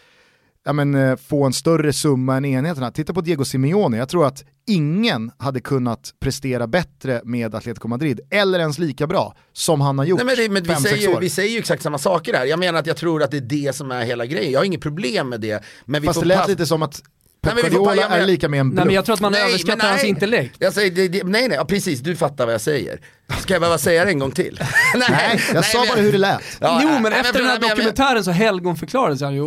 ja, 0.69 0.73
men, 0.73 0.95
eh, 0.95 1.17
få 1.17 1.45
en 1.45 1.53
större 1.53 1.93
summa 1.93 2.37
än 2.37 2.45
enheterna. 2.45 2.91
Titta 2.91 3.15
på 3.15 3.21
Diego 3.21 3.45
Simeone, 3.45 3.97
jag 3.97 4.09
tror 4.09 4.27
att 4.27 4.45
ingen 4.67 5.31
hade 5.39 5.61
kunnat 5.61 6.11
prestera 6.21 6.67
bättre 6.67 7.21
med 7.25 7.55
Atletico 7.55 7.89
Madrid, 7.89 8.21
eller 8.31 8.59
ens 8.59 8.79
lika 8.79 9.07
bra, 9.07 9.35
som 9.53 9.81
han 9.81 9.99
har 9.99 10.05
gjort 10.05 10.25
Nej, 10.25 10.27
men 10.27 10.37
det, 10.37 10.53
men 10.53 10.63
vi, 10.63 10.69
fem, 10.69 10.83
säger, 10.83 11.17
år. 11.17 11.21
vi 11.21 11.31
säger 11.31 11.51
ju 11.51 11.59
exakt 11.59 11.83
samma 11.83 11.99
saker 11.99 12.35
här. 12.35 12.47
Jag 12.47 12.59
menar 12.59 12.79
att 12.79 12.87
jag 12.87 12.97
tror 12.97 13.23
att 13.23 13.31
det 13.31 13.37
är 13.37 13.41
det 13.41 13.77
som 13.77 13.91
är 13.91 14.05
hela 14.05 14.27
grejen. 14.27 14.53
Jag 14.53 14.61
har 14.61 14.65
inget 14.65 14.81
problem 14.81 15.29
med 15.29 15.41
det. 15.41 15.65
Men 15.85 16.03
vi 16.03 16.07
Fast 16.07 16.21
det 16.21 16.27
lät 16.27 16.49
lite 16.49 16.67
som 16.67 16.83
att 16.83 17.03
Pep 17.41 17.55
men 17.55 17.63
Guardiola 17.63 17.97
jag 17.97 18.13
är 18.13 18.19
men- 18.19 18.27
lika 18.27 18.49
med 18.49 18.61
en 18.61 18.67
nej, 18.67 18.75
men 18.75 18.85
bluff. 18.85 18.95
jag 18.95 19.05
tror 19.05 19.15
att 19.15 19.21
man 19.21 19.33
Nej, 19.33 19.43
överskattar 19.49 19.77
men 19.77 19.87
hans 19.87 20.03
nej. 20.03 20.11
intellekt. 20.11 20.55
Jag 20.59 20.73
säger, 20.73 20.91
det, 20.91 21.09
det, 21.09 21.25
nej, 21.25 21.49
nej, 21.49 21.57
ja, 21.57 21.65
precis, 21.65 22.01
du 22.01 22.17
fattar 22.17 22.45
vad 22.45 22.55
jag 22.55 22.61
säger. 22.61 23.01
Ska 23.41 23.53
jag 23.55 23.61
behöva 23.61 23.79
säga 23.79 24.05
det 24.05 24.11
en 24.11 24.19
gång 24.19 24.31
till? 24.31 24.61
nej, 24.95 25.07
Nej, 25.11 25.41
jag 25.55 25.65
sa 25.65 25.79
men- 25.79 25.89
bara 25.89 25.99
hur 26.01 26.13
det 26.13 26.19
lät. 26.19 26.43
Ja, 26.61 26.81
jo 26.83 26.89
nej, 26.89 27.01
men 27.03 27.11
nej, 27.13 27.21
efter 27.21 27.33
den 27.39 27.43
här 27.49 27.55
men- 27.61 27.69
men- 27.69 27.77
dokumentären 27.77 28.25
så 28.25 28.31
helgonförklarades 28.31 29.21
han 29.21 29.35
ju. 29.35 29.43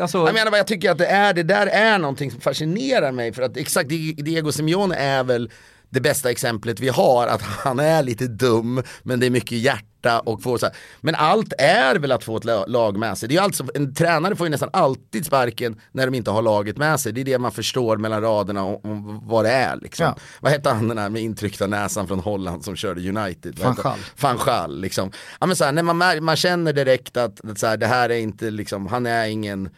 Alltså, 0.00 0.18
Jag 0.18 0.34
menar 0.34 0.50
bara, 0.50 0.56
jag 0.56 0.66
tycker 0.66 0.90
att 0.90 0.98
det, 0.98 1.06
är, 1.06 1.34
det 1.34 1.42
där 1.42 1.66
är 1.66 1.98
någonting 1.98 2.30
som 2.30 2.40
fascinerar 2.40 3.12
mig 3.12 3.32
för 3.32 3.42
att 3.42 3.56
exakt 3.56 3.88
Di- 3.88 4.12
Diego 4.22 4.52
Simeone 4.52 4.96
är 4.96 5.24
väl 5.24 5.50
det 5.90 6.00
bästa 6.00 6.30
exemplet 6.30 6.80
vi 6.80 6.88
har, 6.88 7.26
att 7.26 7.42
han 7.42 7.80
är 7.80 8.02
lite 8.02 8.26
dum 8.26 8.82
men 9.02 9.20
det 9.20 9.26
är 9.26 9.30
mycket 9.30 9.58
hjärta 9.58 10.20
och 10.20 10.42
får 10.42 10.58
så 10.58 10.66
här. 10.66 10.74
Men 11.00 11.14
allt 11.14 11.52
är 11.58 11.96
väl 11.96 12.12
att 12.12 12.24
få 12.24 12.36
ett 12.36 12.44
la- 12.44 12.66
lag 12.66 12.98
med 12.98 13.18
sig. 13.18 13.28
Det 13.28 13.36
är 13.36 13.40
alltså, 13.40 13.64
en 13.74 13.94
tränare 13.94 14.36
får 14.36 14.46
ju 14.46 14.50
nästan 14.50 14.70
alltid 14.72 15.26
sparken 15.26 15.80
när 15.92 16.06
de 16.06 16.14
inte 16.14 16.30
har 16.30 16.42
laget 16.42 16.76
med 16.76 17.00
sig. 17.00 17.12
Det 17.12 17.20
är 17.20 17.24
det 17.24 17.38
man 17.38 17.52
förstår 17.52 17.96
mellan 17.96 18.22
raderna 18.22 18.64
om, 18.64 19.20
vad 19.26 19.44
det 19.44 19.50
är 19.50 19.76
liksom. 19.76 20.04
Ja. 20.06 20.16
Vad 20.40 20.52
hette 20.52 20.70
han 20.70 20.88
den 20.88 20.98
här 20.98 21.08
med 21.08 21.22
intryckta 21.22 21.66
näsan 21.66 22.08
från 22.08 22.20
Holland 22.20 22.64
som 22.64 22.76
körde 22.76 23.08
United? 23.08 23.58
Van? 23.58 23.74
Gaal. 23.82 23.98
Van 24.20 24.38
Gaal, 24.46 24.80
liksom. 24.80 25.10
Ja, 25.40 25.46
men 25.46 25.56
så 25.56 25.64
här, 25.64 25.72
när 25.72 25.82
man, 25.82 26.24
man 26.24 26.36
känner 26.36 26.72
direkt 26.72 27.16
att, 27.16 27.50
att 27.50 27.58
så 27.58 27.66
här, 27.66 27.76
det 27.76 27.86
här 27.86 28.10
är 28.10 28.18
inte, 28.18 28.50
liksom, 28.50 28.86
han 28.86 29.06
är 29.06 29.26
ingen 29.26 29.68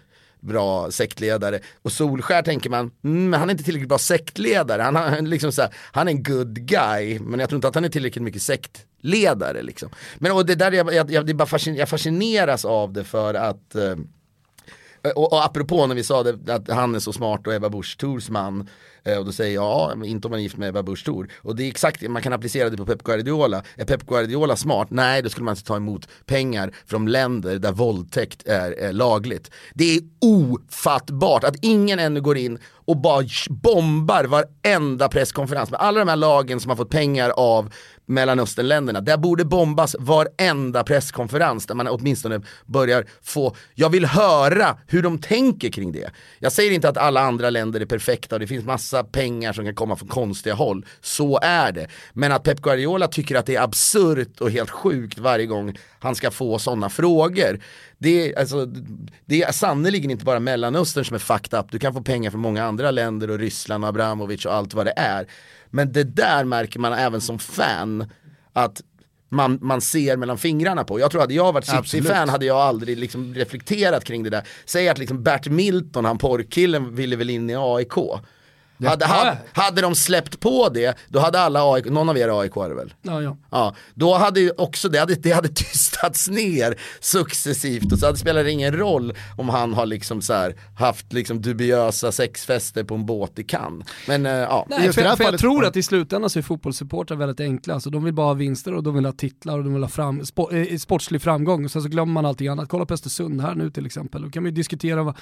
bra 0.41 0.91
sektledare. 0.91 1.61
Och 1.83 1.93
Solskär 1.93 2.43
tänker 2.43 2.71
man, 2.71 2.91
mm, 3.05 3.31
men 3.31 3.41
han 3.41 3.49
är 3.49 3.53
inte 3.53 3.65
tillräckligt 3.65 3.89
bra 3.89 3.99
sektledare. 3.99 4.83
Han, 4.83 4.97
han, 4.97 5.31
liksom 5.31 5.53
så 5.53 5.63
här, 5.63 5.75
han 5.93 6.09
är 6.09 6.13
en 6.13 6.23
good 6.23 6.67
guy, 6.67 7.19
men 7.19 7.41
jag 7.41 7.49
tror 7.49 7.57
inte 7.57 7.69
att 7.69 7.75
han 7.75 7.85
är 7.85 7.89
tillräckligt 7.89 8.25
mycket 8.25 8.43
sektledare. 8.43 9.63
Liksom. 9.63 9.91
Men 10.19 10.33
och 10.33 10.47
det 10.47 10.55
där, 10.55 10.73
jag, 10.73 10.95
jag, 10.95 11.11
jag, 11.11 11.27
det 11.27 11.33
är 11.33 11.35
bara 11.35 11.47
fascin, 11.47 11.77
jag 11.77 11.89
fascineras 11.89 12.65
av 12.65 12.93
det 12.93 13.05
för 13.05 13.35
att 13.35 13.75
eh, 13.75 13.97
Eh, 15.09 15.13
och, 15.13 15.33
och 15.33 15.45
apropå 15.45 15.87
när 15.87 15.95
vi 15.95 16.03
sa 16.03 16.23
det, 16.23 16.55
att 16.55 16.69
han 16.69 16.95
är 16.95 16.99
så 16.99 17.13
smart 17.13 17.47
och 17.47 17.55
Ebba 17.55 17.69
Busch 17.69 17.99
Thors 17.99 18.31
man 18.31 18.69
eh, 19.05 19.19
och 19.19 19.25
då 19.25 19.33
säger 19.33 19.55
jag, 19.55 19.65
ja, 19.65 20.05
inte 20.05 20.27
om 20.27 20.31
man 20.31 20.39
är 20.39 20.43
gift 20.43 20.57
med 20.57 20.69
Ebba 20.69 20.83
Busch 20.83 21.05
Thor. 21.05 21.29
Och 21.37 21.57
det 21.57 21.63
är 21.63 21.69
exakt, 21.69 22.03
man 22.09 22.23
kan 22.23 22.33
applicera 22.33 22.71
det 22.71 22.77
på 22.77 22.87
Pep 22.87 23.03
Guardiola. 23.03 23.63
Är 23.77 23.85
Pep 23.85 24.07
Guardiola 24.07 24.57
smart? 24.57 24.89
Nej, 24.91 25.23
då 25.23 25.29
skulle 25.29 25.45
man 25.45 25.53
inte 25.53 25.65
ta 25.65 25.77
emot 25.77 26.09
pengar 26.27 26.73
från 26.87 27.07
länder 27.07 27.59
där 27.59 27.73
våldtäkt 27.73 28.47
är, 28.47 28.73
är 28.73 28.93
lagligt. 28.93 29.51
Det 29.75 29.97
är 29.97 30.01
ofattbart 30.21 31.45
att 31.45 31.57
ingen 31.63 31.99
ännu 31.99 32.21
går 32.21 32.39
in 32.39 32.59
och 32.89 32.97
bara 32.97 33.25
bombar 33.51 34.25
varenda 34.25 35.09
presskonferens 35.09 35.71
med 35.71 35.81
alla 35.81 35.99
de 35.99 36.09
här 36.09 36.17
lagen 36.17 36.61
som 36.61 36.69
har 36.69 36.77
fått 36.77 36.91
pengar 36.91 37.31
av 37.31 37.73
Mellanösternländerna. 38.09 39.01
Där 39.01 39.17
borde 39.17 39.45
bombas 39.45 39.97
varenda 39.99 40.85
presskonferens 40.85 41.67
där 41.67 41.75
man 41.75 41.89
åtminstone 41.89 42.41
börjar 42.67 43.05
få, 43.23 43.57
jag 43.75 43.91
vill 43.91 44.05
höra 44.05 44.79
hur 44.87 45.03
de 45.03 45.19
tänker 45.19 45.69
kring 45.71 45.93
det. 45.93 46.11
Jag 46.39 46.53
säger 46.53 46.73
inte 46.73 46.89
att 46.89 46.97
alla 46.97 47.21
andra 47.21 47.51
länder 47.51 47.81
är 47.81 47.87
perfekta 47.87 48.37
och 48.37 48.41
det 48.41 48.47
finns 48.47 48.65
massa 48.65 49.05
pengar 49.05 49.53
som 49.53 49.65
kan 49.65 49.75
komma 49.75 49.97
från 49.97 50.09
konstiga 50.09 50.55
håll. 50.55 50.87
Så 51.01 51.39
är 51.43 51.73
det. 51.73 51.87
Men 52.13 52.33
att 52.33 52.43
Pep 52.43 52.61
Guardiola 52.61 53.09
tycker 53.09 53.35
att 53.35 53.47
det 53.47 53.57
är 53.57 53.63
absurt 53.63 54.41
och 54.41 54.51
helt 54.51 54.71
sjukt 54.71 55.19
varje 55.19 55.47
gång 55.47 55.79
han 55.99 56.15
ska 56.15 56.31
få 56.31 56.59
sådana 56.59 56.89
frågor. 56.89 57.61
Det 57.99 58.33
är, 58.33 58.39
alltså, 58.39 58.67
det 59.25 59.43
är 59.43 59.53
sannerligen 59.53 60.11
inte 60.11 60.25
bara 60.25 60.41
Mellanöstern 60.41 61.05
som 61.05 61.15
är 61.15 61.19
fucked 61.19 61.61
up. 61.61 61.67
Du 61.71 61.79
kan 61.79 61.95
få 61.95 62.03
pengar 62.03 62.31
från 62.31 62.41
många 62.41 62.65
andra 62.65 62.91
länder 62.91 63.31
och 63.31 63.39
Ryssland 63.39 63.85
och 63.85 63.89
Abramovic 63.89 64.47
och 64.47 64.55
allt 64.55 64.75
vad 64.75 64.87
det 64.87 64.95
är. 64.97 65.27
Men 65.71 65.93
det 65.93 66.05
där 66.05 66.45
märker 66.45 66.81
man 66.81 66.93
även 66.93 67.21
som 67.21 67.39
fan 67.39 68.13
att 68.53 68.83
man, 69.29 69.59
man 69.63 69.81
ser 69.81 70.17
mellan 70.17 70.39
fingrarna 70.39 70.85
på. 70.85 71.01
Jag 71.01 71.11
tror 71.11 71.23
att 71.23 71.31
jag 71.31 71.53
varit 71.53 71.87
City-fan 71.87 72.29
hade 72.29 72.47
jag 72.47 72.57
aldrig 72.57 72.99
liksom 72.99 73.35
reflekterat 73.35 74.05
kring 74.05 74.23
det 74.23 74.31
där. 74.31 74.49
Säg 74.65 74.89
att 74.89 74.99
liksom 74.99 75.23
Bert 75.23 75.49
Milton, 75.49 76.05
han 76.05 76.19
porrkillen, 76.19 76.95
ville 76.95 77.17
väl 77.17 77.31
in 77.31 77.51
i 77.51 77.57
AIK. 77.57 77.95
Hade, 78.87 79.07
hade, 79.07 79.39
hade 79.53 79.81
de 79.81 79.95
släppt 79.95 80.41
på 80.41 80.69
det, 80.69 80.99
då 81.09 81.19
hade 81.19 81.41
alla 81.41 81.73
AIK, 81.73 81.85
någon 81.85 82.09
av 82.09 82.19
er 82.19 82.41
AIK 82.41 82.57
är 82.57 82.69
det 82.69 82.75
väl? 82.75 82.95
ja, 83.03 83.23
ja. 83.23 83.37
Ja, 83.51 83.75
då 83.95 84.15
hade 84.15 84.41
ju 84.41 84.51
också 84.59 84.89
det 84.89 84.99
hade, 84.99 85.15
det 85.15 85.33
hade 85.33 85.49
tystats 85.55 86.29
ner 86.29 86.79
successivt 87.01 87.93
och 87.93 87.99
så 87.99 88.07
hade 88.07 88.15
det 88.15 88.21
spelat 88.21 88.47
ingen 88.47 88.77
roll 88.77 89.15
om 89.37 89.49
han 89.49 89.75
har 89.75 89.87
liksom 89.87 90.23
så 90.23 90.33
här, 90.33 90.55
haft 90.79 91.13
liksom 91.13 91.43
dubiösa 91.43 92.13
sexfester 92.13 92.85
på 92.85 92.95
en 92.95 93.07
båt 93.07 93.39
i 93.39 93.45
Cannes. 93.45 93.89
Men 94.09 94.27
eh, 94.27 94.33
ja. 94.33 94.67
Nej, 94.71 94.93
för, 94.93 95.03
det 95.03 95.17
för 95.17 95.25
jag 95.25 95.39
tror 95.39 95.65
att 95.65 95.77
i 95.77 95.83
slutändan 95.83 96.31
så 96.31 96.39
är 96.39 96.43
fotbollssupportrar 96.43 97.17
väldigt 97.17 97.41
enkla. 97.41 97.75
Alltså, 97.75 97.91
de 97.91 98.05
vill 98.05 98.15
bara 98.15 98.27
ha 98.27 98.35
vinster 98.35 98.75
och 98.75 98.83
de 98.83 98.95
vill 98.95 99.05
ha 99.05 99.13
titlar 99.13 99.59
och 99.59 99.65
de 99.65 99.75
vill 99.75 99.83
ha 99.83 99.91
fram, 99.91 100.27
spo, 100.27 100.51
eh, 100.51 100.79
sportslig 100.79 101.23
framgång. 101.23 101.65
Och 101.65 101.71
sen 101.71 101.83
så 101.83 101.89
glömmer 101.89 102.13
man 102.13 102.27
allting 102.27 102.49
annat. 102.49 102.69
Kolla 102.69 102.87
på 102.87 102.95
Östersund 102.95 103.41
här 103.41 103.55
nu 103.55 103.71
till 103.71 103.87
exempel. 103.87 104.23
Då 104.23 104.31
kan 104.31 104.45
vi 104.45 104.51
diskutera 104.51 105.03
vad 105.03 105.17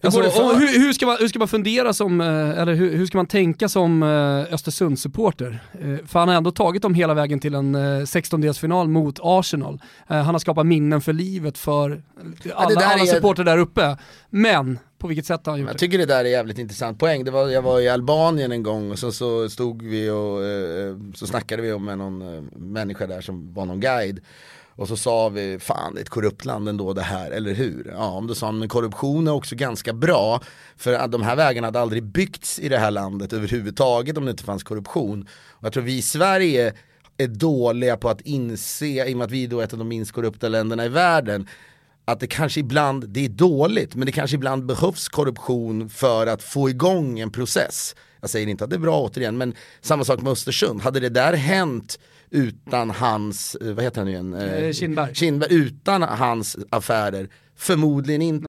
Alltså, 0.00 0.20
hur, 0.20 0.78
hur, 0.80 0.92
ska 0.92 1.06
man, 1.06 1.16
hur 1.20 1.28
ska 1.28 1.38
man 1.38 1.48
fundera 1.48 1.92
som, 1.92 2.20
eh, 2.20 2.26
eller 2.60 2.74
hur, 2.74 2.96
hur 2.96 3.06
ska 3.06 3.18
man 3.18 3.26
tänka 3.26 3.68
som 3.68 4.02
eh, 4.02 4.54
Östersundssupporter? 4.54 5.58
Eh, 5.72 6.06
För 6.06 6.18
han 6.18 6.28
har 6.28 6.34
ändå 6.34 6.50
tagit 6.50 6.82
dem 6.82 6.94
hela 6.94 7.14
vägen 7.14 7.40
till 7.40 7.54
en 7.54 7.74
eh, 7.74 7.78
16-delsfinal 7.80 8.88
mot 8.88 9.18
Arsenal. 9.22 9.80
Han 10.06 10.24
har 10.26 10.38
skapat 10.38 10.66
minnen 10.66 11.00
för 11.00 11.12
livet 11.12 11.58
för 11.58 12.02
alla, 12.54 12.80
alla 12.80 13.02
är- 13.02 13.06
supporter 13.06 13.44
där 13.44 13.58
uppe. 13.58 13.96
Men 14.30 14.78
På 14.98 15.06
vilket 15.06 15.26
sätt 15.26 15.46
har 15.46 15.52
han 15.52 15.60
gjort 15.60 15.68
Jag 15.68 15.74
det? 15.76 15.78
tycker 15.78 15.98
det 15.98 16.06
där 16.06 16.24
är 16.24 16.28
jävligt 16.28 16.58
intressant 16.58 16.98
poäng. 16.98 17.24
Det 17.24 17.30
var, 17.30 17.48
jag 17.48 17.62
var 17.62 17.80
i 17.80 17.88
Albanien 17.88 18.52
en 18.52 18.62
gång 18.62 18.90
och 18.90 18.98
så, 18.98 19.12
så 19.12 19.48
stod 19.48 19.82
vi 19.82 20.10
och 20.10 20.38
så 21.16 21.26
snackade 21.26 21.62
vi 21.62 21.72
om 21.72 21.84
med 21.84 21.98
någon 21.98 22.48
människa 22.56 23.06
där 23.06 23.20
som 23.20 23.54
var 23.54 23.64
någon 23.66 23.80
guide. 23.80 24.20
Och 24.76 24.88
så 24.88 24.96
sa 24.96 25.28
vi, 25.28 25.58
fan 25.58 25.94
det 25.94 26.00
är 26.00 26.02
ett 26.02 26.08
korrupt 26.08 26.44
land 26.44 26.68
ändå 26.68 26.92
det 26.92 27.02
här, 27.02 27.30
eller 27.30 27.54
hur? 27.54 27.92
Ja, 27.94 28.20
men 28.20 28.28
då 28.28 28.34
sa 28.34 28.46
han, 28.46 28.58
men 28.58 28.68
korruption 28.68 29.26
är 29.26 29.32
också 29.32 29.56
ganska 29.56 29.92
bra. 29.92 30.40
För 30.76 30.92
att 30.92 31.12
de 31.12 31.22
här 31.22 31.36
vägarna 31.36 31.66
hade 31.66 31.80
aldrig 31.80 32.02
byggts 32.02 32.58
i 32.58 32.68
det 32.68 32.78
här 32.78 32.90
landet 32.90 33.32
överhuvudtaget 33.32 34.18
om 34.18 34.24
det 34.24 34.30
inte 34.30 34.44
fanns 34.44 34.62
korruption. 34.62 35.28
Och 35.50 35.64
jag 35.64 35.72
tror 35.72 35.82
vi 35.82 35.96
i 35.96 36.02
Sverige 36.02 36.72
är 37.16 37.28
dåliga 37.28 37.96
på 37.96 38.08
att 38.08 38.20
inse, 38.20 38.86
i 38.86 39.14
och 39.14 39.18
med 39.18 39.24
att 39.24 39.30
vi 39.30 39.46
då 39.46 39.60
är 39.60 39.64
ett 39.64 39.72
av 39.72 39.78
de 39.78 39.88
minst 39.88 40.12
korrupta 40.12 40.48
länderna 40.48 40.84
i 40.84 40.88
världen, 40.88 41.48
att 42.04 42.20
det 42.20 42.26
kanske 42.26 42.60
ibland, 42.60 43.08
det 43.08 43.24
är 43.24 43.28
dåligt, 43.28 43.94
men 43.94 44.06
det 44.06 44.12
kanske 44.12 44.34
ibland 44.34 44.66
behövs 44.66 45.08
korruption 45.08 45.88
för 45.88 46.26
att 46.26 46.42
få 46.42 46.70
igång 46.70 47.18
en 47.18 47.30
process. 47.30 47.94
Jag 48.20 48.30
säger 48.30 48.46
inte 48.46 48.64
att 48.64 48.70
det 48.70 48.76
är 48.76 48.80
bra 48.80 49.00
återigen, 49.00 49.38
men 49.38 49.54
samma 49.80 50.04
sak 50.04 50.22
med 50.22 50.32
Östersund. 50.32 50.82
Hade 50.82 51.00
det 51.00 51.08
där 51.08 51.32
hänt 51.32 51.98
utan 52.36 52.90
hans, 52.90 53.56
eh, 53.60 53.72
vad 53.72 53.84
heter 53.84 54.00
han 54.00 54.06
nu 54.06 54.12
igen? 54.12 54.34
Eh, 54.34 54.72
Kindberg. 54.72 55.14
Kindberg, 55.14 55.52
utan 55.52 56.02
hans 56.02 56.56
affärer, 56.70 57.28
förmodligen 57.56 58.22
inte. 58.22 58.46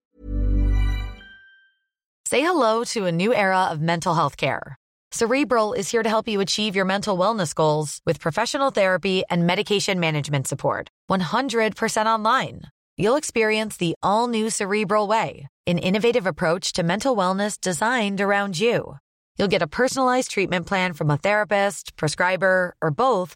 Say 2.29 2.41
hello 2.41 2.83
to 2.83 3.05
a 3.05 3.11
new 3.11 3.33
era 3.33 3.69
of 3.71 3.79
mental 3.79 4.13
health 4.13 4.35
care. 4.35 4.75
Cerebral 5.11 5.73
is 5.73 5.91
here 5.93 6.03
to 6.03 6.09
help 6.09 6.27
you 6.27 6.41
achieve 6.41 6.75
your 6.75 6.85
mental 6.85 7.17
wellness 7.17 7.55
goals 7.55 8.01
with 8.05 8.19
professional 8.19 8.71
therapy 8.71 9.23
and 9.29 9.47
medication 9.47 9.99
management 9.99 10.47
support. 10.47 10.89
100% 11.09 12.05
online. 12.05 12.61
You'll 12.97 13.15
experience 13.15 13.77
the 13.77 13.95
all 14.03 14.27
new 14.27 14.49
Cerebral 14.49 15.07
Way, 15.07 15.47
an 15.65 15.77
innovative 15.77 16.27
approach 16.27 16.73
to 16.73 16.83
mental 16.83 17.15
wellness 17.15 17.61
designed 17.61 18.19
around 18.19 18.59
you. 18.59 18.97
You'll 19.37 19.47
get 19.47 19.61
a 19.61 19.67
personalized 19.67 20.31
treatment 20.31 20.65
plan 20.65 20.93
from 20.93 21.09
a 21.09 21.17
therapist, 21.17 21.95
prescriber, 21.95 22.75
or 22.81 22.91
both 22.91 23.35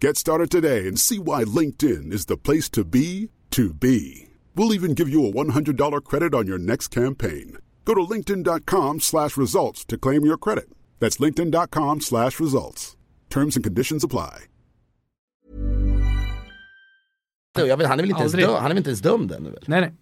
Get 0.00 0.16
started 0.16 0.48
today 0.50 0.86
and 0.86 0.96
see 0.96 1.18
why 1.18 1.42
LinkedIn 1.42 2.12
is 2.12 2.26
the 2.26 2.36
place 2.36 2.68
to 2.70 2.84
be 2.84 3.30
to 3.50 3.74
be. 3.74 4.28
We'll 4.54 4.72
even 4.72 4.94
give 4.94 5.08
you 5.08 5.26
a 5.26 5.32
$100 5.32 6.04
credit 6.04 6.34
on 6.34 6.46
your 6.46 6.58
next 6.58 6.88
campaign. 6.88 7.58
Go 7.84 7.94
to 7.94 8.00
linkedin.com 8.02 9.00
slash 9.00 9.36
results 9.36 9.84
to 9.86 9.98
claim 9.98 10.24
your 10.24 10.36
credit. 10.38 10.68
That's 11.00 11.16
linkedin.com 11.16 12.00
slash 12.00 12.38
results. 12.38 12.96
Terms 13.28 13.56
and 13.56 13.64
conditions 13.64 14.04
apply. 14.04 14.44
Jag 17.56 17.76
vet, 17.76 17.88
han 17.88 17.98
är 17.98 18.02
väl 18.02 18.10
inte 18.10 18.20
ens 18.20 18.34
Aldrig. 18.34 18.48
dömd, 18.48 18.56
han 18.58 18.64
är 18.64 18.68
väl 18.68 18.78
inte 18.78 18.90
ens 18.90 19.00
dömd 19.00 19.32
ännu? 19.32 19.56
Nej, 19.66 19.80
nej. 19.80 19.94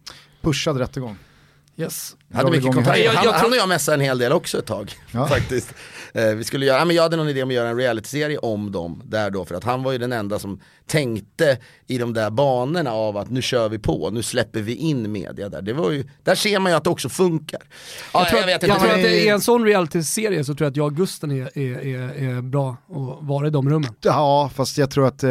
Pushad 0.42 0.76
rättegång. 0.76 1.16
Yes. 1.76 2.16
Hade 2.34 2.50
mycket 2.50 2.74
kontakt. 2.74 2.98
Jag- 2.98 3.06
jag 3.06 3.12
han, 3.12 3.22
tror- 3.22 3.32
han 3.32 3.50
och 3.50 3.56
jag 3.56 3.68
messade 3.68 3.94
en 3.94 4.00
hel 4.00 4.18
del 4.18 4.32
också 4.32 4.58
ett 4.58 4.66
tag. 4.66 4.92
Ja. 5.12 5.26
Faktiskt. 5.28 5.74
Eh, 6.14 6.26
vi 6.34 6.44
skulle 6.44 6.66
göra, 6.66 6.84
men 6.84 6.96
jag 6.96 7.02
hade 7.02 7.16
någon 7.16 7.28
idé 7.28 7.42
om 7.42 7.48
att 7.48 7.54
göra 7.54 7.68
en 7.68 7.76
realityserie 7.76 8.38
om 8.38 8.72
dem 8.72 9.02
där 9.04 9.30
då 9.30 9.44
för 9.44 9.54
att 9.54 9.64
han 9.64 9.82
var 9.82 9.92
ju 9.92 9.98
den 9.98 10.12
enda 10.12 10.38
som 10.38 10.60
tänkte 10.86 11.58
i 11.86 11.98
de 11.98 12.14
där 12.14 12.30
banorna 12.30 12.92
av 12.92 13.16
att 13.16 13.30
nu 13.30 13.42
kör 13.42 13.68
vi 13.68 13.78
på, 13.78 14.10
nu 14.10 14.22
släpper 14.22 14.60
vi 14.60 14.74
in 14.74 15.12
media 15.12 15.48
där. 15.48 15.62
Det 15.62 15.72
var 15.72 15.90
ju, 15.90 16.04
där 16.24 16.34
ser 16.34 16.58
man 16.58 16.72
ju 16.72 16.76
att 16.76 16.84
det 16.84 16.90
också 16.90 17.08
funkar. 17.08 17.60
Ja, 18.14 18.20
Jag 18.20 18.28
tror, 18.28 18.40
jag 18.40 18.46
vet 18.46 18.62
jag 18.68 18.80
tror 18.80 18.90
att 18.90 18.96
det 18.96 19.28
är 19.28 19.32
en 19.34 19.40
sån 19.40 19.64
reality-serie 19.64 20.44
så 20.44 20.54
tror 20.54 20.64
jag 20.66 20.70
att 20.70 20.76
jag 20.76 20.86
och 20.86 20.96
Gusten 20.96 21.30
är, 21.30 21.58
är, 21.58 21.86
är, 21.86 22.36
är 22.38 22.42
bra 22.42 22.70
att 22.90 23.26
vara 23.28 23.46
i 23.46 23.50
de 23.50 23.70
rummen. 23.70 23.90
Ja, 24.00 24.50
fast 24.54 24.78
jag 24.78 24.90
tror 24.90 25.06
att 25.06 25.22
eh, 25.22 25.30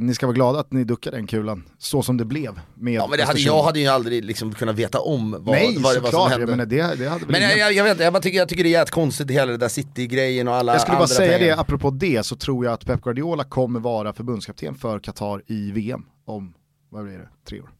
ni 0.00 0.14
ska 0.14 0.26
vara 0.26 0.34
glada 0.34 0.60
att 0.60 0.72
ni 0.72 0.84
duckade 0.84 1.16
den 1.16 1.26
kulan, 1.26 1.64
så 1.78 2.02
som 2.02 2.16
det 2.16 2.24
blev. 2.24 2.60
Med 2.74 2.92
Ja 2.94 3.06
men 3.10 3.18
det 3.18 3.24
hade, 3.24 3.40
jag 3.40 3.62
hade 3.62 3.80
ju 3.80 3.86
aldrig 3.86 4.24
liksom 4.24 4.54
kunnat 4.54 4.76
veta 4.76 5.00
om 5.00 5.36
vad, 5.40 5.54
Nej, 5.54 5.76
vad 5.78 5.94
det 5.94 6.00
var 6.00 6.10
som 6.10 6.30
jag 6.40 6.48
hände. 6.48 6.64
menar, 6.66 6.94
det, 6.96 7.04
det 7.04 7.10
hade 7.10 7.26
Men 7.26 7.42
jag, 7.42 7.58
jag, 7.58 7.72
jag 7.72 7.84
vet 7.84 8.00
jag, 8.00 8.12
bara 8.12 8.22
tycker, 8.22 8.38
jag 8.38 8.48
tycker 8.48 8.64
det 8.64 8.74
är 8.74 8.84
konstigt 8.86 9.30
hela 9.30 9.52
det 9.52 9.58
där 9.58 9.68
City-grejen 9.68 10.48
och 10.48 10.54
alla 10.54 10.72
Jag 10.72 10.80
skulle 10.80 10.96
bara 10.96 11.06
säga 11.06 11.38
pengar. 11.38 11.56
det, 11.56 11.60
apropå 11.60 11.90
det, 11.90 12.26
så 12.26 12.36
tror 12.36 12.64
jag 12.64 12.74
att 12.74 12.86
Pep 12.86 13.02
Guardiola 13.02 13.44
kommer 13.44 13.80
vara 13.80 14.12
förbundskapten 14.12 14.74
för 14.74 14.98
Qatar 14.98 15.42
i 15.46 15.70
VM 15.72 16.02
om, 16.24 16.54
vad 16.90 17.04
blir 17.04 17.18
det, 17.18 17.28
tre 17.48 17.60
år. 17.60 17.70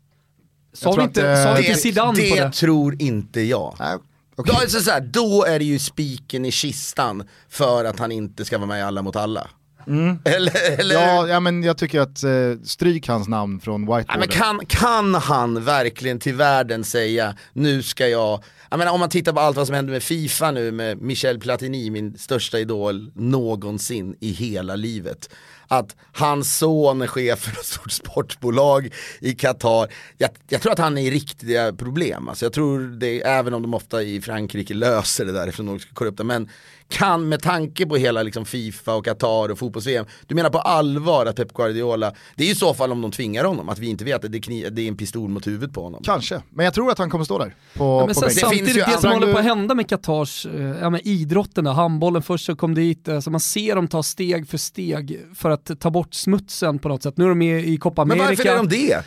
Sa 0.72 0.92
vi 0.92 1.02
inte, 1.02 1.32
att, 1.32 1.38
eh, 1.38 1.44
sa 1.44 1.54
det, 1.54 1.66
inte 1.66 1.80
Zidane 1.80 2.18
det 2.18 2.30
på 2.30 2.36
det? 2.36 2.52
tror 2.52 3.02
inte 3.02 3.40
jag. 3.40 3.76
Nej, 3.78 3.96
Då, 4.36 4.42
okej. 4.42 4.54
alltså 4.60 4.80
så 4.80 4.90
här, 4.90 5.00
då 5.00 5.44
är 5.44 5.58
det 5.58 5.64
ju 5.64 5.78
spiken 5.78 6.44
i 6.44 6.50
kistan 6.50 7.28
för 7.48 7.84
att 7.84 7.98
han 7.98 8.12
inte 8.12 8.44
ska 8.44 8.58
vara 8.58 8.68
med 8.68 8.78
i 8.78 8.82
Alla 8.82 9.02
mot 9.02 9.16
alla. 9.16 9.50
Eller, 9.86 10.80
eller 10.80 10.94
Mm. 10.96 11.08
Ja, 11.08 11.28
ja, 11.28 11.40
men 11.40 11.62
jag 11.62 11.78
tycker 11.78 12.00
att 12.00 12.22
eh, 12.22 12.30
stryk 12.64 13.08
hans 13.08 13.28
namn 13.28 13.60
från 13.60 13.84
Ja, 13.88 13.96
whiteboarden. 13.96 14.20
men 14.20 14.28
kan, 14.28 14.66
kan 14.66 15.14
han 15.14 15.64
verkligen 15.64 16.18
till 16.18 16.34
världen 16.34 16.84
säga, 16.84 17.34
nu 17.52 17.82
ska 17.82 18.08
jag, 18.08 18.42
jag 18.70 18.78
menar 18.78 18.92
om 18.92 19.00
man 19.00 19.08
tittar 19.08 19.32
på 19.32 19.40
allt 19.40 19.56
vad 19.56 19.66
som 19.66 19.74
händer 19.76 19.92
med 19.92 20.02
Fifa 20.02 20.50
nu 20.50 20.72
med 20.72 21.00
Michel 21.02 21.38
Platini, 21.40 21.90
min 21.90 22.18
största 22.18 22.58
idol 22.58 23.10
någonsin 23.14 24.16
i 24.20 24.30
hela 24.32 24.76
livet. 24.76 25.30
Att 25.68 25.96
hans 26.12 26.58
son 26.58 27.02
är 27.02 27.06
chef 27.06 27.38
för 27.38 27.50
ett 27.52 27.66
stort 27.66 27.92
sportbolag 27.92 28.88
i 29.20 29.32
Qatar. 29.34 29.88
Jag, 30.18 30.30
jag 30.48 30.62
tror 30.62 30.72
att 30.72 30.78
han 30.78 30.98
är 30.98 31.02
i 31.02 31.10
riktiga 31.10 31.72
problem. 31.72 32.28
Alltså 32.28 32.44
jag 32.44 32.52
tror 32.52 32.80
det, 33.00 33.22
även 33.22 33.54
om 33.54 33.62
de 33.62 33.74
ofta 33.74 34.02
i 34.02 34.20
Frankrike 34.20 34.74
löser 34.74 35.24
det 35.24 35.32
där 35.32 35.54
de 35.56 35.68
är 35.68 35.94
korrupta. 35.94 36.24
Men 36.24 36.48
kan 36.88 37.28
med 37.28 37.42
tanke 37.42 37.86
på 37.86 37.96
hela 37.96 38.22
liksom 38.22 38.44
Fifa 38.44 38.94
och 38.94 39.04
Qatar 39.04 39.48
och 39.50 39.58
fotbolls-VM, 39.58 40.06
du 40.26 40.34
menar 40.34 40.50
på 40.50 40.58
allvar 40.58 41.26
att 41.26 41.36
Pep 41.36 41.52
Guardiola, 41.54 42.12
det 42.36 42.42
är 42.42 42.46
ju 42.46 42.52
i 42.52 42.56
så 42.56 42.74
fall 42.74 42.92
om 42.92 43.00
de 43.02 43.10
tvingar 43.10 43.44
honom, 43.44 43.68
att 43.68 43.78
vi 43.78 43.86
inte 43.86 44.04
vet 44.04 44.24
att 44.24 44.32
det 44.32 44.38
är, 44.38 44.40
kni- 44.40 44.70
det 44.70 44.82
är 44.82 44.88
en 44.88 44.96
pistol 44.96 45.28
mot 45.30 45.46
huvudet 45.46 45.74
på 45.74 45.82
honom. 45.82 46.02
Kanske, 46.04 46.42
men 46.50 46.64
jag 46.64 46.74
tror 46.74 46.90
att 46.90 46.98
han 46.98 47.10
kommer 47.10 47.24
stå 47.24 47.38
där 47.38 47.54
på, 47.74 47.84
Ja, 47.84 48.06
men 48.06 48.14
på 48.14 48.20
sen. 48.20 48.28
Det 48.28 48.34
samtidigt, 48.34 48.64
finns 48.74 48.76
ju 48.88 48.92
det 48.92 49.00
som 49.00 49.10
håller 49.12 49.32
på 49.32 49.38
att 49.38 49.44
hända 49.44 49.74
med 49.74 49.88
Qatars, 49.88 50.46
eh, 50.46 50.62
ja, 50.80 50.90
men 50.90 51.00
idrotten, 51.08 51.64
då, 51.64 51.70
handbollen 51.70 52.22
först 52.22 52.44
så 52.46 52.56
kom 52.56 52.74
dit, 52.74 53.08
alltså 53.08 53.30
man 53.30 53.40
ser 53.40 53.74
dem 53.76 53.88
ta 53.88 54.02
steg 54.02 54.48
för 54.48 54.58
steg 54.58 55.20
för 55.34 55.50
att 55.50 55.70
ta 55.80 55.90
bort 55.90 56.14
smutsen 56.14 56.78
på 56.78 56.88
något 56.88 57.02
sätt. 57.02 57.16
Nu 57.16 57.24
är 57.24 57.28
de 57.28 57.38
med 57.38 57.64
i 57.68 57.76
Copa 57.76 58.04
Men 58.04 58.20
America. 58.20 58.42
varför 58.42 58.64
är 58.64 58.68
de 58.68 58.76
det? 58.88 59.04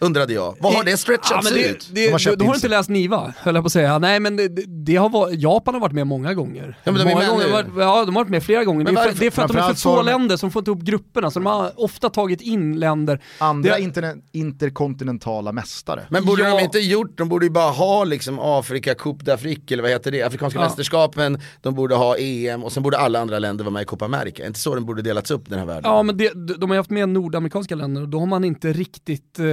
Undrade 0.00 0.32
jag. 0.32 0.56
Vad 0.60 0.74
har 0.74 0.84
det 0.84 0.90
ja, 0.90 0.96
stretchats 0.96 1.50
det, 1.50 1.68
ut? 1.68 1.88
det, 1.92 2.06
De 2.06 2.12
har 2.12 2.36
du, 2.36 2.44
har 2.44 2.50
in 2.50 2.54
inte 2.54 2.68
läst 2.68 2.88
Niva, 2.90 3.34
höll 3.38 3.54
jag 3.54 3.64
på 3.64 3.66
att 3.66 3.72
säga. 3.72 3.98
Nej 3.98 4.20
men 4.20 4.36
det, 4.36 4.48
det, 4.48 4.62
det 4.66 4.96
har 4.96 5.08
varit, 5.08 5.40
Japan 5.40 5.74
har 5.74 5.80
varit 5.80 5.92
med 5.92 6.06
många 6.06 6.34
gånger. 6.34 6.78
Ja, 6.84 6.92
men 6.92 7.06
de 7.06 7.14
många 7.14 7.28
gånger 7.28 7.44
nu. 7.46 7.52
varit, 7.52 7.66
ja, 7.78 8.04
de 8.04 8.16
har 8.16 8.22
varit 8.24 8.30
med 8.30 8.42
flera 8.42 8.64
gånger. 8.64 8.84
Men 8.84 8.94
det, 8.94 9.00
är 9.00 9.04
för, 9.12 9.20
det 9.20 9.26
är 9.26 9.30
för 9.30 9.42
att 9.42 9.48
de 9.52 9.56
är 9.58 9.62
för 9.62 9.74
få 9.74 10.02
länder 10.02 10.36
som 10.36 10.50
får 10.50 10.60
inte 10.60 10.70
ihop 10.70 10.82
grupperna, 10.82 11.30
så 11.30 11.38
de 11.38 11.46
har 11.46 11.72
ofta 11.76 12.10
tagit 12.10 12.40
in 12.40 12.78
länder. 12.80 13.20
Andra 13.38 13.74
Det- 13.74 13.80
interne- 13.82 14.22
interkontinentala 14.32 15.52
mästare. 15.52 16.06
Men 16.10 16.24
borde 16.24 16.42
Ja. 16.42 16.56
de 16.56 16.62
inte 16.64 16.78
gjort, 16.78 17.18
de 17.18 17.28
borde 17.28 17.46
ju 17.46 17.50
bara 17.50 17.70
ha 17.70 18.04
liksom 18.04 18.38
Afrika 18.40 18.94
Coupe 18.94 19.24
d'Afrique 19.24 19.72
eller 19.72 19.82
vad 19.82 19.92
heter 19.92 20.10
det, 20.10 20.22
Afrikanska 20.22 20.58
Ja. 20.58 20.64
mästerskapen, 20.64 21.40
de 21.62 21.74
borde 21.74 21.94
ha 21.94 22.16
EM 22.18 22.64
och 22.64 22.72
sen 22.72 22.82
borde 22.82 22.98
alla 22.98 23.20
andra 23.20 23.38
länder 23.38 23.64
vara 23.64 23.72
med 23.72 23.82
i 23.82 23.84
Copa 23.84 24.04
America. 24.04 24.46
Inte 24.46 24.58
så 24.58 24.74
den 24.74 24.86
borde 24.86 25.02
delats 25.02 25.30
upp 25.30 25.48
den 25.50 25.58
här 25.58 25.66
världen. 25.66 25.90
Ja 25.90 26.02
men 26.02 26.16
det, 26.16 26.32
de 26.58 26.70
har 26.70 26.74
ju 26.74 26.78
haft 26.78 26.90
med 26.90 27.08
nordamerikanska 27.08 27.74
länder 27.74 28.02
och 28.02 28.08
då 28.08 28.18
har 28.18 28.26
man 28.26 28.44
inte 28.44 28.72
riktigt 28.72 29.38
eh, 29.38 29.44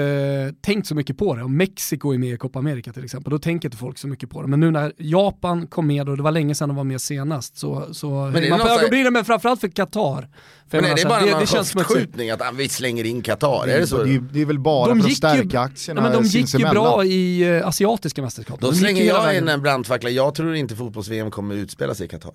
eh, 0.46 0.52
tänkt 0.62 0.88
så 0.88 0.96
mycket 0.96 1.18
på 1.18 1.36
det. 1.36 1.44
Om 1.44 1.58
Mexiko 1.58 2.14
är 2.14 2.18
med 2.18 2.30
i 2.34 2.38
Copa 2.38 2.60
America 2.60 2.94
till 2.94 3.04
exempel, 3.04 3.32
då 3.32 3.40
tänker 3.40 3.68
inte 3.68 3.78
folk 3.78 3.98
så 3.98 4.08
mycket 4.08 4.30
på 4.30 4.42
det. 4.42 4.48
Men 4.48 4.60
nu 4.60 4.72
när 4.72 4.94
Japan 4.98 5.68
kom 5.68 5.88
med 5.88 6.10
och 6.10 6.18
det 6.18 6.24
var 6.24 6.32
länge 6.32 6.56
sedan 6.56 6.70
de 6.70 6.76
var 6.78 6.84
med 6.84 7.02
senast 7.02 7.58
så, 7.58 7.94
så 7.94 8.08
det 8.10 8.16
är 8.30 8.32
höjer 8.32 8.50
man 8.50 8.60
på 8.60 8.66
någon 8.68 8.78
ögonbrynen, 8.78 9.14
men 9.14 9.26
framförallt 9.26 9.62
för 9.62 9.68
Qatar. 9.68 10.30
För 10.70 10.82
Men 10.82 10.92
är 10.92 10.96
det 10.96 11.02
så 11.02 11.08
bara 11.08 11.20
här, 11.20 11.32
någon 11.32 11.46
känns 11.46 11.70
som 11.70 11.82
ett- 11.82 11.88
höftskjutning 11.88 12.30
att 12.30 12.42
ah, 12.42 12.52
vi 12.52 12.70
slänger 12.70 13.04
in 13.04 13.22
Qatar? 13.22 13.68
Är 13.68 13.80
det 13.80 13.88
så? 13.88 14.04
Det 14.04 14.16
är, 14.16 14.20
det 14.20 14.42
är 14.42 14.46
väl 14.46 14.60
bara 14.60 14.88
De 14.90 15.00
för 15.00 15.06
att 15.06 15.10
gick 15.10 15.10
ju- 15.10 15.16
stärka 15.16 15.60
aktierna 15.60 16.02
Ja, 16.02 16.10
men 16.10 16.24
de 16.24 16.28
gick 16.28 16.54
ju 16.60 16.66
bra 16.70 17.06
i 17.06 17.42
eh, 17.58 17.68
asiatiska 17.68 18.22
mästerskap. 18.22 18.60
Då 18.62 18.72
slänger 18.74 19.04
jag 19.04 19.38
in 19.38 19.48
en 19.48 19.62
brandfackla, 19.62 20.10
jag 20.10 20.36
tror 20.36 20.56
inte 20.56 20.76
fotbolls-VM 20.76 21.32
kommer 21.32 21.56
utspela 21.56 21.96
sig 21.96 22.06
i 22.06 22.10
Qatar. 22.10 22.34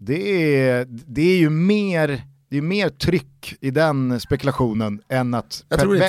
Det 0.00 0.56
är, 0.60 0.86
det 0.88 1.22
är 1.22 1.36
ju 1.38 1.50
mer, 1.50 2.22
det 2.50 2.56
är 2.56 2.62
mer 2.62 2.88
tryck 2.88 3.54
i 3.60 3.70
den 3.70 4.20
spekulationen 4.20 5.00
än, 5.08 5.34
att, 5.34 5.64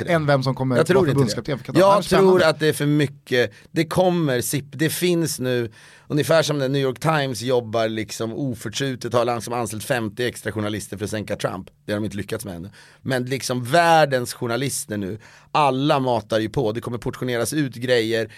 än 0.06 0.26
vem 0.26 0.44
som 0.44 0.56
kommer 0.56 0.78
Jag 0.78 0.88
tror 0.88 1.02
vara 1.02 1.08
förbundskapten 1.08 1.58
för. 1.58 1.66
Qatar. 1.66 1.80
Jag 1.80 2.04
tror 2.04 2.44
att 2.44 2.60
det 2.60 2.68
är 2.68 2.74
för 2.74 2.86
mycket, 2.86 3.54
det 3.72 3.86
kommer, 3.86 4.78
det 4.78 4.90
finns 4.90 5.40
nu, 5.40 5.72
ungefär 6.08 6.44
som 6.44 6.58
när 6.58 6.70
New 6.70 6.82
York 6.82 7.00
Times 7.00 7.42
jobbar 7.42 7.88
liksom 7.88 8.34
oförtrutet, 8.34 9.14
har 9.14 9.36
liksom 9.36 9.54
anställt 9.54 9.84
50 9.84 10.26
extra 10.26 10.52
journalister 10.52 10.98
för 10.98 11.06
att 11.06 11.12
sänka 11.12 11.36
Trump. 11.36 11.70
Det 11.86 11.92
har 11.92 12.00
de 12.00 12.06
inte 12.06 12.18
lyckats 12.18 12.46
med 12.46 12.56
ännu. 12.56 12.70
Men 13.02 13.26
liksom 13.26 13.64
världens 13.64 14.34
journalister 14.34 14.98
nu, 14.98 15.20
alla 15.52 16.00
matar 16.00 16.40
ju 16.40 16.50
på, 16.50 16.72
det 16.72 16.82
kommer 16.82 16.98
portioneras 16.98 17.54
ut 17.54 17.76
grejer. 17.76 18.32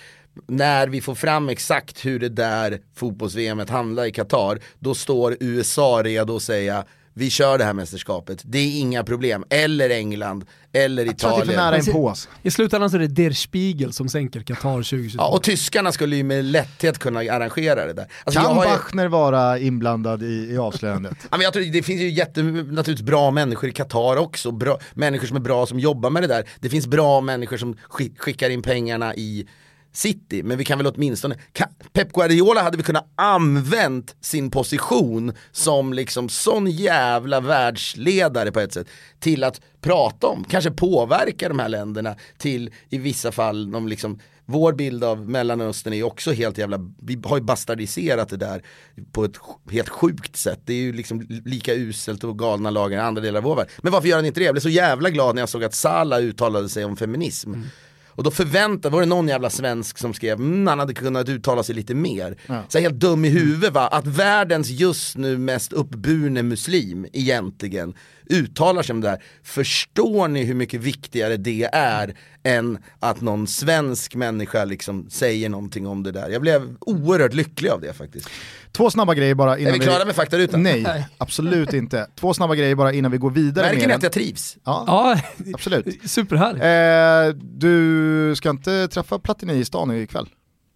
När 0.47 0.87
vi 0.87 1.01
får 1.01 1.15
fram 1.15 1.49
exakt 1.49 2.05
hur 2.05 2.19
det 2.19 2.29
där 2.29 2.79
fotbolls-VM 2.95 3.59
handlar 3.69 4.05
i 4.05 4.11
Qatar, 4.11 4.59
då 4.79 4.93
står 4.93 5.37
USA 5.39 6.01
redo 6.03 6.35
att 6.35 6.43
säga 6.43 6.85
vi 7.13 7.29
kör 7.29 7.57
det 7.57 7.63
här 7.63 7.73
mästerskapet, 7.73 8.41
det 8.45 8.57
är 8.59 8.79
inga 8.79 9.03
problem. 9.03 9.45
Eller 9.49 9.89
England, 9.89 10.45
eller 10.73 11.05
Jag 11.05 11.17
tror 11.17 11.29
att 11.29 11.35
det 11.37 11.41
är 11.41 11.45
för 11.45 11.51
Italien. 11.53 11.71
nära 11.71 11.77
inpå. 11.87 12.09
alltså. 12.09 12.29
I 12.43 12.51
slutändan 12.51 12.89
så 12.89 12.95
är 12.97 12.99
det 12.99 13.07
Der 13.07 13.31
Spiegel 13.31 13.93
som 13.93 14.09
sänker 14.09 14.41
Qatar 14.41 14.71
2022. 14.77 15.17
Ja, 15.23 15.29
och 15.35 15.43
tyskarna 15.43 15.91
skulle 15.91 16.15
ju 16.15 16.23
med 16.23 16.45
lätthet 16.45 16.99
kunna 16.99 17.19
arrangera 17.19 17.85
det 17.85 17.93
där. 17.93 18.07
Alltså, 18.23 18.41
Kan 18.41 18.49
jag 18.49 18.55
har 18.55 18.65
ju, 18.65 18.71
Bachner 18.71 19.07
vara 19.07 19.59
inblandad 19.59 20.23
i, 20.23 20.47
i 20.51 20.57
avslöjandet? 20.57 21.17
ja, 21.21 21.27
men 21.37 21.41
jag 21.41 21.53
tror, 21.53 21.63
det 21.73 21.83
finns 21.83 22.01
ju 22.01 22.09
jätte, 22.09 22.41
naturligtvis 22.43 23.01
bra 23.01 23.31
människor 23.31 23.69
i 23.69 23.73
Qatar 23.73 24.17
också, 24.17 24.51
bra, 24.51 24.79
människor 24.93 25.27
som 25.27 25.35
är 25.37 25.41
bra 25.41 25.65
som 25.65 25.79
jobbar 25.79 26.09
med 26.09 26.23
det 26.23 26.27
där. 26.27 26.43
Det 26.59 26.69
finns 26.69 26.87
bra 26.87 27.21
människor 27.21 27.57
som 27.57 27.77
skick, 27.89 28.19
skickar 28.19 28.49
in 28.49 28.61
pengarna 28.61 29.15
i 29.15 29.47
City, 29.93 30.43
men 30.43 30.57
vi 30.57 30.65
kan 30.65 30.77
väl 30.77 30.87
åtminstone, 30.87 31.35
kan, 31.53 31.67
Pep 31.93 32.13
Guardiola 32.13 32.61
hade 32.61 32.77
vi 32.77 32.83
kunnat 32.83 33.11
använt 33.15 34.15
sin 34.21 34.51
position 34.51 35.33
som 35.51 35.93
liksom 35.93 36.29
sån 36.29 36.71
jävla 36.71 37.39
världsledare 37.39 38.51
på 38.51 38.59
ett 38.59 38.73
sätt 38.73 38.87
till 39.19 39.43
att 39.43 39.61
prata 39.81 40.27
om, 40.27 40.43
kanske 40.43 40.71
påverka 40.71 41.49
de 41.49 41.59
här 41.59 41.69
länderna 41.69 42.15
till 42.37 42.69
i 42.89 42.97
vissa 42.97 43.31
fall 43.31 43.71
de 43.71 43.87
liksom 43.87 44.19
vår 44.45 44.73
bild 44.73 45.03
av 45.03 45.29
Mellanöstern 45.29 45.93
är 45.93 46.03
också 46.03 46.31
helt 46.31 46.57
jävla, 46.57 46.77
vi 47.01 47.21
har 47.23 47.37
ju 47.37 47.43
bastardiserat 47.43 48.29
det 48.29 48.37
där 48.37 48.63
på 49.11 49.25
ett 49.25 49.37
helt 49.71 49.89
sjukt 49.89 50.35
sätt. 50.35 50.59
Det 50.65 50.73
är 50.73 50.77
ju 50.77 50.93
liksom 50.93 51.27
lika 51.45 51.73
uselt 51.73 52.23
och 52.23 52.39
galna 52.39 52.69
lagar 52.69 52.97
i 52.97 53.01
andra 53.01 53.21
delar 53.21 53.37
av 53.37 53.43
vår 53.43 53.55
värld. 53.55 53.69
Men 53.77 53.91
varför 53.91 54.07
gör 54.07 54.15
han 54.15 54.25
inte 54.25 54.39
det? 54.39 54.43
Jag 54.43 54.53
blev 54.53 54.61
så 54.61 54.69
jävla 54.69 55.09
glad 55.09 55.35
när 55.35 55.41
jag 55.41 55.49
såg 55.49 55.63
att 55.63 55.73
Salah 55.73 56.19
uttalade 56.19 56.69
sig 56.69 56.85
om 56.85 56.97
feminism. 56.97 57.53
Mm. 57.53 57.67
Och 58.15 58.23
då 58.23 58.31
förväntade, 58.31 58.93
var 58.93 59.01
det 59.01 59.07
någon 59.07 59.27
jävla 59.27 59.49
svensk 59.49 59.97
som 59.97 60.13
skrev, 60.13 60.39
mm, 60.39 60.67
han 60.67 60.79
hade 60.79 60.93
kunnat 60.93 61.29
uttala 61.29 61.63
sig 61.63 61.75
lite 61.75 61.95
mer. 61.95 62.37
Så 62.67 62.79
helt 62.79 62.95
dum 62.95 63.25
i 63.25 63.29
huvudet 63.29 63.73
va, 63.73 63.87
att 63.87 64.07
världens 64.07 64.69
just 64.69 65.17
nu 65.17 65.37
mest 65.37 65.73
uppburne 65.73 66.43
muslim 66.43 67.07
egentligen 67.13 67.93
uttalar 68.31 68.83
sig 68.83 68.93
om 68.93 69.01
det 69.01 69.09
här. 69.09 69.23
Förstår 69.43 70.27
ni 70.27 70.43
hur 70.43 70.53
mycket 70.55 70.81
viktigare 70.81 71.37
det 71.37 71.63
är 71.73 72.15
än 72.43 72.77
att 72.99 73.21
någon 73.21 73.47
svensk 73.47 74.15
människa 74.15 74.65
liksom 74.65 75.09
säger 75.09 75.49
någonting 75.49 75.87
om 75.87 76.03
det 76.03 76.11
där? 76.11 76.29
Jag 76.29 76.41
blev 76.41 76.75
oerhört 76.79 77.33
lycklig 77.33 77.69
av 77.69 77.81
det 77.81 77.93
faktiskt. 77.93 78.29
Två 78.71 78.89
snabba 78.89 79.13
grejer 79.13 79.35
bara 79.35 79.57
innan 79.57 79.73
Är 79.73 79.79
vi 79.79 79.85
klara 79.85 80.05
med 80.05 80.15
faktarutan? 80.15 80.63
Nej, 80.63 81.07
absolut 81.17 81.73
inte. 81.73 82.07
Två 82.15 82.33
snabba 82.33 82.55
grejer 82.55 82.75
bara 82.75 82.93
innan 82.93 83.11
vi 83.11 83.17
går 83.17 83.31
vidare 83.31 83.65
Märker 83.65 83.79
med 83.79 83.87
ni 83.87 83.93
att 83.93 84.03
jag 84.03 84.11
trivs? 84.11 84.57
Ja, 84.63 84.83
Ja, 84.87 85.21
absolut. 85.53 86.09
superhärligt. 86.11 86.63
Eh, 86.63 87.43
du 87.59 88.35
ska 88.35 88.49
inte 88.49 88.87
träffa 88.87 89.19
Platini 89.19 89.53
i 89.53 89.65
stan 89.65 89.91
ikväll? 89.91 90.29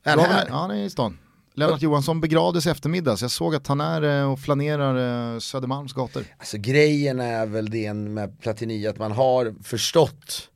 Är 0.05 0.09
han 0.17 0.19
här? 0.19 0.45
Ja, 0.49 0.55
han 0.55 0.71
är 0.71 0.83
i 0.85 0.89
stan. 0.89 1.17
Lennart 1.57 1.81
Johansson 1.81 2.21
begravdes 2.21 2.67
i 2.67 2.69
eftermiddag, 2.69 3.17
så 3.17 3.23
jag 3.23 3.31
såg 3.31 3.55
att 3.55 3.67
han 3.67 3.81
är 3.81 4.21
eh, 4.21 4.31
och 4.31 4.39
flanerar 4.39 5.33
eh, 5.33 5.39
Södermalms 5.39 5.93
gator. 5.93 6.23
Alltså 6.37 6.57
grejen 6.57 7.19
är 7.19 7.45
väl 7.45 7.69
det 7.69 7.93
med 7.93 8.41
Platini 8.41 8.87
att 8.87 8.97
man 8.97 9.11
har 9.11 9.55
förstått 9.63 10.49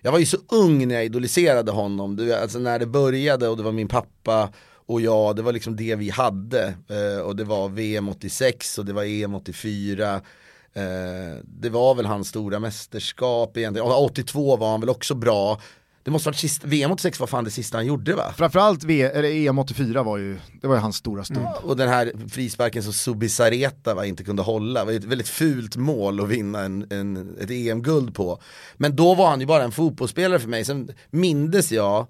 Jag 0.00 0.12
var 0.12 0.18
ju 0.18 0.26
så 0.26 0.36
ung 0.48 0.88
när 0.88 0.94
jag 0.94 1.04
idoliserade 1.04 1.70
honom, 1.70 2.16
du, 2.16 2.34
alltså 2.34 2.58
när 2.58 2.78
det 2.78 2.86
började 2.86 3.48
och 3.48 3.56
det 3.56 3.62
var 3.62 3.72
min 3.72 3.88
pappa 3.88 4.52
och 4.88 5.00
jag, 5.00 5.36
det 5.36 5.42
var 5.42 5.52
liksom 5.52 5.76
det 5.76 5.94
vi 5.94 6.10
hade. 6.10 6.74
Eh, 6.88 7.20
och 7.20 7.36
det 7.36 7.44
var 7.44 7.68
VM 7.68 8.08
86 8.08 8.78
och 8.78 8.84
det 8.84 8.92
var 8.92 9.04
EM 9.04 9.34
84. 9.34 10.14
Eh, 10.14 11.42
det 11.44 11.70
var 11.70 11.94
väl 11.94 12.06
hans 12.06 12.28
stora 12.28 12.58
mästerskap 12.58 13.56
egentligen, 13.56 13.88
och 13.88 14.04
82 14.04 14.56
var 14.56 14.70
han 14.70 14.80
väl 14.80 14.90
också 14.90 15.14
bra. 15.14 15.60
Det 16.08 16.12
måste 16.12 16.28
varit 16.28 16.36
sista, 16.36 16.66
VM 16.66 16.90
86 16.90 17.20
var 17.20 17.26
fan 17.26 17.44
det 17.44 17.50
sista 17.50 17.78
han 17.78 17.86
gjorde 17.86 18.14
va? 18.14 18.32
Framförallt 18.36 18.84
v, 18.84 19.02
eller 19.02 19.28
EM 19.28 19.58
84 19.58 20.02
var 20.02 20.18
ju, 20.18 20.38
det 20.60 20.66
var 20.66 20.74
ju 20.74 20.80
hans 20.80 20.96
stora 20.96 21.24
stund. 21.24 21.46
Och 21.62 21.76
den 21.76 21.88
här 21.88 22.12
frisparken 22.28 22.82
som 22.82 22.92
Subisareta 22.92 23.94
va, 23.94 24.06
inte 24.06 24.24
kunde 24.24 24.42
hålla, 24.42 24.80
det 24.80 24.86
var 24.86 24.92
ett 24.92 25.04
väldigt 25.04 25.28
fult 25.28 25.76
mål 25.76 26.20
att 26.20 26.28
vinna 26.28 26.60
en, 26.60 26.86
en, 26.90 27.36
ett 27.40 27.50
EM-guld 27.50 28.14
på. 28.14 28.40
Men 28.74 28.96
då 28.96 29.14
var 29.14 29.30
han 29.30 29.40
ju 29.40 29.46
bara 29.46 29.64
en 29.64 29.72
fotbollsspelare 29.72 30.38
för 30.38 30.48
mig, 30.48 30.64
sen 30.64 30.90
mindes 31.10 31.72
jag 31.72 32.06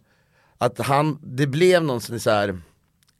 att 0.59 0.79
han, 0.79 1.19
det 1.23 1.47
blev 1.47 1.83
någon 1.83 2.01
sån 2.01 2.21
så 2.21 2.31
här 2.31 2.59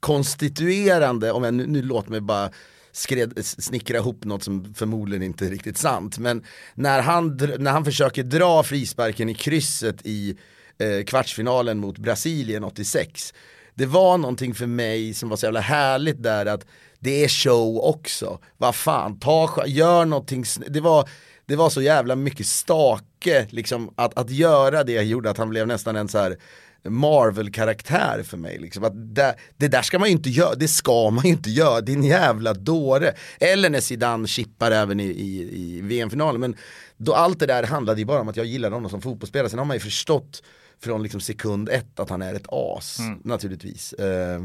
konstituerande, 0.01 1.33
om 1.33 1.45
jag 1.45 1.55
nu, 1.55 1.67
nu 1.67 1.83
låter 1.83 2.11
mig 2.11 2.21
bara 2.21 2.51
skred, 2.93 3.45
snickra 3.45 3.99
ihop 3.99 4.25
något 4.25 4.43
som 4.45 4.75
förmodligen 4.75 5.23
inte 5.23 5.47
är 5.47 5.51
riktigt 5.51 5.79
sant. 5.79 6.19
Men 6.19 6.45
när 6.75 7.03
han, 7.03 7.41
när 7.59 7.71
han 7.71 7.85
försöker 7.85 8.23
dra 8.23 8.63
frisparken 8.63 9.29
i 9.29 9.35
krysset 9.35 9.97
i 10.05 10.39
eh, 10.79 11.05
kvartsfinalen 11.05 11.79
mot 11.79 11.99
Brasilien 11.99 12.65
86. 12.65 13.35
Det 13.75 13.87
var 13.87 14.19
någonting 14.19 14.55
för 14.55 14.67
mig 14.67 15.15
som 15.15 15.29
var 15.29 15.37
så 15.37 15.47
jävla 15.47 15.61
härligt 15.61 16.23
där 16.23 16.47
att 16.47 16.67
det 16.99 17.25
är 17.25 17.29
show 17.29 17.79
också. 17.79 18.39
Vad 18.57 18.75
fan, 18.75 19.19
ta, 19.19 19.65
gör 19.67 20.05
någonting, 20.05 20.45
det 20.69 20.81
var, 20.81 21.09
det 21.47 21.57
var 21.57 21.71
så 21.71 21.83
jävla 21.83 22.17
mycket 22.17 22.47
stake 22.47 23.47
liksom 23.51 23.95
att, 23.97 24.19
att 24.19 24.31
göra 24.31 24.85
det 24.85 25.03
gjorde 25.03 25.31
att 25.31 25.39
han 25.39 25.49
blev 25.49 25.67
nästan 25.67 25.97
en 25.97 26.09
så 26.09 26.19
här 26.19 26.37
Marvel-karaktär 26.85 28.23
för 28.23 28.37
mig. 28.37 28.59
Liksom. 28.59 28.85
Att 28.85 29.15
det, 29.15 29.35
det 29.57 29.69
där 29.69 29.83
ska 29.83 29.99
man 29.99 30.09
ju 30.09 30.13
inte 30.15 30.31
göra, 30.31 30.55
det 30.55 30.69
ska 30.69 31.11
man 31.11 31.25
ju 31.25 31.31
inte 31.31 31.51
göra, 31.51 31.81
din 31.81 32.05
jävla 32.05 32.55
dåre. 32.55 33.15
Eller 33.41 33.71
när 33.71 33.81
Zidane 33.81 34.29
chippar 34.29 34.71
även 34.71 35.01
i, 35.01 35.05
i, 35.05 35.49
i 35.53 35.81
VM-finalen. 35.81 36.41
Men 36.41 36.57
då 36.99 37.15
allt 37.15 37.39
det 37.41 37.47
där 37.47 37.63
handlade 37.63 38.01
ju 38.01 38.05
bara 38.05 38.21
om 38.21 38.29
att 38.29 38.37
jag 38.37 38.47
gillade 38.47 38.77
honom 38.77 38.91
som 38.91 39.01
fotbollsspelare. 39.01 39.51
Sen 39.51 39.59
har 39.59 39.67
man 39.67 39.77
ju 39.77 39.81
förstått 39.81 40.43
från 40.81 41.03
liksom 41.03 41.21
sekund 41.21 41.69
ett 41.69 42.01
att 42.01 42.11
han 42.11 42.23
är 42.23 42.35
ett 42.35 42.47
as, 42.49 42.99
naturligtvis. 43.25 43.93
Eh, 43.93 44.41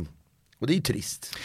och 0.59 0.67
det 0.67 0.73
är 0.73 0.75
ju 0.75 0.81
trist. 0.81 1.35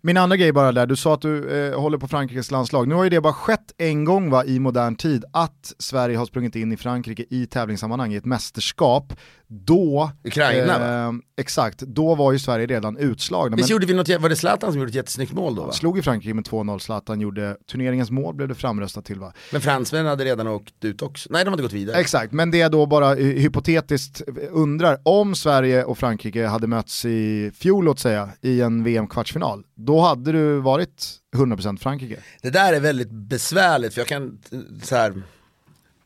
Min 0.00 0.16
andra 0.16 0.36
grej 0.36 0.52
bara 0.52 0.72
där, 0.72 0.86
du 0.86 0.96
sa 0.96 1.14
att 1.14 1.20
du 1.20 1.66
eh, 1.66 1.80
håller 1.80 1.98
på 1.98 2.08
Frankrikes 2.08 2.50
landslag. 2.50 2.88
Nu 2.88 2.94
har 2.94 3.04
ju 3.04 3.10
det 3.10 3.20
bara 3.20 3.32
skett 3.32 3.72
en 3.78 4.04
gång 4.04 4.30
va, 4.30 4.44
i 4.44 4.58
modern 4.58 4.96
tid 4.96 5.24
att 5.32 5.74
Sverige 5.78 6.16
har 6.16 6.26
sprungit 6.26 6.56
in 6.56 6.72
i 6.72 6.76
Frankrike 6.76 7.24
i 7.30 7.46
tävlingssammanhang 7.46 8.12
i 8.12 8.16
ett 8.16 8.24
mästerskap. 8.24 9.12
Då, 9.48 10.10
Ukraina, 10.24 11.06
eh, 11.06 11.12
exakt, 11.36 11.78
då 11.78 12.14
var 12.14 12.32
ju 12.32 12.38
Sverige 12.38 12.66
redan 12.66 12.96
utslagna. 12.96 13.56
Visst 13.56 13.68
Men 13.68 13.74
gjorde 13.74 13.86
vi 13.86 13.94
något, 13.94 14.20
var 14.20 14.28
det 14.28 14.36
Zlatan 14.36 14.72
som 14.72 14.78
gjorde 14.80 14.88
ett 14.88 14.94
jättesnyggt 14.94 15.32
mål 15.32 15.54
då 15.54 15.64
va? 15.64 15.72
slog 15.72 15.96
ju 15.96 16.02
Frankrike 16.02 16.34
med 16.34 16.44
2-0, 16.44 16.78
Zlatan 16.78 17.20
gjorde 17.20 17.56
turneringens 17.70 18.10
mål, 18.10 18.34
blev 18.34 18.48
det 18.48 18.54
framröstat 18.54 19.04
till 19.04 19.18
va? 19.18 19.32
Men 19.52 19.60
fransmännen 19.60 20.06
hade 20.06 20.24
redan 20.24 20.46
åkt 20.46 20.84
ut 20.84 21.02
också, 21.02 21.28
nej 21.32 21.44
de 21.44 21.50
hade 21.50 21.62
gått 21.62 21.72
vidare. 21.72 21.96
Exakt, 21.96 22.32
men 22.32 22.50
det 22.50 22.58
jag 22.58 22.72
då 22.72 22.86
bara 22.86 23.16
eh, 23.16 23.26
hypotetiskt 23.26 24.22
undrar, 24.50 24.98
om 25.02 25.34
Sverige 25.34 25.84
och 25.84 25.98
Frankrike 25.98 26.46
hade 26.46 26.66
mötts 26.66 27.04
i 27.04 27.50
fjol 27.54 27.84
låt 27.84 27.98
säga, 27.98 28.28
i 28.40 28.60
en 28.60 28.84
VM-kvartsfinal, 28.84 29.64
då 29.74 29.95
hade 30.00 30.32
du 30.32 30.60
varit 30.60 31.04
100% 31.36 31.76
Frankrike. 31.76 32.16
Det 32.42 32.50
där 32.50 32.72
är 32.72 32.80
väldigt 32.80 33.10
besvärligt 33.10 33.94
för 33.94 34.00
jag 34.00 34.08
kan, 34.08 34.38
så 34.82 34.96
här, 34.96 35.22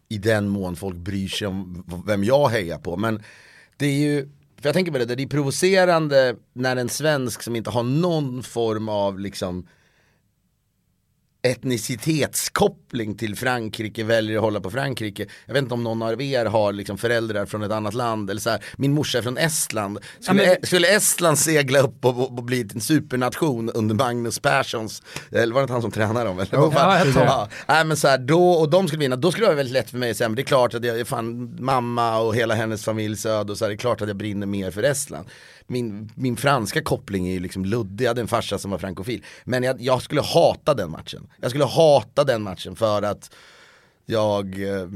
i 0.09 0.19
den 0.19 0.49
mån 0.49 0.77
folk 0.77 0.97
bryr 0.97 1.29
sig 1.29 1.49
om 1.49 1.85
vem 2.07 2.25
jag 2.25 2.49
hejar 2.49 2.79
på, 2.79 2.97
men 2.97 3.23
det 3.77 3.87
är 3.87 3.99
ju, 3.99 4.29
för 4.61 4.69
jag 4.69 4.75
tänker 4.75 4.93
på 4.93 4.99
det, 4.99 5.05
det 5.05 5.23
är 5.23 5.27
provocerande 5.27 6.37
när 6.53 6.77
en 6.77 6.89
svensk 6.89 7.43
som 7.43 7.57
inte 7.57 7.71
har 7.71 7.83
någon 7.83 8.43
form 8.43 8.89
av 8.89 9.19
liksom 9.19 9.67
etnicitetskoppling 11.43 13.15
till 13.17 13.37
Frankrike 13.37 14.05
väljer 14.05 14.37
att 14.37 14.43
hålla 14.43 14.61
på 14.61 14.71
Frankrike. 14.71 15.27
Jag 15.47 15.55
vet 15.55 15.63
inte 15.63 15.75
om 15.75 15.85
någon 15.85 16.03
av 16.03 16.23
er 16.23 16.45
har 16.47 16.73
liksom 16.73 16.99
föräldrar 16.99 17.47
från 17.47 17.63
ett 17.63 17.73
annat 17.73 17.95
land. 17.95 18.31
Eller 18.31 18.41
så 18.41 18.51
här, 18.51 18.65
min 18.77 18.93
morsa 18.93 19.19
är 19.19 19.23
från 19.23 19.37
Estland. 19.39 19.99
Skulle, 20.21 20.45
Ja, 20.45 20.49
men- 20.61 20.67
skulle 20.67 20.89
Estland 20.89 21.39
segla 21.39 21.79
upp 21.81 22.05
och, 22.05 22.19
och, 22.19 22.39
och 22.39 22.45
bli 22.45 22.69
en 22.75 22.81
supernation 22.81 23.71
under 23.71 23.95
Magnus 23.95 24.39
Perssons, 24.39 25.03
eller 25.33 25.55
var 25.55 25.61
det 25.61 25.65
inte 25.65 25.73
han 25.73 25.83
som 25.83 25.91
tränade 25.91 26.27
dem? 26.27 26.39
Eller? 26.39 26.51
Fan? 26.51 26.73
ja, 26.75 26.99
jag 27.05 27.13
tror 27.15 27.25
ja, 27.25 27.49
nej, 27.69 27.85
men 27.85 27.97
så 27.97 28.09
här, 28.09 28.19
då, 28.19 28.51
och 28.53 28.71
de 28.71 28.89
skulle 28.89 29.01
vinna, 29.01 29.17
då 29.17 29.31
skulle 29.33 29.45
det 29.47 29.49
vara 29.49 29.57
väldigt 29.57 29.73
lätt 29.75 29.91
för 29.91 29.99
mig 29.99 30.11
att 30.11 30.17
säga, 30.17 30.29
men 30.29 30.37
det 30.37 30.43
är 30.43 30.45
klart 30.45 30.75
att 30.75 30.85
jag 30.85 31.01
är 31.01 31.05
fan 31.05 31.57
mamma 31.65 32.19
och 32.19 32.35
hela 32.35 32.55
hennes 32.55 32.85
familjs 32.85 33.27
öde 33.27 33.53
och 33.53 33.59
så 33.59 33.65
här, 33.65 33.71
det 33.71 33.75
är 33.75 33.79
klart 33.79 34.03
att 34.03 34.09
jag 34.09 34.17
brinner 34.17 34.47
mer 34.47 34.71
för 34.71 34.83
Estland. 34.83 35.29
Min, 35.71 36.11
min 36.15 36.37
franska 36.37 36.83
koppling 36.83 37.29
är 37.29 37.33
ju 37.33 37.41
liksom 37.41 37.65
luddig, 37.65 38.05
jag 38.05 38.11
hade 38.11 38.21
en 38.21 38.29
farsa 38.29 38.59
som 38.59 38.71
var 38.71 38.79
frankofil. 38.79 39.25
Men 39.45 39.63
jag, 39.63 39.81
jag 39.81 40.03
skulle 40.03 40.21
hata 40.21 40.75
den 40.75 40.91
matchen. 40.91 41.29
Jag 41.41 41.51
skulle 41.51 41.65
hata 41.65 42.25
den 42.25 42.43
matchen 42.43 42.77
för 42.77 43.03
att 43.03 43.35
jag 44.07 44.63
eh, 44.63 44.89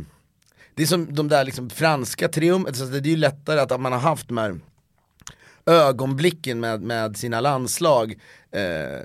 Det 0.74 0.82
är 0.82 0.86
som 0.86 1.14
de 1.14 1.28
där 1.28 1.44
liksom 1.44 1.70
franska 1.70 2.28
triumf, 2.28 2.66
alltså 2.68 2.84
det 2.86 2.98
är 3.08 3.10
ju 3.10 3.16
lättare 3.16 3.60
att 3.60 3.80
man 3.80 3.92
har 3.92 3.98
haft 4.00 4.28
de 4.28 4.38
här 4.38 4.60
ögonblicken 5.66 6.60
med, 6.60 6.82
med 6.82 7.16
sina 7.16 7.40
landslag. 7.40 8.12
Eh, 8.50 9.00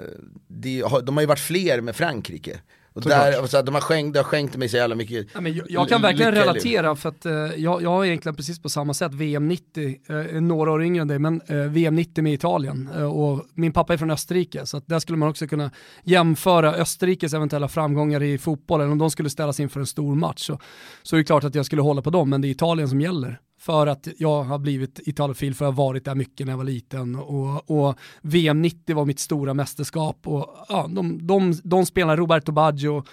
det, 0.47 0.81
har- 0.81 1.01
de 1.01 1.17
har 1.17 1.21
ju 1.21 1.27
varit 1.27 1.39
fler 1.39 1.81
med 1.81 1.95
Frankrike. 1.95 2.59
Och 2.93 3.01
där, 3.01 3.41
och 3.41 3.49
så 3.49 3.61
de 3.61 3.75
har 3.75 3.81
skänkt, 3.81 4.13
det 4.13 4.19
har 4.19 4.23
skänkt 4.23 4.57
mig 4.57 4.69
så 4.69 4.77
jävla 4.77 4.95
mycket 4.95 5.27
Ja, 5.33 5.41
men 5.41 5.53
jag, 5.53 5.65
jag 5.69 5.89
kan 5.89 6.01
verkligen 6.01 6.31
relatera 6.31 6.95
för 6.95 7.09
att 7.09 7.25
eh, 7.25 7.33
jag, 7.33 7.81
jag 7.81 7.89
har 7.89 8.05
egentligen 8.05 8.35
precis 8.35 8.61
på 8.61 8.69
samma 8.69 8.93
sätt 8.93 9.13
VM 9.13 9.47
90, 9.47 9.95
eh, 10.07 10.41
några 10.41 10.71
år 10.71 10.83
yngre 10.83 11.01
än 11.01 11.07
dig, 11.07 11.19
men 11.19 11.41
eh, 11.47 11.57
VM 11.57 11.95
90 11.95 12.23
med 12.23 12.33
Italien 12.33 12.89
eh, 12.95 13.03
och 13.03 13.45
min 13.53 13.71
pappa 13.71 13.93
är 13.93 13.97
från 13.97 14.11
Österrike 14.11 14.65
så 14.65 14.77
att 14.77 14.87
där 14.87 14.99
skulle 14.99 15.17
man 15.17 15.29
också 15.29 15.47
kunna 15.47 15.71
jämföra 16.03 16.73
Österrikes 16.73 17.33
eventuella 17.33 17.67
framgångar 17.67 18.23
i 18.23 18.37
fotbollen 18.37 18.91
om 18.91 18.97
de 18.97 19.11
skulle 19.11 19.29
ställas 19.29 19.59
inför 19.59 19.79
en 19.79 19.87
stor 19.87 20.15
match 20.15 20.41
så, 20.45 20.59
så 21.03 21.15
är 21.15 21.17
det 21.17 21.23
klart 21.23 21.43
att 21.43 21.55
jag 21.55 21.65
skulle 21.65 21.81
hålla 21.81 22.01
på 22.01 22.09
dem 22.09 22.29
men 22.29 22.41
det 22.41 22.47
är 22.47 22.49
Italien 22.49 22.89
som 22.89 23.01
gäller. 23.01 23.39
För 23.59 23.87
att 23.87 24.07
jag 24.17 24.43
har 24.43 24.59
blivit 24.59 24.99
Italofil 25.07 25.55
för 25.55 25.65
att 25.65 25.67
jag 25.67 25.71
har 25.73 25.85
varit 25.87 26.05
där 26.05 26.15
mycket 26.15 26.45
när 26.45 26.53
jag 26.53 26.57
var 26.57 26.63
liten. 26.63 27.15
Och, 27.15 27.71
och 27.71 27.99
VM 28.21 28.61
90 28.61 28.95
var 28.95 29.05
mitt 29.05 29.19
stora 29.19 29.53
mästerskap 29.53 30.27
och 30.27 30.55
ja, 30.69 30.87
de, 30.89 31.27
de, 31.27 31.53
de 31.63 31.85
spelar 31.85 32.17
Roberto 32.17 32.51
Baggio, 32.51 33.03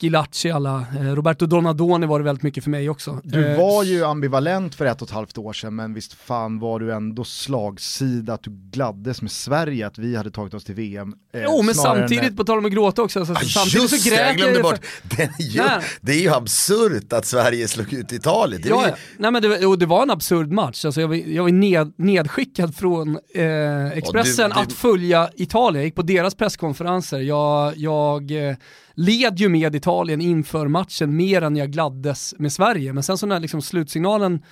Schilacci 0.00 0.50
alla, 0.50 0.84
eh, 1.00 1.02
Roberto 1.14 1.46
Donadoni 1.46 2.06
var 2.06 2.18
det 2.18 2.24
väldigt 2.24 2.42
mycket 2.42 2.64
för 2.64 2.70
mig 2.70 2.90
också. 2.90 3.20
Du 3.24 3.46
Eh, 3.46 3.58
var 3.58 3.84
ju 3.84 4.04
ambivalent 4.04 4.74
för 4.74 4.84
ett 4.86 5.02
och 5.02 5.08
ett 5.08 5.14
halvt 5.14 5.38
år 5.38 5.52
sedan, 5.52 5.74
men 5.76 5.94
visst 5.94 6.12
fan 6.12 6.58
var 6.58 6.78
du 6.80 6.92
ändå 6.92 7.24
slagsida 7.24 8.34
att 8.34 8.42
du 8.42 8.50
gladdes 8.70 9.22
med 9.22 9.30
Sverige 9.30 9.86
att 9.86 9.98
vi 9.98 10.16
hade 10.16 10.30
tagit 10.30 10.54
oss 10.54 10.64
till 10.64 10.74
VM. 10.74 11.14
eh, 11.34 11.42
Jo 11.44 11.62
men 11.62 11.74
snarare 11.74 12.02
än- 12.02 12.08
samtidigt, 12.08 12.36
på 12.36 12.44
tal 12.44 12.58
om 12.58 12.64
att 12.64 12.72
gråta 12.72 13.02
också, 13.02 13.26
så, 13.26 13.32
Ah, 13.32 13.36
samtidigt 13.36 13.74
just 13.92 14.02
så 14.04 14.10
det, 14.10 14.16
grät 14.16 14.26
jag 14.26 14.36
glömde 14.36 14.54
för- 14.54 14.62
bort. 14.62 14.80
Den 15.02 15.28
är 15.38 15.42
ju, 15.42 15.62
det 16.00 16.12
är 16.12 16.20
ju 16.20 16.28
absurt 16.30 17.12
att 17.12 17.26
Sverige 17.26 17.68
slog 17.68 17.92
ut 17.92 18.12
Italien. 18.12 18.62
Det 18.62 18.68
Ja, 18.68 18.82
ju- 18.84 18.88
ja. 18.90 18.96
Nej, 19.18 19.30
men 19.30 19.42
det, 19.42 19.48
var- 19.48 19.66
och 19.66 19.78
det 19.78 19.86
var 19.86 20.02
en 20.02 20.10
absurd 20.10 20.50
match. 20.52 20.84
Alltså 20.84 21.00
jag 21.00 21.08
var, 21.08 21.14
jag 21.16 21.42
var 21.42 21.50
ned, 21.50 21.92
nedskickad 21.96 22.74
från 22.76 23.18
eh, 23.34 23.86
Expressen 23.86 24.42
Ja, 24.42 24.48
du- 24.48 24.54
du- 24.54 24.60
att 24.60 24.72
följa 24.72 25.30
Italien. 25.36 25.80
Jag 25.80 25.84
gick 25.84 25.94
på 25.94 26.02
deras 26.02 26.34
presskonferenser. 26.34 27.18
Jag, 27.20 27.76
jag 27.76 28.48
eh, 28.48 28.56
led 29.00 29.40
ju 29.40 29.48
med 29.48 29.74
Italien 29.74 30.20
inför 30.20 30.68
matchen 30.68 31.16
mer 31.16 31.42
än 31.42 31.56
jag 31.56 31.70
gladdes 31.72 32.34
med 32.38 32.52
Sverige. 32.52 32.92
Men 32.92 33.02
sen 33.02 33.18
så 33.18 33.26
när 33.26 33.40
liksom 33.40 33.62
slutsignalen 33.62 34.42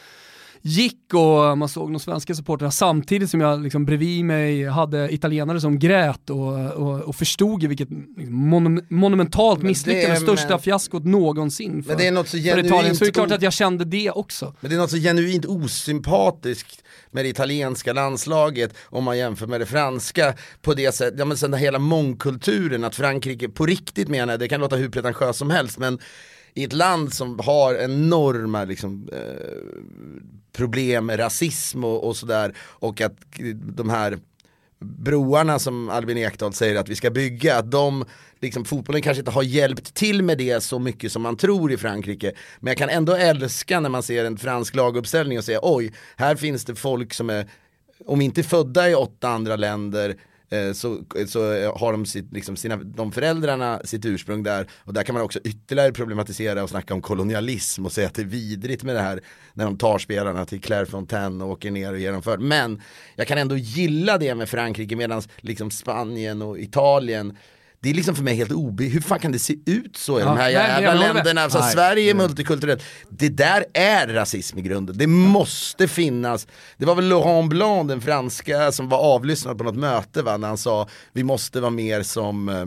gick 0.62 1.14
och 1.14 1.58
man 1.58 1.68
såg 1.68 1.92
de 1.92 2.00
svenska 2.00 2.34
supportrarna 2.34 2.70
samtidigt 2.70 3.30
som 3.30 3.40
jag 3.40 3.62
liksom 3.62 3.84
bredvid 3.84 4.24
mig 4.24 4.64
hade 4.64 5.14
italienare 5.14 5.60
som 5.60 5.78
grät 5.78 6.30
och, 6.30 6.72
och, 6.72 7.00
och 7.00 7.16
förstod 7.16 7.64
vilket 7.64 7.90
liksom 8.16 8.48
monom, 8.50 8.80
monumentalt 8.88 9.58
Men 9.58 9.68
misslyckande, 9.68 10.16
största 10.16 10.48
men- 10.48 10.58
fiaskot 10.58 11.04
någonsin 11.04 11.82
för, 11.82 11.88
Men 11.88 11.98
det 11.98 12.06
är 12.06 12.12
något 12.12 12.28
så 12.28 12.38
för 12.38 12.64
Italien. 12.66 12.96
Så 12.96 13.04
det 13.04 13.10
är 13.10 13.12
klart 13.12 13.30
att 13.30 13.42
jag 13.42 13.52
kände 13.52 13.84
det 13.84 14.10
också. 14.10 14.54
Men 14.60 14.70
det 14.70 14.76
är 14.76 14.80
något 14.80 14.90
så 14.90 14.96
genuint 14.96 15.46
osympatiskt 15.46 16.82
med 17.10 17.24
det 17.24 17.28
italienska 17.28 17.92
landslaget 17.92 18.74
om 18.84 19.04
man 19.04 19.18
jämför 19.18 19.46
med 19.46 19.60
det 19.60 19.66
franska 19.66 20.34
på 20.62 20.74
det 20.74 20.92
sättet, 20.92 21.18
ja 21.18 21.24
men 21.24 21.36
sen 21.36 21.50
den 21.50 21.60
hela 21.60 21.78
mångkulturen 21.78 22.84
att 22.84 22.94
Frankrike, 22.94 23.48
på 23.48 23.66
riktigt 23.66 24.08
menar 24.08 24.32
jag, 24.32 24.40
det 24.40 24.48
kan 24.48 24.60
låta 24.60 24.76
hur 24.76 24.88
pretentiöst 24.88 25.38
som 25.38 25.50
helst 25.50 25.78
men 25.78 25.98
i 26.54 26.64
ett 26.64 26.72
land 26.72 27.14
som 27.14 27.38
har 27.38 27.74
enorma 27.74 28.64
liksom, 28.64 29.08
eh, 29.12 29.48
problem 30.52 31.06
med 31.06 31.18
rasism 31.18 31.84
och, 31.84 32.04
och 32.04 32.16
sådär 32.16 32.54
och 32.58 33.00
att 33.00 33.16
de 33.76 33.90
här 33.90 34.18
broarna 34.80 35.58
som 35.58 35.88
Albin 35.88 36.18
Ekdal 36.18 36.52
säger 36.52 36.76
att 36.76 36.88
vi 36.88 36.96
ska 36.96 37.10
bygga, 37.10 37.58
att 37.58 37.70
de, 37.70 38.04
liksom 38.40 38.64
fotbollen 38.64 39.02
kanske 39.02 39.20
inte 39.20 39.30
har 39.30 39.42
hjälpt 39.42 39.94
till 39.94 40.22
med 40.22 40.38
det 40.38 40.60
så 40.60 40.78
mycket 40.78 41.12
som 41.12 41.22
man 41.22 41.36
tror 41.36 41.72
i 41.72 41.76
Frankrike. 41.76 42.32
Men 42.60 42.70
jag 42.70 42.78
kan 42.78 42.88
ändå 42.88 43.14
älska 43.14 43.80
när 43.80 43.88
man 43.88 44.02
ser 44.02 44.24
en 44.24 44.38
fransk 44.38 44.74
laguppställning 44.74 45.38
och 45.38 45.44
säga 45.44 45.58
oj, 45.62 45.92
här 46.16 46.36
finns 46.36 46.64
det 46.64 46.74
folk 46.74 47.14
som 47.14 47.30
är, 47.30 47.48
om 48.06 48.20
inte 48.20 48.42
födda 48.42 48.90
i 48.90 48.94
åtta 48.94 49.28
andra 49.28 49.56
länder, 49.56 50.16
eh, 50.50 50.72
så, 50.72 50.98
så 51.26 51.72
har 51.72 51.92
de 51.92 52.06
sitt, 52.06 52.32
liksom 52.32 52.56
sina, 52.56 52.76
de 52.76 53.12
föräldrarna 53.12 53.80
sitt 53.84 54.04
ursprung 54.04 54.42
där 54.42 54.66
och 54.72 54.94
där 54.94 55.02
kan 55.02 55.14
man 55.14 55.22
också 55.22 55.38
ytterligare 55.44 55.92
problematisera 55.92 56.62
och 56.62 56.70
snacka 56.70 56.94
om 56.94 57.02
kolonialism 57.02 57.86
och 57.86 57.92
säga 57.92 58.06
att 58.06 58.14
det 58.14 58.22
är 58.22 58.26
vidrigt 58.26 58.82
med 58.82 58.94
det 58.94 59.00
här 59.00 59.20
när 59.52 59.64
de 59.64 59.78
tar 59.78 59.98
spelarna 59.98 60.44
till 60.44 60.60
Claire 60.60 60.86
Fontaine 60.86 61.42
och 61.42 61.50
åker 61.50 61.70
ner 61.70 61.92
och 61.92 61.98
ger 61.98 62.12
dem 62.12 62.22
för. 62.22 62.38
Men 62.38 62.82
jag 63.16 63.26
kan 63.26 63.38
ändå 63.38 63.56
gilla 63.56 64.18
det 64.18 64.34
med 64.34 64.48
Frankrike 64.48 64.96
medan 64.96 65.22
liksom 65.36 65.70
Spanien 65.70 66.42
och 66.42 66.58
Italien 66.58 67.36
det 67.80 67.90
är 67.90 67.94
liksom 67.94 68.14
för 68.14 68.22
mig 68.22 68.34
helt 68.34 68.52
obe... 68.52 68.84
Hur 68.84 69.00
fan 69.00 69.18
kan 69.18 69.32
det 69.32 69.38
se 69.38 69.54
ut 69.66 69.96
så 69.96 70.18
i 70.18 70.22
Ja, 70.22 70.28
de 70.28 70.38
här 70.38 70.48
jävla 70.48 70.94
länderna? 70.94 71.40
Alltså, 71.40 71.58
Nej, 71.58 71.72
Sverige 71.72 72.10
är 72.10 72.14
multikulturellt. 72.14 72.82
Det 73.10 73.28
där 73.28 73.64
är 73.74 74.06
rasism 74.08 74.58
i 74.58 74.62
grunden. 74.62 74.98
Det 74.98 75.06
måste 75.06 75.88
finnas. 75.88 76.46
Det 76.76 76.86
var 76.86 76.94
väl 76.94 77.08
Laurent 77.08 77.50
Blanc, 77.50 77.88
den 77.88 78.00
franska, 78.00 78.72
som 78.72 78.88
var 78.88 78.98
avlyssnad 78.98 79.58
på 79.58 79.64
något 79.64 79.76
möte 79.76 80.22
va? 80.22 80.36
när 80.36 80.48
han 80.48 80.58
sa 80.58 80.88
vi 81.12 81.22
måste 81.24 81.60
vara 81.60 81.70
mer 81.70 82.02
som 82.02 82.48
eh, 82.48 82.66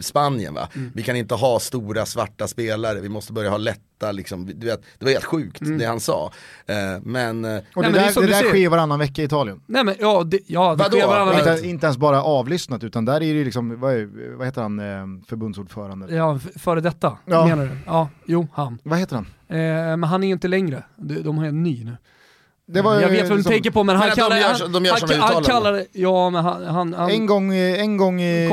Spanien 0.00 0.54
va. 0.54 0.68
Mm. 0.74 0.90
Vi 0.94 1.02
kan 1.02 1.16
inte 1.16 1.34
ha 1.34 1.60
stora 1.60 2.06
svarta 2.06 2.48
spelare, 2.48 3.00
vi 3.00 3.08
måste 3.08 3.32
börja 3.32 3.50
ha 3.50 3.56
lätta 3.56 4.12
liksom. 4.12 4.46
Du 4.54 4.66
vet, 4.66 4.82
det 4.98 5.04
var 5.04 5.12
helt 5.12 5.24
sjukt 5.24 5.60
det 5.78 5.84
han 5.84 6.00
sa. 6.00 6.32
Eh, 6.66 6.74
men 7.02 7.44
eh, 7.44 7.56
Och 7.74 7.82
Nej, 7.82 7.90
men 7.90 7.92
det 7.92 7.98
det 7.98 7.98
är 7.98 8.06
där, 8.14 8.20
det 8.20 8.26
du 8.26 8.32
där 8.32 8.42
sker 8.42 8.68
varannan 8.68 8.98
vecka 8.98 9.22
i 9.22 9.24
Italien. 9.24 9.60
Nej 9.66 9.84
men 9.84 9.94
ja, 10.00 10.22
det, 10.24 10.38
ja, 10.46 10.70
det 10.74 10.82
Vadå? 10.82 10.96
sker 10.96 11.06
varannan 11.06 11.34
vecka. 11.36 11.52
Inte, 11.54 11.66
inte 11.68 11.86
ens 11.86 11.96
bara 11.98 12.22
avlyssnat, 12.22 12.84
utan 12.84 13.04
där 13.04 13.22
är 13.22 13.34
det 13.34 13.44
liksom, 13.44 13.80
vad, 13.80 13.92
är, 13.94 14.36
vad 14.36 14.46
heter 14.46 14.62
han, 14.62 14.78
eh, 14.78 15.24
förbundsordförande? 15.28 16.14
Ja, 16.14 16.38
före 16.58 16.80
detta 16.80 17.18
Ja. 17.24 17.46
menar 17.46 17.64
du? 17.64 17.70
Ja, 17.86 18.08
jo, 18.26 18.48
han. 18.52 18.78
Vad 18.82 18.98
heter 18.98 19.16
han? 19.16 19.26
Eh, 19.48 19.56
men 19.96 20.04
han 20.04 20.24
är 20.24 20.28
inte 20.28 20.48
längre. 20.48 20.84
De, 20.96 21.14
de 21.22 21.38
har 21.38 21.44
en 21.46 21.62
ny 21.62 21.84
nu. 21.84 21.96
Det 22.72 22.82
var, 22.82 23.00
jag 23.00 23.08
vet 23.08 23.20
vad 23.22 23.30
du 23.30 23.36
liksom- 23.36 23.52
tänker 23.52 23.70
på 23.70 23.84
men 23.84 23.96
han 23.96 24.06
Men 24.08 24.16
de 24.16 24.22
kallar 24.22 24.36
gör 24.36 24.46
han, 24.48 24.56
så- 24.58 24.66
de 24.66 24.84
gör 24.84 24.92
han, 24.92 25.08
såna 25.08 25.24
han, 25.26 25.42
kallar 25.44 25.72
det, 25.72 25.86
ja 25.92 26.30
men 26.30 26.44
han, 26.44 26.64
han, 26.66 26.94
han 26.94 27.10
En 27.10 27.26
gång, 27.26 27.54
en 27.54 27.96
gång, 27.96 28.20
i- 28.20 28.46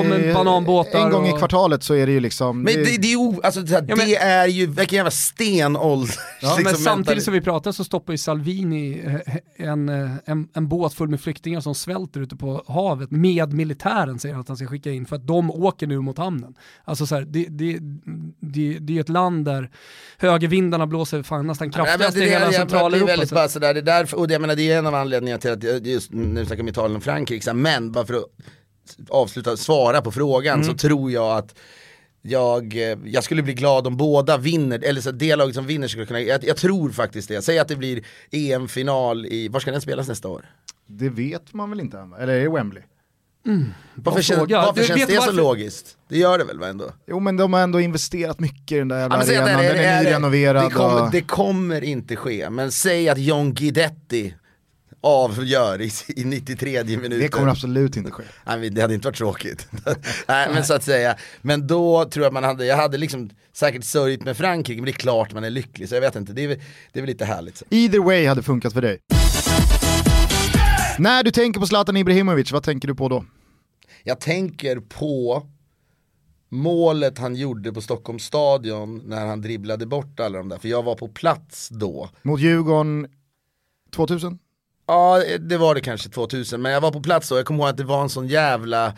en 0.94 1.10
gång 1.12 1.28
i 1.28 1.32
kvartalet 1.38 1.84
så 1.84 1.94
är 1.94 2.06
det 2.06 2.12
ju 2.12 2.20
liksom... 2.20 2.62
Men 2.62 2.74
det, 2.74 3.02
det, 3.02 3.12
är, 3.14 3.16
o, 3.18 3.40
alltså, 3.44 3.62
det, 3.62 3.74
här, 3.74 3.86
Ja, 3.88 3.96
men- 3.96 4.08
det 4.08 4.16
är 4.16 4.48
ju, 4.48 4.66
vilken 4.68 4.96
jävla 4.96 5.12
stenålder. 5.12 6.16
Ja, 6.42 6.54
men 6.56 6.64
liksom, 6.64 6.84
samtidigt 6.84 7.24
som 7.24 7.34
vi 7.34 7.42
pratar 7.42 7.72
så 7.72 7.84
stoppar 7.84 8.14
ju 8.14 8.18
Salvini 8.18 9.02
eh, 9.58 9.68
en, 9.70 9.90
eh, 9.90 10.12
en, 10.26 10.48
en 10.54 10.68
båt 10.68 10.94
full 10.94 11.10
med 11.10 11.22
flyktingar 11.22 11.62
som 11.62 11.76
svälter 11.76 12.20
ute 12.20 12.36
på 12.36 12.64
havet 12.68 13.12
med 13.12 13.54
militären 13.54 14.20
säger 14.20 14.34
han 14.36 14.42
att 14.42 14.48
han 14.48 14.58
ska 14.58 14.68
skicka 14.68 14.92
in 14.92 15.06
för 15.06 15.16
att 15.16 15.28
de 15.28 15.52
åker 15.52 15.88
nu 15.88 16.00
mot 16.00 16.18
hamnen. 16.18 16.54
Alltså 16.86 17.06
så 17.06 17.16
här, 17.16 17.22
det, 17.22 17.46
det, 17.50 17.78
det, 18.40 18.78
det 18.80 18.94
är 18.94 18.96
ju 18.96 19.00
ett 19.02 19.10
land 19.10 19.46
där 19.46 19.70
högervindarna 20.18 20.88
blåser 20.88 21.24
fan 21.24 21.48
nästan 21.48 21.66
men 21.68 21.74
kraftigast 21.74 22.14
det, 22.16 22.20
i 22.20 22.24
är- 22.24 22.30
hela 22.30 22.40
jag- 22.46 22.52
Det 22.52 22.56
är 22.56 22.60
Centraleuropa. 22.60 23.06
väldigt 23.12 23.32
bara 23.32 23.48
sådär, 23.48 23.74
det 23.74 23.80
är 23.80 23.84
därför, 24.10 24.18
och 24.18 24.28
det, 24.28 24.34
jag 24.34 24.42
menar, 24.42 24.56
det 24.56 24.72
är 24.72 24.78
en 24.78 24.88
av 24.88 24.96
anledningarna 24.96 25.42
till 25.42 25.52
att, 25.52 25.86
just 25.86 26.12
nu 26.12 26.46
snackar 26.46 26.64
vi 26.64 26.70
Italien 26.70 26.98
och 26.98 27.04
Frankrike, 27.04 27.54
men 27.54 27.92
bara 27.92 28.06
för 28.06 28.14
att 28.14 28.26
avsluta, 29.10 29.58
svara 29.58 30.02
på 30.02 30.12
frågan 30.12 30.64
så 30.64 30.74
tror 30.74 31.12
jag 31.12 31.38
att 31.38 31.56
jag, 32.22 32.76
eh, 32.76 32.98
jag 33.06 33.24
skulle 33.24 33.44
bli 33.44 33.54
glad 33.54 33.88
om 33.88 33.98
båda 33.98 34.38
vinner, 34.38 34.84
eller 34.84 35.02
så 35.02 35.12
det 35.12 35.36
laget 35.36 35.56
som 35.56 35.68
vinner 35.68 35.88
skulle 35.88 36.06
kunna, 36.06 36.22
jag, 36.22 36.44
jag 36.44 36.58
tror 36.58 36.90
faktiskt 36.90 37.28
det. 37.28 37.42
Säg 37.42 37.60
att 37.60 37.68
det 37.68 37.76
blir 37.76 38.04
EM-final 38.32 39.26
i, 39.26 39.48
var 39.48 39.60
ska 39.60 39.72
den 39.72 39.82
spelas 39.82 40.08
nästa 40.08 40.28
år? 40.28 40.46
Det 40.88 41.10
vet 41.10 41.54
man 41.54 41.70
väl 41.70 41.80
inte 41.80 41.98
än, 41.98 42.14
eller 42.14 42.34
är 42.34 42.42
det 42.42 42.50
Wembley? 42.50 42.84
Varför, 43.96 44.22
känns, 44.22 44.38
fråga. 44.40 44.62
varför 44.62 44.82
Du, 44.82 44.88
känns 44.88 45.06
det 45.08 45.14
så 45.14 45.20
varför? 45.20 45.34
logiskt? 45.34 45.98
Det 46.10 46.18
gör 46.18 46.38
det 46.38 46.44
väl 46.44 46.64
ändå? 46.64 46.92
Jo 47.08 47.20
men 47.20 47.38
de 47.38 47.54
har 47.54 47.62
ändå 47.62 47.80
investerat 47.80 48.40
mycket 48.40 48.72
i 48.72 48.78
den 48.80 48.88
där 48.88 49.00
jävla 49.00 49.16
Ja, 49.26 49.42
arenan, 49.42 49.46
det, 49.62 49.68
den 49.68 49.76
är 49.86 50.04
det, 50.04 50.10
nyrenoverad. 50.10 50.66
det, 50.66 50.70
kommer, 50.76 51.04
och- 51.04 51.12
det 51.12 51.22
kommer 51.22 51.84
inte 51.84 52.16
ske, 52.16 52.50
men 52.50 52.72
säg 52.72 53.10
att 53.10 53.18
John 53.18 53.54
Guidetti 53.54 54.36
avgör 55.02 55.82
i, 55.82 55.92
i 56.08 56.24
93 56.26 56.84
minuten. 56.84 57.20
det 57.20 57.28
kommer 57.28 57.48
absolut 57.52 57.98
inte 57.98 58.12
ske. 58.12 58.24
Nej, 58.46 58.70
det 58.70 58.82
hade 58.82 58.94
inte 58.94 59.08
varit 59.08 59.18
tråkigt. 59.18 59.68
Nej 60.28 60.50
men 60.54 60.64
så 60.64 60.74
att 60.74 60.84
säga, 60.84 61.16
men 61.42 61.68
då 61.68 62.06
tror 62.06 62.24
jag 62.26 62.34
man 62.34 62.44
hade, 62.44 62.66
jag 62.66 62.78
hade 62.78 62.98
liksom 62.98 63.30
säkert 63.54 63.84
sörjt 63.84 64.24
med 64.24 64.38
Frankrike, 64.38 64.82
men 64.82 64.86
det 64.86 64.92
är 64.92 65.00
klart 65.00 65.34
man 65.34 65.44
är 65.44 65.50
lycklig, 65.50 65.90
så 65.90 65.96
jag 65.96 66.02
vet 66.02 66.16
inte, 66.16 66.34
det 66.34 66.44
är, 66.44 66.48
det 66.48 67.00
är 67.00 67.02
väl 67.02 67.06
lite 67.10 67.26
härligt. 67.26 67.58
Så. 67.58 67.66
Either 67.70 68.00
way 68.00 68.26
hade 68.28 68.44
funkat 68.44 68.74
för 68.74 68.82
dig. 68.82 69.00
När 71.00 71.24
du 71.24 71.32
tänker 71.32 71.60
på 71.60 71.66
Zlatan 71.66 71.98
Ibrahimovic, 71.98 72.52
vad 72.52 72.64
tänker 72.64 72.88
du 72.88 72.96
på 72.96 73.10
då? 73.10 73.26
Jag 74.04 74.20
tänker 74.20 74.80
på 74.80 75.48
målet 76.50 77.18
han 77.18 77.36
gjorde 77.36 77.74
på 77.74 77.82
Stockholms 77.82 78.24
stadion 78.24 79.02
när 79.06 79.26
han 79.26 79.42
dribblade 79.42 79.86
bort 79.86 80.20
alla 80.20 80.38
de 80.38 80.50
där, 80.50 80.58
för 80.58 80.68
jag 80.68 80.84
var 80.84 80.96
på 80.96 81.08
plats 81.08 81.70
då. 81.70 82.10
Mot 82.22 82.40
Djurgården 82.40 83.08
2000? 83.96 84.40
Ja, 84.88 85.24
det 85.40 85.58
var 85.58 85.76
det 85.76 85.82
kanske 85.82 86.10
2000, 86.10 86.62
men 86.62 86.72
jag 86.72 86.82
var 86.82 86.92
på 86.92 87.02
plats 87.02 87.30
då, 87.30 87.36
jag 87.36 87.46
kommer 87.46 87.60
ihåg 87.60 87.70
att 87.70 87.78
det 87.78 87.84
var 87.84 88.02
en 88.02 88.10
sån 88.10 88.28
jävla 88.28 88.98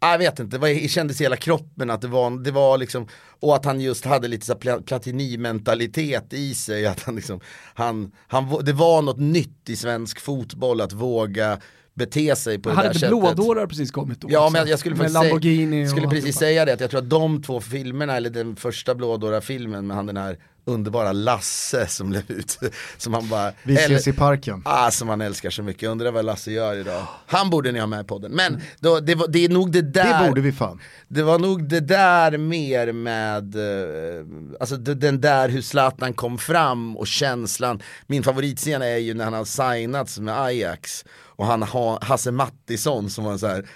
jag 0.00 0.18
vet 0.18 0.38
inte, 0.38 0.56
det, 0.56 0.60
var, 0.60 0.68
det 0.68 0.88
kändes 0.88 1.20
i 1.20 1.24
hela 1.24 1.36
kroppen 1.36 1.90
att 1.90 2.00
det 2.00 2.08
var, 2.08 2.44
det 2.44 2.50
var 2.50 2.78
liksom, 2.78 3.08
och 3.40 3.56
att 3.56 3.64
han 3.64 3.80
just 3.80 4.04
hade 4.04 4.28
lite 4.28 4.46
så 4.46 4.54
Platini-mentalitet 4.54 6.32
i 6.32 6.54
sig. 6.54 6.86
Att 6.86 7.02
han 7.02 7.16
liksom, 7.16 7.40
han, 7.74 8.12
han, 8.26 8.64
det 8.64 8.72
var 8.72 9.02
något 9.02 9.18
nytt 9.18 9.68
i 9.68 9.76
svensk 9.76 10.20
fotboll 10.20 10.80
att 10.80 10.92
våga 10.92 11.58
bete 11.94 12.36
sig 12.36 12.58
på 12.58 12.68
det 12.68 12.76
där 12.76 12.82
sättet. 12.82 13.02
Hade 13.02 13.34
blådårar 13.34 13.66
precis 13.66 13.90
kommit 13.90 14.20
då? 14.20 14.28
Ja 14.30 14.44
också, 14.44 14.52
men 14.52 14.68
jag 14.68 14.78
skulle, 14.78 14.96
med 14.96 15.12
säga, 15.12 15.88
skulle 15.88 16.08
precis 16.08 16.36
säga 16.36 16.64
det, 16.64 16.72
att 16.72 16.80
jag 16.80 16.90
tror 16.90 17.00
att 17.00 17.10
de 17.10 17.42
två 17.42 17.60
filmerna, 17.60 18.16
eller 18.16 18.30
den 18.30 18.56
första 18.56 18.94
blådårar-filmen 18.94 19.86
med 19.86 19.96
han 19.96 20.06
den 20.06 20.16
här 20.16 20.38
underbara 20.70 21.12
Lasse 21.12 21.86
som 21.86 22.10
blev 22.10 22.30
ut. 22.30 22.58
Som 22.96 23.14
han 23.14 23.28
bara, 23.28 23.52
Vi 23.62 23.74
ses 23.74 24.08
i 24.08 24.12
parken. 24.12 24.62
Ah, 24.64 24.90
som 24.90 25.08
han 25.08 25.20
älskar 25.20 25.50
så 25.50 25.62
mycket, 25.62 25.88
undrar 25.88 26.10
vad 26.10 26.24
Lasse 26.24 26.52
gör 26.52 26.76
idag. 26.76 27.06
Han 27.26 27.50
borde 27.50 27.72
ni 27.72 27.78
ha 27.78 27.86
med 27.86 28.00
i 28.00 28.04
podden. 28.04 28.32
Men 28.32 28.60
då, 28.80 29.00
det, 29.00 29.14
var, 29.14 29.28
det 29.28 29.44
är 29.44 29.48
nog 29.48 29.72
det 29.72 29.82
där. 29.82 30.22
Det 30.22 30.28
borde 30.28 30.40
vi 30.40 30.52
fan. 30.52 30.80
Det 31.08 31.22
var 31.22 31.38
nog 31.38 31.68
det 31.68 31.80
där 31.80 32.38
mer 32.38 32.92
med, 32.92 33.56
eh, 33.56 34.26
alltså 34.60 34.76
den 34.76 35.20
där 35.20 35.48
hur 35.48 35.62
Zlatan 35.62 36.12
kom 36.12 36.38
fram 36.38 36.96
och 36.96 37.06
känslan. 37.06 37.82
Min 38.06 38.22
favoritscen 38.22 38.82
är 38.82 38.96
ju 38.96 39.14
när 39.14 39.24
han 39.24 39.34
har 39.34 39.44
signats 39.44 40.18
med 40.18 40.40
Ajax. 40.40 41.04
Och 41.40 41.46
han 41.46 41.62
har 41.62 42.04
Hasse 42.04 42.30
Mattisson 42.30 43.10
som 43.10 43.24
var 43.24 43.32
en 43.32 43.38
så 43.38 43.46
här 43.46 43.66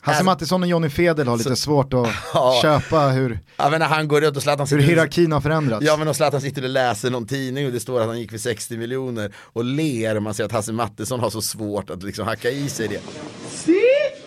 Hasse 0.00 0.24
Mattisson 0.24 0.62
och 0.62 0.68
Jonny 0.68 0.90
Fedel 0.90 1.28
har 1.28 1.36
lite 1.36 1.56
svårt 1.56 1.94
att 1.94 2.08
ja. 2.34 2.58
köpa 2.62 3.00
hur, 3.00 3.38
ja, 3.56 3.70
men 3.70 3.82
han 3.82 4.08
går 4.08 4.20
runt 4.20 4.36
och 4.36 4.42
Zlatan 4.42 4.66
hur 4.66 4.78
hierarkin 4.78 5.32
har 5.32 5.40
förändrats. 5.40 5.86
Ja 5.86 5.96
men 5.96 6.08
och 6.08 6.16
Zlatan 6.16 6.40
sitter 6.40 6.62
och 6.62 6.68
läser 6.68 7.10
någon 7.10 7.26
tidning 7.26 7.66
och 7.66 7.72
det 7.72 7.80
står 7.80 8.00
att 8.00 8.06
han 8.06 8.20
gick 8.20 8.30
för 8.30 8.38
60 8.38 8.76
miljoner 8.76 9.32
och 9.36 9.64
ler 9.64 10.20
man 10.20 10.34
ser 10.34 10.44
att 10.44 10.52
Hasse 10.52 10.72
Mattisson 10.72 11.20
har 11.20 11.30
så 11.30 11.42
svårt 11.42 11.90
att 11.90 12.02
liksom 12.02 12.26
hacka 12.26 12.50
i 12.50 12.68
sig 12.68 12.88
det. 12.88 13.00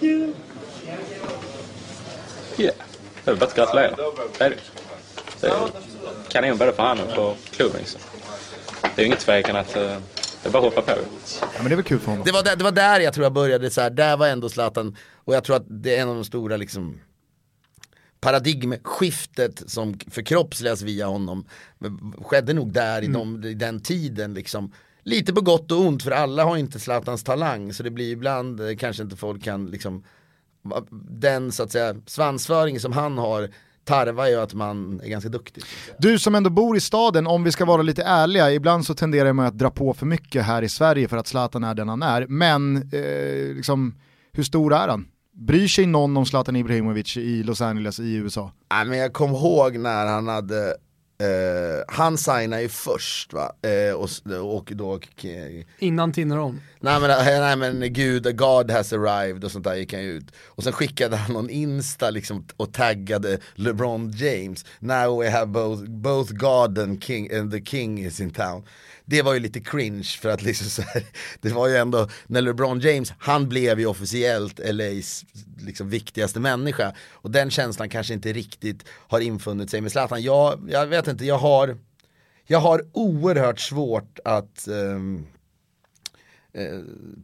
You! 0.01 0.33
Yeah, 2.57 2.75
gratulera. 3.55 3.95
Det 4.37 4.45
är 4.45 4.49
det. 4.49 4.55
Det 5.41 5.47
är 5.47 5.53
kanon 6.29 6.57
både 6.57 6.73
för 6.73 6.83
honom 6.83 7.05
och 7.07 7.13
för 7.13 7.55
klubben. 7.55 7.81
Så. 7.85 7.97
Det 8.81 8.87
är 8.95 8.99
ju 9.01 9.05
inget 9.05 9.19
tvekan 9.19 9.55
att 9.55 9.77
uh, 9.77 9.81
det 10.43 10.49
är 10.49 10.51
bara 10.51 10.67
att 10.67 10.75
hoppa 10.75 10.93
på. 10.93 10.99
Ja 11.41 11.47
men 11.57 11.65
det 11.65 11.71
är 11.71 11.75
väl 11.75 11.85
kul 11.85 11.99
för 11.99 12.11
honom. 12.11 12.25
Det 12.25 12.31
var 12.31 12.43
där, 12.43 12.55
det 12.55 12.63
var 12.63 12.71
där 12.71 12.99
jag 12.99 13.13
tror 13.13 13.23
jag 13.23 13.33
började 13.33 13.69
så 13.69 13.81
här. 13.81 13.89
där 13.89 14.17
var 14.17 14.27
ändå 14.27 14.49
Zlatan, 14.49 14.97
och 15.25 15.35
jag 15.35 15.43
tror 15.43 15.55
att 15.55 15.65
det 15.67 15.95
är 15.95 16.01
en 16.01 16.09
av 16.09 16.15
de 16.15 16.25
stora 16.25 16.57
liksom 16.57 16.99
paradigmskiftet 18.23 19.63
som 19.67 19.99
förkroppsligas 20.11 20.81
via 20.81 21.07
honom 21.07 21.45
skedde 22.21 22.53
nog 22.53 22.73
där 22.73 23.01
i, 23.01 23.07
de, 23.07 23.35
mm. 23.35 23.49
i 23.49 23.53
den 23.53 23.79
tiden 23.79 24.33
liksom. 24.33 24.71
Lite 25.05 25.33
på 25.33 25.41
gott 25.41 25.71
och 25.71 25.79
ont 25.79 26.03
för 26.03 26.11
alla 26.11 26.43
har 26.43 26.57
inte 26.57 26.79
Zlatans 26.79 27.23
talang 27.23 27.73
så 27.73 27.83
det 27.83 27.91
blir 27.91 28.11
ibland 28.11 28.61
eh, 28.61 28.75
kanske 28.75 29.03
inte 29.03 29.15
folk 29.15 29.43
kan 29.43 29.65
liksom 29.65 30.03
den 30.91 31.51
så 31.51 31.63
att 31.63 31.71
säga 31.71 31.95
svansföring 32.05 32.79
som 32.79 32.91
han 32.91 33.17
har 33.17 33.49
tarvar 33.83 34.27
ju 34.27 34.35
att 34.35 34.53
man 34.53 35.01
är 35.03 35.07
ganska 35.07 35.29
duktig. 35.29 35.63
Du 35.97 36.19
som 36.19 36.35
ändå 36.35 36.49
bor 36.49 36.77
i 36.77 36.79
staden, 36.79 37.27
om 37.27 37.43
vi 37.43 37.51
ska 37.51 37.65
vara 37.65 37.81
lite 37.81 38.03
ärliga, 38.03 38.51
ibland 38.51 38.85
så 38.85 38.93
tenderar 38.93 39.33
man 39.33 39.45
att 39.45 39.57
dra 39.57 39.69
på 39.69 39.93
för 39.93 40.05
mycket 40.05 40.43
här 40.43 40.61
i 40.61 40.69
Sverige 40.69 41.07
för 41.07 41.17
att 41.17 41.27
Zlatan 41.27 41.63
är 41.63 41.73
den 41.73 41.89
han 41.89 42.03
är. 42.03 42.27
Men 42.27 42.77
eh, 42.77 43.55
liksom, 43.55 43.95
hur 44.31 44.43
stor 44.43 44.73
är 44.73 44.87
han? 44.87 45.05
Bryr 45.35 45.67
sig 45.67 45.85
någon 45.85 46.17
om 46.17 46.25
Zlatan 46.25 46.55
Ibrahimovic 46.55 47.17
i 47.17 47.43
Los 47.43 47.61
Angeles 47.61 47.99
i 47.99 48.15
USA? 48.15 48.51
Nej 48.71 48.85
men 48.85 48.97
jag 48.97 49.13
kommer 49.13 49.37
ihåg 49.37 49.77
när 49.77 50.05
han 50.05 50.27
hade 50.27 50.75
Uh, 51.21 51.83
han 51.87 52.17
signade 52.17 52.61
ju 52.61 52.69
först 52.69 53.33
va, 53.33 53.51
uh, 53.67 53.93
och, 53.93 54.09
och 54.57 54.71
då... 54.75 54.99
Innan 55.79 56.11
Tinneron? 56.11 56.61
Nej 56.79 56.99
men, 56.99 57.09
nej 57.25 57.55
men 57.55 57.93
gud, 57.93 58.37
God 58.37 58.71
has 58.71 58.93
arrived 58.93 59.43
och 59.43 59.51
sånt 59.51 59.63
där 59.63 59.75
gick 59.75 59.93
han 59.93 60.01
ut. 60.01 60.31
Och 60.45 60.63
sen 60.63 60.73
skickade 60.73 61.15
han 61.15 61.33
någon 61.33 61.49
Insta 61.49 62.09
liksom 62.09 62.45
och 62.57 62.73
taggade 62.73 63.39
LeBron 63.55 64.11
James. 64.11 64.65
Now 64.79 65.21
we 65.21 65.29
have 65.29 65.45
both, 65.45 65.83
both 65.89 66.33
God 66.33 66.79
and, 66.79 67.03
king, 67.03 67.35
and 67.35 67.51
the 67.51 67.61
king 67.61 68.05
is 68.05 68.19
in 68.19 68.31
town 68.31 68.63
det 69.05 69.21
var 69.21 69.33
ju 69.33 69.39
lite 69.39 69.59
cringe 69.59 70.03
för 70.03 70.29
att 70.29 70.41
liksom 70.41 70.67
så 70.67 70.81
här, 70.81 71.03
det 71.41 71.49
var 71.49 71.67
ju 71.67 71.75
ändå, 71.75 72.09
när 72.27 72.41
LeBron 72.41 72.79
James, 72.79 73.13
han 73.17 73.49
blev 73.49 73.79
ju 73.79 73.85
officiellt 73.85 74.59
LAs 74.63 75.25
liksom 75.59 75.89
viktigaste 75.89 76.39
människa. 76.39 76.93
Och 77.11 77.31
den 77.31 77.51
känslan 77.51 77.89
kanske 77.89 78.13
inte 78.13 78.33
riktigt 78.33 78.85
har 78.89 79.19
infunnit 79.19 79.69
sig 79.69 79.81
med 79.81 79.91
Zlatan. 79.91 80.21
Jag, 80.21 80.69
jag 80.69 80.87
vet 80.87 81.07
inte, 81.07 81.25
jag 81.25 81.37
har, 81.37 81.77
jag 82.45 82.59
har 82.59 82.85
oerhört 82.91 83.59
svårt 83.59 84.19
att 84.25 84.67
um, 84.67 85.27
eh, 86.57 86.79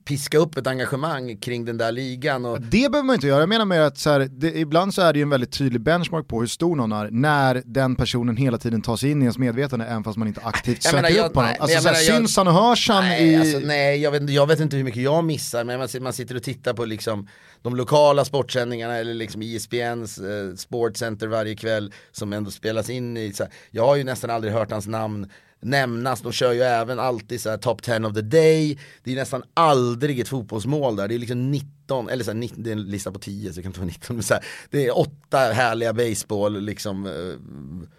piska 0.06 0.38
upp 0.38 0.58
ett 0.58 0.68
engagemang 0.68 1.38
kring 1.38 1.66
den 1.66 1.78
där 1.78 1.92
ligan. 1.92 2.46
Och... 2.46 2.62
Det 2.62 2.92
behöver 2.92 3.04
man 3.04 3.14
inte 3.14 3.28
göra, 3.28 3.40
jag 3.40 3.50
menar 3.50 3.66
med 3.66 3.86
att 3.86 3.98
så 3.98 4.10
här, 4.10 4.20
det, 4.32 4.58
ibland 4.58 4.94
så 4.94 5.02
är 5.02 5.14
det 5.14 5.20
ju 5.20 5.24
en 5.24 5.30
väldigt 5.30 5.52
tydlig 5.52 5.82
benchmark 5.82 6.28
på 6.28 6.40
hur 6.40 6.48
stor 6.48 6.76
någon 6.76 6.92
är 6.92 7.10
när 7.12 7.62
den 7.66 7.96
personen 7.96 8.38
hela 8.38 8.58
tiden 8.58 8.82
tar 8.82 8.96
sig 8.96 9.12
in 9.12 9.22
i 9.22 9.26
ens 9.26 9.38
medvetande 9.38 9.86
även 9.86 10.04
fast 10.04 10.18
man 10.18 10.28
inte 10.28 10.42
aktivt 10.44 10.84
söker 10.84 10.96
menar, 10.96 11.10
jag, 11.10 11.30
upp 11.30 11.36
honom. 11.36 11.52
Alltså, 11.60 11.82
så 11.82 11.88
här, 11.88 11.96
syns 11.96 12.38
han 12.38 12.48
och 12.48 12.54
hörs 12.54 12.90
han 12.90 13.04
nej, 13.04 13.32
i... 13.32 13.36
Alltså, 13.36 13.60
nej, 13.60 14.02
jag 14.02 14.12
vet, 14.12 14.30
jag 14.30 14.48
vet 14.48 14.60
inte 14.60 14.78
hur 14.78 14.84
mycket 14.84 15.04
jag 15.04 15.24
missar, 15.24 15.64
men 15.64 15.80
man, 15.80 15.88
man 16.02 16.14
sitter 16.14 16.36
och 16.36 16.44
tittar 16.44 16.74
på 16.74 16.86
liksom 16.86 17.28
de 17.62 17.76
lokala 17.76 18.26
sportsändningarna 18.26 18.98
eller 18.98 19.14
liksom 19.14 19.42
ISBNs 19.42 20.18
eh, 20.18 20.56
sportcenter 20.56 21.28
varje 21.28 21.56
kväll 21.56 21.94
som 22.12 22.34
ändå 22.34 22.52
spelas 22.52 22.90
in 22.90 23.18
i, 23.18 23.34
så 23.34 23.44
här, 23.44 23.54
jag 23.72 23.86
har 23.86 23.96
ju 23.96 24.04
nästan 24.04 24.30
aldrig 24.30 24.54
hört 24.54 24.72
hans 24.72 24.88
namn 24.88 25.28
nämnas. 25.62 26.22
De 26.22 26.32
kör 26.32 26.54
ju 26.54 26.62
även 26.62 27.00
alltid 27.00 27.42
så 27.42 27.50
här 27.50 27.58
top 27.58 27.84
10 27.84 28.06
of 28.06 28.14
the 28.14 28.22
day. 28.22 28.80
Det 29.04 29.12
är 29.12 29.16
nästan 29.16 29.44
aldrig 29.54 30.20
ett 30.20 30.28
fotbollsmål 30.28 30.96
där. 30.96 31.08
Det 31.08 31.16
är 31.16 31.20
liksom 31.20 31.52
19, 31.52 32.10
eller 32.10 32.24
så 32.24 32.32
här, 32.32 32.50
det 32.56 32.70
är 32.70 32.72
en 32.72 32.84
lista 32.84 33.12
på 33.12 33.20
10 33.20 33.50
så 33.50 33.56
det 33.56 33.62
kan 33.62 33.70
inte 33.70 33.80
vara 33.80 33.88
19. 33.88 34.16
Men 34.16 34.24
så 34.24 34.34
här, 34.34 34.46
det 34.70 34.86
är 34.86 34.98
åtta 34.98 35.38
härliga 35.38 35.94
baseball 35.94 36.62
liksom 36.62 37.06
äh, 37.06 37.12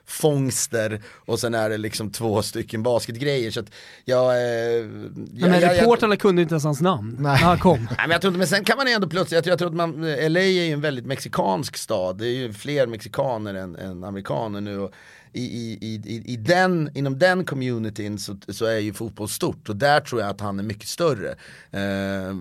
fångster 0.06 1.02
och 1.26 1.40
sen 1.40 1.54
är 1.54 1.70
det 1.70 1.78
liksom 1.78 2.12
två 2.12 2.42
stycken 2.42 2.82
basketgrejer. 2.82 3.50
Så 3.50 3.60
att 3.60 3.70
jag, 4.04 4.32
äh, 4.32 4.42
jag, 4.42 5.50
men 5.50 5.60
reportrarna 5.60 6.16
kunde 6.16 6.42
inte 6.42 6.52
ens 6.52 6.64
hans 6.64 6.80
namn 6.80 7.16
Nej. 7.18 7.22
när 7.22 7.36
han 7.36 7.58
kom. 7.58 7.78
Nej, 7.78 7.96
men, 7.98 8.10
jag 8.10 8.20
tror 8.20 8.30
inte, 8.30 8.38
men 8.38 8.48
sen 8.48 8.64
kan 8.64 8.76
man 8.76 8.88
ändå 8.88 9.08
plötsligt, 9.08 9.32
jag 9.32 9.44
tror, 9.44 9.52
jag 9.52 9.58
tror 9.58 9.68
att 9.68 9.74
man, 9.74 10.32
LA 10.32 10.40
är 10.40 10.66
ju 10.66 10.72
en 10.72 10.80
väldigt 10.80 11.06
mexikansk 11.06 11.76
stad. 11.76 12.18
Det 12.18 12.26
är 12.26 12.34
ju 12.34 12.52
fler 12.52 12.86
mexikaner 12.86 13.54
än, 13.54 13.76
än 13.76 14.04
amerikaner 14.04 14.60
nu. 14.60 14.78
Och, 14.78 14.94
i, 15.32 15.42
i, 15.80 15.94
i, 16.04 16.32
i 16.32 16.36
den, 16.36 16.90
inom 16.94 17.18
den 17.18 17.44
communityn 17.44 18.18
så, 18.18 18.36
så 18.48 18.64
är 18.64 18.78
ju 18.78 18.92
fotboll 18.92 19.28
stort 19.28 19.68
och 19.68 19.76
där 19.76 20.00
tror 20.00 20.20
jag 20.20 20.30
att 20.30 20.40
han 20.40 20.58
är 20.58 20.62
mycket 20.62 20.88
större. 20.88 21.34
Eh, 21.70 22.34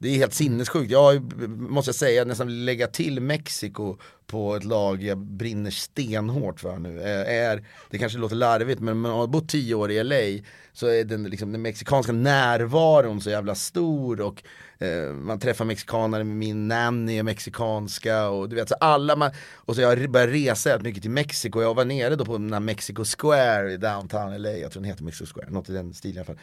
det 0.00 0.08
är 0.08 0.16
helt 0.16 0.34
sinnessjukt. 0.34 0.90
Jag 0.90 1.32
måste 1.48 1.88
jag 1.88 1.94
säga 1.94 2.24
nästan 2.24 2.64
lägga 2.64 2.86
till 2.86 3.20
Mexiko 3.20 3.96
på 4.26 4.56
ett 4.56 4.64
lag 4.64 5.02
jag 5.02 5.18
brinner 5.18 5.70
stenhårt 5.70 6.60
för 6.60 6.78
nu. 6.78 7.00
Eh, 7.00 7.34
är, 7.34 7.64
det 7.90 7.98
kanske 7.98 8.18
låter 8.18 8.36
larvigt 8.36 8.80
men 8.80 9.00
man 9.00 9.12
har 9.12 9.26
bott 9.26 9.48
tio 9.48 9.74
år 9.74 9.90
i 9.90 10.04
LA 10.04 10.44
så 10.72 10.86
är 10.86 11.04
den, 11.04 11.24
liksom, 11.24 11.52
den 11.52 11.62
mexikanska 11.62 12.12
närvaron 12.12 13.20
så 13.20 13.30
jävla 13.30 13.54
stor 13.54 14.20
och 14.20 14.42
eh, 14.78 15.12
man 15.12 15.40
träffar 15.40 15.64
mexikanare 15.64 16.24
min 16.24 16.68
nanny 16.68 17.18
är 17.18 17.22
mexikanska 17.22 18.28
och 18.28 18.48
du 18.48 18.56
vet 18.56 18.68
så 18.68 18.74
alla 18.74 19.16
man, 19.16 19.30
och 19.54 19.74
så 19.74 19.80
jag 19.80 20.10
började 20.10 20.32
resa 20.32 20.70
helt 20.70 20.82
mycket 20.82 21.02
till 21.02 21.10
Mexiko, 21.10 21.62
jag 21.62 21.74
var 21.74 21.84
nere 21.84 22.16
då 22.16 22.24
på 22.24 22.32
den 22.32 22.52
här 22.52 22.60
Mexico 22.60 23.04
Square 23.04 23.72
i 23.72 23.76
downtown 23.76 24.42
LA, 24.42 24.50
jag 24.50 24.72
tror 24.72 24.82
den 24.82 24.90
heter 24.90 25.04
Mexico 25.04 25.34
Square, 25.34 25.50
något 25.50 25.68
i 25.68 25.72
den 25.72 25.94
stilen 25.94 26.16
i 26.16 26.18
alla 26.18 26.26
fall. 26.26 26.38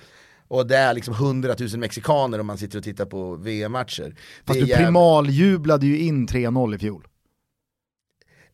Och 0.48 0.68
det 0.68 0.78
är 0.78 0.94
liksom 0.94 1.14
hundratusen 1.14 1.80
mexikaner 1.80 2.40
om 2.40 2.48
man 2.48 2.58
sitter 2.58 2.78
och 2.78 2.84
tittar 2.84 3.06
på 3.06 3.36
VM-matcher. 3.36 4.16
Fast 4.46 4.60
du 4.60 4.66
jävla... 4.66 4.86
primaljublade 4.86 5.86
ju 5.86 6.00
in 6.00 6.28
3-0 6.28 6.76
i 6.76 6.80
fjol. 6.80 7.08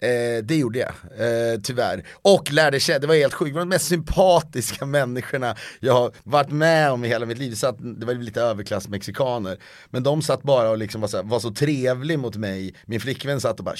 Eh, 0.03 0.43
det 0.43 0.55
gjorde 0.55 0.79
jag, 0.79 0.89
eh, 1.17 1.59
tyvärr. 1.63 2.03
Och 2.21 2.51
lärde 2.51 2.79
känna, 2.79 2.99
det 2.99 3.07
var 3.07 3.15
helt 3.15 3.33
sjukt, 3.33 3.49
det 3.49 3.53
var 3.53 3.61
de 3.61 3.69
mest 3.69 3.87
sympatiska 3.87 4.85
människorna 4.85 5.55
jag 5.79 5.93
har 5.93 6.11
varit 6.23 6.51
med 6.51 6.91
om 6.91 7.05
i 7.05 7.07
hela 7.07 7.25
mitt 7.25 7.37
liv. 7.37 7.49
Det, 7.49 7.55
satt, 7.55 7.99
det 7.99 8.05
var 8.05 8.13
lite 8.13 8.41
överklass 8.41 8.87
mexikaner. 8.87 9.57
Men 9.89 10.03
de 10.03 10.21
satt 10.21 10.43
bara 10.43 10.69
och 10.69 10.77
liksom 10.77 11.01
var, 11.01 11.07
så, 11.07 11.23
var 11.23 11.39
så 11.39 11.51
trevlig 11.51 12.19
mot 12.19 12.35
mig. 12.35 12.75
Min 12.85 12.99
flickvän 12.99 13.41
satt 13.41 13.59
och 13.59 13.65
bara 13.65 13.75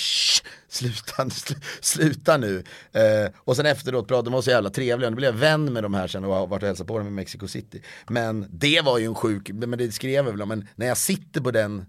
sluta, 0.70 1.30
sl 1.30 1.54
sluta 1.82 2.38
nu. 2.38 2.64
Eh, 2.92 3.32
och 3.38 3.56
sen 3.56 3.66
efteråt, 3.66 4.08
bra, 4.08 4.22
de 4.22 4.34
var 4.34 4.42
så 4.42 4.50
jävla 4.50 4.70
trevliga. 4.70 5.10
Nu 5.10 5.16
blev 5.16 5.34
jag 5.34 5.40
vän 5.40 5.74
med 5.74 5.84
de 5.84 5.94
här 5.94 6.08
sen 6.08 6.24
och 6.24 6.36
har 6.36 6.48
varit 6.48 6.64
och 6.64 6.68
hälsat 6.68 6.88
på 6.88 6.98
dem 6.98 7.08
i 7.08 7.12
Mexico 7.12 7.48
City. 7.48 7.82
Men 8.08 8.48
det 8.50 8.82
var 8.82 8.98
ju 8.98 9.06
en 9.06 9.16
sjuk, 9.16 9.50
men 9.54 9.78
det 9.78 9.92
skrev 9.92 10.14
jag 10.14 10.24
väl 10.24 10.42
om, 10.42 10.50
men 10.50 10.68
när 10.76 10.88
jag 10.88 10.98
sitter 10.98 11.42
på 11.42 11.52
den 11.52 11.86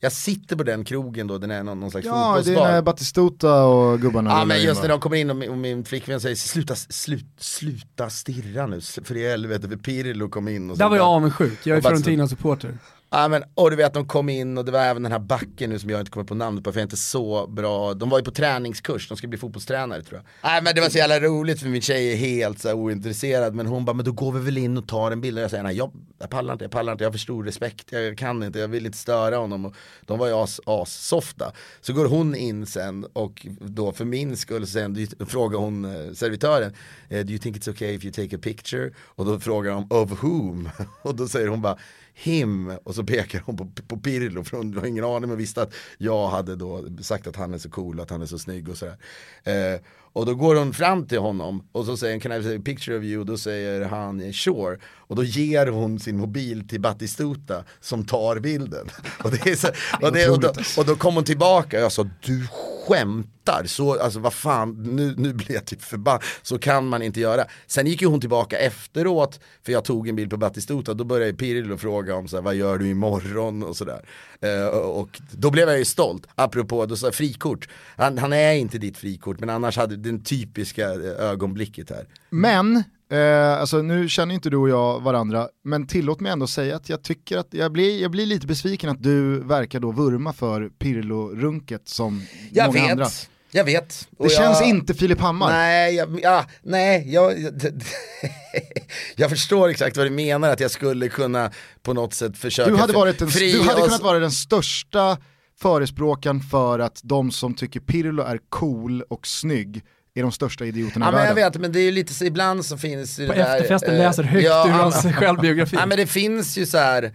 jag 0.00 0.12
sitter 0.12 0.56
på 0.56 0.62
den 0.62 0.84
krogen 0.84 1.26
då, 1.26 1.38
den 1.38 1.50
är 1.50 1.62
någon, 1.62 1.80
någon 1.80 1.90
slags 1.90 2.06
ja, 2.06 2.12
fotbollsbar. 2.12 2.52
Ja, 2.52 2.60
det 2.60 2.68
är 2.68 2.72
när 2.72 2.82
Batistuta 2.82 3.64
och 3.64 4.00
gubbarna 4.00 4.30
Ja 4.30 4.44
men 4.44 4.62
just 4.62 4.82
när 4.82 4.88
de 4.88 5.00
kommer 5.00 5.16
in 5.16 5.30
och 5.30 5.36
min, 5.36 5.50
och 5.50 5.58
min 5.58 5.84
flickvän 5.84 6.20
säger 6.20 6.36
sluta, 6.36 6.74
slut, 6.74 7.26
sluta 7.38 8.10
stirra 8.10 8.66
nu, 8.66 8.80
för 8.80 9.16
i 9.16 9.28
helvete, 9.28 9.68
för 9.68 9.76
Pirlo 9.76 10.28
kom 10.28 10.48
in 10.48 10.70
och 10.70 10.78
Där 10.78 10.88
var 10.88 10.96
jag 10.96 11.06
avundsjuk, 11.06 11.58
jag 11.62 11.76
är 11.76 11.82
Fiorentina-supporter. 11.82 12.78
Ja, 13.16 13.28
men, 13.28 13.44
och 13.54 13.70
du 13.70 13.76
vet 13.76 13.94
de 13.94 14.06
kom 14.06 14.28
in 14.28 14.58
och 14.58 14.64
det 14.64 14.72
var 14.72 14.80
även 14.80 15.02
den 15.02 15.12
här 15.12 15.18
backen 15.18 15.70
nu 15.70 15.78
som 15.78 15.90
jag 15.90 16.00
inte 16.00 16.10
kommer 16.10 16.26
på 16.26 16.34
namnet 16.34 16.64
på 16.64 16.72
för 16.72 16.80
jag 16.80 16.82
är 16.82 16.86
inte 16.86 16.96
så 16.96 17.46
bra. 17.46 17.94
De 17.94 18.08
var 18.08 18.18
ju 18.18 18.24
på 18.24 18.30
träningskurs, 18.30 19.08
de 19.08 19.16
ska 19.16 19.26
bli 19.26 19.38
fotbollstränare 19.38 20.02
tror 20.02 20.20
jag. 20.20 20.50
Nej 20.50 20.62
men 20.62 20.74
det 20.74 20.80
var 20.80 20.88
så 20.88 20.98
jävla 20.98 21.20
roligt 21.20 21.60
för 21.60 21.68
min 21.68 21.82
tjej 21.82 22.12
är 22.12 22.16
helt 22.16 22.58
så 22.58 22.68
här, 22.68 22.74
ointresserad 22.74 23.54
men 23.54 23.66
hon 23.66 23.84
bara, 23.84 23.92
men 23.92 24.04
då 24.04 24.12
går 24.12 24.32
vi 24.32 24.40
väl 24.40 24.58
in 24.58 24.78
och 24.78 24.88
tar 24.88 25.10
en 25.10 25.20
bild. 25.20 25.38
Och 25.38 25.44
jag 25.44 25.50
säger, 25.50 25.62
nej 25.62 25.76
jag, 25.76 25.92
jag 26.18 26.30
pallar 26.30 26.52
inte, 26.52 26.64
jag 26.64 26.72
pallar 26.72 26.92
inte, 26.92 27.04
jag 27.04 27.08
har 27.08 27.12
för 27.12 27.18
stor 27.18 27.44
respekt, 27.44 27.92
jag 27.92 28.18
kan 28.18 28.42
inte, 28.42 28.58
jag 28.58 28.68
vill 28.68 28.86
inte 28.86 28.98
störa 28.98 29.36
honom. 29.36 29.64
Och 29.64 29.74
de 30.06 30.18
var 30.18 30.26
ju 30.26 30.32
as, 30.32 30.60
as 30.66 31.06
softa. 31.06 31.52
Så 31.80 31.92
går 31.92 32.04
hon 32.04 32.34
in 32.34 32.66
sen 32.66 33.06
och 33.12 33.46
då 33.60 33.92
för 33.92 34.04
min 34.04 34.36
skull 34.36 34.66
sen 34.66 35.06
frågar 35.26 35.58
hon 35.58 35.84
eh, 35.84 36.12
servitören, 36.12 36.72
eh, 37.08 37.24
do 37.24 37.30
you 37.30 37.38
think 37.38 37.56
it's 37.56 37.70
okay 37.70 37.94
if 37.94 38.04
you 38.04 38.12
take 38.12 38.36
a 38.36 38.38
picture? 38.42 38.90
Och 38.98 39.24
då 39.26 39.40
frågar 39.40 39.70
de, 39.70 39.86
of 39.90 40.22
whom? 40.22 40.68
Och 41.02 41.14
då 41.14 41.28
säger 41.28 41.48
hon 41.48 41.62
bara, 41.62 41.78
him 42.18 42.78
och 42.84 42.94
så 42.94 43.04
pekar 43.04 43.42
hon 43.46 43.56
på, 43.56 43.68
på 43.88 43.96
Pirlo 43.96 44.44
för 44.44 44.56
hon 44.56 44.76
har 44.76 44.86
ingen 44.86 45.04
aning 45.04 45.28
men 45.28 45.38
visste 45.38 45.62
att 45.62 45.74
jag 45.98 46.28
hade 46.28 46.56
då 46.56 46.84
sagt 47.02 47.26
att 47.26 47.36
han 47.36 47.54
är 47.54 47.58
så 47.58 47.70
cool, 47.70 48.00
att 48.00 48.10
han 48.10 48.22
är 48.22 48.26
så 48.26 48.38
snygg 48.38 48.68
och 48.68 48.78
sådär. 48.78 48.96
Eh, 49.44 49.80
och 50.16 50.26
då 50.26 50.34
går 50.34 50.54
hon 50.54 50.72
fram 50.72 51.06
till 51.06 51.18
honom 51.18 51.68
och 51.72 51.84
så 51.84 51.96
säger 51.96 52.14
hon, 52.14 52.20
can 52.20 52.32
I 52.32 52.34
have 52.34 52.56
a 52.56 52.60
picture 52.64 52.98
of 52.98 53.04
you? 53.04 53.20
Och 53.20 53.26
då 53.26 53.38
säger 53.38 53.84
han, 53.84 54.32
sure. 54.32 54.78
Och 54.84 55.16
då 55.16 55.24
ger 55.24 55.66
hon 55.66 55.98
sin 55.98 56.18
mobil 56.18 56.68
till 56.68 56.80
Batistuta 56.80 57.64
som 57.80 58.04
tar 58.04 58.38
bilden. 58.38 58.88
Och, 59.24 59.30
det 59.30 59.50
är 59.50 59.56
så, 59.56 59.68
och, 60.02 60.12
det, 60.12 60.28
och, 60.28 60.40
då, 60.40 60.52
och 60.76 60.86
då 60.86 60.96
kom 60.96 61.14
hon 61.14 61.24
tillbaka 61.24 61.76
och 61.76 61.82
jag 61.82 61.92
sa, 61.92 62.02
du 62.20 62.46
skämtar, 62.86 63.64
så, 63.66 64.00
alltså 64.00 64.18
vad 64.18 64.32
fan, 64.32 64.82
nu, 64.82 65.14
nu 65.16 65.32
blir 65.32 65.52
jag 65.52 65.64
typ 65.64 65.82
förbannad, 65.82 66.22
så 66.42 66.58
kan 66.58 66.86
man 66.86 67.02
inte 67.02 67.20
göra. 67.20 67.44
Sen 67.66 67.86
gick 67.86 68.02
ju 68.02 68.08
hon 68.08 68.20
tillbaka 68.20 68.58
efteråt, 68.58 69.40
för 69.62 69.72
jag 69.72 69.84
tog 69.84 70.08
en 70.08 70.16
bild 70.16 70.30
på 70.30 70.36
Batistuta, 70.36 70.94
då 70.94 71.04
började 71.04 71.32
Pirlo 71.32 71.76
fråga 71.76 72.14
om 72.14 72.28
så 72.28 72.36
här, 72.36 72.42
vad 72.42 72.54
gör 72.54 72.78
du 72.78 72.88
imorgon 72.88 73.62
och 73.62 73.76
sådär. 73.76 74.04
Uh, 74.44 74.66
och 74.78 75.20
då 75.30 75.50
blev 75.50 75.68
jag 75.68 75.78
ju 75.78 75.84
stolt, 75.84 76.26
apropå, 76.34 76.86
då 76.86 76.96
sa 76.96 77.12
frikort, 77.12 77.68
han, 77.96 78.18
han 78.18 78.32
är 78.32 78.52
inte 78.52 78.78
ditt 78.78 78.98
frikort, 78.98 79.40
men 79.40 79.50
annars 79.50 79.76
hade 79.76 79.96
den 80.06 80.22
typiska 80.22 80.84
eh, 80.92 81.00
ögonblicket 81.30 81.90
här. 81.90 82.06
Men 82.30 82.84
Eh, 83.10 83.60
alltså 83.60 83.82
nu 83.82 84.08
känner 84.08 84.34
inte 84.34 84.50
du 84.50 84.56
och 84.56 84.68
jag 84.68 85.00
varandra, 85.00 85.48
men 85.64 85.86
tillåt 85.86 86.20
mig 86.20 86.32
ändå 86.32 86.46
säga 86.46 86.76
att 86.76 86.88
jag 86.88 87.02
tycker 87.02 87.38
att 87.38 87.48
jag 87.50 87.72
blir, 87.72 88.02
jag 88.02 88.10
blir 88.10 88.26
lite 88.26 88.46
besviken 88.46 88.90
att 88.90 89.02
du 89.02 89.40
verkar 89.40 89.80
då 89.80 89.90
vurma 89.92 90.32
för 90.32 90.68
Pirlo-runket 90.68 91.88
som 91.88 92.22
jag 92.52 92.66
många 92.66 92.80
vet. 92.82 92.90
andra. 92.90 93.06
Jag 93.50 93.64
vet. 93.64 94.08
Det 94.18 94.28
känns 94.28 94.62
inte 94.62 94.94
Filip 94.94 95.20
Hammar. 95.20 95.48
Nej, 95.50 95.94
jag, 95.94 96.20
ja, 96.22 96.44
nej 96.62 97.12
jag, 97.12 97.32
jag 99.16 99.30
förstår 99.30 99.68
exakt 99.68 99.96
vad 99.96 100.06
du 100.06 100.10
menar, 100.10 100.50
att 100.50 100.60
jag 100.60 100.70
skulle 100.70 101.08
kunna 101.08 101.50
på 101.82 101.92
något 101.94 102.14
sätt 102.14 102.38
försöka 102.38 102.70
Du 102.70 102.76
hade, 102.76 102.92
varit 102.92 103.22
en, 103.22 103.28
fri 103.28 103.52
du 103.52 103.60
hade 103.60 103.74
och- 103.80 103.84
kunnat 103.84 104.02
vara 104.02 104.18
den 104.18 104.32
största 104.32 105.18
förespråkaren 105.58 106.40
för 106.40 106.78
att 106.78 107.00
de 107.04 107.30
som 107.30 107.54
tycker 107.54 107.80
Pirlo 107.80 108.22
är 108.22 108.40
cool 108.48 109.02
och 109.02 109.26
snygg 109.26 109.82
är 110.18 110.22
de 110.22 110.32
största 110.32 110.64
idioterna 110.64 111.06
Ja 111.06 111.10
i 111.10 111.12
men 111.14 111.20
jag 111.26 111.34
världen. 111.34 111.52
vet, 111.52 111.60
men 111.60 111.72
det 111.72 111.80
är 111.80 111.84
ju 111.84 111.90
lite 111.90 112.14
så, 112.14 112.24
ibland 112.24 112.64
så 112.66 112.78
finns 112.78 113.18
ju 113.18 113.26
På 113.26 113.32
det 113.32 113.38
där, 113.38 113.56
efterfesten 113.56 113.94
eh, 113.94 113.98
läser 113.98 114.22
högt 114.22 114.44
ja, 114.46 114.66
ur 114.66 114.70
han- 114.70 114.80
hans 114.80 115.14
självbiografi. 115.16 115.76
Ja 115.76 115.86
men 115.86 115.98
det 115.98 116.06
finns 116.06 116.58
ju 116.58 116.66
så 116.66 116.78
här 116.78 117.14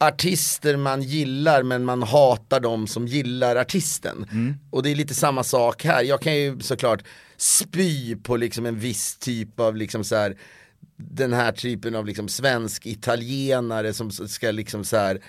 artister 0.00 0.76
man 0.76 1.02
gillar 1.02 1.62
men 1.62 1.84
man 1.84 2.02
hatar 2.02 2.60
de 2.60 2.86
som 2.86 3.06
gillar 3.06 3.56
artisten. 3.56 4.26
Mm. 4.30 4.54
Och 4.70 4.82
det 4.82 4.90
är 4.90 4.94
lite 4.94 5.14
samma 5.14 5.44
sak 5.44 5.84
här, 5.84 6.02
jag 6.02 6.20
kan 6.22 6.36
ju 6.36 6.60
såklart 6.60 7.02
spy 7.36 8.16
på 8.16 8.36
liksom 8.36 8.66
en 8.66 8.78
viss 8.78 9.16
typ 9.16 9.60
av 9.60 9.76
liksom 9.76 10.04
så 10.04 10.16
här 10.16 10.36
den 10.96 11.32
här 11.32 11.52
typen 11.52 11.94
av 11.94 12.06
liksom 12.06 12.28
svensk 12.28 12.86
italienare 12.86 13.92
som 13.92 14.10
ska 14.10 14.50
liksom 14.50 14.84
så 14.84 14.96
här 14.96 15.20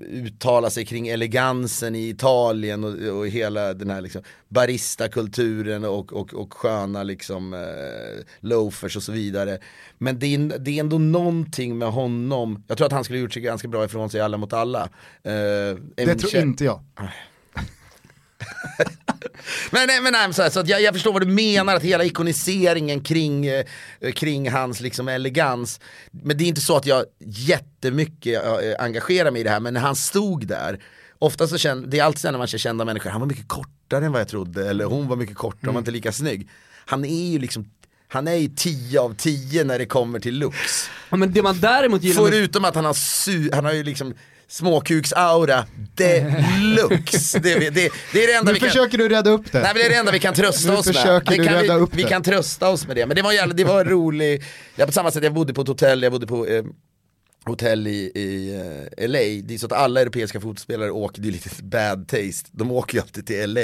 uttala 0.00 0.70
sig 0.70 0.84
kring 0.84 1.08
elegansen 1.08 1.94
i 1.94 2.08
Italien 2.08 2.84
och, 2.84 3.18
och 3.18 3.28
hela 3.28 3.74
den 3.74 3.90
här 3.90 4.00
liksom 4.00 4.22
baristakulturen 4.48 5.84
och, 5.84 6.12
och, 6.12 6.34
och 6.34 6.52
sköna 6.52 7.02
liksom 7.02 7.54
eh, 7.54 8.24
loafers 8.40 8.96
och 8.96 9.02
så 9.02 9.12
vidare. 9.12 9.58
Men 9.98 10.18
det 10.18 10.26
är, 10.26 10.58
det 10.58 10.70
är 10.70 10.80
ändå 10.80 10.98
någonting 10.98 11.78
med 11.78 11.88
honom, 11.88 12.64
jag 12.68 12.76
tror 12.76 12.86
att 12.86 12.92
han 12.92 13.04
skulle 13.04 13.18
gjort 13.18 13.32
sig 13.32 13.42
ganska 13.42 13.68
bra 13.68 13.84
ifrån 13.84 14.10
sig 14.10 14.20
alla 14.20 14.36
mot 14.36 14.52
alla. 14.52 14.82
Eh, 15.22 15.32
Det 15.94 16.14
tror 16.18 16.36
inte 16.42 16.64
jag. 16.64 16.80
men, 19.70 19.86
nej, 19.86 20.00
men 20.00 20.12
nej, 20.12 20.34
så, 20.34 20.42
här, 20.42 20.50
så 20.50 20.60
att 20.60 20.68
jag, 20.68 20.82
jag 20.82 20.94
förstår 20.94 21.12
vad 21.12 21.22
du 21.22 21.32
menar, 21.32 21.76
att 21.76 21.82
hela 21.82 22.04
ikoniseringen 22.04 23.00
kring, 23.00 23.46
eh, 23.46 23.64
kring 24.14 24.50
hans 24.50 24.80
liksom 24.80 25.08
elegans. 25.08 25.80
Men 26.10 26.36
det 26.38 26.44
är 26.44 26.48
inte 26.48 26.60
så 26.60 26.76
att 26.76 26.86
jag 26.86 27.04
jättemycket 27.18 28.44
eh, 28.44 28.50
engagerar 28.78 29.30
mig 29.30 29.40
i 29.40 29.44
det 29.44 29.50
här, 29.50 29.60
men 29.60 29.74
när 29.74 29.80
han 29.80 29.96
stod 29.96 30.46
där, 30.46 30.80
ofta 31.18 31.46
så 31.48 31.58
känner, 31.58 31.86
det 31.86 31.98
är 31.98 32.04
alltid 32.04 32.32
när 32.32 32.38
man 32.38 32.46
känner 32.46 32.58
kända 32.58 32.84
människor, 32.84 33.10
han 33.10 33.20
var 33.20 33.28
mycket 33.28 33.48
kortare 33.48 34.06
än 34.06 34.12
vad 34.12 34.20
jag 34.20 34.28
trodde, 34.28 34.70
eller 34.70 34.84
hon 34.84 35.08
var 35.08 35.16
mycket 35.16 35.36
kortare, 35.36 35.66
hon 35.66 35.74
var 35.74 35.80
inte 35.80 35.90
lika 35.90 36.12
snygg. 36.12 36.48
Han 36.86 37.04
är 37.04 37.30
ju 37.30 37.38
liksom, 37.38 37.70
han 38.08 38.28
är 38.28 38.34
ju 38.34 38.48
10 38.48 39.00
av 39.00 39.14
10 39.14 39.64
när 39.64 39.78
det 39.78 39.86
kommer 39.86 40.20
till 40.20 40.38
looks. 40.38 40.90
Ja, 41.10 41.16
men 41.16 41.32
det 41.32 41.42
man 41.42 41.60
däremot 41.60 42.02
gillar 42.02 42.22
med 42.22 42.32
Förutom 42.32 42.64
att 42.64 42.74
han 42.74 42.84
har, 42.84 42.92
su- 42.92 43.54
han 43.54 43.64
har 43.64 43.72
ju 43.72 43.82
liksom 43.82 44.14
småkuksaura 44.52 45.66
deluxe. 45.94 47.38
Det, 47.38 47.54
det, 47.58 47.70
det, 47.70 47.90
det 48.12 48.24
är 48.24 48.26
det 48.26 48.32
enda 48.32 48.50
Nu 48.50 48.54
vi 48.54 48.60
kan... 48.60 48.68
försöker 48.68 48.98
du 48.98 49.08
rädda 49.08 49.30
upp 49.30 49.52
det. 49.52 49.58
Nej 49.60 49.70
men 49.74 49.74
det 49.74 49.86
är 49.86 49.90
det 49.90 49.96
enda 49.96 50.12
vi 50.12 50.18
kan 50.18 50.34
trösta 50.34 50.70
Nu 50.72 50.76
oss 50.76 50.86
med. 50.86 50.94
försöker 50.94 51.30
Det 51.36 51.44
kan 51.44 51.54
rädda 51.54 51.78
vi, 51.78 51.86
vi 51.92 52.02
kan 52.02 52.22
trösta 52.22 52.68
oss 52.68 52.86
med 52.86 52.96
det. 52.96 53.06
Men 53.06 53.16
det 53.16 53.22
var, 53.22 53.32
jävla, 53.32 53.54
det 53.54 53.64
var 53.64 53.84
roligt, 53.84 54.44
ja, 54.76 54.86
på 54.86 54.92
samma 54.92 55.10
sätt 55.10 55.24
jag 55.24 55.34
bodde 55.34 55.54
på 55.54 55.62
ett 55.62 55.68
hotell, 55.68 56.02
jag 56.02 56.12
bodde 56.12 56.26
på 56.26 56.46
eh, 56.46 56.64
hotell 57.44 57.86
i, 57.86 57.90
i 58.14 58.54
eh, 58.98 59.08
LA. 59.08 59.18
Det 59.18 59.54
är 59.54 59.58
så 59.58 59.66
att 59.66 59.72
alla 59.72 60.00
europeiska 60.00 60.40
fotbollsspelare 60.40 60.90
åker, 60.90 61.22
det 61.22 61.28
är 61.28 61.32
lite 61.32 61.62
bad 61.62 62.08
taste, 62.08 62.50
de 62.52 62.70
åker 62.70 62.94
ju 62.94 63.00
alltid 63.00 63.26
till 63.26 63.52
LA 63.54 63.60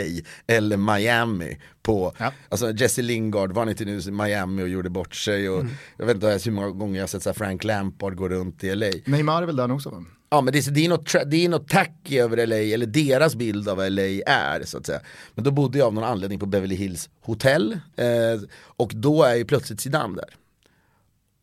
eller 0.47 0.77
Miami 0.77 1.59
på, 1.83 2.15
Ja. 2.19 2.33
alltså 2.49 2.73
Jesse 2.73 3.03
Lingard 3.03 3.53
var 3.53 3.71
inte 3.71 3.85
nu 3.85 3.99
i 4.01 4.11
Miami 4.11 4.63
och 4.63 4.69
gjorde 4.69 4.91
bort 4.91 5.15
sig 5.15 5.49
och 5.49 5.65
jag 5.97 6.07
vet 6.07 6.15
inte 6.15 6.39
hur 6.45 6.51
många 6.53 6.71
gånger 6.71 6.97
jag 6.97 7.03
har 7.03 7.09
sett 7.09 7.23
så 7.23 7.35
Frank 7.35 7.65
Lampard 7.65 8.17
gå 8.17 8.29
runt 8.29 8.65
i 8.65 8.75
LA. 8.75 8.87
Neymar 9.05 9.43
är 9.43 9.47
väl 9.47 9.57
där 9.57 9.73
också? 9.73 10.05
Ja 10.31 10.41
men 10.41 10.53
det 10.53 10.67
är, 10.67 10.71
det 10.71 10.85
är, 10.85 10.89
något, 10.89 11.15
det 11.27 11.45
är 11.45 11.49
något 11.49 11.69
tacky 11.69 12.19
över 12.19 12.47
LA, 12.47 12.57
eller 12.57 12.87
deras 12.87 13.35
bild 13.35 13.69
av 13.69 13.79
LA 13.91 14.03
är 14.27 14.65
så 14.65 14.79
att 14.79 14.87
säga. 14.87 15.01
Men 15.35 15.45
då 15.45 15.51
bodde 15.51 15.79
jag 15.79 15.87
av 15.87 15.95
någon 15.95 16.05
anledning 16.05 16.39
på 16.39 16.47
Beverly 16.47 16.75
Hills 16.75 17.11
hotell 17.21 17.73
eh, 17.97 18.41
och 18.61 18.93
då 18.95 19.23
är 19.23 19.35
ju 19.35 19.45
plötsligt 19.45 19.81
Zidane 19.81 20.17
där. 20.17 20.35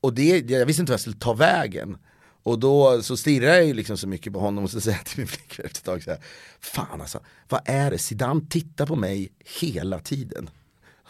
Och 0.02 0.14
det, 0.14 0.52
jag 0.52 0.66
visste 0.66 0.82
inte 0.82 0.92
vad 0.92 0.94
jag 0.94 1.02
skulle 1.02 1.16
ta 1.16 1.34
vägen. 1.34 1.98
Och 2.44 2.60
då 2.60 3.02
så 3.02 3.18
stirrar 3.18 3.54
jag 3.54 3.66
ju 3.66 3.74
liksom 3.74 3.98
så 3.98 4.08
mycket 4.08 4.34
på 4.34 4.40
honom 4.40 4.64
och 4.64 4.70
så 4.70 4.82
säger 4.82 4.98
jag 4.98 5.06
till 5.06 5.18
min 5.18 5.28
flickvän 5.28 5.66
efter 5.66 5.80
ett 5.80 5.86
tag 5.86 6.04
så 6.04 6.10
här, 6.10 6.20
Fan 6.60 7.02
alltså, 7.02 7.20
vad 7.50 7.62
är 7.66 7.92
det? 7.92 7.98
Zidane 7.98 8.42
tittar 8.50 8.86
på 8.86 8.96
mig 8.96 9.32
hela 9.60 10.00
tiden. 10.00 10.50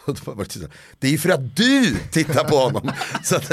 Det, 0.36 0.68
det 0.98 1.06
är 1.06 1.10
ju 1.10 1.18
för 1.18 1.28
att 1.28 1.56
du 1.56 1.96
tittar 2.12 2.44
på 2.44 2.56
honom. 2.56 2.92
så 3.24 3.36
att, 3.36 3.52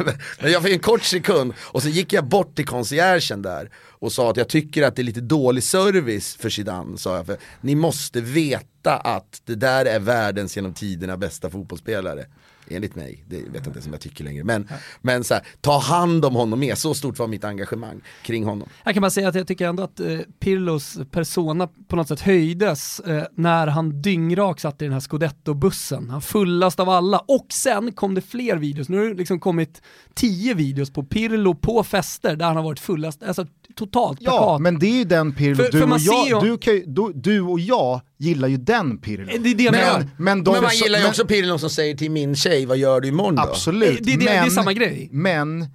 men 0.40 0.52
jag 0.52 0.62
fick 0.62 0.72
en 0.72 0.78
kort 0.78 1.02
sekund 1.02 1.52
och 1.58 1.82
så 1.82 1.88
gick 1.88 2.12
jag 2.12 2.24
bort 2.24 2.56
till 2.56 2.66
conciergen 2.66 3.42
där 3.42 3.70
och 3.76 4.12
sa 4.12 4.30
att 4.30 4.36
jag 4.36 4.48
tycker 4.48 4.82
att 4.82 4.96
det 4.96 5.02
är 5.02 5.04
lite 5.04 5.20
dålig 5.20 5.62
service 5.62 6.36
för 6.40 6.50
Zidane. 6.50 6.98
Sa 6.98 7.16
jag, 7.16 7.26
för 7.26 7.36
ni 7.60 7.74
måste 7.74 8.20
veta 8.20 8.96
att 8.96 9.42
det 9.44 9.54
där 9.54 9.84
är 9.84 9.98
världens 9.98 10.56
genom 10.56 10.74
tiderna 10.74 11.16
bästa 11.16 11.50
fotbollsspelare. 11.50 12.26
Enligt 12.70 12.94
mig, 12.96 13.24
det 13.28 13.36
vet 13.36 13.46
jag 13.54 13.66
inte 13.66 13.82
som 13.82 13.92
jag 13.92 14.00
tycker 14.00 14.24
längre. 14.24 14.44
Men, 14.44 14.68
men 15.00 15.24
så 15.24 15.34
här, 15.34 15.42
ta 15.60 15.78
hand 15.78 16.24
om 16.24 16.34
honom 16.34 16.60
mer, 16.60 16.74
så 16.74 16.94
stort 16.94 17.18
var 17.18 17.26
mitt 17.26 17.44
engagemang 17.44 18.00
kring 18.22 18.44
honom. 18.44 18.68
Jag 18.84 18.94
kan 18.94 19.00
bara 19.00 19.10
säga 19.10 19.28
att 19.28 19.34
jag 19.34 19.46
tycker 19.46 19.68
ändå 19.68 19.82
att 19.82 20.00
eh, 20.00 20.18
Pirlos 20.40 20.98
persona 21.10 21.68
på 21.88 21.96
något 21.96 22.08
sätt 22.08 22.20
höjdes 22.20 23.00
eh, 23.00 23.22
när 23.34 23.66
han 23.66 24.02
dyngrak 24.02 24.60
satt 24.60 24.82
i 24.82 24.84
den 24.84 24.92
här 24.92 25.00
Scudetto-bussen. 25.00 26.10
Han 26.10 26.22
fullast 26.22 26.80
av 26.80 26.88
alla. 26.88 27.18
Och 27.18 27.46
sen 27.52 27.92
kom 27.92 28.14
det 28.14 28.20
fler 28.20 28.56
videos. 28.56 28.88
Nu 28.88 28.98
har 28.98 29.04
det 29.04 29.14
liksom 29.14 29.40
kommit 29.40 29.82
tio 30.14 30.54
videos 30.54 30.90
på 30.90 31.02
Pirlo 31.02 31.54
på 31.54 31.84
fester 31.84 32.36
där 32.36 32.46
han 32.46 32.56
har 32.56 32.62
varit 32.62 32.80
fullast, 32.80 33.22
alltså 33.22 33.46
totalt 33.76 34.18
Ja, 34.22 34.30
plakat. 34.30 34.60
men 34.60 34.78
det 34.78 34.86
är 34.86 34.96
ju 34.98 35.04
den 35.04 35.32
Pirlo, 35.32 35.56
För- 35.56 35.72
du, 35.72 35.78
för 35.78 35.86
man 35.86 35.92
och 35.92 36.00
ser 36.00 36.30
jag, 36.30 36.44
ju- 36.44 36.50
du, 36.50 36.58
kan, 36.58 36.94
du, 36.94 37.12
du 37.14 37.40
och 37.40 37.60
jag 37.60 38.00
gillar 38.18 38.48
ju 38.48 38.56
den 38.56 38.98
Pirlo. 38.98 39.26
Det 39.42 39.50
är 39.50 39.54
det 39.54 39.70
menar. 39.70 39.98
men, 39.98 40.10
men, 40.16 40.44
de 40.44 40.52
men 40.52 40.62
man 40.62 40.74
gillar 40.76 40.98
ju 40.98 41.02
men- 41.02 41.10
också 41.10 41.26
Pirlo 41.26 41.58
som 41.58 41.70
säger 41.70 41.94
till 41.96 42.10
min 42.10 42.36
tjej, 42.36 42.66
vad 42.66 42.76
gör 42.78 43.00
du 43.00 43.08
imorgon 43.08 43.34
då? 43.34 43.42
Absolut, 43.42 43.98
Det 44.02 44.12
är 44.12 44.18
det- 44.18 44.24
det 44.24 44.30
är 44.32 44.40
men, 44.42 44.50
samma 44.50 44.72
grej. 44.72 45.08
men 45.12 45.66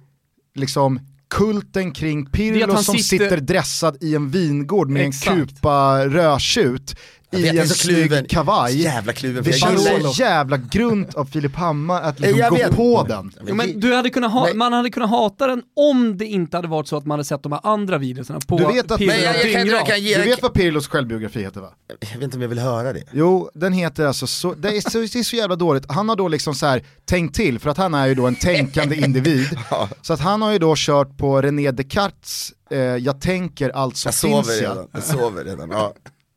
liksom 0.54 1.00
kulten 1.30 1.92
kring 1.92 2.26
Pirlo 2.26 2.76
som 2.76 2.94
sitter- 2.98 3.24
sitter... 3.24 3.36
dressad 3.40 3.96
i 4.00 4.14
en 4.14 4.30
vingård 4.30 4.88
med 4.90 5.06
Exakt. 5.08 5.30
en 5.36 5.46
kupa 5.46 6.06
rödtjut 6.08 6.96
Jag 7.40 7.54
i 7.54 7.56
vet, 7.56 7.62
en 7.62 7.68
så 7.68 7.74
snygg 7.74 8.28
kavaj. 8.30 8.72
Så 8.72 8.78
jävla 8.78 9.12
kluven, 9.12 9.44
Det 9.44 9.52
känns 9.52 9.84
så 10.16 10.22
jävla 10.22 10.56
grunt 10.56 11.14
av 11.14 11.24
Filip 11.24 11.54
Hammar 11.56 12.02
att 12.02 12.20
liksom 12.20 12.38
Jag 12.38 12.50
gå 12.50 12.56
vet. 12.56 12.76
på 12.76 13.04
den. 13.08 13.32
Jo, 13.46 13.54
men 13.54 13.80
du 13.80 13.94
hade 13.94 14.10
kunnat 14.10 14.32
ha, 14.32 14.44
Nej. 14.44 14.54
man 14.54 14.72
hade 14.72 14.90
kunnat 14.90 15.10
hata 15.10 15.46
den 15.46 15.62
om 15.76 16.16
det 16.18 16.24
inte 16.26 16.56
hade 16.56 16.68
varit 16.68 16.88
så 16.88 16.96
att 16.96 17.06
man 17.06 17.14
hade 17.18 17.24
sett 17.24 17.42
de 17.42 17.52
här 17.52 17.60
andra 17.64 17.98
videorna 17.98 18.40
på 18.46 18.58
Du 18.58 18.64
vet 18.64 18.90
att- 18.90 18.98
Pirlo 18.98 19.12
Men 19.12 19.22
jag, 19.22 19.36
jag, 19.36 19.52
kan, 19.52 19.66
jag, 19.66 19.86
kan 19.86 20.00
ge, 20.02 20.18
Du 20.18 20.24
vet 20.24 20.42
vad 20.42 20.52
Pirlos 20.54 20.88
självbiografi 20.88 21.40
heter 21.42 21.60
va? 21.60 21.70
jag 22.00 22.08
vet 22.08 22.22
inte 22.22 22.36
om 22.36 22.42
jag 22.42 22.48
vill 22.48 22.58
höra 22.58 22.92
det. 22.92 23.02
Jo, 23.12 23.50
den 23.54 23.72
heter 23.72 24.06
alltså 24.06 24.26
så, 24.26 24.54
det 24.54 24.68
är 24.68 24.90
så, 24.90 24.98
det 24.98 25.14
är 25.18 25.22
så 25.22 25.36
jävla 25.36 25.56
dåligt. 25.56 25.84
Han 25.88 26.08
har 26.08 26.16
då 26.16 26.28
liksom 26.28 26.54
så 26.54 26.66
här 26.66 26.82
tänkt 27.04 27.34
till, 27.36 27.58
för 27.58 27.70
att 27.70 27.76
han 27.76 27.94
är 27.94 28.06
ju 28.06 28.14
då 28.14 28.26
en 28.26 28.34
tänkande 28.34 28.96
individ. 28.96 29.48
Så 30.02 30.12
att 30.12 30.20
han 30.20 30.42
har 30.42 30.52
ju 30.52 30.58
då 30.58 30.74
kört 30.76 31.16
på 31.18 31.42
René 31.42 31.70
Descartes, 31.70 32.52
eh, 32.70 32.78
jag 32.78 33.20
tänker 33.20 33.70
alltså 33.70 34.06
Jag 34.08 34.14
sover 34.14 34.34
finns 34.42 34.60
jag. 34.60 34.70
redan. 34.70 34.88
Jag 34.92 35.02
sover 35.02 35.44
redan. 35.44 35.70
Ja. 35.70 35.94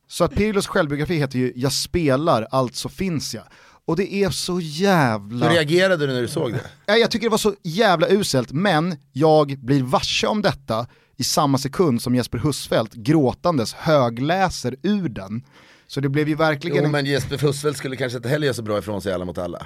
Så 0.07 0.23
att 0.23 0.35
Pirlos 0.35 0.67
självbiografi 0.67 1.15
heter 1.15 1.39
ju 1.39 1.53
Jag 1.55 1.73
spelar, 1.73 2.47
alltså 2.51 2.89
finns 2.89 3.33
jag. 3.35 3.43
Och 3.85 3.95
det 3.95 4.13
är 4.13 4.29
så 4.29 4.59
jävla... 4.61 5.47
Hur 5.47 5.53
reagerade 5.55 6.07
du 6.07 6.13
när 6.13 6.21
du 6.21 6.27
såg 6.27 6.53
det? 6.53 6.61
Nej, 6.87 6.99
jag 6.99 7.11
tycker 7.11 7.25
det 7.25 7.29
var 7.31 7.37
så 7.37 7.55
jävla 7.63 8.07
uselt, 8.09 8.51
men 8.51 8.95
jag 9.13 9.59
blir 9.59 9.83
varse 9.83 10.27
om 10.27 10.41
detta 10.41 10.87
i 11.17 11.23
samma 11.23 11.57
sekund 11.57 12.01
som 12.01 12.15
Jesper 12.15 12.37
Husfeldt 12.37 12.93
gråtandes 12.93 13.73
högläser 13.73 14.75
ur 14.83 15.09
den. 15.09 15.43
Så 15.87 15.99
det 15.99 16.09
blev 16.09 16.29
ju 16.29 16.35
verkligen... 16.35 16.77
Jo 16.77 16.83
en- 16.83 16.91
men 16.91 17.05
Jesper 17.05 17.37
Fussfeldt 17.37 17.77
skulle 17.77 17.95
kanske 17.95 18.17
inte 18.17 18.29
heller 18.29 18.45
göra 18.45 18.53
så 18.53 18.61
bra 18.61 18.77
ifrån 18.77 19.01
sig 19.01 19.13
alla 19.13 19.25
mot 19.25 19.37
alla. 19.37 19.65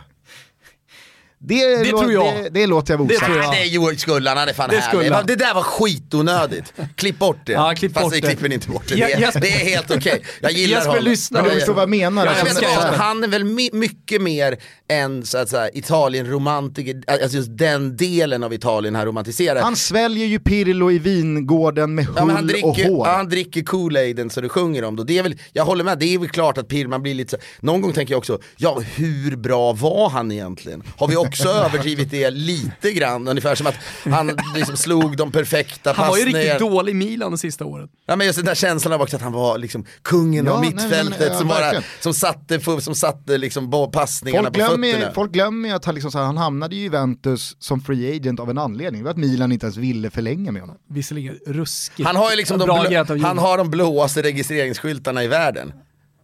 Det, 1.44 1.76
Det 1.84 1.90
tror 1.90 2.12
jag. 2.12 2.44
Det, 2.44 2.50
det 2.50 2.68
låter 2.68 2.94
jag 2.94 2.98
vara 2.98 3.08
Det 3.08 3.14
osagt. 3.16 3.26
tror 3.32 3.42
jag. 3.44 3.50
Nej, 3.52 3.70
det 3.70 3.76
är 3.76 3.96
skulle 3.98 4.30
han, 4.30 4.38
han 4.38 4.50
är 4.50 4.54
fan 4.54 4.70
Det 4.70 4.80
härlig. 4.80 5.10
han. 5.12 5.26
Det 5.26 5.36
där 5.36 5.54
var 5.54 5.62
skitonödigt. 5.64 6.74
Klipp 6.96 7.20
bort 7.20 7.38
det. 7.46 7.52
Ja, 7.52 7.74
klipp 7.78 7.94
Fast 7.94 8.04
bort 8.06 8.14
vi 8.14 8.20
det. 8.20 8.28
klipper 8.28 8.54
inte 8.54 8.70
bort 8.70 8.84
det. 8.88 8.96
Ja, 8.96 9.08
Det 9.08 9.14
är, 9.14 9.42
det 9.42 9.48
är 9.48 9.66
helt 9.70 9.92
okej. 9.92 10.22
Jag 10.42 10.52
gillar 10.52 10.76
Jesper 10.78 10.90
honom. 10.90 11.04
lyssnar. 11.04 11.42
Men 11.42 11.50
du 11.50 11.56
förstår 11.56 11.74
vad 11.74 11.82
jag 11.82 11.90
menar? 11.90 12.26
Ja, 12.26 12.32
här- 12.32 12.76
vad, 12.92 12.94
han 13.00 13.24
är 13.24 13.28
väl 13.28 13.44
my 13.44 13.70
mycket 13.74 14.22
mer 14.22 14.58
än 14.92 15.26
så 15.26 15.38
att 15.38 15.50
säga, 15.50 15.70
Italien-romantiker, 15.74 17.04
alltså 17.08 17.38
just 17.38 17.58
den 17.58 17.98
delen 17.98 18.44
av 18.44 18.54
Italien 18.54 18.96
han 18.96 19.06
romantiserar. 19.06 19.62
Han 19.62 19.76
sväljer 19.76 20.26
ju 20.26 20.40
Pirlo 20.40 20.92
i 20.92 21.00
vingården 21.00 21.96
med 21.96 22.06
hull 22.06 22.16
Ja, 22.18 22.24
han, 22.26 22.36
och 22.38 22.46
dricker, 22.48 22.90
hår. 22.90 23.08
ja, 23.08 23.14
han 23.16 23.30
dricker 23.30 23.62
Kool-Aiden 23.62 24.30
så 24.30 24.42
du 24.42 24.50
sjunger 24.50 24.84
om 24.84 24.96
det. 24.96 25.02
Och 25.02 25.06
det 25.06 25.18
är 25.18 25.24
väl, 25.24 25.36
jag 25.54 25.66
håller 25.66 25.84
med, 25.84 26.00
det 26.00 26.06
är 26.14 26.18
väl 26.20 26.30
klart 26.30 26.58
att 26.58 26.68
Pirlo, 26.68 26.90
man 26.90 27.02
blir 27.02 27.14
lite 27.14 27.30
så, 27.32 27.38
någon 27.60 27.82
gång 27.82 27.94
tänker 27.94 28.14
jag 28.14 28.18
också, 28.18 28.40
ja 28.58 28.80
hur 28.96 29.36
bra 29.36 29.74
var 29.74 30.10
han 30.10 30.32
egentligen? 30.32 30.84
Har 30.98 31.08
vi 31.08 31.18
också 31.32 31.50
överdrivit 31.50 32.12
det 32.12 32.30
lite 32.30 32.92
grann? 32.94 33.28
Ungefär 33.28 33.56
som 33.56 33.68
att 33.68 33.76
han 34.04 34.32
liksom 34.56 34.78
slog 34.78 35.18
de 35.18 35.32
perfekta 35.32 35.94
Han 35.94 36.08
var 36.08 36.18
ju 36.18 36.24
passningarna. 36.24 36.54
riktigt 36.54 36.60
dålig 36.72 36.92
i 36.92 36.96
Milan 36.96 37.32
de 37.32 37.38
sista 37.38 37.66
åren. 37.66 37.90
Ja 38.06 38.16
men 38.16 38.28
just 38.28 38.38
den 38.38 38.46
där 38.46 38.56
känslan 38.56 38.94
av 38.94 39.02
också 39.02 39.16
att 39.16 39.22
han 39.22 39.32
var 39.34 39.58
liksom 39.58 39.86
kungen 40.02 40.46
Ja, 40.46 40.52
av 40.52 40.62
nej, 40.62 40.70
mittfältet 40.74 41.20
nej, 41.20 41.20
nej, 41.20 41.28
ja, 41.32 41.38
som 41.40 41.48
bara, 41.48 41.72
som 42.00 42.14
satte, 42.14 42.82
som 42.82 42.96
satte 42.96 43.38
liksom 43.38 43.90
passningarna 43.94 44.44
Folk 44.44 44.54
på 44.54 44.58
glömmer, 44.68 44.88
ju- 44.88 44.94
fötterna. 44.94 45.14
folk 45.14 45.32
glömmer 45.32 45.70
ju 45.70 45.76
att 45.76 45.86
han, 45.86 45.96
liksom, 45.96 46.12
så 46.12 46.18
här, 46.18 46.26
han 46.26 46.38
hamnade 46.38 46.76
i 46.76 46.80
Juventus 46.80 47.56
som 47.60 47.82
free 47.82 48.16
agent 48.16 48.40
av 48.40 48.50
en 48.50 48.58
anledning. 48.58 49.02
Det 49.02 49.06
var 49.06 49.12
att 49.12 49.18
Milan 49.18 49.52
inte 49.52 49.66
ens 49.66 49.78
ville 49.78 50.10
förlänga 50.10 50.52
med 50.52 50.62
honom. 50.62 50.78
Visserligen 50.90 51.36
ruskigt 51.48 52.08
Han 52.08 52.16
har 52.16 52.32
ju 52.32 52.38
liksom 52.38 52.60
de, 52.60 52.66
blå, 52.66 53.18
han 53.28 53.38
har 53.38 53.58
de 53.58 53.70
blåaste 53.70 54.24
registreringsskyltarna 54.24 55.24
i 55.24 55.28
världen. 55.28 55.74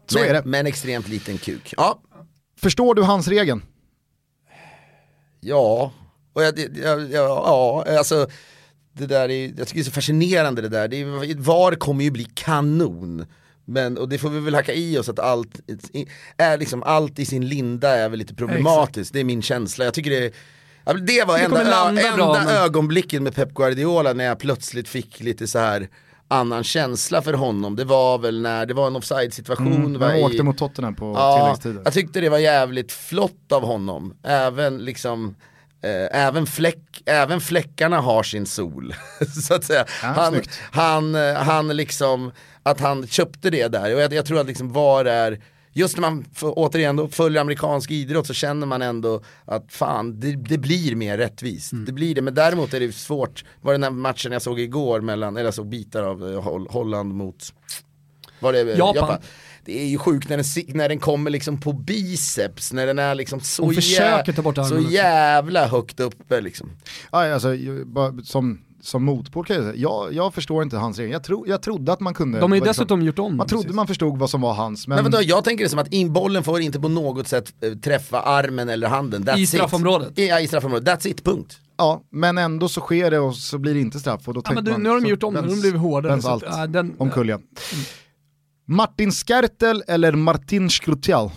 Så 0.10 0.20
men, 0.20 0.28
är 0.30 0.34
det. 0.34 0.42
Men 0.46 0.68
extremt 0.68 1.08
liten 1.08 1.38
kuk. 1.38 1.74
Ja, 1.78 2.00
Förstår 2.62 2.96
du 2.96 3.02
hans 3.04 3.28
regeln? 3.28 3.62
Ja, 5.40 5.92
och 6.34 6.44
jag, 6.44 6.60
jag, 6.60 7.02
ja, 7.12 7.84
ja, 7.88 7.98
alltså 7.98 8.28
det 8.94 9.06
där 9.06 9.30
är, 9.30 9.54
jag 9.58 9.68
tycker 9.68 9.74
det 9.74 9.82
är 9.82 9.84
så 9.84 9.92
fascinerande 9.92 10.62
det 10.62 10.70
där. 10.70 10.88
Det 10.88 11.02
är, 11.02 11.36
VAR 11.38 11.76
kommer 11.76 12.04
ju 12.04 12.12
bli 12.12 12.28
kanon. 12.34 13.26
Men, 13.66 13.98
och 13.98 14.10
det 14.10 14.18
får 14.18 14.30
vi 14.30 14.40
väl 14.40 14.56
hacka 14.56 14.74
i 14.74 14.98
oss 14.98 15.10
att 15.10 15.20
allt, 15.20 15.60
är 16.38 16.58
liksom, 16.58 16.84
allt 16.84 17.20
i 17.20 17.26
sin 17.26 17.48
linda 17.48 17.90
är 17.90 18.10
väl 18.10 18.20
lite 18.20 18.36
problematiskt. 18.36 19.14
Det 19.14 19.20
är 19.20 19.24
min 19.24 19.42
känsla. 19.42 19.86
Jag 19.86 19.94
tycker 19.94 20.12
det 20.12 20.34
det 20.94 21.24
var 21.24 21.38
Det 21.38 21.44
enda, 21.44 21.90
enda 21.90 22.16
bra, 22.16 22.34
men- 22.34 22.48
ögonblicket 22.48 23.22
med 23.22 23.36
Pep 23.36 23.54
Guardiola 23.54 24.14
när 24.14 24.24
jag 24.24 24.40
plötsligt 24.40 24.88
fick 24.88 25.20
lite 25.20 25.48
så 25.48 25.60
här 25.60 25.90
annan 26.28 26.64
känsla 26.64 27.22
för 27.22 27.34
honom. 27.34 27.76
Det 27.76 27.84
var 27.84 28.18
väl 28.18 28.42
när 28.42 28.66
det 28.66 28.74
var 28.74 28.88
en 28.88 28.96
offside 28.96 29.34
situation. 29.34 29.74
Mm, 29.86 30.02
han 30.02 30.16
i- 30.18 30.24
åkte 30.24 30.44
mot 30.44 30.58
Tottenham 30.58 30.96
på 30.96 31.14
Ja, 31.16 31.38
tilläggstiden. 31.44 31.82
jag 31.86 31.94
tyckte 31.94 32.22
det 32.22 32.30
var 32.30 32.38
jävligt 32.38 32.92
flott 32.92 33.52
av 33.52 33.62
honom. 33.66 34.14
Även 34.24 34.78
liksom 34.78 35.36
Eh, 35.82 36.22
även, 36.26 36.46
fläck, 36.46 37.02
även 37.06 37.42
fläckarna 37.42 38.00
har 38.02 38.24
sin 38.24 38.46
sol. 38.46 38.96
så 39.48 39.54
att 39.54 39.64
säga. 39.64 39.86
Ja, 40.02 40.08
han, 40.08 40.32
snyggt. 40.34 40.60
han, 40.72 41.16
eh, 41.16 41.34
han 41.34 41.68
liksom, 41.68 42.32
att 42.64 42.80
han 42.80 43.08
köpte 43.08 43.50
det 43.50 43.68
där. 43.68 43.96
Och 43.96 44.02
jag, 44.02 44.14
jag 44.14 44.26
tror 44.26 44.40
att 44.40 44.48
liksom 44.48 44.74
var 44.74 45.06
är, 45.06 45.42
just 45.78 45.98
när 45.98 46.02
man 46.02 46.26
f- 46.36 46.44
återigen 46.44 46.96
då 46.96 47.08
följer 47.08 47.42
amerikansk 47.42 47.92
idrott 47.92 48.28
så 48.28 48.34
känner 48.34 48.68
man 48.68 48.82
ändå 48.82 49.22
att 49.46 49.66
fan, 49.70 50.20
det, 50.20 50.32
det 50.36 50.58
blir 50.58 50.96
mer 50.96 51.18
rättvist. 51.18 51.72
Mm. 51.74 51.86
Det 51.86 51.92
blir 51.92 52.16
det, 52.16 52.22
men 52.22 52.34
däremot 52.34 52.74
är 52.74 52.80
det 52.80 52.92
svårt. 52.96 53.46
Var 53.62 53.72
det 53.74 53.78
den 53.78 53.84
här 53.84 53.92
matchen 53.92 54.32
jag 54.32 54.42
såg 54.42 54.60
igår 54.60 55.02
mellan, 55.02 55.38
eller 55.38 55.46
jag 55.48 55.54
såg 55.54 55.68
bitar 55.70 56.04
av 56.04 56.24
eh, 56.34 56.42
Holl- 56.42 56.70
Holland 56.70 57.14
mot, 57.14 57.54
var 58.40 58.54
det 58.54 58.60
eh, 58.62 58.78
Japan. 58.78 59.18
Det 59.66 59.82
är 59.82 59.88
ju 59.88 59.98
sjukt 59.98 60.30
när 60.30 60.38
den, 60.38 60.76
när 60.78 60.90
den 60.90 61.00
kommer 61.00 61.32
liksom 61.32 61.60
på 61.60 61.74
biceps, 61.74 62.74
när 62.74 62.88
den 62.88 63.00
är 63.00 63.16
liksom 63.16 63.40
så, 63.40 63.64
jä- 63.72 64.34
ta 64.36 64.42
bort 64.42 64.58
armen 64.58 64.84
så 64.84 64.90
jävla 64.92 65.68
högt 65.68 66.00
uppe 66.00 66.42
liksom. 66.42 66.72
Ja, 67.12 67.34
alltså, 67.34 67.50
som, 68.24 68.60
som 68.88 69.04
motpol 69.04 69.46
kan 69.46 69.56
jag 69.56 69.66
säga, 69.66 69.76
jag, 69.76 70.14
jag 70.14 70.34
förstår 70.34 70.64
inte 70.64 70.78
hans 70.78 70.98
regel. 70.98 71.12
Jag, 71.12 71.24
tro, 71.24 71.48
jag 71.48 71.62
trodde 71.62 71.94
att 71.94 72.00
man 72.00 72.14
kunde... 72.14 72.40
De 72.40 72.52
har 72.52 72.56
ju 72.56 72.64
liksom- 72.64 72.68
dessutom 72.84 73.02
gjort 73.02 73.20
om 73.20 73.38
Man 73.38 73.48
trodde 73.48 73.64
precis. 73.64 73.76
man 73.76 73.88
förstod 73.88 74.18
vad 74.20 74.30
som 74.30 74.42
var 74.42 74.54
hans, 74.54 74.88
men... 74.88 74.96
Men 74.96 75.12
vadå, 75.12 75.24
jag 75.24 75.44
tänker 75.44 75.64
det 75.64 75.70
som 75.70 75.80
att 75.80 75.94
in, 75.94 76.14
bollen 76.14 76.44
får 76.44 76.62
inte 76.62 76.80
på 76.80 76.88
något 76.90 77.28
sätt 77.28 77.54
eh, 77.62 77.74
träffa 77.74 78.22
armen 78.22 78.70
eller 78.70 78.88
handen. 78.88 79.24
That's 79.24 79.38
I 79.38 79.42
it. 79.44 79.50
straffområdet. 79.50 80.20
I, 80.20 80.28
ja, 80.28 80.40
i 80.40 80.48
straffområdet. 80.48 80.88
That's 80.88 81.08
it, 81.08 81.24
punkt. 81.24 81.58
Ja, 81.78 82.02
men 82.12 82.38
ändå 82.38 82.70
så 82.70 82.82
sker 82.82 83.12
det 83.12 83.20
och 83.20 83.36
så 83.36 83.58
blir 83.58 83.74
det 83.74 83.80
inte 83.80 84.00
straff. 84.00 84.28
Och 84.28 84.34
då 84.34 84.42
Ja, 84.46 84.52
men 84.54 84.64
du, 84.66 84.72
man, 84.72 84.84
nu 84.84 84.90
har 84.90 85.02
de 85.02 85.08
gjort 85.10 85.24
om 85.24 85.34
det, 85.34 85.42
vänds- 85.42 85.56
de 85.56 85.62
blev 85.62 85.76
hårdare. 85.76 86.12
vänds 86.12 86.26
så 86.26 86.32
allt 86.32 86.44
ja, 86.48 86.68
den, 86.68 86.96
omkull 86.98 87.30
igen. 87.30 87.42
Martin 88.68 89.12
Skertel 89.12 89.84
eller 89.88 90.12
Martin 90.12 90.70
Skrutial? 90.70 91.32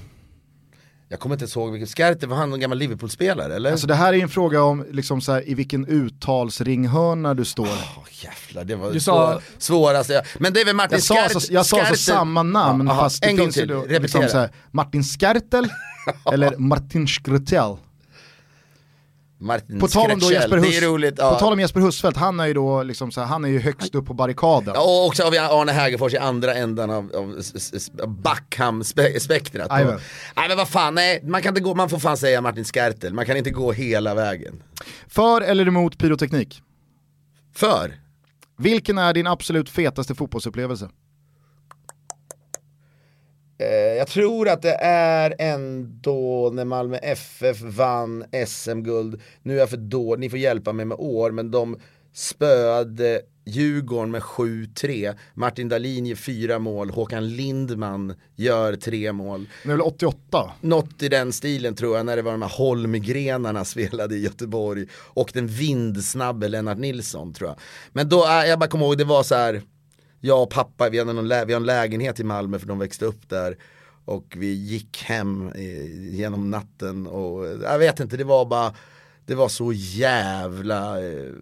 Jag 1.12 1.20
kommer 1.20 1.34
inte 1.34 1.42
ens 1.42 1.56
ihåg 1.56 1.70
vilken 1.72 1.86
Skerter, 1.86 2.26
var 2.26 2.36
han 2.36 2.50
någon 2.50 2.60
gammal 2.60 2.78
Liverpool-spelare 2.78 3.54
eller? 3.56 3.72
Alltså 3.72 3.86
det 3.86 3.94
här 3.94 4.08
är 4.12 4.16
ju 4.16 4.20
en 4.22 4.28
fråga 4.28 4.62
om 4.62 4.86
liksom 4.90 5.20
så 5.20 5.32
här, 5.32 5.48
i 5.48 5.54
vilken 5.54 5.86
uttalsringhörna 5.86 7.34
du 7.34 7.44
står. 7.44 7.66
Åh 7.66 8.04
jävlar, 8.10 8.64
det 8.64 8.76
var 8.76 8.92
Du 8.92 9.00
sa- 9.00 9.40
svåraste. 9.58 10.22
Men 10.38 10.52
det 10.52 10.60
är 10.60 10.64
väl 10.64 10.76
Martin 10.76 10.94
Jag 10.96 11.02
sa, 11.02 11.22
alltså, 11.22 11.52
jag 11.52 11.66
sa 11.66 11.76
Skerter- 11.76 11.94
samma 11.96 12.42
namn 12.42 12.86
Ja, 12.86 12.92
aha, 12.92 13.02
fast 13.02 13.22
det 13.22 13.28
en 13.28 13.36
gång 13.36 13.46
finns 13.46 13.56
ju 13.56 13.60
till, 13.60 13.68
då 13.68 13.80
repetera. 13.80 13.98
liksom 14.02 14.28
så 14.28 14.38
här, 14.38 14.50
Martin 14.70 15.02
Skertel 15.04 15.68
eller 16.32 16.56
Martin 16.56 17.08
Skrutial. 17.08 17.78
Martin 19.40 19.80
På 19.80 19.88
tal 19.88 20.10
om 20.10 20.18
då. 20.18 20.32
Jesper 20.32 20.56
Det 20.56 20.66
Hus, 20.66 20.82
är 20.82 20.86
roligt. 20.86 21.16
på 21.16 21.22
Ja. 21.22 21.38
tal 21.38 21.52
om 21.52 21.60
Jesper 21.60 21.80
Husfeldt, 21.80 22.18
han 22.18 22.40
är 22.40 22.46
ju 22.46 22.54
då 22.54 22.82
liksom 22.82 23.10
så 23.10 23.20
här, 23.20 23.26
han 23.28 23.44
är 23.44 23.48
ju 23.48 23.58
högst 23.60 23.94
upp 23.94 24.06
på 24.06 24.14
barrikaden. 24.14 24.72
Ja, 24.74 24.80
och 24.82 25.06
också 25.06 25.22
har 25.22 25.30
vi 25.30 25.38
Arne 25.38 25.72
Hägerfors 25.72 26.14
i 26.14 26.18
andra 26.18 26.54
ändan 26.54 26.90
av, 26.90 27.10
av 27.14 27.36
Backham-spektrat. 28.08 29.68
Nej 29.70 30.48
men 30.48 30.56
vad 30.56 30.68
fan, 30.68 30.94
nej, 30.94 31.20
man, 31.24 31.42
kan 31.42 31.50
inte 31.50 31.60
gå, 31.60 31.74
man 31.74 31.88
får 31.88 31.98
fan 31.98 32.16
säga 32.16 32.40
Martin 32.40 32.64
Skertel, 32.64 33.14
man 33.14 33.26
kan 33.26 33.36
inte 33.36 33.50
gå 33.50 33.72
hela 33.72 34.14
vägen. 34.14 34.62
För 35.08 35.40
eller 35.40 35.68
emot 35.68 35.98
pyroteknik? 35.98 36.62
För? 37.54 37.94
Vilken 38.58 38.98
är 38.98 39.14
din 39.14 39.26
absolut 39.26 39.68
fetaste 39.68 40.14
fotbollsupplevelse? 40.14 40.88
Eh, 43.60 43.96
jag 43.98 44.08
tror 44.08 44.48
att 44.48 44.62
det 44.62 44.74
är 44.84 45.34
ändå 45.38 46.50
när 46.52 46.64
Malmö 46.64 46.96
FF 46.96 47.60
vann 47.60 48.24
SM-guld, 48.46 49.20
nu 49.42 49.54
är 49.54 49.58
jag 49.58 49.70
för 49.70 49.76
dålig, 49.76 50.20
ni 50.20 50.30
får 50.30 50.38
hjälpa 50.38 50.72
mig 50.72 50.84
med 50.84 50.96
år, 51.00 51.30
men 51.30 51.50
de 51.50 51.78
spöade 52.12 53.20
Djurgården 53.44 54.10
med 54.10 54.22
7-3. 54.22 55.14
Martin 55.34 55.68
Dahlin 55.68 56.06
gör 56.06 56.16
fyra 56.16 56.58
mål, 56.58 56.90
Håkan 56.90 57.28
Lindman 57.28 58.14
gör 58.36 58.76
tre 58.76 59.12
mål. 59.12 59.46
Det 59.62 59.68
är 59.68 59.72
väl 59.72 59.80
88? 59.80 60.52
Något 60.60 61.02
i 61.02 61.08
den 61.08 61.32
stilen 61.32 61.74
tror 61.74 61.96
jag 61.96 62.06
när 62.06 62.16
det 62.16 62.22
var 62.22 62.32
de 62.32 62.42
här 62.42 62.52
Holmgrenarna 62.58 63.64
spelade 63.64 64.14
i 64.14 64.22
Göteborg 64.22 64.86
och 64.94 65.30
den 65.34 65.46
vindsnabbe 65.46 66.48
Lennart 66.48 66.78
Nilsson 66.78 67.34
tror 67.34 67.50
jag. 67.50 67.58
Men 67.92 68.08
då, 68.08 68.26
äh, 68.26 68.48
jag 68.48 68.58
bara 68.58 68.70
kommer 68.70 68.86
ihåg 68.86 68.98
det 68.98 69.04
var 69.04 69.22
så 69.22 69.34
här, 69.34 69.62
jag 70.20 70.42
och 70.42 70.50
pappa, 70.50 70.88
vi 70.88 70.98
hade 70.98 71.12
någon 71.12 71.28
vi 71.28 71.52
har 71.52 71.60
en 71.60 71.66
lägenhet 71.66 72.20
i 72.20 72.24
Malmö 72.24 72.58
för 72.58 72.66
de 72.66 72.78
växte 72.78 73.04
upp 73.04 73.28
där. 73.28 73.56
Och 74.04 74.34
vi 74.36 74.52
gick 74.52 75.02
hem 75.02 75.52
eh, 75.54 76.14
genom 76.14 76.50
natten 76.50 77.06
och 77.06 77.46
eh, 77.46 77.58
jag 77.62 77.78
vet 77.78 78.00
inte, 78.00 78.16
det 78.16 78.24
var 78.24 78.44
bara, 78.44 78.74
det 79.26 79.34
var 79.34 79.48
så 79.48 79.72
jävla 79.72 81.04
eh, 81.04 81.32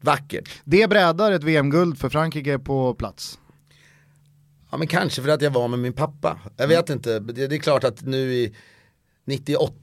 vackert. 0.00 0.48
Det 0.64 0.88
brädar 0.88 1.32
ett 1.32 1.44
VM-guld 1.44 1.98
för 1.98 2.08
Frankrike 2.08 2.58
på 2.58 2.94
plats. 2.94 3.38
Ja 4.70 4.76
men 4.76 4.86
kanske 4.88 5.22
för 5.22 5.28
att 5.28 5.42
jag 5.42 5.50
var 5.50 5.68
med 5.68 5.78
min 5.78 5.92
pappa. 5.92 6.38
Jag 6.56 6.68
vet 6.68 6.90
inte, 6.90 7.18
det, 7.18 7.46
det 7.46 7.56
är 7.56 7.60
klart 7.60 7.84
att 7.84 8.02
nu 8.02 8.34
i 8.34 8.54
98 9.24 9.74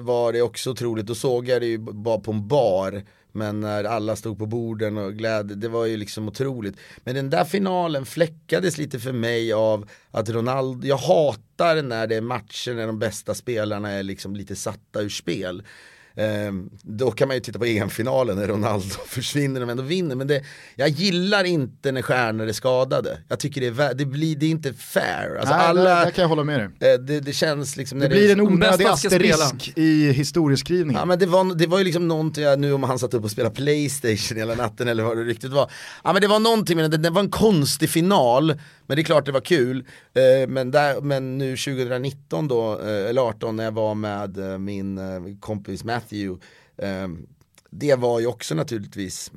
var 0.00 0.32
det 0.32 0.42
också 0.42 0.70
otroligt, 0.70 1.06
då 1.06 1.14
såg 1.14 1.48
jag 1.48 1.62
det 1.62 1.66
ju 1.66 1.78
bara 1.78 2.20
på 2.20 2.32
en 2.32 2.48
bar. 2.48 3.02
Men 3.32 3.60
när 3.60 3.84
alla 3.84 4.16
stod 4.16 4.38
på 4.38 4.46
borden 4.46 4.98
och 4.98 5.14
glädje, 5.14 5.56
det 5.56 5.68
var 5.68 5.86
ju 5.86 5.96
liksom 5.96 6.28
otroligt. 6.28 6.76
Men 7.04 7.14
den 7.14 7.30
där 7.30 7.44
finalen 7.44 8.06
fläckades 8.06 8.78
lite 8.78 8.98
för 8.98 9.12
mig 9.12 9.52
av 9.52 9.90
att 10.10 10.28
Ronaldo, 10.28 10.86
jag 10.86 10.96
hatar 10.96 11.82
när 11.82 12.06
det 12.06 12.16
är 12.16 12.20
matcher 12.20 12.74
när 12.74 12.86
de 12.86 12.98
bästa 12.98 13.34
spelarna 13.34 13.90
är 13.90 14.02
liksom 14.02 14.36
lite 14.36 14.56
satta 14.56 15.00
ur 15.00 15.08
spel. 15.08 15.62
Ehm, 16.16 16.70
då 16.82 17.10
kan 17.10 17.28
man 17.28 17.36
ju 17.36 17.40
titta 17.40 17.58
på 17.58 17.64
EM-finalen 17.64 18.36
när 18.36 18.46
Ronaldo 18.48 18.86
försvinner 19.06 19.62
och 19.64 19.70
ändå 19.70 19.82
vinner. 19.82 20.14
Men 20.16 20.26
det, 20.26 20.42
jag 20.76 20.88
gillar 20.88 21.44
inte 21.44 21.92
när 21.92 22.02
stjärnor 22.02 22.46
är 22.46 22.52
skadade. 22.52 23.18
Jag 23.28 23.38
tycker 23.38 23.60
det 23.60 23.82
är, 23.82 23.94
det 23.94 24.04
blir, 24.06 24.36
det 24.36 24.46
är 24.46 24.50
inte 24.50 24.72
fair. 24.72 25.36
Alltså 25.40 25.56
Nej, 25.56 25.66
alla, 25.66 25.82
där, 25.84 26.04
där 26.04 26.10
kan 26.10 26.22
jag 26.22 26.28
hålla 26.28 26.44
med 26.44 26.70
dig. 26.78 26.92
eh, 26.92 26.98
det, 27.00 27.20
det 27.20 27.32
känns 27.32 27.76
liksom 27.76 27.98
Det 27.98 28.08
när 28.08 28.14
blir 28.14 28.32
en 28.32 28.40
onödig 28.40 28.84
asterisk 28.84 29.72
i 29.76 30.12
historieskrivningen. 30.12 31.00
Ja 31.00 31.04
men 31.04 31.18
det 31.18 31.26
var, 31.26 31.54
det 31.54 31.66
var 31.66 31.78
ju 31.78 31.84
liksom 31.84 32.08
någonting, 32.08 32.44
nu 32.58 32.72
om 32.72 32.82
han 32.82 32.98
satt 32.98 33.14
upp 33.14 33.24
och 33.24 33.30
spelade 33.30 33.54
Playstation 33.54 34.38
hela 34.38 34.54
natten 34.54 34.88
eller 34.88 35.02
vad 35.02 35.16
det 35.16 35.24
riktigt 35.24 35.50
var. 35.50 35.70
Ja 36.04 36.12
men 36.12 36.22
det 36.22 36.28
var 36.28 36.38
någonting 36.40 36.76
med 36.76 36.90
det, 36.90 36.96
det 36.96 37.10
var 37.10 37.20
en 37.20 37.30
konstig 37.30 37.90
final, 37.90 38.54
men 38.92 38.96
det 38.96 39.02
är 39.02 39.04
klart 39.04 39.26
det 39.26 39.32
var 39.32 39.40
kul. 39.40 39.84
Eh, 40.14 40.48
men, 40.48 40.70
där, 40.70 41.00
men 41.00 41.38
nu 41.38 41.56
2019 41.56 42.48
då, 42.48 42.80
eh, 42.80 43.08
eller 43.08 43.22
18 43.22 43.56
när 43.56 43.64
jag 43.64 43.72
var 43.72 43.94
med 43.94 44.52
eh, 44.52 44.58
min 44.58 45.00
kompis 45.40 45.84
Matthew, 45.84 46.46
det 47.70 47.94
var 47.94 48.20
ju 48.20 48.26
också 48.26 48.54
naturligtvis 48.54 49.32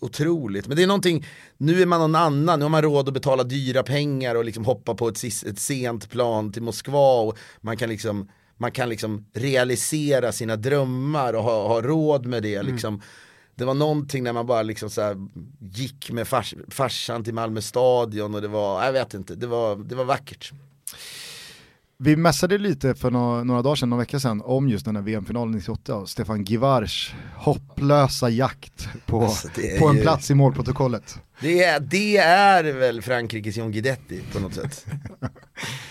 otroligt. 0.00 0.66
Men 0.66 0.76
det 0.76 0.82
är 0.82 0.86
någonting, 0.86 1.26
nu 1.56 1.82
är 1.82 1.86
man 1.86 2.00
någon 2.00 2.14
annan, 2.14 2.58
nu 2.58 2.64
har 2.64 2.70
man 2.70 2.82
råd 2.82 3.08
att 3.08 3.14
betala 3.14 3.44
dyra 3.44 3.82
pengar 3.82 4.34
och 4.34 4.44
liksom 4.44 4.64
hoppa 4.64 4.94
på 4.94 5.08
ett, 5.08 5.24
ett 5.46 5.58
sent 5.58 6.10
plan 6.10 6.52
till 6.52 6.62
Moskva 6.62 7.20
och 7.20 7.38
man 7.60 7.76
kan 7.76 7.88
liksom 7.88 8.28
man 8.56 8.72
kan 8.72 8.88
liksom 8.88 9.26
realisera 9.32 10.32
sina 10.32 10.56
drömmar 10.56 11.34
och 11.34 11.42
ha, 11.42 11.68
ha 11.68 11.82
råd 11.82 12.26
med 12.26 12.42
det. 12.42 12.62
Liksom. 12.62 13.02
Det 13.56 13.64
var 13.64 13.74
någonting 13.74 14.24
när 14.24 14.32
man 14.32 14.46
bara 14.46 14.62
liksom 14.62 14.90
så 14.90 15.28
gick 15.60 16.10
med 16.10 16.28
fars, 16.28 16.54
farsan 16.68 17.24
till 17.24 17.34
Malmö 17.34 17.60
stadion 17.60 18.34
och 18.34 18.42
det 18.42 18.48
var, 18.48 18.84
jag 18.84 18.92
vet 18.92 19.14
inte, 19.14 19.34
det 19.34 19.46
var, 19.46 19.76
det 19.76 19.94
var 19.94 20.04
vackert. 20.04 20.52
Vi 21.98 22.16
mässade 22.16 22.58
lite 22.58 22.94
för 22.94 23.10
några, 23.10 23.44
några 23.44 23.62
dagar 23.62 23.74
sedan, 23.76 23.90
några 23.90 24.00
veckor 24.02 24.18
sedan, 24.18 24.42
om 24.44 24.68
just 24.68 24.84
den 24.84 24.96
här 24.96 25.02
VM-finalen 25.02 25.54
98 25.54 25.94
och 25.96 26.08
Stefan 26.08 26.44
Givars 26.44 27.14
hopplösa 27.36 28.28
jakt 28.30 28.88
på, 29.06 29.22
Alltså, 29.22 29.48
på 29.78 29.88
en 29.88 29.96
ju- 29.96 30.02
plats 30.02 30.30
i 30.30 30.34
målprotokollet. 30.34 31.18
Det 31.40 31.64
är, 31.64 31.80
det 31.80 32.16
är 32.16 32.64
väl 32.64 33.02
Frankrikes 33.02 33.56
John 33.56 33.72
Guidetti 33.72 34.20
på 34.32 34.40
något 34.40 34.54
sätt. 34.54 34.86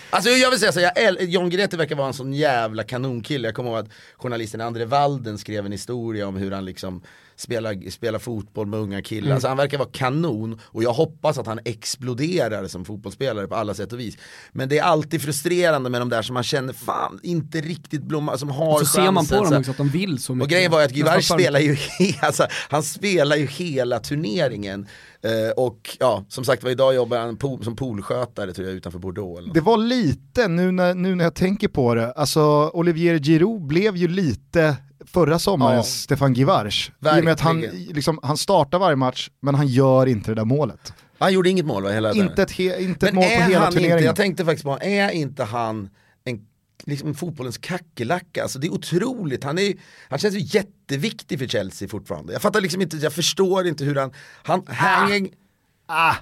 Alltså 0.10 0.30
jag 0.30 0.50
vill 0.50 0.60
säga 0.60 0.72
så, 0.72 0.80
jag, 0.80 1.22
John 1.24 1.50
Guidetti 1.50 1.78
verkar 1.78 1.96
vara 1.96 2.08
en 2.08 2.14
sån 2.14 2.34
jävla 2.34 2.84
kanonkille. 2.84 3.48
Jag 3.48 3.56
kommer 3.56 3.70
ihåg 3.70 3.80
att 3.80 3.90
journalisten 4.18 4.62
André 4.62 4.86
Walden 4.86 5.38
skrev 5.38 5.66
en 5.66 5.72
historia 5.72 6.28
om 6.28 6.36
hur 6.36 6.52
han 6.52 6.66
liksom 6.66 7.02
spelar, 7.44 7.90
spelar 7.90 8.20
fotboll 8.20 8.68
med 8.68 8.80
unga 8.80 9.02
killar. 9.02 9.26
Mm. 9.26 9.34
Alltså 9.36 9.48
han 9.48 9.58
verkar 9.58 9.78
vara 9.78 9.90
kanon 9.92 10.60
och 10.64 10.84
jag 10.84 10.94
hoppas 10.94 11.38
att 11.38 11.48
han 11.48 11.60
exploderar 11.66 12.68
som 12.68 12.86
fotbollsspelare 12.86 13.48
på 13.48 13.56
alla 13.56 13.74
sätt 13.74 13.94
och 13.94 14.00
vis. 14.00 14.18
Men 14.52 14.70
det 14.70 14.78
är 14.78 14.84
alltid 14.84 15.22
frustrerande 15.22 15.90
med 15.90 16.02
de 16.02 16.10
där 16.10 16.22
som 16.22 16.34
man 16.34 16.44
känner, 16.44 16.74
fan, 16.74 17.20
inte 17.24 17.62
riktigt 17.62 18.04
blomma, 18.04 18.38
som 18.38 18.50
har 18.50 18.80
Så 18.80 18.86
ser 18.86 19.12
man 19.12 19.26
på 19.26 19.36
chansen, 19.36 19.46
så 19.46 19.52
dem 19.54 19.60
också 19.60 19.72
att 19.72 19.78
de 19.78 19.90
vill 19.90 20.20
så 20.20 20.36
mycket. 20.36 20.46
Och 20.46 20.50
grejen 20.50 20.72
var 20.72 20.80
ju 20.80 20.86
att 20.86 20.96
Givars 20.96 21.28
för- 21.28 21.36
spelar 21.36 21.60
ju, 21.60 21.78
alltså, 22.22 22.46
han 22.70 22.84
spelar 22.84 23.36
ju 23.36 23.46
hela 23.48 24.00
turneringen. 24.00 24.88
Eh, 25.24 25.52
och 25.64 25.98
ja, 26.00 26.26
som 26.30 26.46
sagt 26.46 26.64
var 26.64 26.72
idag 26.72 26.96
jobbar 26.96 27.18
han 27.18 27.38
po- 27.38 27.64
som 27.64 27.76
poolskötare 27.76 28.54
tror 28.54 28.68
jag 28.68 28.76
utanför 28.78 29.00
Bordeaux. 29.00 29.38
Eller 29.38 29.48
något. 29.48 29.54
Det 29.56 29.62
var 29.62 29.78
lite, 29.78 30.48
nu 30.48 30.72
när, 30.72 30.94
nu 30.94 31.16
när 31.16 31.24
jag 31.24 31.36
tänker 31.36 31.68
på 31.68 31.96
det, 31.96 32.12
alltså 32.12 32.70
Olivier 32.74 33.20
Giroud 33.20 33.62
blev 33.62 33.98
ju 33.98 34.08
lite 34.08 34.76
förra 35.14 35.40
sommarens 35.40 35.88
Ja. 35.88 36.04
Stefan 36.04 36.34
Givars. 36.34 36.92
I 37.16 37.20
och 37.20 37.24
med 37.24 37.34
att 37.34 37.40
han, 37.40 37.62
liksom, 37.90 38.20
han 38.24 38.38
startar 38.38 38.80
varje 38.80 38.96
match, 38.96 39.30
men 39.42 39.56
han 39.56 39.68
gör 39.68 40.06
inte 40.06 40.32
det 40.32 40.36
där 40.36 40.46
målet. 40.46 40.94
Han 41.20 41.34
gjorde 41.34 41.50
inget 41.50 41.66
mål 41.66 41.84
va, 41.84 41.90
hela 41.90 42.14
Inte 42.14 42.42
ett, 42.44 42.52
he, 42.52 42.82
inte 42.82 43.08
ett 43.08 43.14
Men 43.14 43.16
mål 43.16 43.24
på 43.24 43.30
är 43.30 43.42
hela 43.48 43.60
han 43.60 43.68
inte, 43.68 43.80
turneringen. 43.80 44.06
jag 44.06 44.16
tänkte 44.16 44.46
faktiskt 44.46 44.64
på, 44.64 44.78
är 44.82 45.10
inte 45.10 45.44
han 45.44 45.90
en 46.26 46.40
liksom 46.86 47.16
fotbollens 47.16 47.58
kackerlacka? 47.58 48.44
Alltså 48.44 48.60
det 48.60 48.68
är 48.68 48.72
otroligt, 48.74 49.44
han, 49.44 49.60
är, 49.60 49.74
han 50.10 50.20
känns 50.20 50.36
ju 50.36 50.40
jätteviktig 50.60 51.40
för 51.40 51.48
Chelsea 51.48 51.88
fortfarande. 51.88 52.34
Jag 52.34 52.42
fattar 52.42 52.62
liksom 52.62 52.82
inte, 52.82 52.98
jag 52.98 53.14
förstår 53.14 53.68
inte 53.68 53.84
hur 53.84 53.96
han, 53.96 54.12
han 54.44 54.64
hanging, 54.68 55.30
ah, 55.88 56.16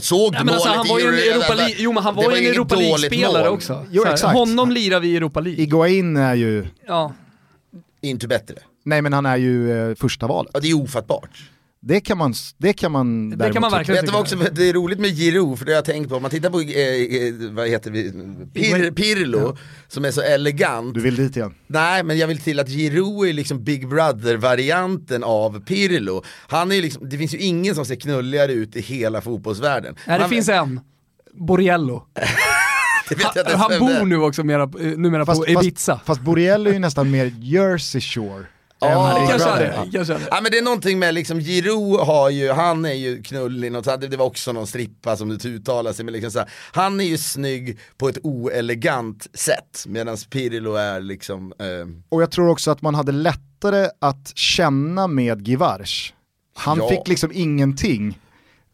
såg 0.00 0.32
du 0.32 0.38
Ja, 0.38 0.40
alltså, 0.52 0.68
målet 0.68 0.76
han 0.76 0.86
i 0.86 0.90
var 0.90 0.98
ju 1.00 1.06
en 1.06 1.14
Euro- 1.14 1.32
Europa 1.34 1.54
League, 1.54 1.74
jo 1.78 1.92
men 1.92 2.02
han 2.02 2.16
Det 2.16 2.26
var 2.26 2.36
ju 2.36 2.46
en 2.48 2.52
Europa 2.54 2.74
League-spelare 2.74 3.48
också. 3.48 3.86
Jo, 3.90 4.04
exakt. 4.06 4.34
Honom 4.38 4.70
lirar 4.70 5.00
vi 5.00 5.08
i 5.08 5.16
Europa 5.16 5.40
League. 5.40 5.62
Iguain 5.62 6.16
är 6.16 6.34
ju, 6.34 6.66
Ja. 6.86 7.12
Inte 8.02 8.28
bättre. 8.28 8.54
nej 8.84 9.02
men 9.02 9.12
han 9.12 9.26
är 9.26 9.36
ju 9.36 9.72
eh, 9.90 9.94
första 9.94 10.26
valet. 10.26 10.50
Ja, 10.54 10.60
det 10.60 10.70
är 10.70 10.74
ofattbart. 10.82 11.50
Det 11.82 12.00
kan 12.00 12.18
man, 12.18 12.34
det 12.58 12.72
kan 12.72 12.92
man 12.92 13.30
Det 13.30 13.52
kan 13.52 13.60
man 13.62 13.70
verkligen 13.70 13.96
Vet 13.96 14.06
du 14.06 14.12
vad 14.12 14.20
också, 14.20 14.36
det 14.52 14.68
är 14.68 14.72
roligt 14.72 14.98
med 14.98 15.10
Giroud, 15.16 15.58
för 15.58 15.64
det 15.66 15.72
har 15.72 15.76
jag 15.76 15.84
tänkt 15.84 16.08
på, 16.08 16.16
om 16.16 16.22
man 16.22 16.30
tittar 16.30 16.50
på, 16.50 16.60
eh, 16.60 17.46
eh, 17.46 17.52
vad 17.54 17.68
heter 17.68 17.90
vi, 17.90 18.12
Pir, 18.54 18.90
Pirlo, 18.90 19.56
som 19.88 20.04
är 20.04 20.10
så 20.10 20.20
elegant. 20.20 20.94
Du 20.94 21.00
vill 21.00 21.16
dit 21.16 21.36
igen. 21.36 21.54
Nej 21.66 22.02
men 22.02 22.18
jag 22.18 22.26
vill 22.28 22.38
till 22.38 22.60
att 22.60 22.68
Giroud 22.68 23.28
är 23.28 23.32
liksom 23.32 23.64
Big 23.64 23.88
Brother-varianten 23.88 25.24
av 25.24 25.60
Pirlo. 25.64 26.22
Han 26.48 26.72
är 26.72 26.82
liksom, 26.82 27.08
det 27.08 27.18
finns 27.18 27.34
ju 27.34 27.38
ingen 27.38 27.74
som 27.74 27.84
ser 27.84 27.96
knulligare 27.96 28.52
ut 28.52 28.76
i 28.76 28.80
hela 28.80 29.20
fotbollsvärlden. 29.20 29.94
Nej, 30.06 30.18
det 30.18 30.22
Man- 30.22 30.30
finns 30.30 30.48
en. 30.48 30.80
Borriello. 31.34 32.02
Han, 33.18 33.58
han 33.70 33.78
bor 33.78 34.06
nu 34.06 34.16
också 34.16 34.44
mera, 34.44 34.62
eh, 34.62 34.68
numera 34.98 35.26
på 35.26 35.46
Ibiza. 35.48 35.94
Fast, 35.94 36.06
fast 36.06 36.20
Borrell 36.20 36.66
är 36.66 36.72
ju 36.72 36.78
nästan 36.78 37.10
mer 37.10 37.32
Jersey 37.40 38.00
Shore. 38.00 38.44
Ja, 38.80 39.16
än 39.16 39.22
det 39.22 39.28
kanske 39.30 39.58
det. 39.58 39.88
Kanske 39.92 40.14
är 40.14 40.18
det. 40.18 40.26
Ja 40.30 40.40
men 40.42 40.50
det 40.52 40.58
är 40.58 40.62
någonting 40.62 40.98
med 40.98 41.14
liksom, 41.14 41.40
Giroud 41.40 42.00
har 42.00 42.30
ju, 42.30 42.52
han 42.52 42.84
är 42.84 42.92
ju 42.92 43.22
knullig, 43.22 43.72
något, 43.72 44.00
det 44.00 44.16
var 44.16 44.26
också 44.26 44.52
någon 44.52 44.66
strippa 44.66 45.16
som 45.16 45.28
det 45.28 45.44
uttalar 45.44 45.92
sig, 45.92 46.04
men 46.04 46.12
liksom 46.12 46.30
så 46.30 46.38
här, 46.38 46.48
han 46.72 47.00
är 47.00 47.04
ju 47.04 47.18
snygg 47.18 47.78
på 47.98 48.08
ett 48.08 48.18
oelegant 48.22 49.26
sätt, 49.34 49.84
medan 49.86 50.16
Pirlo 50.30 50.74
är 50.74 51.00
liksom, 51.00 51.52
eh, 51.58 51.66
Och 52.08 52.22
jag 52.22 52.30
tror 52.30 52.48
också 52.48 52.70
att 52.70 52.82
man 52.82 52.94
hade 52.94 53.12
lättare 53.12 53.88
att 53.98 54.32
känna 54.38 55.06
med 55.06 55.48
Givars. 55.48 56.14
Han 56.54 56.78
Ja. 56.78 56.88
fick 56.88 57.08
liksom 57.08 57.30
ingenting. 57.34 58.18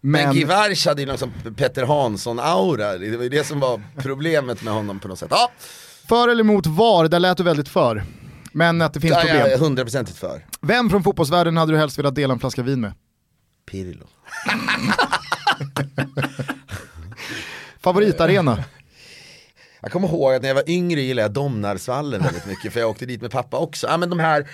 Men, 0.01 0.23
men, 0.23 0.36
Givars 0.36 0.86
hade 0.86 1.02
ju 1.02 1.06
någon 1.06 1.18
som 1.18 1.32
Petter 1.56 1.82
Hansson-aura, 1.82 2.98
det 2.98 3.16
var 3.16 3.24
ju 3.24 3.28
det 3.28 3.44
som 3.44 3.60
var 3.60 3.82
problemet 3.98 4.62
med 4.62 4.74
honom 4.74 5.01
på 5.01 5.09
något 5.09 5.18
sätt. 5.18 5.28
Ja, 5.31 5.51
för 6.09 6.28
eller 6.28 6.40
emot 6.40 6.66
VAR, 6.66 7.09
där 7.09 7.20
lät 7.20 7.36
du 7.36 7.43
väldigt 7.43 7.68
för. 7.68 8.05
Men 8.52 8.82
att 8.82 8.94
det 8.94 9.01
finns 9.01 9.12
ja, 9.12 9.20
problem. 9.20 9.47
är 9.47 9.59
hundraprocentigt 9.59 10.18
för. 10.18 10.47
Vem 10.60 10.90
från 10.90 11.02
fotbollsvärlden 11.02 11.56
hade 11.56 11.73
du 11.73 11.78
helst 11.78 11.98
velat 11.98 12.14
dela 12.14 12.35
en 12.35 12.40
flaska 12.40 12.62
vin 12.62 12.81
med? 12.81 12.93
Pirlo. 13.70 14.06
Favoritarena? 17.81 18.64
Jag 19.87 19.93
kommer 19.93 20.09
ihåg 20.09 20.35
att 20.35 20.43
när 20.43 20.49
jag 20.49 20.55
var 20.55 20.71
yngre 20.71 21.01
gillade 21.01 21.25
jag 21.25 21.33
Domnarsvallen 21.33 22.23
väldigt 22.23 22.47
mycket 22.47 22.73
för 22.73 22.81
jag 22.81 22.91
åkte 22.91 23.07
dit 23.07 23.23
med 23.23 23.31
pappa 23.31 23.59
också. 23.59 23.87
Ja 23.87 23.97
men 23.97 24.11
de 24.11 24.19
här, 24.19 24.49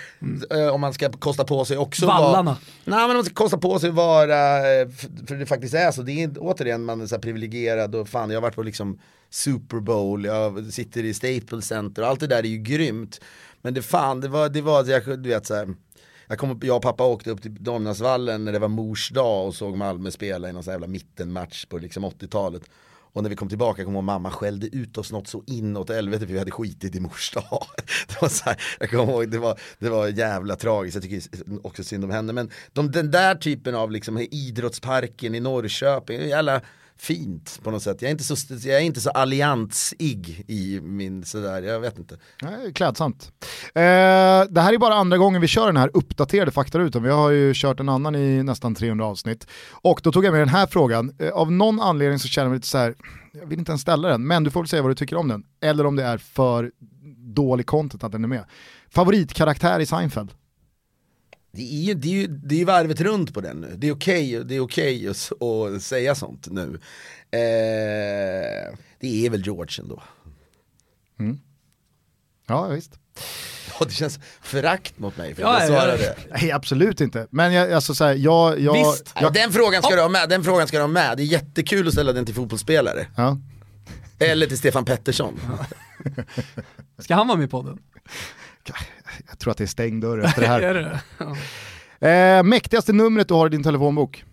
eh, 0.51 0.67
om 0.67 0.81
man 0.81 0.93
ska 0.93 1.11
kosta 1.11 1.43
på 1.43 1.65
sig 1.65 1.77
också 1.77 2.05
Vallarna. 2.05 2.43
Vara, 2.43 2.57
nej 2.85 2.99
men 2.99 3.09
om 3.09 3.15
man 3.15 3.25
ska 3.25 3.33
kosta 3.33 3.57
på 3.57 3.79
sig 3.79 3.89
vara, 3.89 4.57
eh, 4.57 4.87
för, 5.27 5.35
det 5.35 5.45
faktiskt 5.45 5.73
är 5.73 5.91
så, 5.91 6.01
det 6.01 6.11
är 6.11 6.23
inte- 6.23 6.39
återigen 6.39 6.85
man 6.85 7.01
är 7.01 7.05
så 7.07 7.19
privilegierad 7.19 7.95
och 7.95 8.09
fan 8.09 8.29
jag 8.29 8.37
har 8.37 8.41
varit 8.41 8.55
på 8.55 8.63
liksom 8.63 8.99
Super 9.29 9.79
Bowl, 9.79 10.25
jag 10.25 10.73
sitter 10.73 11.03
i 11.03 11.13
Staples 11.13 11.65
Center 11.65 12.01
och 12.01 12.07
allt 12.07 12.19
det 12.19 12.27
där 12.27 12.37
är 12.39 12.43
ju 12.47 12.57
grymt. 12.57 13.21
Men 13.61 13.73
det 13.73 13.81
fan, 13.81 14.21
det 14.21 14.27
var, 14.27 14.49
det 14.49 14.61
var 14.61 14.85
jag, 14.89 15.19
du 15.23 15.29
vet 15.29 15.45
så 15.45 15.55
här, 15.55 15.67
jag, 16.27 16.37
kom, 16.37 16.59
jag 16.63 16.75
och 16.75 16.81
pappa 16.81 17.03
åkte 17.05 17.31
upp 17.31 17.41
till 17.41 17.63
Domnarsvallen 17.63 18.45
när 18.45 18.51
det 18.51 18.59
var 18.59 18.67
mors 18.67 19.09
dag 19.09 19.47
och 19.47 19.55
såg 19.55 19.77
Malmö 19.77 20.11
spela 20.11 20.49
i 20.49 20.53
någon 20.53 20.63
sån 20.63 20.73
jävla 20.73 20.87
mittenmatch 20.87 21.65
på 21.65 21.77
liksom 21.77 22.05
80-talet. 22.05 22.61
Och 23.13 23.23
när 23.23 23.29
vi 23.29 23.35
kom 23.35 23.49
tillbaka 23.49 23.85
kom 23.85 23.95
och 23.95 24.03
ihåg 24.03 24.03
mamma 24.03 24.31
skällde 24.31 24.67
ut 24.67 24.97
oss 24.97 25.11
något 25.11 25.27
så 25.27 25.43
inåt 25.47 25.89
helvete 25.89 26.25
för 26.25 26.33
vi 26.33 26.39
hade 26.39 26.51
skitit 26.51 26.95
i 26.95 26.99
mors 26.99 27.31
dag. 27.31 27.43
Det 28.07 28.21
var, 28.21 28.29
så 28.29 28.43
här, 28.45 28.61
jag 28.79 28.89
kommer 28.89 29.03
ihåg, 29.13 29.31
det 29.31 29.39
var, 29.39 29.59
det 29.79 29.89
var 29.89 30.07
jävla 30.07 30.55
tragiskt, 30.55 30.95
jag 30.95 31.03
tycker 31.03 31.21
också 31.67 31.83
synd 31.83 32.03
om 32.03 32.09
henne. 32.09 32.33
Men 32.33 32.49
de, 32.73 32.91
den 32.91 33.11
där 33.11 33.35
typen 33.35 33.75
av 33.75 33.91
liksom, 33.91 34.17
idrottsparken 34.17 35.35
i 35.35 35.39
Norrköping, 35.39 36.21
jävla 36.27 36.61
fint 36.97 37.59
på 37.63 37.71
något 37.71 37.83
sätt. 37.83 38.01
Jag 38.01 38.07
är 38.07 38.11
inte 38.11 38.23
så, 38.23 38.35
jag 38.67 38.77
är 38.77 38.83
inte 38.83 39.01
så 39.01 39.09
alliansig 39.09 40.43
i 40.47 40.79
min 40.81 41.25
sådär, 41.25 41.61
jag 41.61 41.79
vet 41.79 41.97
inte. 41.97 42.17
Nej, 42.41 42.73
klädsamt. 42.73 43.31
Eh, 43.65 43.81
det 44.49 44.61
här 44.61 44.73
är 44.73 44.77
bara 44.77 44.93
andra 44.93 45.17
gången 45.17 45.41
vi 45.41 45.47
kör 45.47 45.65
den 45.65 45.77
här 45.77 45.91
uppdaterade 45.93 46.51
faktarutan. 46.51 47.03
Vi 47.03 47.09
har 47.09 47.29
ju 47.29 47.53
kört 47.55 47.79
en 47.79 47.89
annan 47.89 48.15
i 48.15 48.43
nästan 48.43 48.75
300 48.75 49.05
avsnitt. 49.05 49.47
Och 49.71 49.99
då 50.03 50.11
tog 50.11 50.25
jag 50.25 50.31
med 50.31 50.41
den 50.41 50.49
här 50.49 50.67
frågan. 50.67 51.15
Eh, 51.19 51.29
av 51.29 51.51
någon 51.51 51.79
anledning 51.79 52.19
så 52.19 52.27
känner 52.27 52.45
jag 52.45 52.49
mig 52.49 52.57
lite 52.57 52.67
så 52.67 52.77
här, 52.77 52.95
jag 53.33 53.45
vill 53.47 53.59
inte 53.59 53.71
ens 53.71 53.81
ställa 53.81 54.07
den, 54.07 54.27
men 54.27 54.43
du 54.43 54.51
får 54.51 54.61
väl 54.61 54.67
säga 54.67 54.81
vad 54.81 54.91
du 54.91 54.95
tycker 54.95 55.15
om 55.15 55.27
den. 55.27 55.43
Eller 55.61 55.85
om 55.85 55.95
det 55.95 56.03
är 56.03 56.17
för 56.17 56.71
dålig 57.33 57.65
content 57.65 58.03
att 58.03 58.11
den 58.11 58.23
är 58.23 58.27
med. 58.27 58.45
Favoritkaraktär 58.89 59.79
i 59.79 59.85
Seinfeld? 59.85 60.31
Det 61.55 61.61
är 61.61 61.83
ju, 61.83 61.93
det 61.93 62.07
är 62.07 62.11
ju, 62.11 62.27
det 62.27 62.61
är 62.61 62.65
varvet 62.65 63.01
runt 63.01 63.33
på 63.33 63.41
den 63.41 63.57
nu. 63.57 63.73
Det 63.77 63.87
är 63.87 63.91
okej 63.91 64.43
det 64.43 64.55
är 64.55 64.59
okej 64.59 65.07
att, 65.07 65.31
att 65.41 65.81
säga 65.81 66.15
sånt 66.15 66.47
nu. 66.51 66.79
Eh, 67.31 68.77
det 68.99 69.25
är 69.25 69.29
väl 69.29 69.45
George 69.45 69.81
ändå. 69.83 70.03
Ja, 72.47 72.67
visst. 72.67 72.99
Ja, 73.79 73.85
det 73.85 73.91
känns 73.91 74.19
förakt 74.41 74.99
mot 74.99 75.17
mig 75.17 75.35
för 75.35 75.41
Ja, 75.41 75.57
att 75.57 75.63
jag 75.63 75.71
ja, 75.71 75.81
svarade 75.81 75.97
det. 75.97 76.15
Nej, 76.31 76.51
absolut 76.51 77.01
inte. 77.01 77.27
Men 77.29 77.53
jag, 77.53 77.73
alltså 77.73 77.95
så 77.95 78.03
här, 78.03 78.13
jag... 78.13 78.59
jag, 78.59 78.73
Visst. 78.73 79.13
Nej, 79.21 79.31
den 79.33 79.51
frågan 79.51 79.83
ska 79.83 79.95
du 79.95 80.01
ha 80.01 80.09
med, 80.09 80.29
den 80.29 80.43
frågan 80.43 80.67
ska 80.67 80.77
du 80.77 80.83
ha 80.83 80.87
med. 80.87 81.17
Det 81.17 81.23
är 81.23 81.25
jättekul 81.25 81.87
att 81.87 81.93
ställa 81.93 82.13
den 82.13 82.25
till 82.25 82.35
fotbollsspelare. 82.35 83.07
Ja. 83.17 83.37
Eller 84.19 84.47
till 84.47 84.57
Stefan 84.57 84.85
Pettersson. 84.85 85.39
Ska 86.97 87.15
han 87.15 87.27
vara 87.27 87.37
med 87.37 87.45
i 87.45 87.49
podden? 87.49 87.79
Jag 89.29 89.39
tror 89.39 89.51
att 89.51 89.57
det 89.57 89.63
är 89.63 89.67
stängd 89.67 90.01
dörr 90.01 90.19
efter 90.19 90.41
det 90.41 90.47
här. 90.53 90.61
Är 90.61 90.73
det? 90.73 91.01
Ja. 91.99 92.07
eh, 92.07 92.43
mäktigaste 92.43 92.93
numret 92.93 93.27
du 93.27 93.33
har 93.33 93.47
i 93.47 93.49
din 93.49 93.63
telefonbok? 93.63 94.25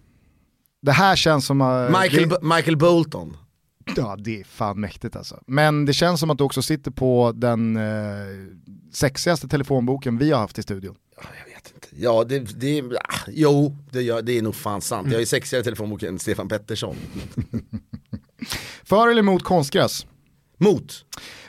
Det 0.82 0.92
här 0.92 1.16
känns 1.16 1.46
som... 1.46 1.60
Uh, 1.60 2.00
Michael, 2.00 2.28
det, 2.28 2.38
Michael 2.42 2.76
Bolton. 2.76 3.36
ja, 3.96 4.16
det 4.18 4.40
är 4.40 4.44
fan 4.44 4.80
mäktigt 4.80 5.16
alltså. 5.16 5.42
Men 5.46 5.84
det 5.84 5.92
känns 5.92 6.20
som 6.20 6.30
att 6.30 6.38
du 6.38 6.44
också 6.44 6.62
sitter 6.62 6.90
på 6.90 7.32
den 7.36 7.76
eh, 7.76 7.82
sexigaste 8.92 9.48
telefonboken 9.48 10.18
vi 10.18 10.30
har 10.30 10.40
haft 10.40 10.58
i 10.58 10.62
studion. 10.62 10.94
Jag 11.16 11.54
vet 11.54 11.72
inte. 11.74 11.88
Ja, 11.90 12.24
det, 12.24 12.38
det, 12.38 12.82
ah, 13.08 13.18
jo, 13.28 13.76
det, 13.90 14.20
det 14.20 14.38
är 14.38 14.42
nog 14.42 14.54
fan 14.54 14.80
sant. 14.80 15.06
Jag 15.06 15.14
har 15.14 15.20
ju 15.20 15.26
sexigare 15.26 15.64
telefonbok 15.64 16.02
än 16.02 16.18
Stefan 16.18 16.48
Pettersson. 16.48 16.96
För 18.84 19.08
eller 19.08 19.20
emot 19.20 19.42
konstgräs? 19.44 20.06
Mot. 20.62 21.04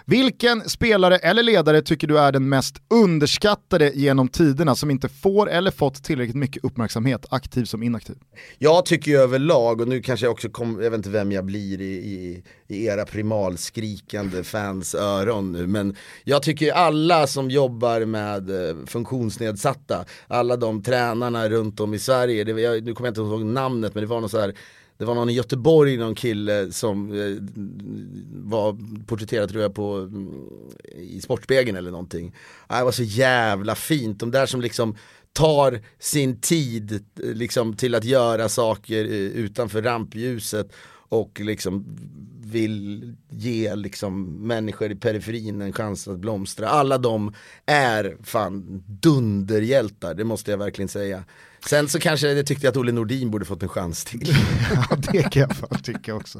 Vilken 0.05 0.69
spelare 0.69 1.17
eller 1.17 1.43
ledare 1.43 1.81
tycker 1.81 2.07
du 2.07 2.19
är 2.19 2.31
den 2.31 2.49
mest 2.49 2.75
underskattade 2.89 3.91
genom 3.95 4.27
tiderna 4.27 4.75
som 4.75 4.91
inte 4.91 5.09
får 5.09 5.49
eller 5.49 5.71
fått 5.71 6.03
tillräckligt 6.03 6.35
mycket 6.35 6.63
uppmärksamhet, 6.63 7.25
aktiv 7.29 7.65
som 7.65 7.83
inaktiv? 7.83 8.15
Jag 8.57 8.85
tycker 8.85 9.11
ju 9.11 9.17
överlag, 9.17 9.81
och 9.81 9.87
nu 9.87 10.01
kanske 10.01 10.25
jag 10.25 10.31
också 10.33 10.49
kommer, 10.49 10.83
jag 10.83 10.91
vet 10.91 10.97
inte 10.97 11.09
vem 11.09 11.31
jag 11.31 11.45
blir 11.45 11.81
i, 11.81 11.93
i, 11.93 12.43
i 12.67 12.85
era 12.85 13.05
primalskrikande 13.05 14.43
fans 14.43 14.95
öron 14.95 15.51
nu, 15.51 15.67
men 15.67 15.95
jag 16.23 16.43
tycker 16.43 16.73
alla 16.73 17.27
som 17.27 17.49
jobbar 17.49 18.05
med 18.05 18.69
eh, 18.69 18.75
funktionsnedsatta, 18.85 20.05
alla 20.27 20.57
de 20.57 20.83
tränarna 20.83 21.49
runt 21.49 21.79
om 21.79 21.93
i 21.93 21.99
Sverige, 21.99 22.43
det, 22.43 22.61
jag, 22.61 22.83
nu 22.83 22.93
kommer 22.93 23.07
jag 23.07 23.11
inte 23.11 23.21
ihåg 23.21 23.45
namnet 23.45 23.95
men 23.95 24.03
det 24.03 24.07
var 24.07 24.19
någon 24.19 24.29
så 24.29 24.39
här 24.39 24.53
det 25.01 25.05
var 25.05 25.15
någon 25.15 25.29
i 25.29 25.33
Göteborg, 25.33 25.97
någon 25.97 26.15
kille 26.15 26.71
som 26.71 27.11
eh, 27.11 27.35
var 28.33 28.77
porträtterad 29.05 29.49
tror 29.49 29.61
jag 29.61 29.75
på 29.75 29.95
mm, 29.95 30.33
i 30.97 31.21
Sportspegeln 31.21 31.77
eller 31.77 31.91
någonting. 31.91 32.35
Ah, 32.67 32.77
Det 32.77 32.83
var 32.85 32.91
så 32.91 33.03
jävla 33.03 33.75
fint, 33.75 34.19
de 34.19 34.31
där 34.31 34.45
som 34.45 34.61
liksom 34.61 34.95
tar 35.33 35.81
sin 35.99 36.41
tid 36.41 36.91
eh, 36.93 36.99
liksom, 37.33 37.75
till 37.75 37.95
att 37.95 38.03
göra 38.03 38.49
saker 38.49 39.05
eh, 39.05 39.11
utanför 39.11 39.81
rampljuset 39.81 40.71
och 41.09 41.39
liksom 41.39 41.97
vill 42.41 43.13
ge 43.29 43.75
liksom, 43.75 44.23
människor 44.47 44.91
i 44.91 44.95
periferin 44.95 45.61
en 45.61 45.73
chans 45.73 46.07
att 46.07 46.19
blomstra. 46.19 46.67
Alla 46.67 46.97
de 46.97 47.33
är 47.65 48.17
fan 48.23 48.83
dunderhjältar, 48.87 50.13
det 50.13 50.23
måste 50.23 50.51
jag 50.51 50.57
verkligen 50.57 50.89
säga. 50.89 51.23
Sen 51.65 51.89
så 51.89 51.99
kanske 51.99 52.31
jag 52.31 52.45
tyckte 52.45 52.69
att 52.69 52.77
Olle 52.77 52.91
Nordin 52.91 53.31
borde 53.31 53.45
fått 53.45 53.63
en 53.63 53.69
chans 53.69 54.05
till. 54.05 54.35
Ja, 54.89 54.97
det 55.11 55.23
kan 55.31 55.41
jag 55.41 55.55
fan 55.55 55.81
tycka 55.83 56.15
också. 56.15 56.39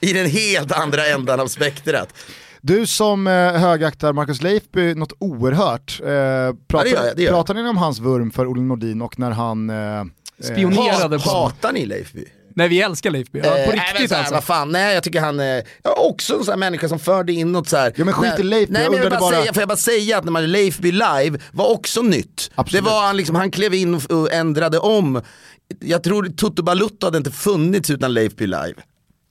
I 0.00 0.12
den 0.12 0.26
helt 0.26 0.72
andra 0.72 1.06
ändan 1.06 1.40
av 1.40 1.46
spektrat. 1.46 2.14
Du 2.60 2.86
som 2.86 3.26
eh, 3.26 3.32
högaktar 3.52 4.12
Marcus 4.12 4.42
Leifby 4.42 4.94
något 4.94 5.12
oerhört, 5.18 6.00
eh, 6.00 6.06
pratar, 6.06 6.84
det 6.84 6.90
gör 6.90 7.06
jag, 7.06 7.16
det 7.16 7.22
gör 7.22 7.30
jag. 7.30 7.36
pratar 7.36 7.54
ni 7.54 7.68
om 7.68 7.76
hans 7.76 7.98
vurm 7.98 8.30
för 8.30 8.46
Olle 8.46 8.62
Nordin 8.62 9.02
och 9.02 9.18
när 9.18 9.30
han... 9.30 9.70
Eh, 9.70 10.04
Spionerade 10.40 11.18
på... 11.18 11.30
Hatar 11.30 11.72
ni 11.72 11.86
Leifby? 11.86 12.24
Nej 12.56 12.68
vi 12.68 12.80
älskar 12.80 13.10
Leifby, 13.10 13.38
ja, 13.38 13.44
på 13.44 13.48
Eh, 13.50 13.56
nej, 13.56 13.66
men 13.66 13.76
riktigt 13.76 14.08
så 14.08 14.14
här, 14.14 14.20
alltså. 14.22 14.34
Vad 14.34 14.44
fan, 14.44 14.72
nej 14.72 14.94
jag 14.94 15.02
tycker 15.02 15.20
han 15.20 15.40
är 15.40 15.62
ja, 15.82 15.94
också 15.98 16.34
en 16.34 16.44
sån 16.44 16.52
här 16.52 16.58
människa 16.58 16.88
som 16.88 16.98
förde 16.98 17.32
in 17.32 17.52
något 17.52 17.68
så 17.68 17.76
här. 17.76 17.92
Ja, 17.96 18.04
men 18.04 18.14
skit 18.14 18.30
nej, 18.30 18.40
i 18.40 18.42
Leifby, 18.42 18.72
Nej 18.72 18.82
jag 18.82 18.90
men 18.90 18.98
jag 18.98 19.04
vill 19.04 19.10
bara, 19.10 19.20
bara- 19.20 19.40
säga, 19.40 19.52
får 19.52 19.60
jag 19.60 19.68
bara 19.68 19.76
säga 19.76 20.18
att 20.18 20.24
när 20.24 20.32
man 20.32 20.52
Leifby 20.52 20.92
live 20.92 21.38
var 21.52 21.70
också 21.70 22.02
nytt. 22.02 22.50
Absolut. 22.54 22.84
Det 22.84 22.90
var 22.90 23.06
han 23.06 23.16
liksom, 23.16 23.36
han 23.36 23.50
klev 23.50 23.74
in 23.74 23.94
och, 23.94 24.10
och 24.10 24.32
ändrade 24.32 24.78
om. 24.78 25.22
Jag 25.80 26.02
tror 26.02 26.28
Toto 26.36 26.62
Balutto 26.62 27.06
hade 27.06 27.18
inte 27.18 27.30
funnits 27.30 27.90
utan 27.90 28.14
Leifby 28.14 28.46
live. 28.46 28.74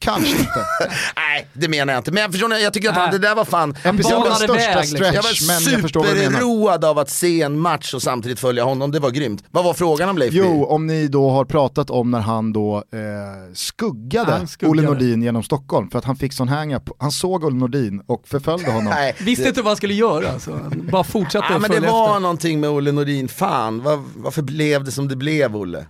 Kanske 0.04 0.30
inte. 0.32 0.66
Nej, 1.16 1.48
det 1.54 1.68
menar 1.68 1.94
jag 1.94 2.00
inte. 2.00 2.12
Men 2.12 2.22
jag 2.22 2.32
förstår, 2.32 2.54
jag 2.54 2.74
tycker 2.74 2.90
att 2.90 2.96
han, 2.96 3.12
det 3.12 3.18
där 3.18 3.36
var 3.36 3.46
fan... 3.46 3.76
Episodens 3.84 4.04
banade 4.12 4.36
största 4.38 4.54
väg, 4.56 4.76
liksom. 4.78 4.98
stretch, 4.98 5.14
Jag 5.16 5.24
var 5.24 5.30
jag 5.54 6.22
vad 6.22 6.34
superroad 6.34 6.86
av 6.86 7.00
att 7.00 7.10
se 7.10 7.42
en 7.42 7.60
match 7.60 7.94
och 7.94 8.02
samtidigt 8.02 8.40
följa 8.40 8.64
honom, 8.64 8.92
det 8.92 9.00
var 9.00 9.10
grymt. 9.12 9.44
Vad 9.52 9.64
var 9.64 9.74
frågan 9.74 10.10
om 10.10 10.18
Leifby? 10.18 10.38
Jo, 10.38 10.66
om 10.66 10.88
ni 10.88 11.08
då 11.08 11.30
har 11.30 11.46
pratat 11.46 11.90
om 11.90 12.12
när 12.12 12.20
han 12.20 12.54
då 12.54 12.78
eh, 12.78 13.54
skuggade, 13.54 14.32
Han 14.32 14.48
skuggade. 14.48 14.72
Olle 14.72 14.82
Nordin 14.82 15.24
genom 15.24 15.44
Stockholm 15.44 15.90
för 15.90 16.00
att 16.00 16.06
han 16.06 16.16
fick 16.16 16.34
sån 16.34 16.48
hang-up. 16.48 16.90
Han 17.00 17.12
såg 17.12 17.44
Olle 17.44 17.56
Nordin 17.56 18.02
och 18.08 18.28
förföljde 18.28 18.72
honom. 18.72 18.94
Nej, 18.94 19.16
Visste 19.20 19.44
det- 19.44 19.50
inte 19.50 19.62
vad 19.62 19.70
han 19.70 19.78
skulle 19.78 19.94
göra 19.94 20.32
alltså. 20.32 20.60
Bara 20.92 21.04
fortsatte 21.04 21.46
Ja, 21.50 21.56
att 21.56 21.62
men 21.62 21.72
det 21.72 21.80
var 21.80 22.08
efter. 22.10 22.20
någonting 22.20 22.60
med 22.60 22.70
Olle 22.70 22.92
Nordin, 22.92 23.28
fan 23.28 23.84
var, 23.84 24.04
varför 24.16 24.42
blev 24.42 24.84
det 24.84 24.92
som 24.92 25.08
det 25.08 25.16
blev 25.16 25.56
Olle? 25.56 25.86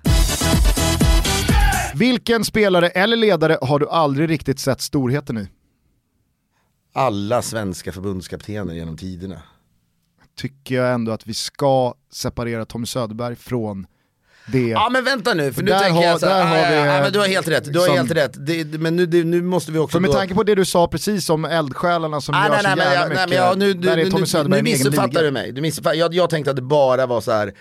Vilken 1.95 2.45
spelare 2.45 2.89
eller 2.89 3.17
ledare 3.17 3.57
har 3.61 3.79
du 3.79 3.89
aldrig 3.89 4.29
riktigt 4.29 4.59
sett 4.59 4.81
storheten 4.81 5.37
i? 5.37 5.47
Alla 6.93 7.41
svenska 7.41 7.91
förbundskaptener 7.91 8.73
genom 8.73 8.97
tiderna. 8.97 9.41
Tycker 10.37 10.75
jag 10.75 10.93
ändå 10.93 11.11
att 11.11 11.27
vi 11.27 11.33
ska 11.33 11.93
separera 12.11 12.65
Tommy 12.65 12.85
Söderberg 12.85 13.35
från 13.35 13.87
det. 14.45 14.67
Ja 14.67 14.89
men 14.91 15.03
vänta 15.03 15.33
nu, 15.33 15.53
för 15.53 15.63
nu 15.63 15.71
Där 15.71 15.79
tänker 15.79 15.95
har- 15.95 16.03
jag 16.03 16.19
så 16.19 16.25
här, 16.25 16.45
har 16.45 16.57
ja, 16.57 16.71
ja, 16.71 16.85
ja, 16.95 17.01
men 17.03 17.13
du 17.13 17.19
har 17.19 17.27
helt 17.27 17.47
rätt, 17.47 17.73
du 17.73 17.79
har 17.79 17.87
liksom- 17.87 17.97
helt 17.97 18.11
rätt. 18.11 18.45
Det, 18.47 18.79
men 18.79 18.95
nu, 18.95 19.05
det, 19.05 19.23
nu 19.23 19.41
måste 19.41 19.71
vi 19.71 19.77
också 19.79 19.95
För 19.95 19.99
med 19.99 20.09
då... 20.09 20.13
tanke 20.13 20.33
på 20.33 20.43
det 20.43 20.55
du 20.55 20.65
sa 20.65 20.87
precis 20.87 21.29
om 21.29 21.45
eldsjälarna 21.45 22.21
som 22.21 22.31
Nej, 22.35 22.43
gör 22.43 22.49
nej, 22.51 22.61
så 22.63 22.67
nej, 22.75 22.77
jävla 22.77 23.05
mycket, 23.09 23.17
nej, 23.17 23.27
men 23.39 23.47
jag, 23.47 23.57
nu, 23.57 23.73
där 23.73 23.91
är 23.97 24.03
nu, 24.03 24.11
Tommy 24.11 24.21
nu, 24.21 24.25
Söderberg 24.27 24.61
nu 24.61 24.69
egen 24.69 24.77
missuppfattar 24.79 25.23
du 25.23 25.31
mig. 25.31 25.51
Du 25.51 25.61
missuppfattar, 25.61 25.95
jag, 25.95 26.13
jag 26.13 26.29
tänkte 26.29 26.49
att 26.49 26.55
det 26.55 26.61
bara 26.61 27.05
var 27.05 27.21
så 27.21 27.31
här 27.31 27.53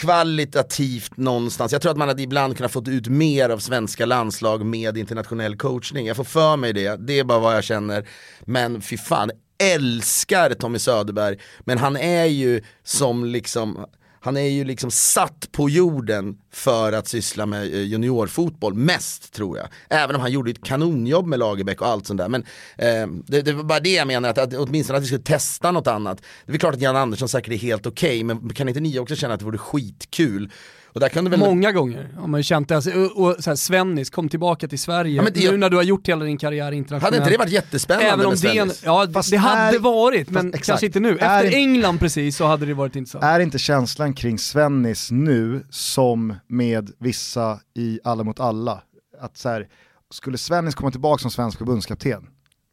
kvalitativt 0.00 1.16
någonstans. 1.16 1.72
Jag 1.72 1.82
tror 1.82 1.92
att 1.92 1.98
man 1.98 2.08
hade 2.08 2.22
ibland 2.22 2.56
kunnat 2.56 2.72
fått 2.72 2.88
ut 2.88 3.08
mer 3.08 3.48
av 3.48 3.58
svenska 3.58 4.06
landslag 4.06 4.66
med 4.66 4.96
internationell 4.96 5.56
coachning. 5.56 6.06
Jag 6.06 6.16
får 6.16 6.24
för 6.24 6.56
mig 6.56 6.72
det, 6.72 6.96
det 7.06 7.18
är 7.18 7.24
bara 7.24 7.38
vad 7.38 7.56
jag 7.56 7.64
känner. 7.64 8.08
Men 8.40 8.82
fy 8.82 8.98
fan, 8.98 9.30
älskar 9.58 10.54
Tommy 10.54 10.78
Söderberg. 10.78 11.38
Men 11.60 11.78
han 11.78 11.96
är 11.96 12.24
ju 12.24 12.62
som 12.84 13.24
liksom 13.24 13.86
han 14.26 14.36
är 14.36 14.48
ju 14.48 14.64
liksom 14.64 14.90
satt 14.90 15.48
på 15.52 15.68
jorden 15.68 16.36
för 16.52 16.92
att 16.92 17.08
syssla 17.08 17.46
med 17.46 17.62
eh, 17.62 17.82
juniorfotboll, 17.82 18.74
mest 18.74 19.32
tror 19.32 19.58
jag. 19.58 19.68
Även 19.90 20.16
om 20.16 20.22
han 20.22 20.32
gjorde 20.32 20.50
ett 20.50 20.64
kanonjobb 20.64 21.26
med 21.26 21.38
Lagerbäck 21.38 21.80
och 21.80 21.88
allt 21.88 22.06
sånt 22.06 22.18
där. 22.18 22.28
Men 22.28 22.44
eh, 22.78 23.06
det, 23.26 23.42
det 23.42 23.52
var 23.52 23.64
bara 23.64 23.80
det 23.80 23.94
jag 23.94 24.06
menar, 24.06 24.28
att, 24.28 24.38
att 24.38 24.54
åtminstone 24.54 24.96
att 24.96 25.02
vi 25.02 25.06
skulle 25.06 25.22
testa 25.22 25.72
något 25.72 25.86
annat. 25.86 26.22
Det 26.46 26.52
är 26.52 26.58
klart 26.58 26.74
att 26.74 26.80
Jan 26.80 26.96
Andersson 26.96 27.28
säkert 27.28 27.52
är 27.52 27.56
helt 27.56 27.86
okej, 27.86 28.24
men 28.24 28.54
kan 28.54 28.68
inte 28.68 28.80
ni 28.80 28.98
också 28.98 29.16
känna 29.16 29.34
att 29.34 29.40
det 29.40 29.46
vore 29.46 29.58
skitkul? 29.58 30.52
Och 30.96 31.00
där 31.00 31.08
kan 31.08 31.24
du 31.24 31.30
väl... 31.30 31.40
Många 31.40 31.72
gånger 31.72 32.08
har 32.18 32.26
man 32.28 32.40
ju 32.40 32.44
känt 32.44 32.68
det. 32.68 32.74
Alltså, 32.76 32.90
och, 32.90 33.24
och 33.26 33.36
så 33.44 33.50
här, 33.50 33.54
Svennis, 33.56 34.10
kom 34.10 34.28
tillbaka 34.28 34.68
till 34.68 34.78
Sverige. 34.78 35.14
Ja, 35.16 35.22
men 35.22 35.32
det- 35.32 35.50
nu 35.50 35.56
när 35.56 35.70
du 35.70 35.76
har 35.76 35.82
gjort 35.82 36.08
hela 36.08 36.24
din 36.24 36.38
karriär 36.38 36.72
internationellt. 36.72 37.02
Hade 37.04 37.16
inte 37.16 37.30
det 37.30 37.38
varit 37.38 37.52
jättespännande 37.52 38.06
Även 38.08 38.26
om 38.26 38.30
med 38.30 38.38
det, 38.42 38.48
Svennis? 38.54 38.82
ja, 38.84 39.06
Fast 39.12 39.30
det 39.30 39.36
hade 39.36 39.76
är- 39.76 39.80
varit, 39.80 40.30
men 40.30 40.42
fast 40.44 40.54
exakt. 40.54 40.66
kanske 40.66 40.86
inte 40.86 41.00
nu. 41.00 41.08
Är 41.08 41.12
Efter 41.14 41.44
inte- 41.44 41.56
England 41.56 41.98
precis 41.98 42.36
så 42.36 42.44
hade 42.46 42.66
det 42.66 42.74
varit 42.74 42.96
intressant. 42.96 43.24
Är 43.24 43.40
inte 43.40 43.58
känslan 43.58 44.14
kring 44.14 44.38
Svennis 44.38 45.10
nu 45.10 45.66
som 45.70 46.34
med 46.48 46.90
vissa 47.00 47.60
i 47.74 48.00
Alla 48.04 48.24
mot 48.24 48.40
alla? 48.40 48.82
Att 49.20 49.36
så 49.36 49.48
här, 49.48 49.66
skulle 50.10 50.38
Svennis 50.38 50.74
komma 50.74 50.90
tillbaka 50.90 51.20
som 51.22 51.30
svensk 51.30 51.58
förbundskapten? 51.58 52.22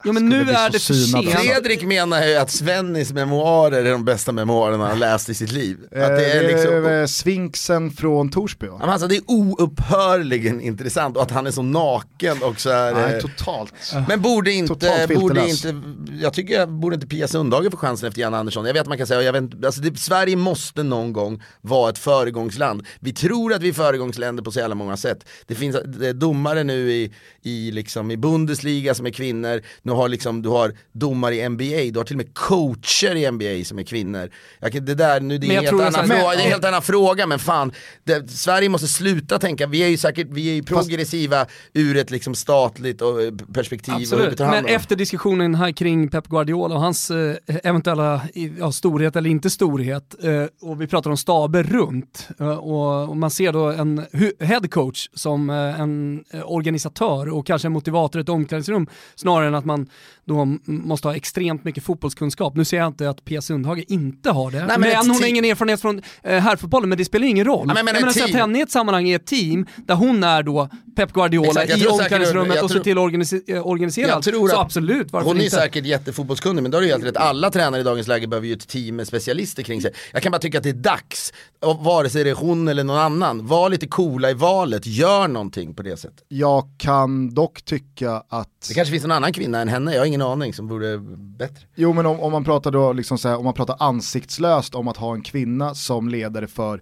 Jo 0.06 0.14
men 0.14 0.30
nu 0.30 0.42
är 0.42 0.70
det 0.70 0.80
för 0.80 0.94
sent. 0.94 1.30
Fredrik 1.30 1.84
menar 1.84 2.26
ju 2.26 2.36
att 2.36 2.52
Svennis 2.52 3.14
memoarer 3.14 3.86
är 3.86 3.92
de 3.92 4.06
bästa 4.06 4.32
memoarerna 4.32 4.88
han 4.88 5.00
läst 5.00 5.30
i 5.30 5.34
sitt 5.34 5.52
liv. 5.52 5.78
Att 5.84 5.90
det 5.92 6.32
är 6.32 6.48
liksom... 6.48 6.86
Eh, 6.86 7.06
Svinksen 7.06 7.92
från 7.92 8.32
Torsby 8.32 8.68
va? 8.68 8.80
Alltså 8.82 9.08
det 9.08 9.16
är 9.16 9.22
oupphörligen 9.28 10.62
intressant 10.62 11.18
och 11.18 11.24
att 11.24 11.32
han 11.32 11.48
är 11.48 11.52
så 11.52 11.62
naken 11.62 12.44
och 12.44 12.60
så 12.60 12.70
här, 12.72 12.94
Nej, 12.94 13.16
eh, 13.16 13.22
totalt. 13.22 13.74
Men 14.08 14.22
borde 14.22 14.52
inte, 14.52 15.08
borde 15.16 15.50
inte, 15.50 15.82
jag 16.22 16.34
tycker 16.34 16.54
jag 16.54 16.70
borde 16.70 16.96
inte 16.96 17.08
Pia 17.08 17.28
Sundhage 17.28 17.72
få 17.72 17.78
chansen 17.78 18.08
efter 18.10 18.22
Jan 18.22 18.34
Andersson. 18.34 18.66
Jag 18.66 18.74
vet 18.74 18.82
att 18.82 18.88
man 18.88 18.98
kan 18.98 19.08
säga, 19.08 19.22
jag 19.22 19.34
vet, 19.34 19.66
alltså 19.66 19.82
det, 19.82 20.00
Sverige 20.00 20.36
måste 20.36 20.84
någon 20.84 21.14
gång 21.14 21.44
vara 21.62 21.90
ett 21.90 21.98
föregångsland. 21.98 22.88
Vi 23.00 23.14
tror 23.14 23.54
att 23.54 23.62
vi 23.62 23.70
är 23.70 23.74
föregångsländer 23.74 24.44
på 24.44 24.52
så 24.52 24.60
jävla 24.60 24.76
många 24.76 24.98
sätt. 24.98 25.26
Det 25.48 25.56
finns 25.56 25.78
det 25.86 26.14
domare 26.14 26.64
nu 26.64 26.92
i, 26.92 27.14
i, 27.42 27.72
liksom, 27.72 28.12
i 28.12 28.18
Bundesliga 28.18 28.96
som 28.96 29.06
är 29.06 29.12
kvinnor, 29.12 29.62
nu 29.82 29.93
har 29.94 30.10
liksom, 30.10 30.42
du 30.42 30.50
har 30.50 30.74
domare 30.92 31.36
i 31.36 31.50
NBA, 31.50 31.64
du 31.94 32.00
har 32.00 32.04
till 32.04 32.16
och 32.16 32.26
med 32.26 32.34
coacher 32.34 33.16
i 33.16 33.32
NBA 33.32 33.66
som 33.66 33.80
är 33.80 33.84
kvinnor. 33.84 34.30
Jag, 34.60 34.86
det 34.86 34.96
där, 34.96 35.20
nu, 35.22 35.38
det 35.38 35.48
är 35.48 35.58
en 35.58 35.66
helt 35.66 35.74
annan 35.82 35.94
fråga, 35.94 36.08
men- 36.08 36.18
det 36.38 36.42
är 36.42 36.46
en 36.46 36.52
helt 36.52 36.66
annan 36.66 36.82
fråga 36.82 37.28
men 37.28 37.40
fan, 37.40 37.72
det, 38.04 38.30
Sverige 38.32 38.70
måste 38.70 38.88
sluta 38.88 39.40
tänka, 39.40 39.68
vi 39.68 39.84
är 39.84 39.88
ju 39.88 39.98
säkert, 39.98 40.28
vi 40.32 40.50
är 40.50 40.54
ju 40.54 40.64
progressiva 40.64 41.46
ur 41.74 41.98
ett 41.98 42.12
liksom 42.12 42.36
statligt 42.36 43.02
och, 43.02 43.22
eh, 43.22 43.32
perspektiv. 43.54 43.94
och 43.96 44.02
Absolut, 44.02 44.40
hand 44.40 44.52
men 44.52 44.66
efter 44.66 44.96
diskussionen 44.96 45.56
här 45.56 45.72
kring 45.72 46.08
Pep 46.10 46.28
Guardiola 46.28 46.76
och 46.76 46.82
hans 46.82 47.12
eh, 47.12 47.36
eventuella 47.64 48.22
ja, 48.60 48.72
storhet 48.72 49.16
eller 49.16 49.30
inte 49.30 49.50
storhet, 49.50 50.16
eh, 50.24 50.46
och 50.70 50.82
vi 50.82 50.88
pratar 50.88 51.10
om 51.10 51.18
staber 51.18 51.64
runt, 51.64 52.28
eh, 52.40 52.48
och, 52.58 53.10
och 53.10 53.18
man 53.18 53.32
ser 53.32 53.52
då 53.54 53.66
en 53.72 54.00
hu- 54.02 54.44
head 54.44 54.68
coach 54.72 55.10
som 55.14 55.50
eh, 55.50 55.56
en 55.80 56.24
eh, 56.32 56.52
organisatör 56.52 57.30
och 57.30 57.48
kanske 57.48 57.68
en 57.68 57.72
motivator 57.72 58.20
i 58.20 58.24
ett 58.24 58.30
omklädningsrum, 58.30 58.88
snarare 59.16 59.48
än 59.48 59.56
att 59.56 59.66
man 59.66 59.83
man 60.26 60.60
då 60.66 60.72
måste 60.72 61.08
ha 61.08 61.16
extremt 61.16 61.64
mycket 61.64 61.84
fotbollskunskap. 61.84 62.56
Nu 62.56 62.66
ser 62.66 62.78
jag 62.78 62.88
inte 62.88 63.10
att 63.10 63.26
Pia 63.26 63.42
Sundhage 63.42 63.84
inte 63.88 64.30
har 64.30 64.52
det, 64.52 64.58
men 64.68 64.82
men, 64.82 64.90
ett 64.92 64.98
hon 64.98 65.10
har 65.10 65.26
ingen 65.28 65.46
erfarenhet 65.46 65.82
från 65.82 66.02
eh, 66.24 66.40
herrfotbollen, 66.40 66.90
men 66.90 66.98
det 66.98 67.06
spelar 67.06 67.28
ingen 67.28 67.46
roll. 67.46 67.68
men 67.68 67.76
jag 67.76 67.88
jag 67.88 67.96
menar 67.96 68.12
sätt 68.12 68.30
henne 68.36 68.60
i 68.60 68.62
ett 68.62 68.72
sammanhang 68.72 69.08
i 69.08 69.14
ett 69.14 69.26
team 69.26 69.66
där 69.88 69.96
hon 69.96 70.24
är 70.24 70.44
då 70.44 70.70
Pep 70.96 71.14
Guardiola 71.14 71.64
Exakt, 71.64 71.82
i 71.84 71.88
omklädningsrummet 71.88 72.64
och 72.64 72.72
ser 72.72 72.80
till 72.80 72.98
att 72.98 73.04
organise- 73.04 73.42
eh, 73.56 73.68
organisera 73.68 74.08
Jag 74.08 74.16
allt. 74.16 74.26
tror 74.26 74.48
Så 74.50 74.58
absolut, 74.60 75.12
varför 75.12 75.28
Hon 75.28 75.38
är 75.40 75.44
inte? 75.44 75.56
säkert 75.56 75.86
jättefotbollskunnig 75.86 76.62
men 76.62 76.72
då 76.72 76.78
har 76.78 76.82
du 76.82 76.88
helt 76.88 77.04
rätt. 77.06 77.18
Alla 77.18 77.50
tränare 77.52 77.82
i 77.82 77.84
dagens 77.84 78.08
läge 78.08 78.28
behöver 78.28 78.48
ju 78.48 78.54
ett 78.54 78.68
team 78.68 78.96
med 78.96 79.08
specialister 79.08 79.64
kring 79.64 79.82
sig. 79.82 79.92
Jag 80.14 80.22
kan 80.24 80.32
bara 80.32 80.40
tycka 80.40 80.58
att 80.58 80.64
det 80.64 80.70
är 80.70 80.74
dags, 80.74 81.34
vare 81.80 82.10
sig 82.10 82.24
det 82.24 82.30
är 82.30 82.36
hon 82.36 82.68
eller 82.68 82.84
någon 82.84 82.98
annan, 82.98 83.48
var 83.48 83.70
lite 83.70 83.88
coola 83.88 84.32
i 84.32 84.34
valet, 84.34 84.86
gör 84.86 85.28
någonting 85.28 85.74
på 85.76 85.84
det 85.84 85.98
sättet. 85.98 86.24
Jag 86.28 86.64
kan 86.78 87.34
dock 87.34 87.62
tycka 87.66 88.12
att 88.30 88.48
Det 88.68 88.74
kanske 88.74 88.92
finns 88.92 89.04
någon 89.04 89.12
annan 89.12 89.34
kvinna 89.34 89.62
än 89.62 89.68
henne, 89.74 89.94
jag 89.94 90.02
har 90.02 90.06
ingen 90.06 90.22
aning, 90.22 90.54
som 90.54 90.68
vore 90.68 90.98
bättre. 91.18 91.68
Jo 91.76 91.94
men 91.94 92.06
om, 92.06 92.20
om 92.20 92.32
man 92.32 92.44
pratar 92.44 92.72
då 92.72 92.94
liksom 92.94 93.18
så 93.18 93.30
här, 93.30 93.38
om 93.38 93.44
man 93.44 93.54
pratar 93.54 93.76
ansiktslöst 93.80 94.76
om 94.76 94.88
att 94.88 94.98
ha 94.98 95.14
en 95.14 95.22
kvinna 95.22 95.76
som 95.76 96.10
ledare 96.10 96.48
för 96.48 96.82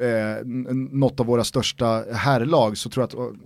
eh, 0.00 0.46
något 0.90 1.20
av 1.20 1.26
våra 1.26 1.44
största 1.44 2.04
herrlag 2.12 2.78
så 2.78 2.90
tror 2.90 3.08
jag 3.10 3.28
att 3.28 3.36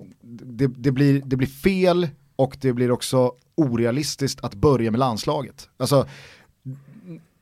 det, 0.42 0.66
det, 0.66 0.92
blir, 0.92 1.22
det 1.24 1.36
blir 1.36 1.48
fel 1.48 2.08
och 2.36 2.56
det 2.60 2.72
blir 2.72 2.90
också 2.90 3.32
orealistiskt 3.56 4.44
att 4.44 4.54
börja 4.54 4.90
med 4.90 5.00
landslaget. 5.00 5.68
Alltså, 5.76 6.06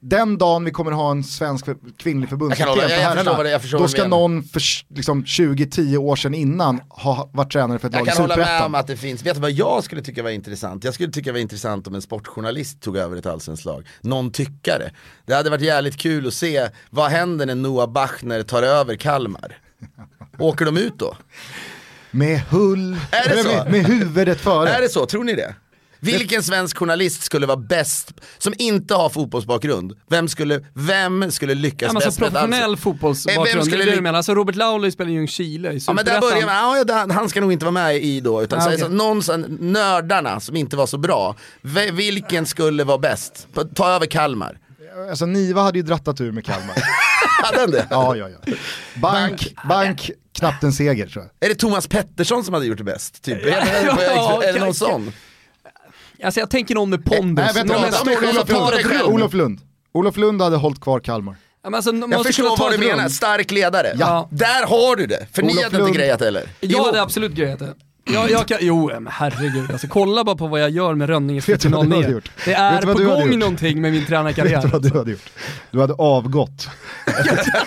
den 0.05 0.39
dagen 0.39 0.65
vi 0.65 0.71
kommer 0.71 0.93
ha 0.93 1.11
en 1.11 1.25
svensk 1.25 1.67
kvinnlig 1.99 2.29
förbundskapten 2.29 2.75
för 2.75 2.83
jag- 2.83 2.91
jag 2.91 2.97
herrarna, 3.25 3.49
jag 3.51 3.61
då 3.81 3.89
ska 3.89 4.09
någon 4.09 4.43
för 4.45 4.63
liksom 4.95 5.25
20-10 5.25 5.97
år 5.97 6.17
sedan 6.17 6.35
innan 6.35 6.81
ha 6.89 7.31
varit 7.33 7.53
tränare 7.53 7.79
för 7.79 7.89
ett 7.89 7.95
Jag 7.95 8.01
lag 8.01 8.09
i 8.09 8.11
kan 8.11 8.21
hålla 8.23 8.37
med 8.37 8.43
om 8.43 8.49
Superettan. 8.49 8.75
att 8.75 8.87
det 8.87 8.97
finns, 8.97 9.23
vet 9.27 9.35
du 9.35 9.41
vad 9.41 9.51
jag 9.51 9.85
skulle 9.85 10.03
tycka 10.03 10.23
var 10.23 10.31
intressant? 10.31 10.85
Jag 10.85 10.95
skulle 10.95 11.13
tycka 11.13 11.29
det 11.31 11.33
var 11.33 11.41
intressant 11.41 11.87
om 11.87 11.95
en 11.95 12.03
sportjournalist 12.03 12.81
tog 12.81 12.97
över 12.97 13.17
ett 13.17 13.27
allsvenskt 13.27 13.65
lag. 13.65 13.87
Någon 14.01 14.31
tyckare. 14.31 14.91
Det 15.27 15.35
hade 15.35 15.51
varit 15.51 15.63
jävligt 15.63 15.97
kul 15.97 16.27
att 16.27 16.35
se, 16.35 16.69
vad 16.91 17.11
händer 17.11 17.47
när 17.47 17.55
Noah 17.55 17.93
Bachner 17.93 18.43
tar 18.43 18.63
över 18.63 18.97
Kalmar? 18.97 19.59
Åker 20.39 20.65
de 20.65 20.77
ut 20.77 20.99
då? 20.99 21.17
Med 22.11 22.41
hull, 22.41 22.97
med, 23.45 23.71
med 23.71 23.87
huvudet 23.87 24.41
före. 24.41 24.69
Är 24.69 24.81
det 24.83 24.89
så? 24.89 25.07
Tror 25.07 25.25
ni 25.25 25.35
det? 25.35 25.55
Vilken 26.03 26.43
svensk 26.43 26.77
journalist 26.79 27.23
skulle 27.23 27.47
vara 27.47 27.57
bäst, 27.57 28.13
som 28.39 28.55
inte 28.59 28.95
har 28.95 29.09
fotbollsbakgrund? 29.11 29.93
Vem 30.11 30.29
skulle, 30.29 30.61
vem 30.75 31.31
skulle 31.31 31.55
lyckas 31.55 31.87
Ja, 31.87 31.93
men 31.93 31.95
bäst 31.95 32.07
alltså 32.07 32.21
professionell 32.21 32.73
Eh, 32.73 32.77
fotbollsbakgrund, 32.79 33.47
vem 33.49 33.59
det 33.59 33.65
skulle 33.65 33.83
är 33.83 33.87
det 33.87 33.95
du 33.95 34.01
menar. 34.01 34.17
Alltså 34.17 34.35
Robert 34.35 34.55
Lauley 34.57 34.91
spelar 34.91 35.11
ju 35.11 35.15
i 35.17 35.19
Ljungskile 35.19 35.73
i 35.73 35.81
Ja 35.87 35.93
men 35.93 36.05
där 36.05 36.21
börjar 36.21 36.47
man, 36.47 36.79
ja, 36.79 36.85
där- 36.85 37.13
han 37.15 37.29
ska 37.29 37.41
nog 37.41 37.53
inte 37.53 37.65
vara 37.65 37.73
med 37.73 37.97
i 37.97 38.21
då, 38.21 38.43
utan 38.43 38.59
Ah, 38.61 38.67
okej. 38.67 38.79
så, 38.79 38.89
någon 38.89 39.23
nördarna 39.61 40.41
som 40.41 40.57
inte 40.57 40.77
var 40.77 40.87
så 40.87 40.99
bra, 40.99 41.37
vilken 41.93 42.47
skulle 42.47 42.85
vara 42.85 42.99
bäst? 42.99 43.47
Ta 43.75 43.89
över 43.91 44.07
Kalmar. 44.07 44.59
Alltså 45.11 45.27
Niva 45.27 45.63
hade 45.63 45.79
ju 45.79 45.83
drattat 45.83 46.21
ur 46.21 46.33
med 46.33 46.45
Kalmar. 46.45 46.77
Hade 47.43 47.61
han 47.61 47.71
det? 47.71 47.87
ja, 47.91 48.17
ja, 48.17 48.29
ja. 48.29 48.53
Bank, 48.95 49.55
bank, 49.69 50.11
knappt 50.39 50.65
en 50.65 50.73
seger 50.73 51.07
tror 51.07 51.25
jag. 51.25 51.47
Är 51.49 51.55
det 51.55 51.61
Thomas 51.61 51.87
Pettersson 51.87 52.45
som 52.45 52.55
hade 52.55 52.67
gjort 52.67 52.79
det 52.79 52.85
bäst? 52.85 53.23
Typ? 53.23 53.43
Det- 53.45 53.51
det- 53.51 54.13
Ja, 54.15 54.43
är 54.43 54.53
det 54.53 54.59
någon 54.59 54.69
kan- 54.69 54.75
sån? 54.75 55.13
Alltså 56.25 56.41
jag 56.41 56.51
tänker 56.51 56.75
någon 56.75 56.91
med 56.91 57.05
pondus. 57.05 57.55
Nej, 57.55 57.65
någon 57.65 57.81
med. 57.81 59.03
Olof 59.05 59.33
Lund. 59.33 59.61
Olof 59.95 60.17
Lund 60.17 60.43
hade 60.43 60.57
hållit 60.57 60.81
kvar 60.81 61.01
Kalmar. 61.01 61.37
Ja, 61.65 61.77
alltså, 61.77 61.93
Jag 62.11 62.27
förstår 62.27 62.57
vad 62.57 62.73
du 62.73 62.79
menar, 62.79 63.09
stark 63.09 63.51
ledare. 63.51 63.93
Ja. 63.99 64.29
Där 64.31 64.67
har 64.67 64.97
du 64.97 65.07
det, 65.07 65.27
för 65.33 65.43
ni 65.43 65.53
Olof 65.53 65.65
hade 65.65 65.67
inte 65.77 65.79
Lund. 65.79 65.95
grejat 65.95 66.21
heller. 66.21 66.49
Jag 66.61 66.85
hade 66.85 67.03
absolut 67.03 67.33
grejat 67.33 67.59
det. 67.59 67.75
Jag, 68.05 68.31
jag 68.31 68.49
kan, 68.49 68.59
jo 68.61 68.91
men 68.95 69.07
herregud, 69.13 69.71
alltså, 69.71 69.87
kolla 69.87 70.25
bara 70.25 70.37
på 70.37 70.47
vad 70.47 70.61
jag 70.61 70.71
gör 70.71 70.95
med 70.95 71.09
Rönninges 71.09 71.49
Vet 71.49 71.61
du 71.61 71.69
vad 71.69 71.91
du 71.91 71.95
hade 71.95 72.03
49. 72.03 72.15
gjort? 72.15 72.31
Det 72.45 72.53
är 72.55 72.83
på 72.83 72.93
gång 72.95 73.29
gjort? 73.31 73.39
någonting 73.39 73.81
med 73.81 73.93
min 73.93 74.07
tränarkarriär. 74.07 74.55
Vet 74.55 74.63
du 74.63 74.69
vad 74.69 74.83
du 74.83 74.99
hade 74.99 75.11
gjort? 75.11 75.31
Du 75.71 75.81
hade 75.81 75.93
avgått. 75.95 76.69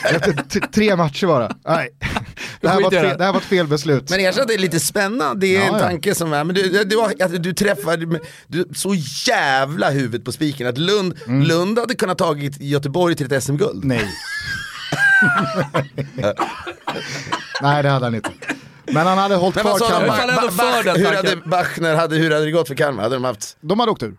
Efter 0.04 0.60
tre 0.72 0.96
matcher 0.96 1.28
bara. 1.28 1.56
Nej. 1.66 1.90
Det 2.62 2.70
här, 2.70 2.82
var 2.82 2.92
fel, 2.92 3.18
det. 3.18 3.24
här 3.24 3.32
var 3.32 3.40
ett 3.40 3.46
felbeslut. 3.46 4.10
Men 4.10 4.20
erkänn 4.20 4.42
att 4.42 4.48
det 4.48 4.54
är 4.54 4.58
lite 4.60 4.80
spännande, 4.80 5.40
det 5.48 5.56
är 5.56 5.60
Ja, 5.60 5.66
en 5.68 5.74
ja. 5.74 5.80
tanke 5.80 6.16
som 6.16 6.34
är, 6.34 6.44
men 6.44 6.56
du, 6.56 6.84
du, 6.84 7.38
du 7.38 7.54
träffar, 7.54 8.20
du, 8.48 8.66
så 8.76 8.96
jävla 9.28 9.90
huvudet 9.90 10.26
på 10.26 10.32
spiken 10.32 10.68
att 10.68 10.78
Lund, 10.78 11.14
Mm. 11.28 11.42
Lund 11.44 11.80
hade 11.80 11.96
kunnat 11.96 12.18
tagit 12.18 12.62
Göteborg 12.62 13.16
till 13.16 13.34
ett 13.34 13.44
SM-guld. 13.44 13.86
Nej. 13.86 14.02
Nej 17.62 17.84
det 17.84 17.90
hade 17.90 18.06
han 18.06 18.16
inte. 18.16 18.30
Men 18.88 19.08
han 19.08 19.18
hade 19.18 19.36
hållit 19.36 19.58
kvar 19.58 19.80
sa 19.80 20.00
du? 20.00 20.08
Kalmar. 20.08 20.36
Ba- 20.36 20.84
Ba- 20.84 20.98
hur 20.98 21.16
hade 21.16 21.36
Bachner, 21.36 21.96
hade, 21.96 22.16
hur 22.16 22.32
hade 22.32 22.46
det 22.46 22.52
gått 22.52 22.68
för 22.68 22.76
Kalmar? 22.76 23.04
Hade 23.04 23.16
de 23.16 23.24
haft, 23.24 23.58
De 23.62 23.80
hade 23.80 23.92
åkt 23.92 24.04
ur. 24.04 24.18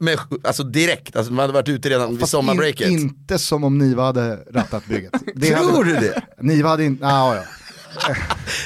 med, 0.00 0.18
alltså 0.44 0.62
direkt, 0.62 1.16
alltså 1.16 1.32
de 1.32 1.38
hade 1.38 1.52
varit 1.52 1.68
ute 1.68 1.88
redan 1.90 2.10
vid 2.10 2.20
Fast 2.20 2.32
sommarbreaket? 2.32 2.88
In, 2.90 2.98
inte 2.98 3.38
som 3.38 3.64
om 3.64 3.78
Niva 3.78 4.02
hade 4.04 4.36
rattat 4.36 4.86
bygget. 4.86 5.12
Det 5.34 5.46
Tror 5.54 5.72
hade, 5.72 5.84
du 5.84 5.94
det? 5.94 6.22
Niva 6.40 6.68
hade 6.68 6.84
inte, 6.84 7.06
ah, 7.06 7.34
ja. 7.36 7.42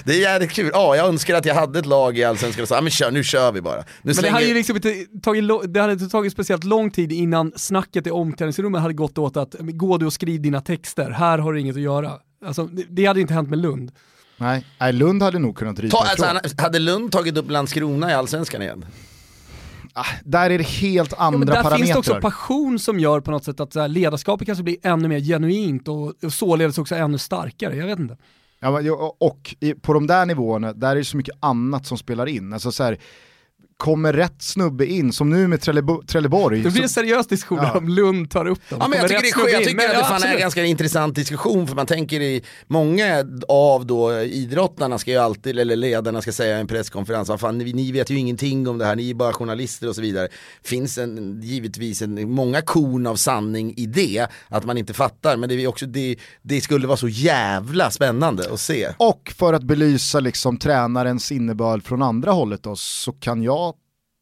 Det 0.04 0.12
är 0.12 0.20
jävligt 0.20 0.50
kul, 0.50 0.70
ja 0.74 0.96
jag 0.96 1.06
önskar 1.08 1.34
att 1.34 1.44
jag 1.44 1.54
hade 1.54 1.78
ett 1.78 1.86
lag 1.86 2.18
i 2.18 2.24
Allsvenskan 2.24 2.62
och 2.62 2.68
sa, 2.68 2.74
"Ja, 2.74 2.80
men 2.80 2.90
kör, 2.90 3.10
nu 3.10 3.24
kör 3.24 3.52
vi 3.52 3.60
bara. 3.60 3.76
Nu 4.02 4.12
Men 4.14 4.14
det 4.14 4.28
hade 4.30 4.44
ju 4.44 4.54
liksom 4.54 4.76
inte 4.76 5.06
tagit, 5.22 5.44
det 5.74 5.80
hade 5.80 5.92
inte 5.92 6.08
tagit 6.08 6.32
speciellt 6.32 6.64
lång 6.64 6.90
tid 6.90 7.12
innan 7.12 7.52
snacket 7.56 8.06
i 8.06 8.10
omklädningsrummet 8.10 8.80
hade 8.80 8.94
gått 8.94 9.18
åt 9.18 9.36
att 9.36 9.54
gå 9.58 9.98
du 9.98 10.06
och 10.06 10.12
skriv 10.12 10.42
dina 10.42 10.60
texter, 10.60 11.10
här 11.10 11.38
har 11.38 11.52
du 11.52 11.60
inget 11.60 11.76
att 11.76 11.82
göra. 11.82 12.12
Alltså, 12.46 12.64
det, 12.64 12.84
det 12.88 13.06
hade 13.06 13.20
inte 13.20 13.34
hänt 13.34 13.50
med 13.50 13.58
Lund. 13.58 13.92
Nej, 14.40 14.64
nej, 14.80 14.92
Lund 14.92 15.22
hade 15.22 15.38
nog 15.38 15.56
kunnat 15.56 15.78
ryka 15.78 15.96
Ta, 15.96 16.02
alltså, 16.04 16.24
han- 16.26 16.40
hade 16.58 16.78
Lund 16.78 17.12
tagit 17.12 17.36
upp 17.36 17.50
Landskrona 17.50 18.10
i 18.10 18.14
Allsvenskan 18.14 18.62
igen? 18.62 18.84
Ah, 19.92 20.04
där 20.24 20.50
är 20.50 20.58
det 20.58 20.66
helt 20.66 21.12
Ja, 21.18 21.24
andra 21.24 21.38
men 21.38 21.46
där 21.46 21.54
parametrar. 21.54 21.76
finns 21.78 21.90
det 21.90 21.98
också 21.98 22.20
passion 22.20 22.78
som 22.78 23.00
gör 23.00 23.20
på 23.20 23.30
något 23.30 23.44
sätt 23.44 23.60
att 23.60 23.74
här, 23.74 23.88
ledarskapet 23.88 24.46
kanske 24.46 24.64
blir 24.64 24.76
ännu 24.82 25.08
mer 25.08 25.20
genuint 25.20 25.88
och, 25.88 26.24
och 26.24 26.32
således 26.32 26.78
också 26.78 26.94
ännu 26.94 27.18
starkare. 27.18 27.76
Jag 27.76 27.86
vet 27.86 27.98
inte. 27.98 28.16
Ja, 28.60 28.80
och 29.20 29.54
på 29.82 29.92
de 29.92 30.06
där 30.06 30.26
nivåerna, 30.26 30.72
där 30.72 30.90
är 30.90 30.94
det 30.96 31.04
så 31.04 31.16
mycket 31.16 31.34
annat 31.40 31.86
som 31.86 31.98
spelar 31.98 32.26
in. 32.26 32.52
Alltså 32.52 32.72
så 32.72 32.82
här, 32.84 32.98
kommer 33.80 34.12
rätt 34.12 34.42
snubbe 34.42 34.86
in, 34.86 35.12
som 35.12 35.30
nu 35.30 35.48
med 35.48 35.58
Trellebo- 35.60 36.06
Trelleborg. 36.06 36.62
Det 36.62 36.70
blir 36.70 36.82
en 36.82 36.88
seriös 36.88 37.26
diskussion 37.26 37.58
Ja. 37.62 37.78
om 37.78 37.88
Lund 37.88 38.30
tar 38.30 38.46
upp 38.46 38.68
dem. 38.68 38.78
Ja, 38.82 38.88
men 38.88 38.98
jag 38.98 39.08
tycker, 39.08 39.44
det 39.44 39.50
jag 39.50 39.60
in. 39.60 39.66
tycker 39.66 39.76
Men, 39.76 39.86
att 39.86 39.92
det 39.92 39.98
ja, 39.98 40.04
fan 40.04 40.22
är 40.22 40.34
en 40.34 40.40
ganska 40.40 40.64
intressant 40.64 41.14
diskussion 41.14 41.66
för 41.66 41.74
man 41.76 41.86
tänker 41.86 42.20
i 42.20 42.42
många 42.66 43.24
av 43.48 43.86
då 43.86 44.20
idrottarna 44.20 44.98
ska 44.98 45.10
ju 45.10 45.16
alltid, 45.16 45.58
eller 45.58 45.76
ledarna 45.76 46.22
ska 46.22 46.32
säga 46.32 46.56
i 46.56 46.60
en 46.60 46.66
presskonferens, 46.66 47.28
vad 47.28 47.40
fan, 47.40 47.58
ni, 47.58 47.72
ni 47.72 47.92
vet 47.92 48.10
ju 48.10 48.18
ingenting 48.18 48.68
om 48.68 48.78
det 48.78 48.84
här, 48.84 48.96
ni 48.96 49.10
är 49.10 49.14
bara 49.14 49.32
journalister 49.32 49.88
och 49.88 49.94
så 49.94 50.00
vidare. 50.02 50.28
Finns 50.64 50.98
en, 50.98 51.40
givetvis 51.42 52.02
en, 52.02 52.30
många 52.30 52.62
korn 52.62 53.06
av 53.06 53.16
sanning 53.16 53.74
i 53.76 53.86
det, 53.86 54.26
att 54.48 54.64
man 54.64 54.78
inte 54.78 54.94
fattar, 54.94 55.36
men 55.36 55.48
det, 55.48 55.54
är 55.54 55.66
också, 55.66 55.86
det, 55.86 56.16
det 56.42 56.60
skulle 56.60 56.86
vara 56.86 56.96
så 56.96 57.08
jävla 57.08 57.90
spännande 57.90 58.52
att 58.52 58.60
se. 58.60 58.88
Och 58.96 59.32
för 59.36 59.52
att 59.52 59.62
belysa 59.62 60.20
liksom 60.20 60.56
tränarens 60.56 61.32
innebörd 61.32 61.84
från 61.84 62.02
andra 62.02 62.30
hållet 62.30 62.62
då, 62.62 62.76
så 62.76 63.12
kan 63.12 63.42
jag 63.42 63.69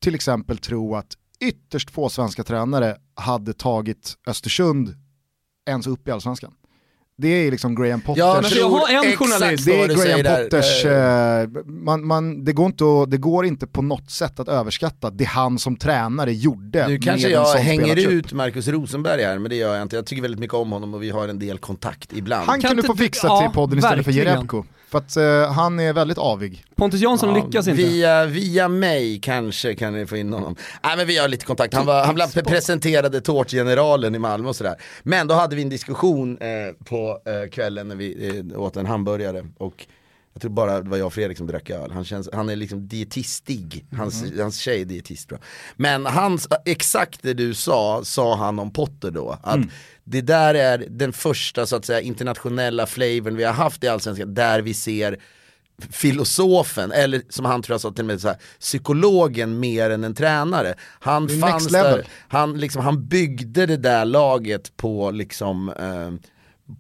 till 0.03 0.15
exempel 0.15 0.59
tro 0.59 0.95
att 0.97 1.07
ytterst 1.41 1.91
få 1.91 2.09
svenska 2.09 2.45
tränare 2.45 2.97
hade 3.15 3.53
tagit 3.53 4.15
Östersund 4.27 4.95
ens 5.71 5.87
upp 5.87 6.09
i 6.09 6.11
allsvenskan. 6.11 6.53
Det 7.21 7.29
är 7.29 7.51
liksom 7.51 7.75
Graham 7.75 8.01
Potters. 8.01 8.19
Ja, 8.19 8.41
Men 8.43 8.51
jag 8.59 8.69
har 8.71 8.89
en 8.89 9.17
journalist. 9.17 9.67
det 9.67 9.81
är 9.83 10.23
Graham. 10.23 10.45
Potters, 10.45 10.85
Eh, 10.85 11.41
eh, 11.41 11.49
man, 11.67 12.07
man, 12.07 12.45
det, 12.45 12.53
går 12.53 12.67
inte 12.67 12.85
att, 12.85 13.11
det 13.11 13.17
går 13.17 13.47
inte 13.47 13.67
på 13.67 13.83
något 13.83 14.11
sätt 14.11 14.41
att 14.41 14.49
överskatta 14.49 15.11
det 15.11 15.25
han 15.25 15.59
som 15.59 15.77
tränare 15.77 16.33
gjorde 16.33 16.89
Nu 16.89 16.99
kanske 16.99 17.29
jag 17.29 17.55
hänger 17.55 17.83
spelartrupp. 17.83 18.13
ut 18.13 18.33
Marcus 18.33 18.69
Rosenberg 18.69 19.23
här, 19.23 19.39
men 19.39 19.51
det 19.51 19.57
gör 19.57 19.75
jag 19.75 19.83
inte. 19.83 19.97
Jag 19.97 20.07
tycker 20.07 20.23
väldigt 20.23 20.41
mycket 20.41 20.55
om 20.55 20.73
honom 20.73 20.95
och 20.95 21.03
vi 21.03 21.11
har 21.11 21.29
en 21.29 21.39
del 21.39 21.59
kontakt 21.59 22.13
ibland. 22.13 22.47
Han 22.49 22.61
Kan 22.61 22.69
kan 22.69 22.77
du 22.77 22.81
inte 22.81 22.87
få 22.87 22.93
du- 22.93 22.99
fixa 23.05 23.27
ja, 23.27 23.41
till 23.43 23.55
podden 23.55 23.79
istället 23.79 24.05
för 24.05 24.13
verkligen. 24.13 24.35
Jerebko. 24.37 24.65
För 24.89 24.99
att 24.99 25.17
eh, 25.17 25.53
han 25.53 25.81
är 25.81 25.93
väldigt 25.93 26.19
avig. 26.19 26.65
Pontus 26.77 27.01
Jansson 27.01 27.35
lyckas 27.35 27.69
inte. 27.69 27.83
Via, 27.83 28.27
via 28.27 28.69
mig 28.69 29.21
kanske 29.21 29.75
kan 29.75 29.93
ni 29.93 30.07
få 30.07 30.17
in 30.17 30.33
honom. 30.33 30.57
Nej 30.85 30.97
men 30.97 31.07
vi 31.07 31.19
har 31.19 31.29
lite 31.29 31.47
kontakt, 31.47 31.75
han, 31.75 31.87
var, 31.87 32.05
han 32.05 32.15
blev 32.15 32.27
presenterade 32.27 33.21
tårtgeneralen 33.21 34.15
i 34.15 34.19
Malmö 34.19 34.49
och 34.49 34.57
sådär. 34.57 34.75
Men 35.03 35.27
då 35.27 35.35
hade 35.35 35.57
vi 35.57 35.63
en 35.63 35.69
diskussion 35.69 36.39
eh, 36.39 36.49
på 36.85 37.21
eh, 37.25 37.51
kvällen 37.51 37.89
när 37.89 37.97
vi 37.97 38.39
eh, 38.53 38.61
åt 38.61 38.77
en 38.77 38.87
hamburgare 38.87 39.47
och 39.59 39.87
jag 40.33 40.43
tror 40.43 40.51
bara 40.51 40.81
det 40.81 40.91
var 40.91 40.97
jag 40.97 41.07
och 41.07 41.13
Fredrik 41.13 41.39
som 41.39 41.47
drack 41.47 41.71
öl. 41.71 41.91
Han, 41.91 42.05
känns, 42.05 42.29
han 42.33 42.49
är 42.49 42.57
liksom 42.57 42.89
dietistig, 42.89 43.87
hans, 43.97 44.25
hans 44.39 44.59
tjej 44.59 44.81
är 44.81 44.85
dietist 44.85 45.31
jag. 45.31 45.41
Men 45.77 46.07
hans, 46.07 46.49
exakt 46.65 47.23
det 47.23 47.35
du 47.35 47.55
sa, 47.55 48.01
sa 48.05 48.37
han 48.37 48.59
om 48.59 48.73
Potter 48.73 49.11
då. 49.11 49.39
Att 49.43 49.61
det 50.11 50.21
där 50.21 50.55
är 50.55 50.87
den 50.91 51.13
första 51.13 51.67
så 51.67 51.77
att 51.77 51.85
säga 51.85 52.01
internationella 52.01 52.87
flavorn 52.87 53.37
vi 53.37 53.45
har 53.45 53.53
haft 53.53 53.85
i 53.85 53.89
Allsvenskan 53.89 54.35
där 54.35 54.61
vi 54.61 54.75
ser 54.75 55.19
filosofen, 55.91 56.93
eller 56.93 57.23
som 57.29 57.45
han 57.45 57.63
tror 57.63 57.75
jag 57.75 57.81
sa 57.81 57.93
till 57.93 58.05
med 58.05 58.21
så 58.21 58.29
här, 58.29 58.37
psykologen 58.61 59.61
mer 59.61 59.91
än 59.91 60.05
en 60.05 60.15
tränare. 60.15 60.75
Han 61.01 61.29
fanns 61.29 61.67
där, 61.67 62.07
han, 62.29 62.61
liksom, 62.61 62.83
han 62.83 63.07
byggde 63.09 63.67
det 63.67 63.77
där 63.77 64.05
laget 64.05 64.77
på 64.77 65.11
liksom 65.11 65.69
eh, 65.69 66.31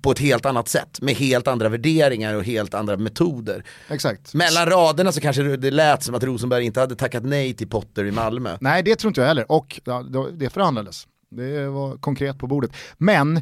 på 0.02 0.10
ett 0.10 0.18
helt 0.18 0.46
annat 0.46 0.68
sätt. 0.68 1.00
Med 1.00 1.14
helt 1.14 1.48
andra 1.48 1.68
värderingar 1.68 2.34
och 2.34 2.44
helt 2.44 2.74
andra 2.74 2.96
metoder. 2.96 3.64
Exakt. 3.88 4.34
Mellan 4.34 4.66
raderna 4.66 5.12
så 5.12 5.20
kanske 5.20 5.42
det 5.42 5.70
lät 5.70 6.02
som 6.02 6.14
att 6.14 6.24
Rosenberg 6.24 6.64
inte 6.64 6.80
hade 6.80 6.96
tackat 6.96 7.24
nej 7.24 7.54
till 7.54 7.68
Potter 7.68 8.04
i 8.04 8.10
Malmö. 8.10 8.58
Nej, 8.60 8.82
det 8.82 8.96
tror 8.96 9.10
inte 9.10 9.20
jag 9.20 9.28
heller. 9.28 9.52
Och 9.52 9.80
ja, 9.84 10.04
det 10.32 10.50
förhandlades. 10.50 11.06
Det 11.30 11.68
var 11.68 11.96
konkret 11.96 12.38
på 12.38 12.46
bordet. 12.46 12.70
Men, 12.98 13.40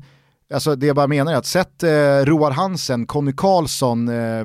alltså 0.54 0.76
det 0.76 0.86
jag 0.86 0.96
bara 0.96 1.06
menar 1.06 1.32
är 1.32 1.36
att 1.36 1.46
sett 1.46 1.82
eh, 1.82 1.88
Roar 2.24 2.50
Hansen, 2.50 3.06
Conny 3.06 3.32
Karlsson, 3.36 4.08
eh, 4.08 4.14
Ja, 4.14 4.44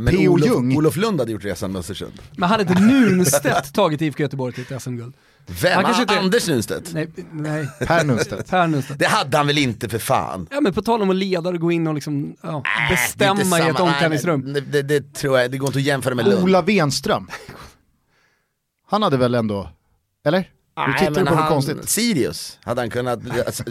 men 0.00 0.06
P.O. 0.06 0.32
Olof, 0.32 0.48
Ljung. 0.48 0.76
Olof 0.76 0.96
Lund 0.96 1.20
hade 1.20 1.32
gjort 1.32 1.44
resan 1.44 1.72
med 1.72 1.80
Östersund. 1.80 2.12
Men 2.36 2.48
hade 2.48 2.62
inte 2.62 2.80
Nunstedt 2.82 3.74
tagit 3.74 4.02
IFK 4.02 4.22
Göteborg 4.22 4.52
till 4.52 4.64
ett 4.74 4.82
SM-guld? 4.82 5.14
Vem? 5.62 5.72
Han 5.74 5.84
kanske 5.84 6.02
inte- 6.02 6.18
Anders 6.18 6.48
Nunstedt? 6.48 6.92
Nej, 6.94 7.08
nej. 7.32 7.68
Per 7.78 8.04
Nunstedt. 8.04 8.50
Per 8.50 8.66
Nunstedt. 8.66 8.98
Det 8.98 9.06
hade 9.06 9.36
han 9.36 9.46
väl 9.46 9.58
inte 9.58 9.88
för 9.88 9.98
fan? 9.98 10.46
Ja 10.50 10.60
men 10.60 10.72
på 10.72 10.82
tal 10.82 11.02
om 11.02 11.10
att 11.10 11.16
leda 11.16 11.48
och 11.50 11.58
gå 11.58 11.72
in 11.72 11.86
och 11.86 11.94
liksom, 11.94 12.36
ja, 12.42 12.56
inte 12.56 12.68
bestämma 12.90 13.58
i 13.58 13.68
ett 13.68 13.80
omklädningsrum. 13.80 14.40
Nej, 14.40 14.52
det, 14.62 14.82
det, 14.82 15.00
det 15.00 15.14
tror 15.14 15.38
jag, 15.38 15.50
det 15.50 15.58
går 15.58 15.68
inte 15.68 15.78
att 15.78 15.84
jämföra 15.84 16.14
med 16.14 16.28
Lund. 16.28 16.44
Ola 16.44 16.62
Wenström. 16.62 17.26
Han 18.86 19.02
hade 19.02 19.16
väl 19.16 19.34
ändå, 19.34 19.68
eller? 20.24 20.50
Du 20.86 20.92
tittar 20.98 21.10
men 21.10 21.26
på 21.26 21.34
han- 21.34 21.48
konstigt. 21.48 21.88
Sirius 21.88 22.58
hade 22.64 22.80
han 22.80 22.90
kunnat 22.90 23.18
alltså, 23.46 23.64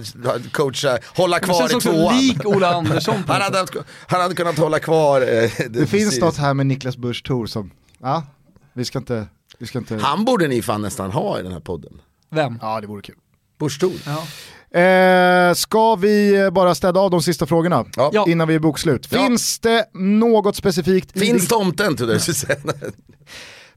coacha, 0.51 0.97
hålla 1.15 1.35
Han 1.35 1.41
kvar 1.41 1.77
i 1.77 1.81
tvåan. 1.81 2.17
lik 2.17 2.45
Ola 2.45 2.75
Andersson 2.75 3.15
Han 3.27 3.41
hade, 3.41 3.65
han 4.07 4.21
hade 4.21 4.35
kunnat 4.35 4.57
hålla 4.57 4.79
kvar 4.79 5.21
eh, 5.21 5.49
Det 5.69 5.87
finns 5.87 5.89
Sirius. 5.89 6.19
något 6.19 6.37
här 6.37 6.53
med 6.53 6.65
Niklas 6.67 6.97
Busch 6.97 7.23
Thor 7.23 7.45
som, 7.45 7.71
ja, 8.01 8.23
vi 8.73 8.85
ska 8.85 8.97
inte, 8.99 9.27
vi 9.59 9.67
ska 9.67 9.77
inte, 9.77 9.97
Han 9.97 10.25
borde 10.25 10.47
ni 10.47 10.61
fan 10.61 10.81
nästan 10.81 11.11
ha 11.11 11.39
i 11.39 11.43
den 11.43 11.51
här 11.51 11.59
podden. 11.59 12.01
Vem? 12.31 12.59
ja 12.61 12.81
det 12.81 12.87
vore 12.87 13.01
kul. 13.01 13.15
Busch 13.59 13.79
Thor. 13.79 13.93
Ja. 14.05 14.23
Eh, 14.79 15.53
ska 15.53 15.95
vi 15.95 16.49
bara 16.51 16.75
städa 16.75 16.99
av 16.99 17.11
de 17.11 17.21
sista 17.21 17.45
frågorna 17.45 17.85
Ja. 17.95 18.25
Innan 18.27 18.47
vi 18.47 18.55
är 18.55 18.59
bokslut? 18.59 19.07
Ja. 19.11 19.17
Finns 19.19 19.59
det 19.59 19.85
något 19.93 20.55
specifikt 20.55 21.11
Finns 21.19 21.41
din, 21.41 21.47
tomten 21.47 21.95
trodde 21.97 22.13
jag 22.13 22.19
du 22.19 22.33
skulle 22.33 22.35
säga. 22.35 22.57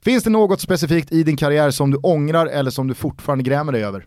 Finns 0.04 0.24
det 0.24 0.30
något 0.30 0.60
specifikt 0.60 1.12
i 1.12 1.22
din 1.22 1.36
karriär 1.36 1.70
som 1.70 1.90
du 1.90 1.96
ångrar 1.96 2.46
eller 2.46 2.70
som 2.70 2.88
du 2.88 2.94
fortfarande 2.94 3.44
grämer 3.44 3.72
dig 3.72 3.84
över? 3.84 4.06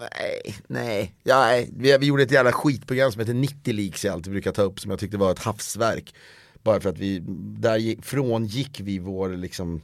Nej, 0.00 0.54
nej. 0.66 1.14
Ja, 1.22 1.40
nej. 1.40 1.70
Vi, 1.76 1.98
vi 1.98 2.06
gjorde 2.06 2.22
ett 2.22 2.32
jävla 2.32 2.52
skitprogram 2.52 3.12
som 3.12 3.20
heter 3.20 3.34
90 3.34 3.74
leaks 3.74 4.04
jag 4.04 4.12
alltid 4.12 4.32
brukar 4.32 4.52
ta 4.52 4.62
upp 4.62 4.80
som 4.80 4.90
jag 4.90 5.00
tyckte 5.00 5.16
var 5.16 5.30
ett 5.30 5.38
havsverk. 5.38 6.14
Bara 6.62 6.80
för 6.80 6.90
att 6.90 6.98
vi, 6.98 7.18
där 7.58 7.76
gick, 7.76 8.04
frångick 8.04 8.80
vi 8.80 8.98
vår 8.98 9.28
liksom 9.28 9.82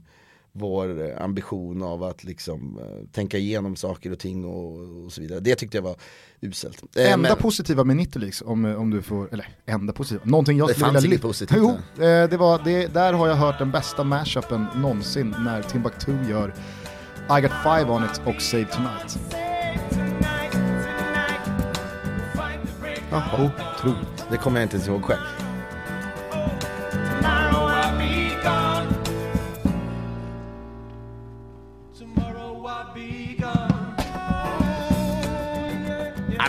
vår 0.58 1.10
eh, 1.10 1.22
ambition 1.24 1.82
av 1.82 2.02
att 2.02 2.24
liksom 2.24 2.78
eh, 2.78 3.08
tänka 3.12 3.38
igenom 3.38 3.76
saker 3.76 4.12
och 4.12 4.18
ting 4.18 4.44
och, 4.44 5.04
och 5.04 5.12
så 5.12 5.20
vidare. 5.20 5.40
Det 5.40 5.54
tyckte 5.54 5.76
jag 5.76 5.82
var 5.82 5.96
uselt. 6.40 6.82
Eh, 6.96 7.12
enda 7.12 7.28
men- 7.28 7.38
positiva 7.38 7.84
med 7.84 7.96
Nittelix, 7.96 8.42
om, 8.46 8.64
om 8.64 8.90
du 8.90 9.02
får, 9.02 9.28
eller 9.32 9.48
enda 9.66 9.92
positiva, 9.92 10.24
någonting 10.24 10.58
jag 10.58 10.70
skulle 10.70 10.86
vilja 10.86 11.00
inget 11.00 11.10
ly- 11.10 11.22
positivt 11.22 11.58
Jo, 11.60 11.70
eh, 12.04 12.28
det 12.28 12.36
var, 12.36 12.60
det, 12.64 12.86
där 12.94 13.12
har 13.12 13.28
jag 13.28 13.34
hört 13.36 13.58
den 13.58 13.70
bästa 13.70 14.04
mashupen 14.04 14.66
någonsin 14.76 15.34
när 15.38 15.62
Timbuktu 15.62 16.12
gör 16.30 16.54
I 17.38 17.40
got 17.40 17.52
five 17.62 17.84
on 17.90 18.04
it 18.04 18.20
och 18.26 18.42
Save 18.42 18.64
Tonight. 18.64 19.18
Jaha, 23.10 23.50
otroligt. 23.76 24.26
Det 24.30 24.36
kommer 24.36 24.60
jag 24.60 24.64
inte 24.64 24.76
ens 24.76 24.88
ihåg 24.88 25.02
själv. 25.04 25.20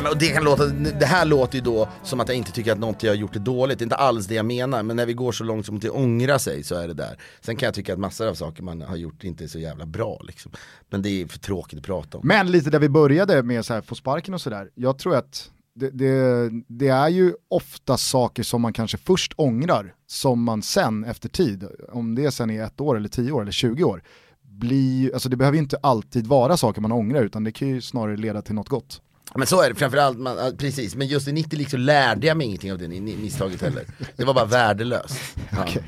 Men 0.10 0.20
det, 0.20 0.28
kan 0.28 0.44
låta, 0.44 0.66
det 1.00 1.06
här 1.06 1.26
låter 1.26 1.56
ju 1.56 1.62
då 1.62 1.90
som 2.04 2.20
att 2.20 2.28
jag 2.28 2.38
inte 2.38 2.52
tycker 2.52 2.72
att 2.72 2.80
något 2.80 3.04
jag 3.04 3.12
har 3.12 3.16
gjort 3.16 3.36
är 3.36 3.40
dåligt, 3.40 3.80
det 3.80 3.84
är 3.84 3.86
inte 3.86 3.96
alls 3.96 4.28
det 4.28 4.36
jag 4.36 4.46
menar. 4.46 4.84
Men 4.84 4.96
när 4.96 5.06
vi 5.06 5.14
går 5.14 5.32
så 5.32 5.44
långt 5.44 5.66
som 5.66 5.80
till 5.80 5.90
att 5.90 5.96
ångra 5.96 6.40
sig 6.40 6.64
så 6.64 6.76
är 6.76 6.88
det 6.88 6.94
där. 6.94 7.18
Sen 7.42 7.56
kan 7.56 7.68
jag 7.68 7.74
tycka 7.74 7.94
att 7.94 8.00
massor 8.00 8.28
av 8.28 8.34
saker 8.34 8.64
man 8.64 8.82
har 8.82 8.96
gjort 8.96 9.24
inte 9.24 9.44
är 9.44 9.48
så 9.48 9.60
jävla 9.60 9.86
bra 9.86 10.22
liksom. 10.24 10.52
Men 10.90 11.02
det 11.02 11.10
är 11.10 11.28
för 11.28 11.40
tråkigt 11.40 11.80
att 11.80 11.86
prata 11.86 12.18
om. 12.18 12.28
Men 12.28 12.52
lite 12.52 12.70
där 12.70 12.80
vi 12.80 12.90
började 12.90 13.44
med 13.44 13.66
så 13.66 13.74
här, 13.74 13.82
få 13.82 13.96
sparken 13.96 14.34
och 14.34 14.42
sådär, 14.42 14.70
jag 14.76 14.98
tror 14.98 15.16
att 15.16 15.52
det, 15.76 15.90
det, 15.90 16.50
det 16.68 16.88
är 16.88 17.10
ju 17.10 17.34
ofta 17.48 17.98
saker 17.98 18.44
som 18.44 18.62
man 18.62 18.74
kanske 18.74 18.98
först 18.98 19.34
ångrar, 19.36 19.94
som 20.08 20.44
man 20.44 20.62
sen 20.62 21.04
efter 21.04 21.30
tid, 21.30 21.68
om 21.90 22.16
det 22.16 22.32
sen 22.32 22.50
är 22.50 22.64
ett 22.64 22.82
år 22.82 22.98
eller 22.98 23.10
tio 23.10 23.32
år 23.32 23.42
eller 23.42 23.52
20 23.52 23.84
år, 23.84 24.04
blir, 24.42 25.14
alltså 25.14 25.30
det 25.30 25.36
behöver 25.36 25.56
ju 25.56 25.62
inte 25.62 25.78
alltid 25.78 26.28
vara 26.28 26.58
saker 26.58 26.82
man 26.82 26.92
ångrar 26.92 27.24
utan 27.24 27.44
det 27.44 27.52
kan 27.52 27.68
ju 27.68 27.82
snarare 27.82 28.18
leda 28.18 28.42
till 28.42 28.56
något 28.56 28.70
gott. 28.70 29.02
Men 29.36 29.48
så 29.48 29.62
är 29.62 29.70
det 29.70 29.76
framförallt, 29.76 30.18
man, 30.18 30.58
precis. 30.58 30.96
Men 30.96 31.08
just 31.08 31.28
i 31.28 31.32
90 31.32 31.58
liksom 31.58 31.80
lärde 31.80 32.28
jag 32.28 32.38
mig 32.38 32.48
ingenting 32.48 32.72
av 32.72 32.78
det 32.78 32.88
misstaget 32.88 33.62
heller. 33.62 33.86
Det 34.16 34.26
var 34.26 34.34
bara 34.34 34.46
värdelöst. 34.46 35.22
Ja. 35.52 35.64
Okej. 35.64 35.84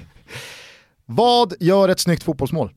Vad 1.06 1.54
gör 1.60 1.90
ett 1.90 2.00
snyggt 2.00 2.24
fotbollsmål? 2.24 2.74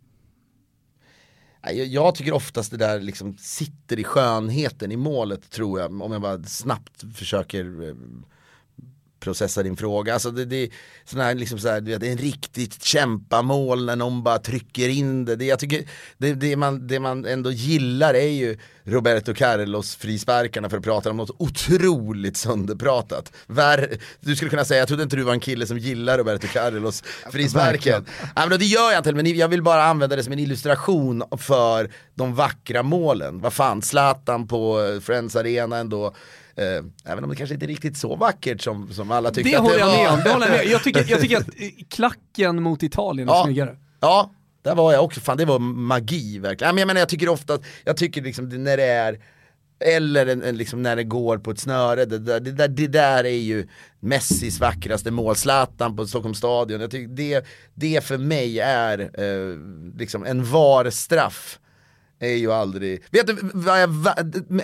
Jag 1.86 2.14
tycker 2.14 2.32
oftast 2.32 2.70
det 2.70 2.76
där 2.76 3.01
liksom 3.01 3.36
sitter 3.39 3.98
i 3.98 4.05
skönheten 4.05 4.93
i 4.93 4.97
målet 4.97 5.51
tror 5.51 5.80
jag, 5.80 6.02
om 6.02 6.12
jag 6.12 6.22
bara 6.22 6.43
snabbt 6.43 7.05
försöker 7.14 7.89
eh, 7.89 7.94
processa 9.23 9.62
din 9.62 9.77
fråga. 9.77 10.12
Alltså 10.15 10.31
det, 10.31 10.44
det 10.44 10.57
är 10.57 10.69
sån 11.05 11.20
här, 11.20 11.35
liksom 11.35 11.59
så 11.59 11.69
här, 11.69 11.81
det 11.81 12.07
är 12.07 12.12
en 12.12 12.19
riktigt 12.19 12.85
kämpamål 12.85 13.85
när 13.85 13.97
någon 13.97 14.23
bara 14.23 14.39
trycker 14.39 14.89
in 14.89 15.24
det. 15.24 15.36
det 15.36 15.44
jag 15.44 15.59
tycker, 15.59 15.85
det, 16.19 16.35
det, 16.35 16.57
man, 16.57 16.86
det 16.86 17.01
man 17.01 17.24
ändå 17.24 17.51
gillar 17.51 18.15
är 18.15 18.28
ju 18.28 18.59
Roberto 18.85 19.35
Carlos 19.35 19.97
frisparkarna 19.97 20.70
för 20.70 20.77
att 20.77 20.85
prata 20.85 21.11
om 21.11 21.16
något 21.16 21.36
otroligt 21.39 22.36
sönderpratat. 22.36 23.32
Vär, 23.47 23.97
du 24.20 24.36
skulle 24.36 24.51
kunna 24.51 24.65
säga, 24.65 24.78
jag 24.78 24.89
trodde 24.89 25.03
inte 25.03 25.16
du 25.16 25.23
var 25.23 25.32
en 25.32 25.40
kille 25.40 25.66
som 25.66 25.78
gillar 25.78 26.19
Roberto 26.19 26.47
Carlos 26.47 27.03
frisparken. 27.32 28.07
Nej, 28.36 28.49
men 28.49 28.59
det 28.59 28.65
gör 28.65 28.90
jag 28.90 28.99
inte, 28.99 29.12
men 29.12 29.36
jag 29.36 29.49
vill 29.49 29.62
bara 29.62 29.85
använda 29.85 30.16
det 30.16 30.24
som 30.24 30.32
en 30.32 30.39
illustration 30.39 31.23
för 31.39 31.90
de 32.15 32.35
vackra 32.35 32.82
målen. 32.82 33.40
Vad 33.40 33.53
fan, 33.53 33.82
Zlatan 33.82 34.49
på 34.49 34.78
Friends 35.03 35.36
Arena 35.36 35.77
ändå. 35.77 36.15
Eh, 36.57 36.65
även 37.12 37.24
om 37.24 37.31
det 37.31 37.37
kanske 37.37 37.55
inte 37.55 37.66
är 37.66 37.69
riktigt 37.69 37.97
så 37.97 38.16
vackert 38.16 38.61
som, 38.62 38.93
som 38.93 39.11
alla 39.11 39.31
tyckte 39.31 39.51
Det 39.51 39.57
att 39.57 39.62
håller 39.62 39.74
det 39.74 39.81
jag 39.81 39.87
var. 39.87 39.97
med 39.97 40.12
om. 40.12 40.20
Det 40.24 40.31
håller 40.31 40.47
jag, 40.49 40.57
med. 40.57 40.66
Jag, 40.66 40.83
tycker, 40.83 41.05
jag 41.09 41.20
tycker 41.20 41.37
att 41.37 41.49
eh, 41.57 41.69
klacken 41.91 42.62
mot 42.62 42.83
Italien 42.83 43.29
är 43.29 43.33
Ja. 43.33 43.45
snyggare. 43.45 43.77
Ja, 44.01 44.31
där 44.62 44.74
var 44.74 44.93
jag 44.93 45.05
också, 45.05 45.20
fan 45.20 45.37
det 45.37 45.45
var 45.45 45.59
magi 45.59 46.39
verkligen. 46.39 46.79
Jag 46.79 46.87
menar 46.87 47.01
jag 47.01 47.09
tycker 47.09 47.29
ofta 47.29 47.55
att, 47.55 47.62
jag 47.85 47.97
tycker 47.97 48.23
liksom 48.23 48.49
när 48.49 48.77
det 48.77 48.85
är 48.85 49.19
eller 49.85 50.27
en, 50.27 50.43
en 50.43 50.57
liksom 50.57 50.83
när 50.83 50.97
det 50.97 51.05
går 51.05 51.39
på 51.39 51.51
ett 51.51 51.59
snöre, 51.61 52.05
det 52.05 52.19
där, 52.19 52.41
det, 52.41 52.53
där, 52.53 52.69
det 52.69 52.87
där 52.87 53.24
är 53.24 53.31
ju 53.31 53.69
Messis 54.01 54.61
vackraste 54.61 55.11
mål, 55.11 55.37
Zlatan 55.37 55.97
på 55.97 56.07
Stockholms 56.07 56.39
stadion. 56.39 56.81
Jag 56.81 56.91
tycker 56.91 57.09
det, 57.15 57.47
det 57.74 58.05
för 58.05 58.19
mig 58.19 58.61
är 58.61 58.99
eh, 59.01 59.57
liksom 59.99 60.24
en 60.24 60.45
VAR-straff. 60.45 61.59
Är 62.23 62.36
ju 62.36 62.53
aldrig, 62.53 63.03
vet 63.11 63.27
du 63.27 63.36
vad 63.55 63.82
jag, 63.82 63.90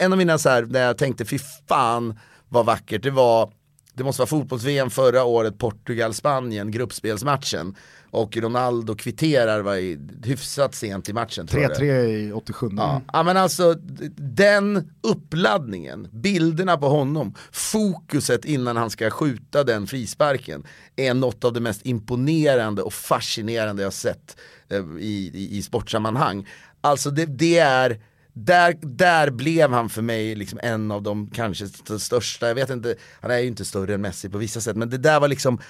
en 0.00 0.12
av 0.12 0.18
mina 0.18 0.38
så 0.38 0.48
här, 0.48 0.62
när 0.62 0.80
jag 0.80 0.98
tänkte 0.98 1.24
fy 1.24 1.38
fan 1.68 2.18
vad 2.48 2.66
vackert, 2.66 3.02
det 3.02 3.10
var 3.10 3.52
det 3.98 4.04
måste 4.04 4.22
vara 4.22 4.28
fotbolls-VM 4.28 4.90
förra 4.90 5.24
året, 5.24 5.58
Portugal-Spanien, 5.58 6.70
gruppspelsmatchen. 6.70 7.74
Och 8.10 8.36
Ronaldo 8.36 8.94
kvitterar 8.94 9.60
var 9.60 9.76
i, 9.76 9.98
hyfsat 10.24 10.74
sent 10.74 11.08
i 11.08 11.12
matchen. 11.12 11.46
tror 11.46 11.62
jag 11.62 11.70
det. 11.70 11.76
3-3 11.76 12.06
i 12.06 12.32
87. 12.32 12.68
Ja. 12.76 13.02
ja 13.12 13.22
men 13.22 13.36
alltså 13.36 13.74
den 14.16 14.90
uppladdningen, 15.02 16.08
bilderna 16.12 16.76
på 16.76 16.88
honom, 16.88 17.34
fokuset 17.52 18.44
innan 18.44 18.76
han 18.76 18.90
ska 18.90 19.10
skjuta 19.10 19.64
den 19.64 19.86
frisparken 19.86 20.64
är 20.96 21.14
något 21.14 21.44
av 21.44 21.52
det 21.52 21.60
mest 21.60 21.86
imponerande 21.86 22.82
och 22.82 22.92
fascinerande 22.92 23.82
jag 23.82 23.92
sett 23.92 24.36
eh, 24.68 24.84
i, 25.00 25.30
i, 25.34 25.58
i 25.58 25.62
sportsammanhang. 25.62 26.46
Alltså 26.80 27.10
det, 27.10 27.26
det 27.26 27.58
är 27.58 28.00
där, 28.32 28.76
där 28.82 29.30
blev 29.30 29.70
han 29.70 29.88
för 29.88 30.02
mig 30.02 30.34
liksom 30.34 30.60
en 30.62 30.90
av 30.90 31.02
de 31.02 31.30
kanske 31.30 31.66
största, 31.98 32.48
jag 32.48 32.54
vet 32.54 32.70
inte, 32.70 32.94
han 33.20 33.30
är 33.30 33.38
ju 33.38 33.46
inte 33.46 33.64
större 33.64 33.94
än 33.94 34.00
Messi 34.00 34.28
på 34.28 34.38
vissa 34.38 34.60
sätt, 34.60 34.76
men 34.76 34.90
det 34.90 34.98
där 34.98 35.20
var 35.20 35.28
liksom 35.28 35.60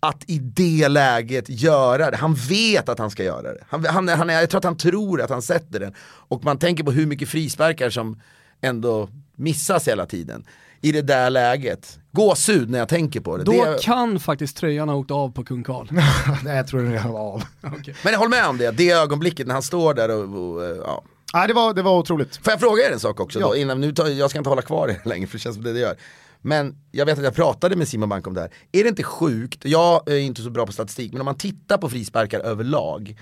att 0.00 0.30
i 0.30 0.38
det 0.38 0.88
läget 0.88 1.44
göra 1.48 2.10
det. 2.10 2.16
Han 2.16 2.34
vet 2.34 2.88
att 2.88 2.98
han 2.98 3.10
ska 3.10 3.24
göra 3.24 3.52
det. 3.52 3.64
Han, 3.68 3.84
han, 3.84 4.08
han, 4.08 4.28
jag 4.28 4.50
tror 4.50 4.58
att 4.58 4.64
han 4.64 4.76
tror 4.76 5.22
att 5.22 5.30
han 5.30 5.42
sätter 5.42 5.80
den. 5.80 5.94
Och 6.00 6.44
man 6.44 6.58
tänker 6.58 6.84
på 6.84 6.90
hur 6.92 7.06
mycket 7.06 7.28
frisparkar 7.28 7.90
som 7.90 8.20
ändå 8.60 9.08
missas 9.36 9.88
hela 9.88 10.06
tiden. 10.06 10.44
I 10.80 10.92
det 10.92 11.02
där 11.02 11.30
läget. 11.30 11.98
Gåshud 12.16 12.70
när 12.70 12.78
jag 12.78 12.88
tänker 12.88 13.20
på 13.20 13.36
det. 13.36 13.44
Då 13.44 13.52
det 13.52 13.82
kan 13.82 14.20
faktiskt 14.20 14.56
tröjan 14.56 14.88
ha 14.88 14.96
åkt 14.96 15.10
av 15.10 15.32
på 15.32 15.44
kung 15.44 15.64
Karl. 15.64 15.86
Nej 16.44 16.56
jag 16.56 16.66
tror 16.66 16.80
den 16.82 16.92
redan 16.92 17.12
var 17.12 17.20
av. 17.20 17.42
men 18.04 18.12
jag 18.12 18.18
håller 18.18 18.30
med 18.30 18.46
om 18.48 18.58
det, 18.58 18.70
det 18.70 18.90
ögonblicket 18.90 19.46
när 19.46 19.54
han 19.54 19.62
står 19.62 19.94
där 19.94 20.08
och, 20.08 20.56
och 20.56 20.62
ja. 20.86 21.04
Nej 21.34 21.48
det 21.48 21.54
var, 21.54 21.74
det 21.74 21.82
var 21.82 21.98
otroligt. 21.98 22.36
Får 22.36 22.50
jag 22.50 22.60
fråga 22.60 22.88
er 22.88 22.92
en 22.92 23.00
sak 23.00 23.20
också 23.20 23.40
Ja. 23.40 23.46
då? 23.48 23.56
Innan, 23.56 23.80
nu 23.80 23.92
tar, 23.92 24.06
jag 24.06 24.30
ska 24.30 24.38
inte 24.38 24.50
hålla 24.50 24.62
kvar 24.62 24.88
er 24.88 25.00
längre 25.08 25.26
för 25.26 25.38
det 25.38 25.42
känns 25.42 25.56
som 25.56 25.64
det 25.64 25.72
det 25.72 25.78
gör. 25.80 25.96
Men 26.42 26.76
jag 26.90 27.06
vet 27.06 27.18
att 27.18 27.24
jag 27.24 27.34
pratade 27.34 27.76
med 27.76 27.88
Simon 27.88 28.08
Bank 28.08 28.26
om 28.26 28.34
det 28.34 28.40
här. 28.40 28.50
Är 28.72 28.82
det 28.82 28.88
inte 28.88 29.02
sjukt, 29.02 29.64
jag 29.64 30.10
är 30.10 30.18
inte 30.18 30.42
så 30.42 30.50
bra 30.50 30.66
på 30.66 30.72
statistik, 30.72 31.12
men 31.12 31.20
om 31.20 31.24
man 31.24 31.34
tittar 31.38 31.78
på 31.78 31.88
frisparkar 31.88 32.40
överlag 32.40 33.16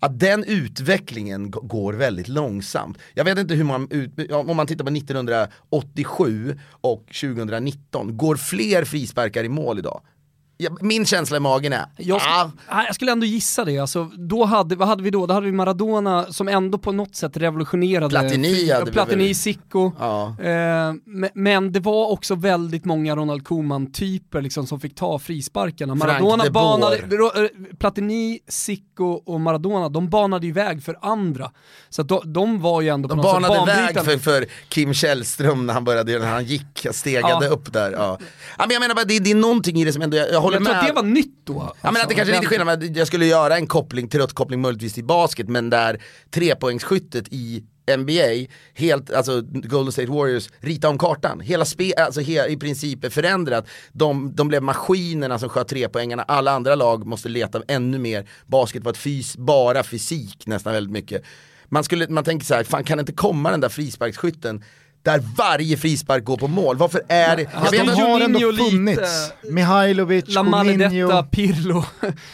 att 0.00 0.20
den 0.20 0.44
utvecklingen 0.44 1.50
går 1.50 1.92
väldigt 1.92 2.28
långsamt. 2.28 2.98
Jag 3.14 3.24
vet 3.24 3.38
inte 3.38 3.54
hur 3.54 3.64
man, 3.64 3.88
ut, 3.90 4.32
om 4.32 4.56
man 4.56 4.66
tittar 4.66 4.84
på 4.84 4.90
1987 4.90 6.58
och 6.70 7.06
2019, 7.20 8.16
går 8.16 8.36
fler 8.36 8.84
frisparkar 8.84 9.44
i 9.44 9.48
mål 9.48 9.78
idag? 9.78 10.00
Min 10.80 11.06
känsla 11.06 11.36
i 11.36 11.40
magen 11.40 11.72
är, 11.72 11.84
Jag, 11.96 12.18
sk- 12.20 12.50
ah, 12.68 12.82
jag 12.86 12.94
skulle 12.94 13.12
ändå 13.12 13.26
gissa 13.26 13.64
det. 13.64 13.78
Alltså, 13.78 14.04
då 14.04 14.44
hade, 14.44 14.76
vad 14.76 14.88
hade 14.88 15.02
vi 15.02 15.10
då? 15.10 15.26
Då 15.26 15.34
hade 15.34 15.46
vi 15.46 15.52
Maradona 15.52 16.26
som 16.32 16.48
ändå 16.48 16.78
på 16.78 16.92
något 16.92 17.16
sätt 17.16 17.36
revolutionerade. 17.36 18.08
Platini 18.08 18.70
hade 18.72 18.84
vi 18.84 18.92
Platini, 18.92 19.26
väl- 19.26 19.34
Sicko. 19.34 19.92
ja. 19.98 20.36
Eh, 20.40 20.92
men, 21.34 21.72
det 21.72 21.80
var 21.80 22.10
också 22.10 22.34
väldigt 22.34 22.84
många 22.84 23.16
Ronald 23.16 23.44
Koeman-typer 23.44 24.40
liksom, 24.42 24.66
som 24.66 24.80
fick 24.80 24.94
ta 24.94 25.18
frisparkarna. 25.18 25.94
Maradona 25.94 26.44
de 26.44 26.50
banade, 26.50 26.96
eh, 26.96 27.76
Platini, 27.78 28.38
Sicko 28.48 29.04
och 29.26 29.40
Maradona, 29.40 29.88
de 29.88 30.08
banade 30.10 30.46
ju 30.46 30.52
väg 30.52 30.82
för 30.82 30.98
andra. 31.02 31.50
Så 31.88 32.02
de, 32.02 32.32
de 32.32 32.60
var 32.60 32.80
ju 32.80 32.88
ändå 32.88 33.08
på 33.08 33.14
De 33.14 33.22
något 33.22 33.40
sätt 33.42 33.48
banade 33.48 33.72
väg 33.82 34.04
för, 34.04 34.18
för 34.18 34.46
Kim 34.68 34.94
Källström 34.94 35.66
när 35.66 35.74
han 35.74 35.84
började, 35.84 36.18
när 36.18 36.26
han 36.30 36.44
gick, 36.44 36.86
stegade 36.90 37.44
Ja. 37.46 37.50
upp 37.50 37.72
där. 37.72 37.92
Ja, 37.92 38.18
men 38.58 38.70
jag 38.70 38.80
menar 38.80 38.94
bara, 38.94 39.04
det, 39.04 39.18
det 39.18 39.30
är 39.30 39.34
någonting 39.34 39.76
i 39.80 39.84
det 39.84 39.92
som 39.92 40.02
ändå, 40.02 40.16
jag, 40.16 40.32
jag 40.32 40.40
håller 40.54 40.58
Jag 40.58 40.66
tror 40.66 40.74
med. 40.74 40.80
att 40.80 40.96
det 40.96 41.02
var 41.02 41.08
nytt 41.08 41.40
då. 41.44 41.52
Ja 41.54 41.74
men 41.82 41.88
alltså. 41.88 42.02
att 42.02 42.08
det 42.08 42.14
kanske 42.14 42.34
är 42.34 42.36
lite 42.36 42.46
skillnad, 42.46 42.66
med 42.66 42.96
jag 42.96 43.06
skulle 43.06 43.26
göra 43.26 43.56
en 43.56 43.66
koppling, 43.66 44.08
tröttkoppling 44.08 44.60
möjligtvis 44.60 44.92
till 44.94 45.04
basket, 45.04 45.48
men 45.48 45.70
där 45.70 46.02
trepoängsskyttet 46.30 47.24
i 47.30 47.64
NBA, 47.96 48.52
helt, 48.74 49.10
alltså 49.10 49.40
Golden 49.42 49.92
State 49.92 50.10
Warriors, 50.10 50.48
rita 50.60 50.88
om 50.88 50.98
kartan. 50.98 51.40
Hela 51.40 51.64
spe, 51.64 51.92
alltså 51.96 52.20
he, 52.20 52.48
i 52.48 52.56
princip 52.56 53.04
är 53.04 53.10
förändrat. 53.10 53.66
De, 53.92 54.34
de 54.34 54.48
blev 54.48 54.62
maskinerna 54.62 55.38
som 55.38 55.48
sköt 55.48 55.68
trepoängarna, 55.68 56.22
alla 56.22 56.50
andra 56.50 56.74
lag 56.74 57.06
måste 57.06 57.28
leta 57.28 57.62
ännu 57.68 57.98
mer. 57.98 58.28
Basket 58.46 58.84
var 58.84 58.92
fys, 58.92 59.36
bara 59.36 59.82
fysik 59.82 60.46
nästan 60.46 60.72
väldigt 60.72 60.92
mycket. 60.92 61.22
Man, 61.68 61.84
skulle, 61.84 62.08
man 62.08 62.24
tänker 62.24 62.46
så 62.46 62.54
här, 62.54 62.64
fan 62.64 62.84
kan 62.84 62.98
det 62.98 63.00
inte 63.00 63.12
komma 63.12 63.50
den 63.50 63.60
där 63.60 63.68
frisparksskytten 63.68 64.64
där 65.02 65.22
varje 65.36 65.76
frispark 65.76 66.24
går 66.24 66.36
på 66.36 66.48
mål? 66.48 66.76
Varför 66.76 67.02
är 67.08 67.36
det... 67.36 67.46
Alltså, 67.54 67.74
jag 67.74 67.84
vet 67.84 67.96
de 67.96 68.02
har 68.02 68.20
ändå 68.20 68.38
Juninho 68.40 68.50
lite- 68.50 68.70
funnits. 68.70 69.32
Mihailovic, 69.50 70.24
Coutinho. 70.24 71.22
Pirlo. 71.30 71.84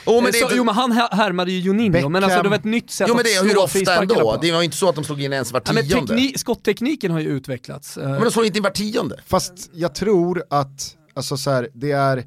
Oh, 0.06 0.22
men 0.22 0.32
det 0.32 0.38
är 0.38 0.48
så, 0.48 0.54
jo 0.56 0.64
men 0.64 0.74
han 0.74 0.92
här- 0.92 1.08
härmade 1.16 1.52
ju 1.52 1.58
Juninho, 1.58 2.08
men 2.08 2.24
alltså 2.24 2.28
Beckham. 2.28 2.42
det 2.42 2.48
var 2.48 2.56
ett 2.56 2.64
nytt 2.64 2.90
sätt 2.90 3.06
Jo 3.08 3.14
men 3.14 3.20
att 3.20 3.24
det, 3.24 3.34
är 3.34 3.40
slå 3.40 3.48
hur 3.48 3.58
ofta 3.62 3.96
ändå? 4.02 4.14
på. 4.14 4.38
Det 4.42 4.52
var 4.52 4.58
ju 4.58 4.64
inte 4.64 4.76
så 4.76 4.88
att 4.88 4.94
de 4.94 5.04
slog 5.04 5.22
in 5.22 5.32
ens 5.32 5.52
var 5.52 5.62
Ja, 5.66 5.72
men 5.72 5.88
tionde. 5.88 6.14
tekni- 6.14 6.38
skotttekniken 6.38 7.10
har 7.10 7.20
ju 7.20 7.28
utvecklats. 7.28 7.96
Eh, 7.96 8.08
Men 8.08 8.22
de 8.22 8.30
slår 8.30 8.44
inte 8.46 8.58
in 8.58 8.62
var 8.62 8.70
tionde. 8.70 9.20
Fast 9.26 9.52
jag 9.72 9.94
tror 9.94 10.42
att, 10.50 10.94
alltså 11.14 11.36
så 11.36 11.50
här, 11.50 11.68
det 11.74 11.92
är... 11.92 12.24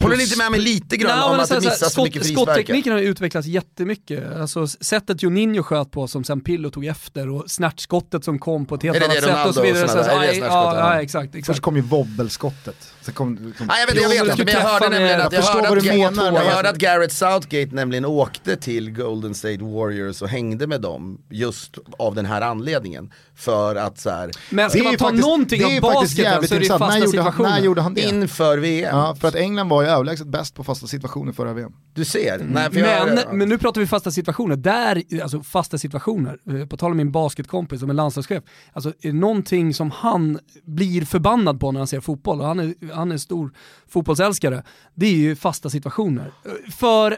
Håller 0.00 0.16
ni 0.16 0.22
inte 0.22 0.38
med 0.38 0.50
mig 0.50 0.60
lite 0.60 0.96
grann 0.96 1.18
Nej, 1.18 1.28
om 1.28 1.34
att 1.34 1.40
det 1.40 1.46
så 1.46 1.54
här, 1.54 1.60
missas 1.60 1.78
så 1.78 1.90
skott, 1.90 2.04
mycket 2.04 2.22
frisparkar? 2.22 2.52
Skotttekniken 2.52 2.92
har 2.92 3.00
utvecklats 3.00 3.46
jättemycket. 3.46 4.36
Alltså 4.36 4.66
sättet 4.66 5.22
Juninho 5.22 5.62
sköt 5.62 5.90
på 5.90 6.08
som 6.08 6.24
sen 6.24 6.40
Pillo 6.40 6.70
tog 6.70 6.86
efter 6.86 7.28
och 7.28 7.50
snärtskottet 7.50 8.24
som 8.24 8.38
kom 8.38 8.66
på 8.66 8.74
ett 8.74 8.82
helt 8.82 8.96
Är 8.96 9.00
det 9.00 9.06
annat 9.06 9.16
det 9.16 9.20
sätt 9.22 9.30
Ronaldo 9.30 9.48
och 9.48 9.54
så 9.54 9.62
vidare. 9.62 9.84
och 9.84 9.90
Så, 9.90 9.96
sådana 9.96 10.20
där? 10.20 10.28
Är 10.28 10.32
det 10.32 10.38
ja, 10.38 10.46
Ja. 10.46 10.94
ja, 10.94 11.02
exakt, 11.02 11.32
Först 11.32 11.38
exakt. 11.38 11.60
kom 11.60 11.76
ju 11.76 11.82
wobbelskottet. 11.82 12.94
Sen 13.08 13.14
kom, 13.14 13.36
kom 13.58 13.66
Nej 13.66 13.80
jag 13.80 13.94
vet, 13.94 14.02
jag 14.02 14.08
vet 14.08 14.18
Jo, 14.24 14.30
inte, 14.30 14.44
men 14.44 14.54
jag 14.54 14.60
hörde 14.60 14.88
nämligen 14.88 15.20
att, 15.20 15.32
jag 15.32 15.42
hörde 15.42 15.68
att, 15.78 15.84
menar, 15.84 16.24
jag 16.24 16.32
men- 16.34 16.46
hörde 16.46 16.68
att 16.70 16.76
Garrett 16.78 17.12
Southgate 17.12 17.74
nämligen 17.74 18.04
åkte 18.04 18.56
till 18.56 18.90
Golden 18.90 19.34
State 19.34 19.58
Warriors 19.64 20.22
och 20.22 20.28
hängde 20.28 20.66
med 20.66 20.80
dem 20.80 21.20
just 21.30 21.78
av 21.98 22.14
den 22.14 22.26
här 22.26 22.40
anledningen. 22.40 23.12
För 23.36 23.76
att 23.76 23.98
så 23.98 24.10
här, 24.10 24.30
Men 24.50 24.70
ska 24.70 24.82
man 24.82 24.96
ta 24.96 25.04
faktiskt- 25.04 25.24
någonting 25.26 25.58
det 25.62 25.76
av 25.76 25.80
basketen 25.82 26.48
så 26.48 26.54
är 26.54 26.60
det 26.60 26.66
fasta 26.66 26.86
När 26.88 26.98
gjorde, 27.06 27.20
han, 27.22 27.42
när 27.42 27.60
gjorde 27.60 27.80
han 27.82 27.94
det? 27.94 28.00
inför 28.00 28.58
VM, 28.58 28.96
Ja, 28.96 29.14
för 29.20 29.28
att 29.28 29.34
England 29.34 29.68
var 29.68 29.82
ju 29.82 29.88
överlägset 29.88 30.26
bäst 30.26 30.54
på 30.54 30.64
fasta 30.64 30.86
situationer 30.86 31.32
förra 31.32 31.52
VM. 31.52 31.72
du 31.94 32.04
ser. 32.04 32.38
Nej, 32.38 32.70
för 32.70 32.80
jag, 32.80 33.06
Men, 33.26 33.38
men 33.38 33.48
nu 33.48 33.58
pratar 33.58 33.80
vi 33.80 33.86
fasta 33.86 34.10
situationer. 34.10 34.56
Där, 34.56 35.02
alltså 35.22 35.42
fasta 35.42 35.78
situationer, 35.78 36.36
eh, 36.60 36.66
på 36.66 36.76
tal 36.76 36.90
om 36.90 36.96
min 36.96 37.12
basketkompis 37.12 37.80
som 37.80 37.90
är 37.90 37.94
landslagschef, 37.94 38.42
alltså 38.72 38.88
är 38.88 38.94
det 39.08 39.12
någonting 39.12 39.74
som 39.74 39.90
han 39.90 40.38
blir 40.64 41.04
förbannad 41.04 41.60
på 41.60 41.72
när 41.72 41.80
han 41.80 41.86
ser 41.86 42.00
fotboll, 42.00 42.40
och 42.40 42.46
han 42.46 42.60
är, 42.60 42.74
han 42.98 43.12
är 43.12 43.18
stor 43.18 43.50
fotbollsälskare, 43.88 44.62
det 44.94 45.06
är 45.06 45.16
ju 45.16 45.36
fasta 45.36 45.70
situationer. 45.70 46.32
För, 46.70 47.16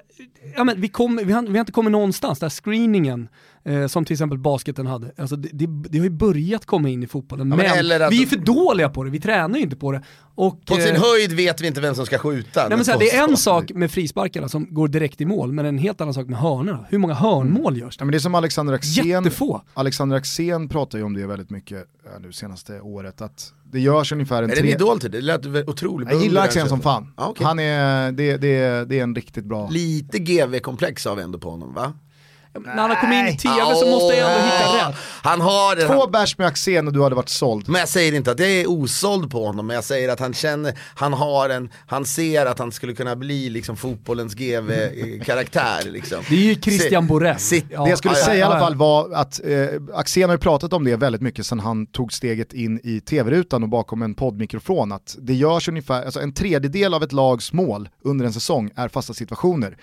ja 0.56 0.64
men 0.64 0.80
vi, 0.80 0.88
kom, 0.88 1.20
vi, 1.24 1.32
har, 1.32 1.42
vi 1.42 1.52
har 1.52 1.60
inte 1.60 1.72
kommit 1.72 1.92
någonstans, 1.92 2.38
där 2.38 2.48
screeningen, 2.50 3.28
eh, 3.64 3.86
som 3.86 4.04
till 4.04 4.14
exempel 4.14 4.38
basketen 4.38 4.86
hade, 4.86 5.12
alltså 5.16 5.36
det, 5.36 5.48
det, 5.52 5.66
det 5.88 5.98
har 5.98 6.04
ju 6.04 6.10
börjat 6.10 6.66
komma 6.66 6.88
in 6.88 7.02
i 7.02 7.06
fotbollen, 7.06 7.48
men 7.48 7.58
men, 7.58 8.02
att- 8.02 8.12
vi 8.12 8.22
är 8.22 8.26
för 8.26 8.36
dåliga 8.36 8.88
på 8.88 9.04
det, 9.04 9.10
vi 9.10 9.20
tränar 9.20 9.56
ju 9.56 9.62
inte 9.62 9.76
på 9.76 9.92
det. 9.92 10.02
Och, 10.34 10.66
på 10.66 10.74
sin 10.74 10.94
eh, 10.96 11.02
höjd 11.02 11.32
vet 11.32 11.60
vi 11.60 11.66
inte 11.66 11.80
vem 11.80 11.94
som 11.94 12.06
ska 12.06 12.18
skjuta. 12.18 12.68
Nej, 12.68 12.76
men 12.76 12.84
så 12.84 12.90
här, 12.90 12.98
det 12.98 13.10
är 13.16 13.28
en 13.28 13.36
sak 13.36 13.70
med 13.74 13.90
frisparkarna 13.90 14.48
som 14.48 14.74
går 14.74 14.88
direkt 14.88 15.20
i 15.20 15.24
mål, 15.24 15.52
men 15.52 15.66
en 15.66 15.78
helt 15.78 16.00
annan 16.00 16.14
sak 16.14 16.26
med 16.26 16.38
hörnorna. 16.38 16.86
Hur 16.88 16.98
många 16.98 17.14
hörnmål 17.14 17.76
görs 17.78 17.94
Ja, 17.94 17.98
det? 17.98 18.04
men 18.04 18.12
det 18.12 18.18
är 18.18 18.20
som 18.20 18.34
Alexander 18.34 18.74
Axén, 18.74 19.06
Jättefå. 19.06 19.60
Alexander 19.74 20.16
Axén 20.16 20.68
pratar 20.68 20.98
ju 20.98 21.04
om 21.04 21.14
det 21.14 21.26
väldigt 21.26 21.50
mycket 21.50 21.78
äh, 21.78 22.20
nu 22.22 22.32
senaste 22.32 22.80
året, 22.80 23.20
att 23.20 23.52
det 23.72 23.80
görs 23.80 24.12
ungefär 24.12 24.42
en 24.42 24.50
Är 24.50 24.54
det 24.54 24.60
en 24.60 24.66
tre... 24.66 24.74
idol 24.74 25.00
till 25.00 25.10
det? 25.10 25.18
Det 25.20 25.24
lät 25.24 25.68
otroligt 25.68 26.08
Jag 26.10 26.22
gillar. 26.22 26.44
Axén 26.44 26.68
som 26.68 26.80
fan. 26.80 27.12
Ja, 27.16 27.26
okej. 27.28 27.46
Han 27.46 27.58
är, 27.58 28.12
det, 28.12 28.36
det, 28.36 28.84
det 28.88 28.98
är 28.98 29.02
en 29.02 29.14
riktigt 29.14 29.44
bra... 29.44 29.68
Lite 29.70 30.18
GV-komplex 30.30 31.04
har 31.04 31.16
vi 31.16 31.22
ändå 31.22 31.38
på 31.38 31.50
honom 31.50 31.74
va? 31.74 31.92
När 32.52 32.76
han 32.76 32.90
har 32.90 33.00
kommit 33.00 33.14
in 33.14 33.26
i 33.26 33.36
tv 33.36 33.74
så 33.74 33.86
måste 33.90 34.16
jag 34.16 34.32
ändå 34.32 34.44
hitta 34.44 34.88
rätt. 34.88 34.96
Han 35.22 35.40
har 35.40 35.76
det. 35.76 35.86
Två 35.86 36.06
bärs 36.06 36.38
med 36.38 36.46
Axén 36.46 36.86
och 36.86 36.92
du 36.92 37.02
hade 37.02 37.14
varit 37.14 37.28
såld. 37.28 37.68
Men 37.68 37.78
jag 37.78 37.88
säger 37.88 38.12
inte 38.12 38.30
att 38.30 38.38
jag 38.38 38.50
är 38.50 38.70
osåld 38.70 39.30
på 39.30 39.46
honom, 39.46 39.66
men 39.66 39.74
jag 39.74 39.84
säger 39.84 40.08
att 40.08 40.20
han 40.20 40.34
känner, 40.34 40.78
han 40.94 41.12
har 41.12 41.48
en, 41.48 41.70
han 41.86 42.04
ser 42.04 42.46
att 42.46 42.58
han 42.58 42.72
skulle 42.72 42.94
kunna 42.94 43.16
bli 43.16 43.50
liksom 43.50 43.76
fotbollens 43.76 44.34
GV-karaktär 44.34 45.90
liksom. 45.90 46.18
Det 46.28 46.34
är 46.34 46.54
ju 46.54 46.54
Christian 46.54 47.06
Borrell. 47.06 47.36
Ja, 47.70 47.84
det 47.84 47.90
jag 47.90 47.98
skulle 47.98 48.18
ja, 48.18 48.24
säga 48.24 48.38
i 48.38 48.42
alla 48.42 48.58
fall 48.58 48.74
var 48.74 49.14
att 49.14 49.40
eh, 49.44 49.68
Axén 49.94 50.28
har 50.28 50.34
ju 50.34 50.40
pratat 50.40 50.72
om 50.72 50.84
det 50.84 50.96
väldigt 50.96 51.22
mycket 51.22 51.46
sedan 51.46 51.60
han 51.60 51.86
tog 51.86 52.12
steget 52.12 52.52
in 52.52 52.80
i 52.84 53.00
tv-rutan 53.00 53.62
och 53.62 53.68
bakom 53.68 54.02
en 54.02 54.14
poddmikrofon. 54.14 54.92
Att 54.92 55.16
det 55.18 55.34
görs 55.34 55.68
ungefär, 55.68 56.04
alltså 56.04 56.20
en 56.20 56.34
tredjedel 56.34 56.94
av 56.94 57.02
ett 57.02 57.12
lags 57.12 57.52
mål 57.52 57.88
under 58.04 58.26
en 58.26 58.32
säsong 58.32 58.70
är 58.76 58.88
fasta 58.88 59.14
situationer. 59.14 59.76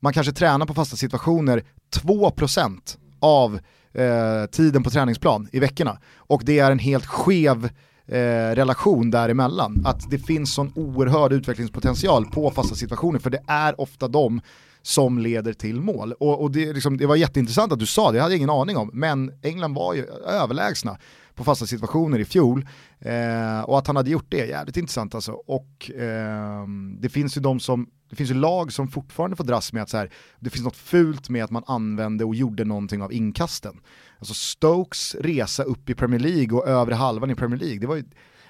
Man 0.00 0.12
kanske 0.12 0.32
tränar 0.32 0.66
på 0.66 0.74
fasta 0.74 0.96
situationer 0.96 1.62
2% 2.02 2.96
av 3.20 3.60
eh, 3.92 4.46
tiden 4.50 4.82
på 4.82 4.90
träningsplan 4.90 5.48
i 5.52 5.58
veckorna. 5.58 5.98
Och 6.16 6.42
det 6.44 6.58
är 6.58 6.70
en 6.70 6.78
helt 6.78 7.06
skev 7.06 7.64
eh, 8.06 8.54
relation 8.54 9.10
däremellan. 9.10 9.82
Att 9.86 10.10
det 10.10 10.18
finns 10.18 10.54
sån 10.54 10.72
oerhörd 10.74 11.32
utvecklingspotential 11.32 12.26
på 12.26 12.50
fasta 12.50 12.74
situationer, 12.74 13.18
för 13.18 13.30
det 13.30 13.42
är 13.46 13.80
ofta 13.80 14.08
de 14.08 14.40
som 14.82 15.18
leder 15.18 15.52
till 15.52 15.80
mål. 15.80 16.12
Och, 16.12 16.42
och 16.42 16.50
det, 16.50 16.72
liksom, 16.72 16.96
det 16.96 17.06
var 17.06 17.16
jätteintressant 17.16 17.72
att 17.72 17.78
du 17.78 17.86
sa 17.86 18.10
det, 18.10 18.18
det 18.18 18.22
hade 18.22 18.34
jag 18.34 18.38
ingen 18.38 18.50
aning 18.50 18.76
om. 18.76 18.90
Men 18.92 19.32
England 19.42 19.74
var 19.74 19.94
ju 19.94 20.06
överlägsna 20.26 20.98
på 21.36 21.44
fasta 21.44 21.66
situationer 21.66 22.18
i 22.18 22.24
fjol. 22.24 22.66
Eh, 23.00 23.60
och 23.60 23.78
att 23.78 23.86
han 23.86 23.96
hade 23.96 24.10
gjort 24.10 24.26
det 24.28 24.40
är 24.40 24.46
jävligt 24.46 24.76
intressant 24.76 25.14
alltså. 25.14 25.32
Och 25.32 25.90
ehm, 25.98 26.96
det 27.00 27.08
finns 27.08 27.36
ju 27.36 27.40
de 27.40 27.60
som 27.60 27.86
det 28.10 28.16
finns 28.16 28.30
ju 28.30 28.34
lag 28.34 28.72
som 28.72 28.88
fortfarande 28.88 29.36
får 29.36 29.44
dras 29.44 29.72
med 29.72 29.82
att 29.82 29.90
så 29.90 29.96
här, 29.96 30.10
det 30.40 30.50
finns 30.50 30.64
något 30.64 30.76
fult 30.76 31.28
med 31.28 31.44
att 31.44 31.50
man 31.50 31.62
använde 31.66 32.24
och 32.24 32.34
gjorde 32.34 32.64
någonting 32.64 33.02
av 33.02 33.12
inkasten. 33.12 33.80
Alltså 34.18 34.34
Stokes 34.34 35.14
resa 35.14 35.62
upp 35.62 35.90
i 35.90 35.94
Premier 35.94 36.20
League 36.20 36.58
och 36.58 36.68
övre 36.68 36.94
halvan 36.94 37.30
i 37.30 37.34
Premier 37.34 37.60
League, 37.60 37.78
det 37.78 37.86
var 37.86 37.96
ju 37.96 38.04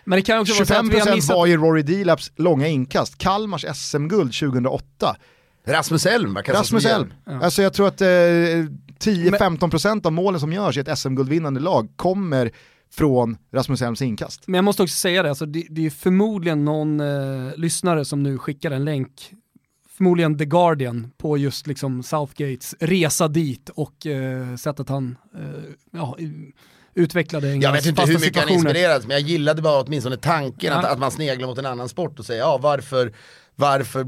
Men 0.05 0.17
det 0.17 0.23
kan 0.23 0.41
också 0.41 0.55
vara 0.55 0.67
så 0.67 0.75
att 0.75 0.89
vi 0.89 0.99
har 0.99 1.07
25% 1.07 1.15
missat... 1.15 1.37
var 1.37 1.47
ju 1.47 1.57
Rory 1.57 1.83
Delaps 1.83 2.33
långa 2.37 2.69
inkast. 2.69 3.19
Kalmars 3.19 3.65
SM-guld 3.75 4.35
2008. 4.35 5.17
Rasmus 5.67 6.07
Elm 6.07 6.35
va? 6.35 6.43
Kastas 6.43 6.61
Rasmus. 6.61 6.85
Elm. 6.85 7.13
Alltså 7.25 7.63
jag 7.63 7.73
tror 7.73 7.89
att 7.89 8.01
eh, 8.01 8.07
10-15% 8.07 10.07
av 10.07 10.13
målen 10.13 10.41
som 10.41 10.53
görs 10.53 10.77
i 10.77 10.81
ett 10.81 10.99
SM-guldvinnande 10.99 11.61
lag 11.61 11.89
kommer 11.97 12.53
från 12.97 13.37
Rasmus 13.53 13.83
Elms 13.83 14.03
inkast. 14.03 14.43
Men 14.47 14.55
jag 14.59 14.65
måste 14.65 14.83
också 14.83 14.97
säga 14.97 15.23
det, 15.23 15.29
alltså 15.29 15.47
det, 15.47 15.67
det 15.71 15.87
är 15.87 15.91
förmodligen 15.91 16.65
någon 16.65 17.01
eh, 17.01 17.57
lyssnare 17.57 18.05
som 18.05 18.23
nu 18.23 18.39
skickar 18.39 18.71
en 18.71 18.85
länk, 18.85 19.33
förmodligen 19.97 20.39
The 20.39 20.45
Guardian, 20.45 21.11
på 21.19 21.39
just 21.39 21.67
liksom 21.67 22.03
Southgates 22.03 22.75
resa 22.81 23.29
dit 23.29 23.69
och 23.75 24.07
eh, 24.07 24.57
sättet 24.57 24.89
han 24.89 25.19
eh, 25.35 25.41
ja, 25.93 26.17
utvecklade 26.95 27.47
Jag 27.47 27.55
Englands 27.55 27.79
vet 27.79 27.87
inte 27.87 28.03
hur 28.13 28.21
mycket 28.21 28.43
han 28.43 28.53
inspirerats, 28.53 29.07
men 29.07 29.17
jag 29.17 29.29
gillade 29.29 29.63
bara 29.63 29.83
åtminstone 29.83 30.17
tanken 30.17 30.73
att, 30.73 30.85
Ja. 30.85 30.89
att 30.91 30.99
man 30.99 31.11
sneglar 31.11 31.47
mot 31.49 31.59
en 31.59 31.67
annan 31.67 31.89
sport 31.89 32.19
och 32.19 32.27
säger 32.27 32.41
ja 32.41 32.59
varför 32.63 33.13
varför 33.57 34.07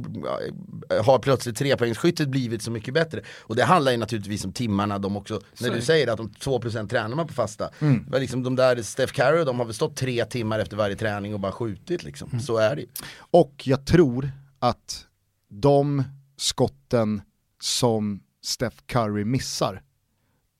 har 1.03 1.19
plötsligt 1.19 1.57
trepoängsskyttet 1.57 2.29
blivit 2.29 2.63
så 2.63 2.71
mycket 2.71 2.95
bättre? 2.95 3.21
Och 3.41 3.57
det 3.57 3.65
handlar 3.65 3.93
ju 3.93 3.99
naturligtvis 3.99 4.45
om 4.45 4.53
timmarna 4.53 4.99
de 4.99 5.17
också, 5.17 5.41
när 5.61 5.71
du 5.71 5.81
säger 5.81 6.09
att 6.09 6.17
de 6.17 6.29
2% 6.29 6.89
tränar 6.89 7.17
man 7.17 7.27
på 7.27 7.35
fasta. 7.35 7.71
Mm. 7.79 8.07
Var 8.11 8.21
liksom 8.21 8.43
de 8.43 8.57
där 8.57 8.83
Steph 8.83 9.13
Curry, 9.13 9.45
de 9.45 9.59
har 9.59 9.65
väl 9.67 9.75
stått 9.75 9.97
tre 9.97 10.25
timmar 10.25 10.59
efter 10.59 10.77
varje 10.77 10.97
träning 10.97 11.35
och 11.35 11.41
bara 11.41 11.53
skjutit 11.53 12.03
liksom. 12.03 12.29
Mm. 12.33 12.41
Så 12.41 12.57
är 12.57 12.77
det 12.77 12.83
ju. 12.83 12.89
Och 13.31 13.63
jag 13.65 13.87
tror 13.87 14.31
att 14.59 15.07
de 15.49 16.05
skotten 16.37 17.23
som 17.61 18.21
Steph 18.43 18.77
Curry 18.87 19.25
missar 19.25 19.83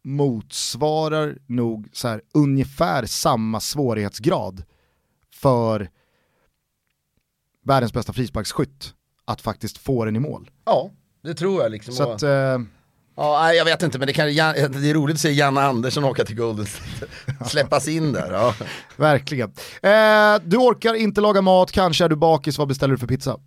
motsvarar 0.05 1.39
nog 1.47 1.89
så 1.93 2.09
här, 2.09 2.21
ungefär 2.35 3.07
samma 3.07 3.61
svårighetsgrad 3.61 4.65
för 5.35 5.91
världens 7.69 7.93
bästa 7.93 8.13
frisparksskytt 8.13 8.95
att 9.25 9.41
faktiskt 9.41 9.79
få 9.79 10.05
den 10.05 10.17
i 10.17 10.21
mål. 10.21 10.51
Ja, 10.65 10.91
det 11.23 11.35
tror 11.35 11.63
jag 11.63 11.73
liksom. 11.73 11.95
Så 11.95 12.13
att, 12.13 12.23
eh, 12.23 12.59
Ja, 13.17 13.55
jag 13.55 13.65
vet 13.65 13.83
inte, 13.83 13.99
men 13.99 14.07
det, 14.07 14.13
kan, 14.13 14.27
det 14.27 14.33
är 14.35 14.95
roligt 14.95 15.15
att 15.15 15.21
se 15.21 15.31
Janne 15.31 15.61
Andersson 15.61 16.05
åka 16.05 16.25
till 16.25 16.37
Golden. 16.37 16.67
Släppas 17.47 17.89
in 17.89 18.13
där. 18.13 18.33
Ja. 18.33 18.55
Verkligen. 18.97 19.49
Eh, 19.83 20.37
du 20.45 20.57
orkar 20.57 20.95
inte 20.95 21.21
laga 21.21 21.43
mat, 21.43 21.73
kanske 21.73 22.05
är 22.05 22.09
du 22.09 22.17
bakis, 22.17 22.59
vad 22.59 22.69
beställer 22.69 22.95
du 22.95 22.99
för 22.99 23.07
pizza? 23.07 23.41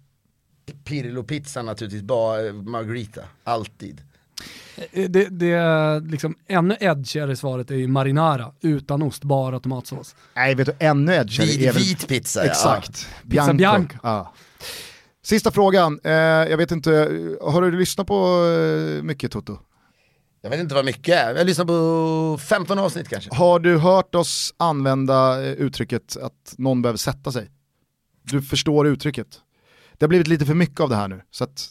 Pirlo-pizza 0.84 1.62
naturligtvis, 1.62 2.02
bara 2.02 2.54
Margarita, 2.54 3.22
alltid. 3.44 4.02
Eh, 4.92 5.10
Det, 5.10 5.30
det 5.30 6.00
liksom, 6.12 6.36
ännu 6.48 6.78
edgigare 6.80 7.36
svaret 7.36 7.72
är 7.72 7.76
ju 7.76 7.88
marinara, 7.88 8.52
utan 8.62 9.02
ost, 9.02 9.24
bara 9.24 9.60
tomatsås. 9.60 10.16
Nej, 10.36 10.56
vet 10.56 10.66
du, 10.66 10.74
ännu 10.80 11.14
edgigare 11.14 11.48
Vit, 11.48 11.62
är 11.62 11.74
väl... 11.74 11.82
vit 11.82 12.08
pizza, 12.08 12.44
Exakt. 12.46 13.08
Pizza 13.30 13.54
Bianco. 13.54 13.98
Ja. 14.04 14.34
Sista 15.24 15.52
frågan, 15.52 16.00
eh, 16.04 16.12
jag 16.14 16.58
vet 16.58 16.72
inte, 16.72 16.92
har 17.42 17.62
du 17.62 17.80
lyssnat 17.80 18.08
på 18.08 18.46
eh, 18.98 19.04
mycket 19.04 19.32
Toto? 19.32 19.58
Jag 20.44 20.50
vet 20.50 20.60
inte 20.60 20.76
vad 20.76 20.86
mycket 20.86 21.16
är, 21.16 21.36
jag 21.36 21.46
lyssnar 21.46 21.66
på 21.66 22.38
15 22.38 22.80
avsnitt 22.80 23.10
kanske. 23.10 23.36
Har 23.36 23.60
du 23.60 23.78
hört 23.78 24.16
oss 24.16 24.54
använda 24.58 25.46
eh, 25.46 25.52
uttrycket 25.52 26.18
att 26.18 26.54
någon 26.58 26.82
behöver 26.82 26.98
sätta 26.98 27.32
sig? 27.32 27.52
Du 28.24 28.42
förstår 28.42 28.88
uttrycket. 28.88 29.28
Det 29.98 30.04
har 30.06 30.08
blivit 30.10 30.28
lite 30.28 30.46
för 30.46 30.54
mycket 30.54 30.80
av 30.80 30.90
det 30.90 30.96
här 30.96 31.08
nu, 31.08 31.22
så 31.32 31.44
att 31.44 31.70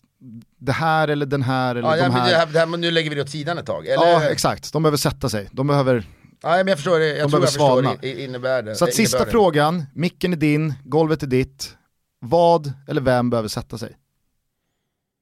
det 0.58 0.72
här 0.72 1.08
eller 1.08 1.26
den 1.26 1.42
här 1.42 1.74
eller 1.74 1.88
Ja, 1.88 1.96
de 1.96 2.02
ja, 2.02 2.10
här. 2.10 2.30
det 2.30 2.58
här, 2.58 2.66
här, 2.66 2.76
nu 2.76 2.90
lägger 2.90 3.10
vi 3.10 3.16
det 3.16 3.22
åt 3.22 3.30
sidan 3.30 3.58
ett 3.58 3.66
tag. 3.66 3.86
Eller? 3.86 4.06
Ja, 4.06 4.22
exakt. 4.24 4.72
De 4.72 4.82
behöver 4.82 4.96
sätta 4.96 5.28
sig. 5.28 5.48
De 5.52 5.66
behöver... 5.66 6.04
Ja, 6.42 6.48
men 6.56 6.66
jag 6.66 6.78
förstår 6.78 6.98
det, 6.98 7.06
jag 7.08 7.16
tror 7.18 7.28
behöver 7.28 7.46
jag 7.46 7.48
förstår 7.52 7.82
svalna. 7.82 7.94
i- 8.02 8.24
innebörden. 8.24 8.76
Så 8.76 8.84
att 8.84 8.94
sista 8.94 9.16
innebörden. 9.16 9.32
frågan, 9.32 9.84
micken 9.94 10.32
är 10.32 10.36
din, 10.36 10.74
golvet 10.84 11.22
är 11.22 11.26
ditt. 11.26 11.76
Vad 12.20 12.72
eller 12.88 13.00
vem 13.00 13.30
behöver 13.30 13.48
sätta 13.48 13.78
sig? 13.78 13.96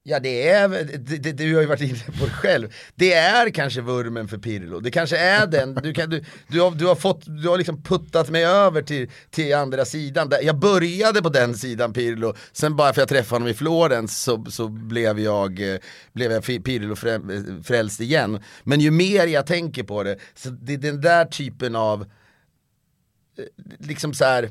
Ja 0.02 0.20
det 0.20 0.48
är, 0.48 0.68
det, 0.98 1.16
det, 1.16 1.32
du 1.32 1.54
har 1.54 1.60
ju 1.60 1.66
varit 1.66 1.80
inne 1.80 2.18
på 2.18 2.24
det 2.24 2.30
själv, 2.30 2.74
det 2.94 3.12
är 3.12 3.50
kanske 3.50 3.80
vurmen 3.80 4.28
för 4.28 4.38
Pirlo, 4.38 4.80
det 4.80 4.90
kanske 4.90 5.16
är 5.16 5.46
den, 5.46 5.74
du, 5.74 5.92
kan, 5.92 6.10
du, 6.10 6.24
du, 6.48 6.60
har, 6.60 6.70
du 6.70 6.86
har 6.86 6.94
fått, 6.94 7.22
du 7.26 7.48
har 7.48 7.58
liksom 7.58 7.82
puttat 7.82 8.30
mig 8.30 8.44
över 8.44 8.82
till, 8.82 9.10
till 9.30 9.54
andra 9.54 9.84
sidan, 9.84 10.32
jag 10.42 10.58
började 10.58 11.22
på 11.22 11.28
den 11.28 11.54
sidan 11.54 11.92
Pirlo, 11.92 12.34
sen 12.52 12.76
bara 12.76 12.92
för 12.92 13.02
att 13.02 13.10
jag 13.10 13.18
träffade 13.18 13.34
honom 13.34 13.48
i 13.48 13.54
Florens 13.54 14.22
så, 14.22 14.44
så 14.44 14.68
blev 14.68 15.20
jag, 15.20 15.74
eh, 15.74 15.78
blev 16.12 16.32
jag 16.32 16.44
Pirlo-frälst 16.44 18.00
eh, 18.00 18.06
igen. 18.06 18.42
Men 18.64 18.80
ju 18.80 18.90
mer 18.90 19.26
jag 19.26 19.46
tänker 19.46 19.82
på 19.82 20.02
det, 20.02 20.18
så 20.34 20.50
det 20.50 20.74
är 20.74 20.78
den 20.78 21.00
där 21.00 21.24
typen 21.24 21.76
av, 21.76 22.02
eh, 23.38 23.66
liksom 23.78 24.14
så 24.14 24.24
här 24.24 24.50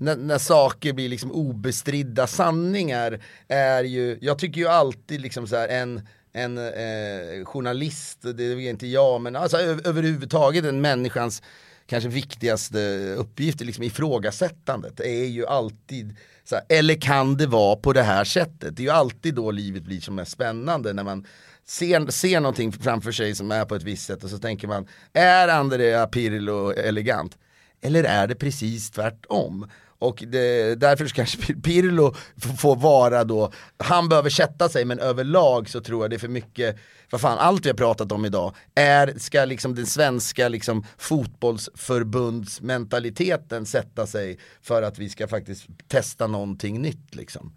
när, 0.00 0.16
när 0.16 0.38
saker 0.38 0.92
blir 0.92 1.08
liksom 1.08 1.32
obestridda 1.32 2.26
sanningar 2.26 3.20
är 3.48 3.84
ju, 3.84 4.18
jag 4.20 4.38
tycker 4.38 4.60
ju 4.60 4.68
alltid 4.68 5.20
liksom 5.20 5.46
så 5.46 5.56
här 5.56 5.68
en, 5.68 6.08
en 6.32 6.58
eh, 6.58 7.44
journalist, 7.44 8.18
det 8.22 8.44
är 8.44 8.58
inte 8.60 8.86
jag, 8.86 9.20
men 9.20 9.36
alltså 9.36 9.56
överhuvudtaget 9.58 10.64
en 10.64 10.80
människans 10.80 11.42
kanske 11.86 12.08
viktigaste 12.08 13.14
uppgift, 13.18 13.60
liksom 13.60 13.84
ifrågasättandet, 13.84 15.00
är 15.00 15.24
ju 15.24 15.46
alltid 15.46 16.16
så 16.44 16.54
här, 16.54 16.64
eller 16.68 16.94
kan 16.94 17.36
det 17.36 17.46
vara 17.46 17.76
på 17.76 17.92
det 17.92 18.02
här 18.02 18.24
sättet? 18.24 18.76
Det 18.76 18.82
är 18.82 18.84
ju 18.84 18.90
alltid 18.90 19.34
då 19.34 19.50
livet 19.50 19.82
blir 19.82 20.00
som 20.00 20.14
mest 20.14 20.32
spännande 20.32 20.92
när 20.92 21.04
man 21.04 21.26
ser, 21.66 22.10
ser 22.10 22.40
någonting 22.40 22.72
framför 22.72 23.12
sig 23.12 23.34
som 23.34 23.50
är 23.50 23.64
på 23.64 23.74
ett 23.74 23.82
visst 23.82 24.06
sätt 24.06 24.24
och 24.24 24.30
så 24.30 24.38
tänker 24.38 24.68
man, 24.68 24.86
är 25.12 25.48
Andrea 25.48 26.06
Pirlo 26.06 26.72
elegant? 26.72 27.36
Eller 27.80 28.04
är 28.04 28.26
det 28.26 28.34
precis 28.34 28.90
tvärtom? 28.90 29.70
Och 30.00 30.24
det, 30.26 30.74
därför 30.74 31.06
kanske 31.06 31.54
Pirlo 31.62 32.14
får 32.58 32.76
vara 32.76 33.24
då, 33.24 33.52
han 33.78 34.08
behöver 34.08 34.30
sätta 34.30 34.68
sig 34.68 34.84
men 34.84 34.98
överlag 34.98 35.68
så 35.68 35.80
tror 35.80 36.04
jag 36.04 36.10
det 36.10 36.16
är 36.16 36.18
för 36.18 36.28
mycket, 36.28 36.76
vad 37.10 37.20
fan 37.20 37.38
allt 37.38 37.66
vi 37.66 37.70
har 37.70 37.76
pratat 37.76 38.12
om 38.12 38.24
idag, 38.24 38.54
är, 38.74 39.14
ska 39.18 39.44
liksom 39.44 39.74
den 39.74 39.86
svenska 39.86 40.48
liksom 40.48 40.84
fotbollsförbundsmentaliteten 40.98 43.66
sätta 43.66 44.06
sig 44.06 44.38
för 44.62 44.82
att 44.82 44.98
vi 44.98 45.08
ska 45.08 45.28
faktiskt 45.28 45.66
testa 45.88 46.26
någonting 46.26 46.82
nytt 46.82 47.14
liksom. 47.14 47.52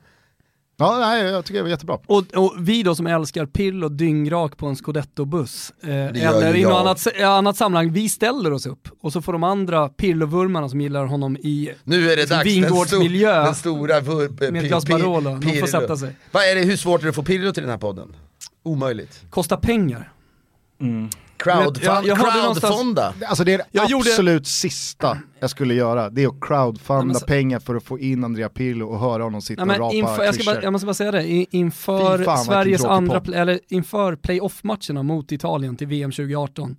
Ja, 0.78 1.00
nej, 1.00 1.24
jag 1.24 1.45
tycker 1.45 1.58
det 1.58 1.64
var 1.64 1.70
jättebra. 1.70 2.00
Och, 2.06 2.24
och 2.34 2.54
vi 2.60 2.84
då 2.84 2.95
som 2.95 3.08
älskar 3.08 3.45
Pirlo 3.45 3.90
dyngrak 3.90 4.58
på 4.58 4.68
en 4.68 4.76
scudetto-buss, 4.76 5.74
eh, 5.84 5.90
eller 5.90 6.56
i 6.56 6.64
något 6.64 6.74
annat, 6.74 7.22
annat 7.22 7.58
sammanhang, 7.58 7.91
vi 7.91 8.10
ställer 8.10 8.54
oss 8.54 8.66
upp 8.66 8.88
och 9.02 9.14
så 9.14 9.22
får 9.22 9.34
de 9.34 9.44
andra 9.44 9.90
Pirlo-vurmarna 9.90 10.70
som 10.70 10.82
gillar 10.82 11.06
honom 11.06 11.38
i 11.38 11.72
Nu 11.84 12.12
är 12.12 12.16
det 12.16 12.30
dags, 12.30 12.30
den, 12.30 12.44
vingårdsmiljö 12.44 13.44
den 13.44 13.56
stora 13.56 14.00
vur, 14.00 14.52
med 14.52 14.62
ett 14.64 14.68
glas 14.68 14.86
Barolo, 14.88 15.36
de 15.36 15.60
får 15.60 15.68
sätta 15.68 15.98
sig. 15.98 16.16
Vad 16.32 16.44
är 16.44 16.56
det, 16.56 16.62
hur 16.62 16.78
svårt 16.78 17.02
är 17.02 17.04
det 17.04 17.10
att 17.10 17.16
få 17.16 17.24
Pirlo 17.24 17.54
till 17.54 17.64
den 17.64 17.70
här 17.70 17.78
podden? 17.78 18.16
Omöjligt. 18.64 19.22
Kostar 19.30 19.58
pengar. 19.58 20.12
Crowdfund, 21.44 21.86
Jag- 21.86 22.06
jag 22.07 22.18
crowdfunda. 22.18 23.14
Alltså 23.28 23.44
det 23.44 23.53
är 23.53 23.57
det 23.57 23.65
Jag 23.72 23.90
gjorde- 23.90 24.10
absolut 24.10 24.48
sista 24.48 25.18
jag 25.40 25.49
skulle 25.49 25.74
göra, 25.74 26.10
det 26.10 26.24
är 26.24 26.28
att 26.28 26.40
crowdfunda 26.41 27.06
Nej, 27.06 27.15
så- 27.15 27.26
pengar 27.26 27.60
för 27.60 27.76
att 27.76 27.84
få 27.84 27.99
in 27.99 28.24
Andrea 28.24 28.49
Pirlo 28.49 28.88
och 28.88 28.99
höra 28.99 29.24
honom 29.24 29.41
sitta 29.41 29.65
Nej, 29.65 29.76
och 29.80 29.86
rapa 29.86 29.95
inför, 29.95 30.24
jag, 30.24 30.36
bara, 30.45 30.64
jag 30.64 30.72
måste 30.74 30.86
bara 30.86 30.94
säga 30.94 31.11
det, 31.11 31.45
inför 31.56 32.24
fan, 32.24 32.38
Sveriges 32.38 32.86
andra, 32.86 33.22
eller 33.34 33.60
inför 33.70 34.15
playoff-matcherna 34.15 35.03
mot 35.03 35.32
Italien 35.32 35.76
till 35.76 35.88
VM 35.88 36.11
2018 36.11 36.70
eh, 36.72 36.76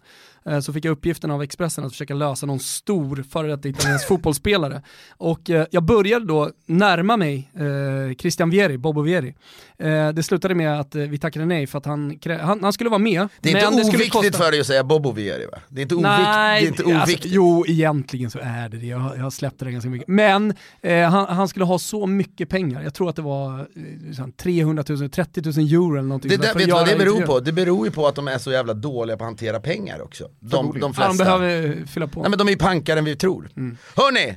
så 0.62 0.72
fick 0.72 0.84
jag 0.84 0.92
uppgiften 0.92 1.30
av 1.30 1.42
Expressen 1.42 1.84
att 1.84 1.92
försöka 1.92 2.14
lösa 2.14 2.46
någon 2.46 2.60
stor 2.60 3.24
före 3.30 3.46
detta 3.46 3.68
italiensk 3.68 4.08
fotbollsspelare. 4.08 4.82
Och 5.10 5.50
eh, 5.50 5.66
jag 5.70 5.82
började 5.82 6.26
då 6.26 6.50
närma 6.66 7.16
mig 7.16 7.50
eh, 7.54 8.16
Christian 8.16 8.50
Vieri, 8.50 8.78
Bobo 8.78 9.02
Vieri. 9.02 9.34
Eh, 9.78 10.08
det 10.08 10.22
slutade 10.22 10.54
med 10.54 10.80
att 10.80 10.94
eh, 10.94 11.02
vi 11.02 11.18
tackade 11.18 11.46
nej 11.46 11.66
för 11.66 11.78
att 11.78 11.86
han, 11.86 12.18
han, 12.40 12.62
han 12.62 12.72
skulle 12.72 12.90
vara 12.90 12.98
med. 12.98 13.28
Det 13.40 13.52
är 13.52 13.68
inte 13.68 13.88
oviktigt 13.88 14.12
kosta... 14.12 14.38
för 14.38 14.50
dig 14.50 14.60
att 14.60 14.66
säga 14.66 14.84
Bobo 14.84 15.12
Vieri 15.12 15.46
va? 15.46 15.58
Det 15.68 15.80
är 15.80 15.82
inte, 15.82 15.94
ovikt, 15.94 16.08
Nej, 16.08 16.60
det 16.60 16.66
är 16.66 16.68
inte 16.68 16.84
oviktigt. 16.84 17.14
Alltså, 17.14 17.28
jo 17.28 17.64
egentligen 17.68 18.30
så 18.30 18.38
är 18.42 18.68
det 18.68 18.78
det, 18.78 18.86
jag, 18.86 19.00
jag 19.16 19.22
har 19.22 19.30
släppt 19.30 19.58
det 19.58 19.70
ganska 19.70 19.90
mycket. 19.90 20.08
Men 20.08 20.54
eh, 20.82 21.10
han, 21.10 21.26
han 21.36 21.48
skulle 21.48 21.64
ha 21.64 21.78
så 21.78 22.06
mycket 22.06 22.48
pengar, 22.48 22.82
jag 22.82 22.94
tror 22.94 23.10
att 23.10 23.16
det 23.16 23.22
var 23.22 23.58
eh, 23.60 24.12
sån 24.16 24.32
300 24.32 24.84
000, 24.88 25.10
30 25.10 25.40
000 25.40 25.58
euro 25.58 25.92
eller 25.92 26.02
någonting 26.02 26.30
det 26.30 26.36
där, 26.36 26.54
vet 26.54 26.72
vad 26.72 26.88
det 26.88 26.96
beror 26.96 27.22
på? 27.22 27.40
Det 27.40 27.52
beror 27.52 27.86
ju 27.86 27.92
på 27.92 28.06
att 28.06 28.14
de 28.14 28.28
är 28.28 28.38
så 28.38 28.52
jävla 28.52 28.74
dåliga 28.74 29.16
på 29.16 29.24
att 29.24 29.28
hantera 29.28 29.60
pengar 29.60 30.02
också. 30.02 30.28
De, 30.40 30.80
de 30.80 30.94
flesta. 30.94 31.08
de 31.08 31.16
behöver 31.16 31.78
eh, 31.78 31.86
fylla 31.86 32.06
på. 32.06 32.20
Nej 32.20 32.30
men 32.30 32.38
de 32.38 32.48
är 32.48 32.52
ju 32.52 32.58
pankare 32.58 32.98
än 32.98 33.04
vi 33.04 33.16
tror. 33.16 33.50
Mm. 33.56 33.76
Hörni! 33.96 34.36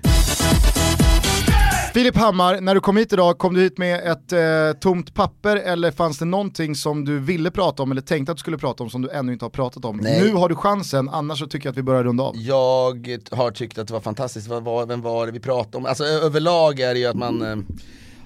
Filip 1.94 2.16
Hammar, 2.16 2.62
när 2.62 2.76
du 2.76 2.82
kom 2.82 2.98
hit 2.98 3.14
idag, 3.14 3.38
kom 3.38 3.54
du 3.54 3.62
hit 3.62 3.78
med 3.78 4.12
ett 4.12 4.32
eh, 4.32 4.80
tomt 4.80 5.14
papper 5.14 5.56
eller 5.56 5.92
fanns 5.92 6.20
det 6.20 6.26
någonting 6.26 6.76
som 6.76 7.06
du 7.06 7.20
ville 7.20 7.52
prata 7.52 7.84
om 7.84 7.92
eller 7.92 8.02
tänkte 8.02 8.32
att 8.32 8.38
du 8.38 8.40
skulle 8.40 8.58
prata 8.58 8.84
om 8.84 8.90
som 8.90 9.02
du 9.02 9.10
ännu 9.10 9.34
inte 9.34 9.46
har 9.46 9.50
pratat 9.50 9.86
om? 9.86 9.98
Nej. 9.98 10.22
Nu 10.22 10.34
har 10.34 10.50
du 10.50 10.56
chansen, 10.56 11.10
annars 11.10 11.40
så 11.40 11.48
tycker 11.48 11.68
jag 11.68 11.72
att 11.72 11.78
vi 11.78 11.84
börjar 11.84 12.04
runda 12.04 12.24
av. 12.24 12.34
Jag 12.38 13.20
har 13.32 13.52
tyckt 13.52 13.78
att 13.78 13.88
det 13.88 13.94
var 13.94 14.02
fantastiskt, 14.02 14.48
vad 14.48 14.64
var, 14.64 14.86
vem 14.86 15.02
var 15.02 15.26
det 15.26 15.32
vi 15.32 15.40
pratade 15.40 15.78
om? 15.78 15.86
Alltså 15.86 16.04
överlag 16.04 16.80
är 16.80 16.94
det 16.94 17.00
ju 17.00 17.06
att 17.06 17.16
man 17.16 17.42
eh, 17.42 17.58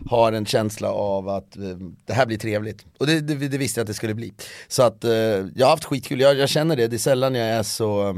har 0.10 0.32
en 0.32 0.46
känsla 0.46 0.92
av 0.92 1.30
att 1.30 1.58
eh, 1.58 1.64
det 2.06 2.14
här 2.14 2.26
blir 2.26 2.38
trevligt. 2.38 2.86
Och 2.98 3.08
det, 3.08 3.22
det, 3.22 3.48
det 3.48 3.58
visste 3.58 3.80
jag 3.80 3.84
att 3.84 3.88
det 3.88 3.94
skulle 3.94 4.14
bli. 4.14 4.34
Så 4.68 4.84
att 4.84 5.04
eh, 5.04 5.12
jag 5.12 5.66
har 5.66 5.70
haft 5.70 5.86
skitkul, 5.86 6.20
jag, 6.20 6.36
jag 6.38 6.50
känner 6.50 6.76
det, 6.76 6.88
det 6.88 6.96
är 6.96 6.98
sällan 6.98 7.36
jag 7.36 7.48
är 7.48 7.64
så 7.64 8.10
eh, 8.10 8.16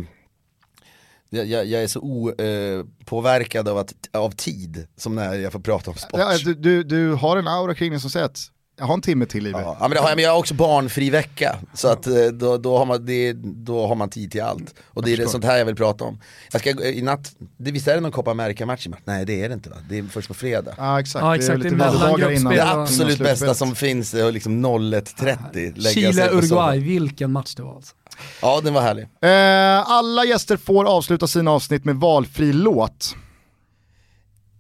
jag, 1.30 1.46
jag 1.46 1.66
jag 1.66 1.84
är 1.84 1.88
så 1.88 2.00
eh, 2.32 2.86
opåverkad 3.02 3.68
av, 3.68 3.78
att, 3.78 3.94
av 4.12 4.32
tid 4.32 4.88
som 4.98 5.16
när 5.16 5.34
jag 5.34 5.52
får 5.52 5.60
prata 5.60 5.92
om 5.92 5.98
sport. 5.98 6.20
Ja, 6.20 6.38
du, 6.46 6.54
du, 6.54 6.84
du 6.84 7.14
har 7.14 7.38
en 7.38 7.48
aura 7.48 7.76
kring 7.76 7.92
dig 7.92 8.00
som 8.00 8.10
säger 8.10 8.26
att 8.26 8.50
jag 8.80 8.86
har 8.86 8.94
en 8.94 9.02
timme 9.02 9.26
till 9.26 9.44
livet. 9.44 9.62
Ja, 9.66 9.78
men, 9.80 9.90
det 9.92 10.00
har 10.00 10.10
jag, 10.10 10.16
men 10.16 10.24
jag 10.24 10.32
har 10.32 10.40
också 10.40 10.54
barnfri 10.54 11.10
vecka, 11.10 11.56
så 11.74 11.88
att 11.88 12.08
eh, 12.08 12.14
då, 12.34 12.58
då, 12.58 12.78
har 12.78 12.86
man, 12.86 13.06
det, 13.06 13.34
då 13.44 13.88
har 13.88 13.96
man 13.96 14.10
tid 14.10 14.32
till 14.32 14.42
allt. 14.42 14.74
Och 14.88 15.04
det 15.04 15.14
är 15.14 15.18
det, 15.18 15.28
sånt 15.28 15.46
här 15.46 15.58
jag 15.58 15.66
vill 15.66 15.76
prata 15.76 16.04
om. 16.04 16.20
Jag 16.52 16.62
ska, 16.62 16.70
i 16.70 17.02
natt, 17.02 17.32
det, 17.58 17.72
visst 17.72 17.88
är 17.88 17.94
det 17.96 18.00
någon 18.00 18.12
Copa 18.12 18.32
America-match 18.32 18.86
i 18.88 18.90
natt? 18.90 19.00
Nej 19.06 19.26
det 19.26 19.42
är 19.44 19.48
det 19.50 19.54
inte 19.54 19.70
va? 19.70 19.76
Det 19.90 19.98
är 19.98 20.04
först 20.04 20.28
på 20.28 20.34
fredag. 20.34 20.74
Ja 20.78 21.00
exakt, 21.00 21.24
Ja, 21.24 21.30
det 21.30 21.36
är 21.36 21.40
exakt, 21.40 21.58
lite 21.60 21.76
det 21.76 21.84
är 21.86 21.92
väderdagar 21.92 22.32
innan. 22.32 22.44
mellangruppspel 22.44 22.58
Det 22.58 22.64
och- 22.64 22.74
innan 22.74 22.82
absolut 22.84 23.20
bästa 23.20 23.54
som 23.54 23.76
finns 23.76 24.14
är 24.14 24.32
liksom 24.32 24.66
01.30 24.66 25.74
lägga 25.76 26.14
sig 26.14 26.30
på 26.30 26.42
Chile-Uruguay, 26.42 26.80
vilken 26.80 27.32
match 27.32 27.56
det 27.56 27.64
var 27.64 27.76
alltså. 27.76 27.96
Ja 28.42 28.62
den 28.64 28.74
var 28.74 28.82
härlig. 28.82 29.04
Eh, 29.22 29.90
alla 29.92 30.26
gäster 30.26 30.58
får 30.58 30.86
avsluta 30.86 31.28
sina 31.28 31.52
avsnitt 31.52 31.86
med 31.86 31.96
valfri 31.96 32.54
låt. 32.54 33.16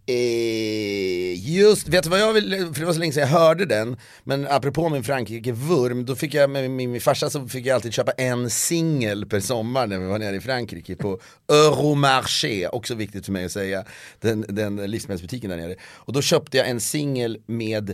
Eh, 0.05 1.49
just, 1.49 1.88
vet 1.88 2.03
du 2.03 2.09
vad 2.09 2.19
jag 2.19 2.34
vill, 2.34 2.69
för 2.73 2.80
det 2.80 2.85
var 2.85 2.93
så 2.93 2.99
länge 2.99 3.13
sedan 3.13 3.21
jag 3.21 3.39
hörde 3.39 3.65
den, 3.65 3.97
men 4.23 4.47
apropå 4.47 4.89
min 4.89 5.03
Frankrike-vurm, 5.03 6.05
då 6.05 6.15
fick 6.15 6.34
jag 6.34 6.49
med 6.49 6.71
min, 6.71 6.91
min 6.91 7.01
farsa 7.01 7.30
så 7.30 7.47
fick 7.47 7.65
jag 7.65 7.75
alltid 7.75 7.93
köpa 7.93 8.11
en 8.11 8.49
singel 8.49 9.25
per 9.25 9.39
sommar 9.39 9.88
när 9.88 9.99
vi 9.99 10.05
var 10.05 10.19
nere 10.19 10.35
i 10.35 10.39
Frankrike 10.39 10.95
på 10.95 11.19
Euromarché, 11.51 12.67
också 12.67 12.95
viktigt 12.95 13.25
för 13.25 13.31
mig 13.31 13.45
att 13.45 13.51
säga, 13.51 13.85
den, 14.19 14.45
den 14.49 14.75
livsmedelsbutiken 14.75 15.49
där 15.49 15.57
nere. 15.57 15.75
Och 15.84 16.13
då 16.13 16.21
köpte 16.21 16.57
jag 16.57 16.69
en 16.69 16.80
singel 16.80 17.38
med 17.45 17.93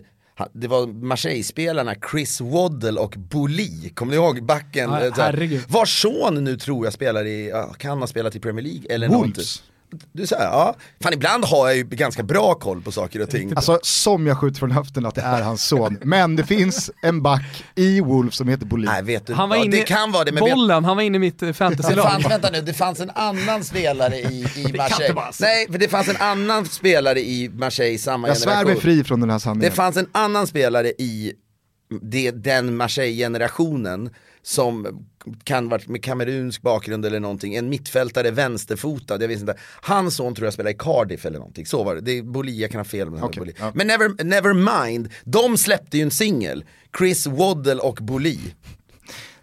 det 0.53 0.67
var 0.67 0.87
Marseille-spelarna 0.87 1.95
Chris 2.11 2.41
Waddle 2.41 2.99
och 2.99 3.15
Bouli, 3.17 3.89
kommer 3.89 4.11
ni 4.11 4.15
ihåg 4.15 4.45
backen? 4.45 4.89
Ja, 4.91 4.99
Eh. 5.15 5.61
Vars 5.67 6.01
son 6.01 6.43
nu 6.43 6.57
tror 6.57 6.85
jag 6.85 6.93
spelar 6.93 7.25
i, 7.25 7.53
kan 7.77 7.99
ha 7.99 8.07
spelat 8.07 8.35
i 8.35 8.39
Premier 8.39 8.65
League 8.65 8.85
eller 8.89 9.07
Wolves. 9.07 9.37
något. 9.37 9.63
Du 10.13 10.27
säger 10.27 10.43
ja. 10.43 10.75
Fan 11.03 11.13
ibland 11.13 11.45
har 11.45 11.67
jag 11.67 11.77
ju 11.77 11.83
ganska 11.83 12.23
bra 12.23 12.53
koll 12.53 12.81
på 12.81 12.91
saker 12.91 13.21
och 13.21 13.29
ting. 13.29 13.53
Alltså 13.55 13.79
som 13.83 14.27
jag 14.27 14.37
skjuter 14.37 14.59
från 14.59 14.71
höften 14.71 15.05
att 15.05 15.15
det 15.15 15.21
är 15.21 15.41
hans 15.41 15.65
son. 15.67 15.97
Men 16.03 16.35
det 16.35 16.43
finns 16.43 16.91
en 17.01 17.21
back 17.21 17.63
i 17.75 18.01
Wolf 18.01 18.33
som 18.33 18.47
heter 18.47 18.65
Bolin. 18.65 18.85
Nej 18.85 19.03
vet 19.03 19.27
du, 19.27 19.33
Han 19.33 19.49
var 19.49 19.55
ja, 19.55 19.63
inne, 19.63 19.75
det 19.77 19.83
kan 19.83 20.11
vara 20.11 20.23
det 20.23 20.31
men 20.31 20.43
vet, 20.43 20.53
bollen, 20.53 20.85
han 20.85 20.95
var 20.97 21.03
inne 21.03 21.15
i 21.15 21.19
mitt 21.19 21.41
eh, 21.41 21.47
det 21.47 21.53
fantasylag. 21.53 22.11
fanns, 22.11 22.25
vänta 22.29 22.49
nu, 22.49 22.61
det 22.61 22.73
fanns 22.73 22.99
en 22.99 23.09
annan 23.15 23.63
spelare 23.63 24.15
i, 24.17 24.47
i 24.55 24.73
Marseille. 24.77 25.21
Nej, 25.39 25.67
för 25.71 25.77
det 25.79 25.87
fanns 25.87 26.09
en 26.09 26.17
annan 26.17 26.65
spelare 26.65 27.19
i 27.19 27.49
Marseille 27.53 27.97
samma 27.97 28.27
Jag 28.27 28.37
svär 28.37 28.51
mig 28.51 28.59
generation. 28.59 28.81
fri 28.81 29.03
från 29.03 29.19
den 29.19 29.29
här 29.29 29.39
sanningen. 29.39 29.69
Det 29.69 29.75
fanns 29.75 29.97
en 29.97 30.07
annan 30.11 30.47
spelare 30.47 30.87
i 30.87 31.33
det, 32.01 32.31
den 32.31 32.75
Marseille-generationen 32.77 34.09
som 34.43 35.05
kan 35.43 35.69
varit 35.69 35.87
med 35.87 36.03
kamerunsk 36.03 36.61
bakgrund 36.61 37.05
eller 37.05 37.19
någonting, 37.19 37.55
en 37.55 37.69
mittfältare 37.69 38.31
vänsterfotad, 38.31 39.21
jag 39.21 39.27
vet 39.27 39.39
inte. 39.39 39.55
Hans 39.81 40.15
son 40.15 40.35
tror 40.35 40.45
jag 40.45 40.53
spelar 40.53 40.71
i 40.71 40.77
Cardiff 40.79 41.25
eller 41.25 41.39
någonting, 41.39 41.65
så 41.65 41.83
var 41.83 41.95
det. 41.95 42.01
det 42.01 42.17
är 42.17 42.23
Boli, 42.23 42.61
jag 42.61 42.71
kan 42.71 42.79
ha 42.79 42.85
fel 42.85 43.09
Boli. 43.09 43.53
ja. 43.59 43.71
Men 43.75 43.87
never, 43.87 44.23
never 44.23 44.83
mind, 44.87 45.09
de 45.23 45.57
släppte 45.57 45.97
ju 45.97 46.03
en 46.03 46.11
singel, 46.11 46.65
Chris 46.97 47.27
Waddle 47.27 47.75
och 47.75 47.95
Boli. 48.01 48.39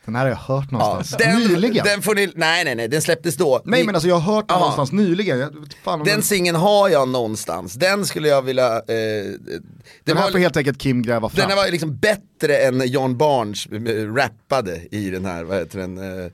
Den 0.06 0.14
här 0.14 0.22
har 0.22 0.28
jag 0.30 0.36
hört 0.36 0.68
Ja, 0.70 0.78
någonstans. 0.78 1.22
den, 1.22 1.38
nyligen. 1.40 1.84
Den 1.84 2.02
får 2.02 2.14
ni, 2.14 2.32
nej 2.34 2.64
nej 2.64 2.74
nej, 2.74 2.88
den 2.88 3.02
släpptes 3.02 3.36
då. 3.36 3.62
Nej 3.64 3.84
men 3.86 3.94
alltså 3.94 4.08
jag 4.08 4.16
har 4.18 4.34
hört 4.34 4.48
den 4.48 4.58
någonstans 4.58 4.92
nyligen. 4.92 5.38
Jag, 5.38 5.52
fan 5.84 5.98
Den 5.98 6.06
den, 6.06 6.22
singeln 6.22 6.56
har 6.56 6.88
jag 6.88 7.08
någonstans, 7.08 7.74
den 7.74 8.06
skulle 8.06 8.28
jag 8.28 8.42
vilja... 8.42 8.76
Eh, 8.76 8.82
den, 8.84 9.62
den 10.04 10.16
här 10.16 10.24
var, 10.24 10.30
får 10.30 10.38
helt 10.38 10.56
enkelt 10.56 10.78
Kim 10.78 11.02
gräva 11.02 11.28
fram. 11.28 11.48
den 11.48 11.56
var 11.56 11.70
liksom 11.70 11.96
bättre 11.96 12.56
än 12.58 12.82
John 12.88 13.16
Barnes 13.16 13.66
eh, 13.66 14.14
rappade 14.14 14.80
i 14.90 15.10
den 15.10 15.24
här, 15.24 15.44
vad 15.44 15.58
heter 15.58 15.78
den, 15.78 15.98
eh, 16.24 16.30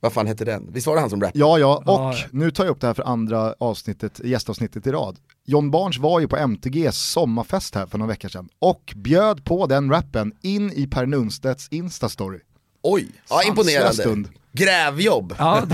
vad 0.00 0.12
fan 0.12 0.26
hette 0.26 0.44
den? 0.44 0.72
Visst 0.72 0.86
var 0.86 0.94
det 0.94 1.00
han 1.00 1.10
som 1.10 1.20
rappade? 1.20 1.38
Ja, 1.38 1.58
ja, 1.58 1.76
och 1.76 1.82
Ja, 1.86 2.14
ja. 2.16 2.24
nu 2.30 2.50
tar 2.50 2.64
jag 2.64 2.70
upp 2.70 2.80
det 2.80 2.86
här 2.86 2.94
för 2.94 3.02
andra 3.02 3.54
avsnittet, 3.60 4.20
gästavsnittet 4.24 4.86
i 4.86 4.90
rad. 4.90 5.16
John 5.48 5.70
Barnes 5.70 5.98
var 5.98 6.20
ju 6.20 6.28
på 6.28 6.36
MTGs 6.36 6.96
sommarfest 6.98 7.74
här 7.74 7.86
för 7.86 7.98
några 7.98 8.08
veckor 8.12 8.28
sedan 8.28 8.48
och 8.58 8.92
bjöd 8.96 9.44
på 9.44 9.66
den 9.66 9.90
rappen 9.90 10.32
in 10.42 10.72
i 10.72 10.86
Per 10.86 11.06
Nunstedts 11.06 11.68
Insta-story. 11.70 12.40
Oj, 12.82 13.06
ja, 13.30 13.42
imponerande. 13.42 13.92
stund. 14.02 14.28
Grävjobb. 14.52 15.34
Ja, 15.38 15.62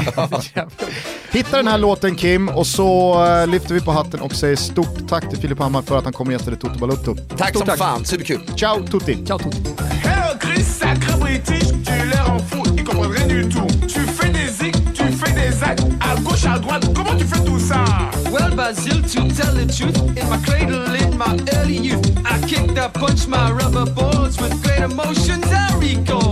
jävligt. 0.54 0.82
Hitta 1.30 1.56
den 1.56 1.66
här 1.68 1.78
låten 1.78 2.14
Kim 2.16 2.48
och 2.48 2.66
så 2.66 3.14
eh, 3.26 3.46
lyfter 3.46 3.74
vi 3.74 3.80
på 3.80 3.92
hatten 3.92 4.20
och 4.20 4.32
säger 4.32 4.56
stort 4.56 5.08
tack 5.08 5.28
till 5.30 5.38
Filip 5.38 5.58
Hammar 5.58 5.82
för 5.82 5.98
att 5.98 6.04
han 6.04 6.12
kom 6.12 6.26
och 6.26 6.32
gästade 6.32 6.56
Toto 6.56 6.78
Balutto. 6.78 7.14
Tack 7.14 7.48
Stort 7.48 7.56
som 7.58 7.66
tack. 7.66 7.78
fan, 7.78 8.04
superkul. 8.04 8.40
Ciao 8.56 8.86
tutti! 8.86 9.26
Ciao 9.26 9.38
Tutti. 9.38 9.58
Hey, 10.04 10.38
Chris, 10.40 10.78
sacré 10.78 11.16
british, 11.20 11.68
tu 11.68 11.92
l'air 12.10 12.30
en 12.30 12.38
fou, 12.40 12.62
ils 12.76 12.84
comprennent 12.84 13.12
rien 13.12 13.26
du 13.28 13.48
tout. 13.48 13.66
Tu 13.88 14.00
fais 14.00 14.32
des 14.32 14.48
zigs, 14.52 14.92
tu 14.94 15.04
fais 15.04 15.32
des 15.34 15.62
actes, 15.62 15.84
à 16.00 16.20
gauche, 16.20 16.44
à 16.46 16.58
droite, 16.58 16.84
comment 16.94 17.16
tu 17.18 17.24
fais 17.24 17.44
tout 17.44 17.58
ça 17.60 17.84
Well, 18.32 18.54
Basil, 18.56 19.02
to 19.02 19.20
tell 19.36 19.54
the 19.54 19.66
truth, 19.76 19.98
in 20.18 20.28
my 20.28 20.38
cradle, 20.46 20.94
in 20.96 21.16
my 21.16 21.36
early 21.56 21.76
youth, 21.88 22.06
I 22.24 22.38
kicked, 22.48 22.78
I 22.78 22.88
punched 22.88 23.28
my 23.28 23.50
rubber 23.52 23.86
balls 23.94 24.36
with 24.40 24.60
great 24.62 24.80
emotions 24.90 25.44
I 25.52 25.78
recall. 25.78 26.31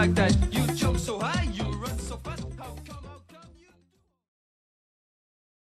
Like 0.00 0.14
that? 0.14 0.49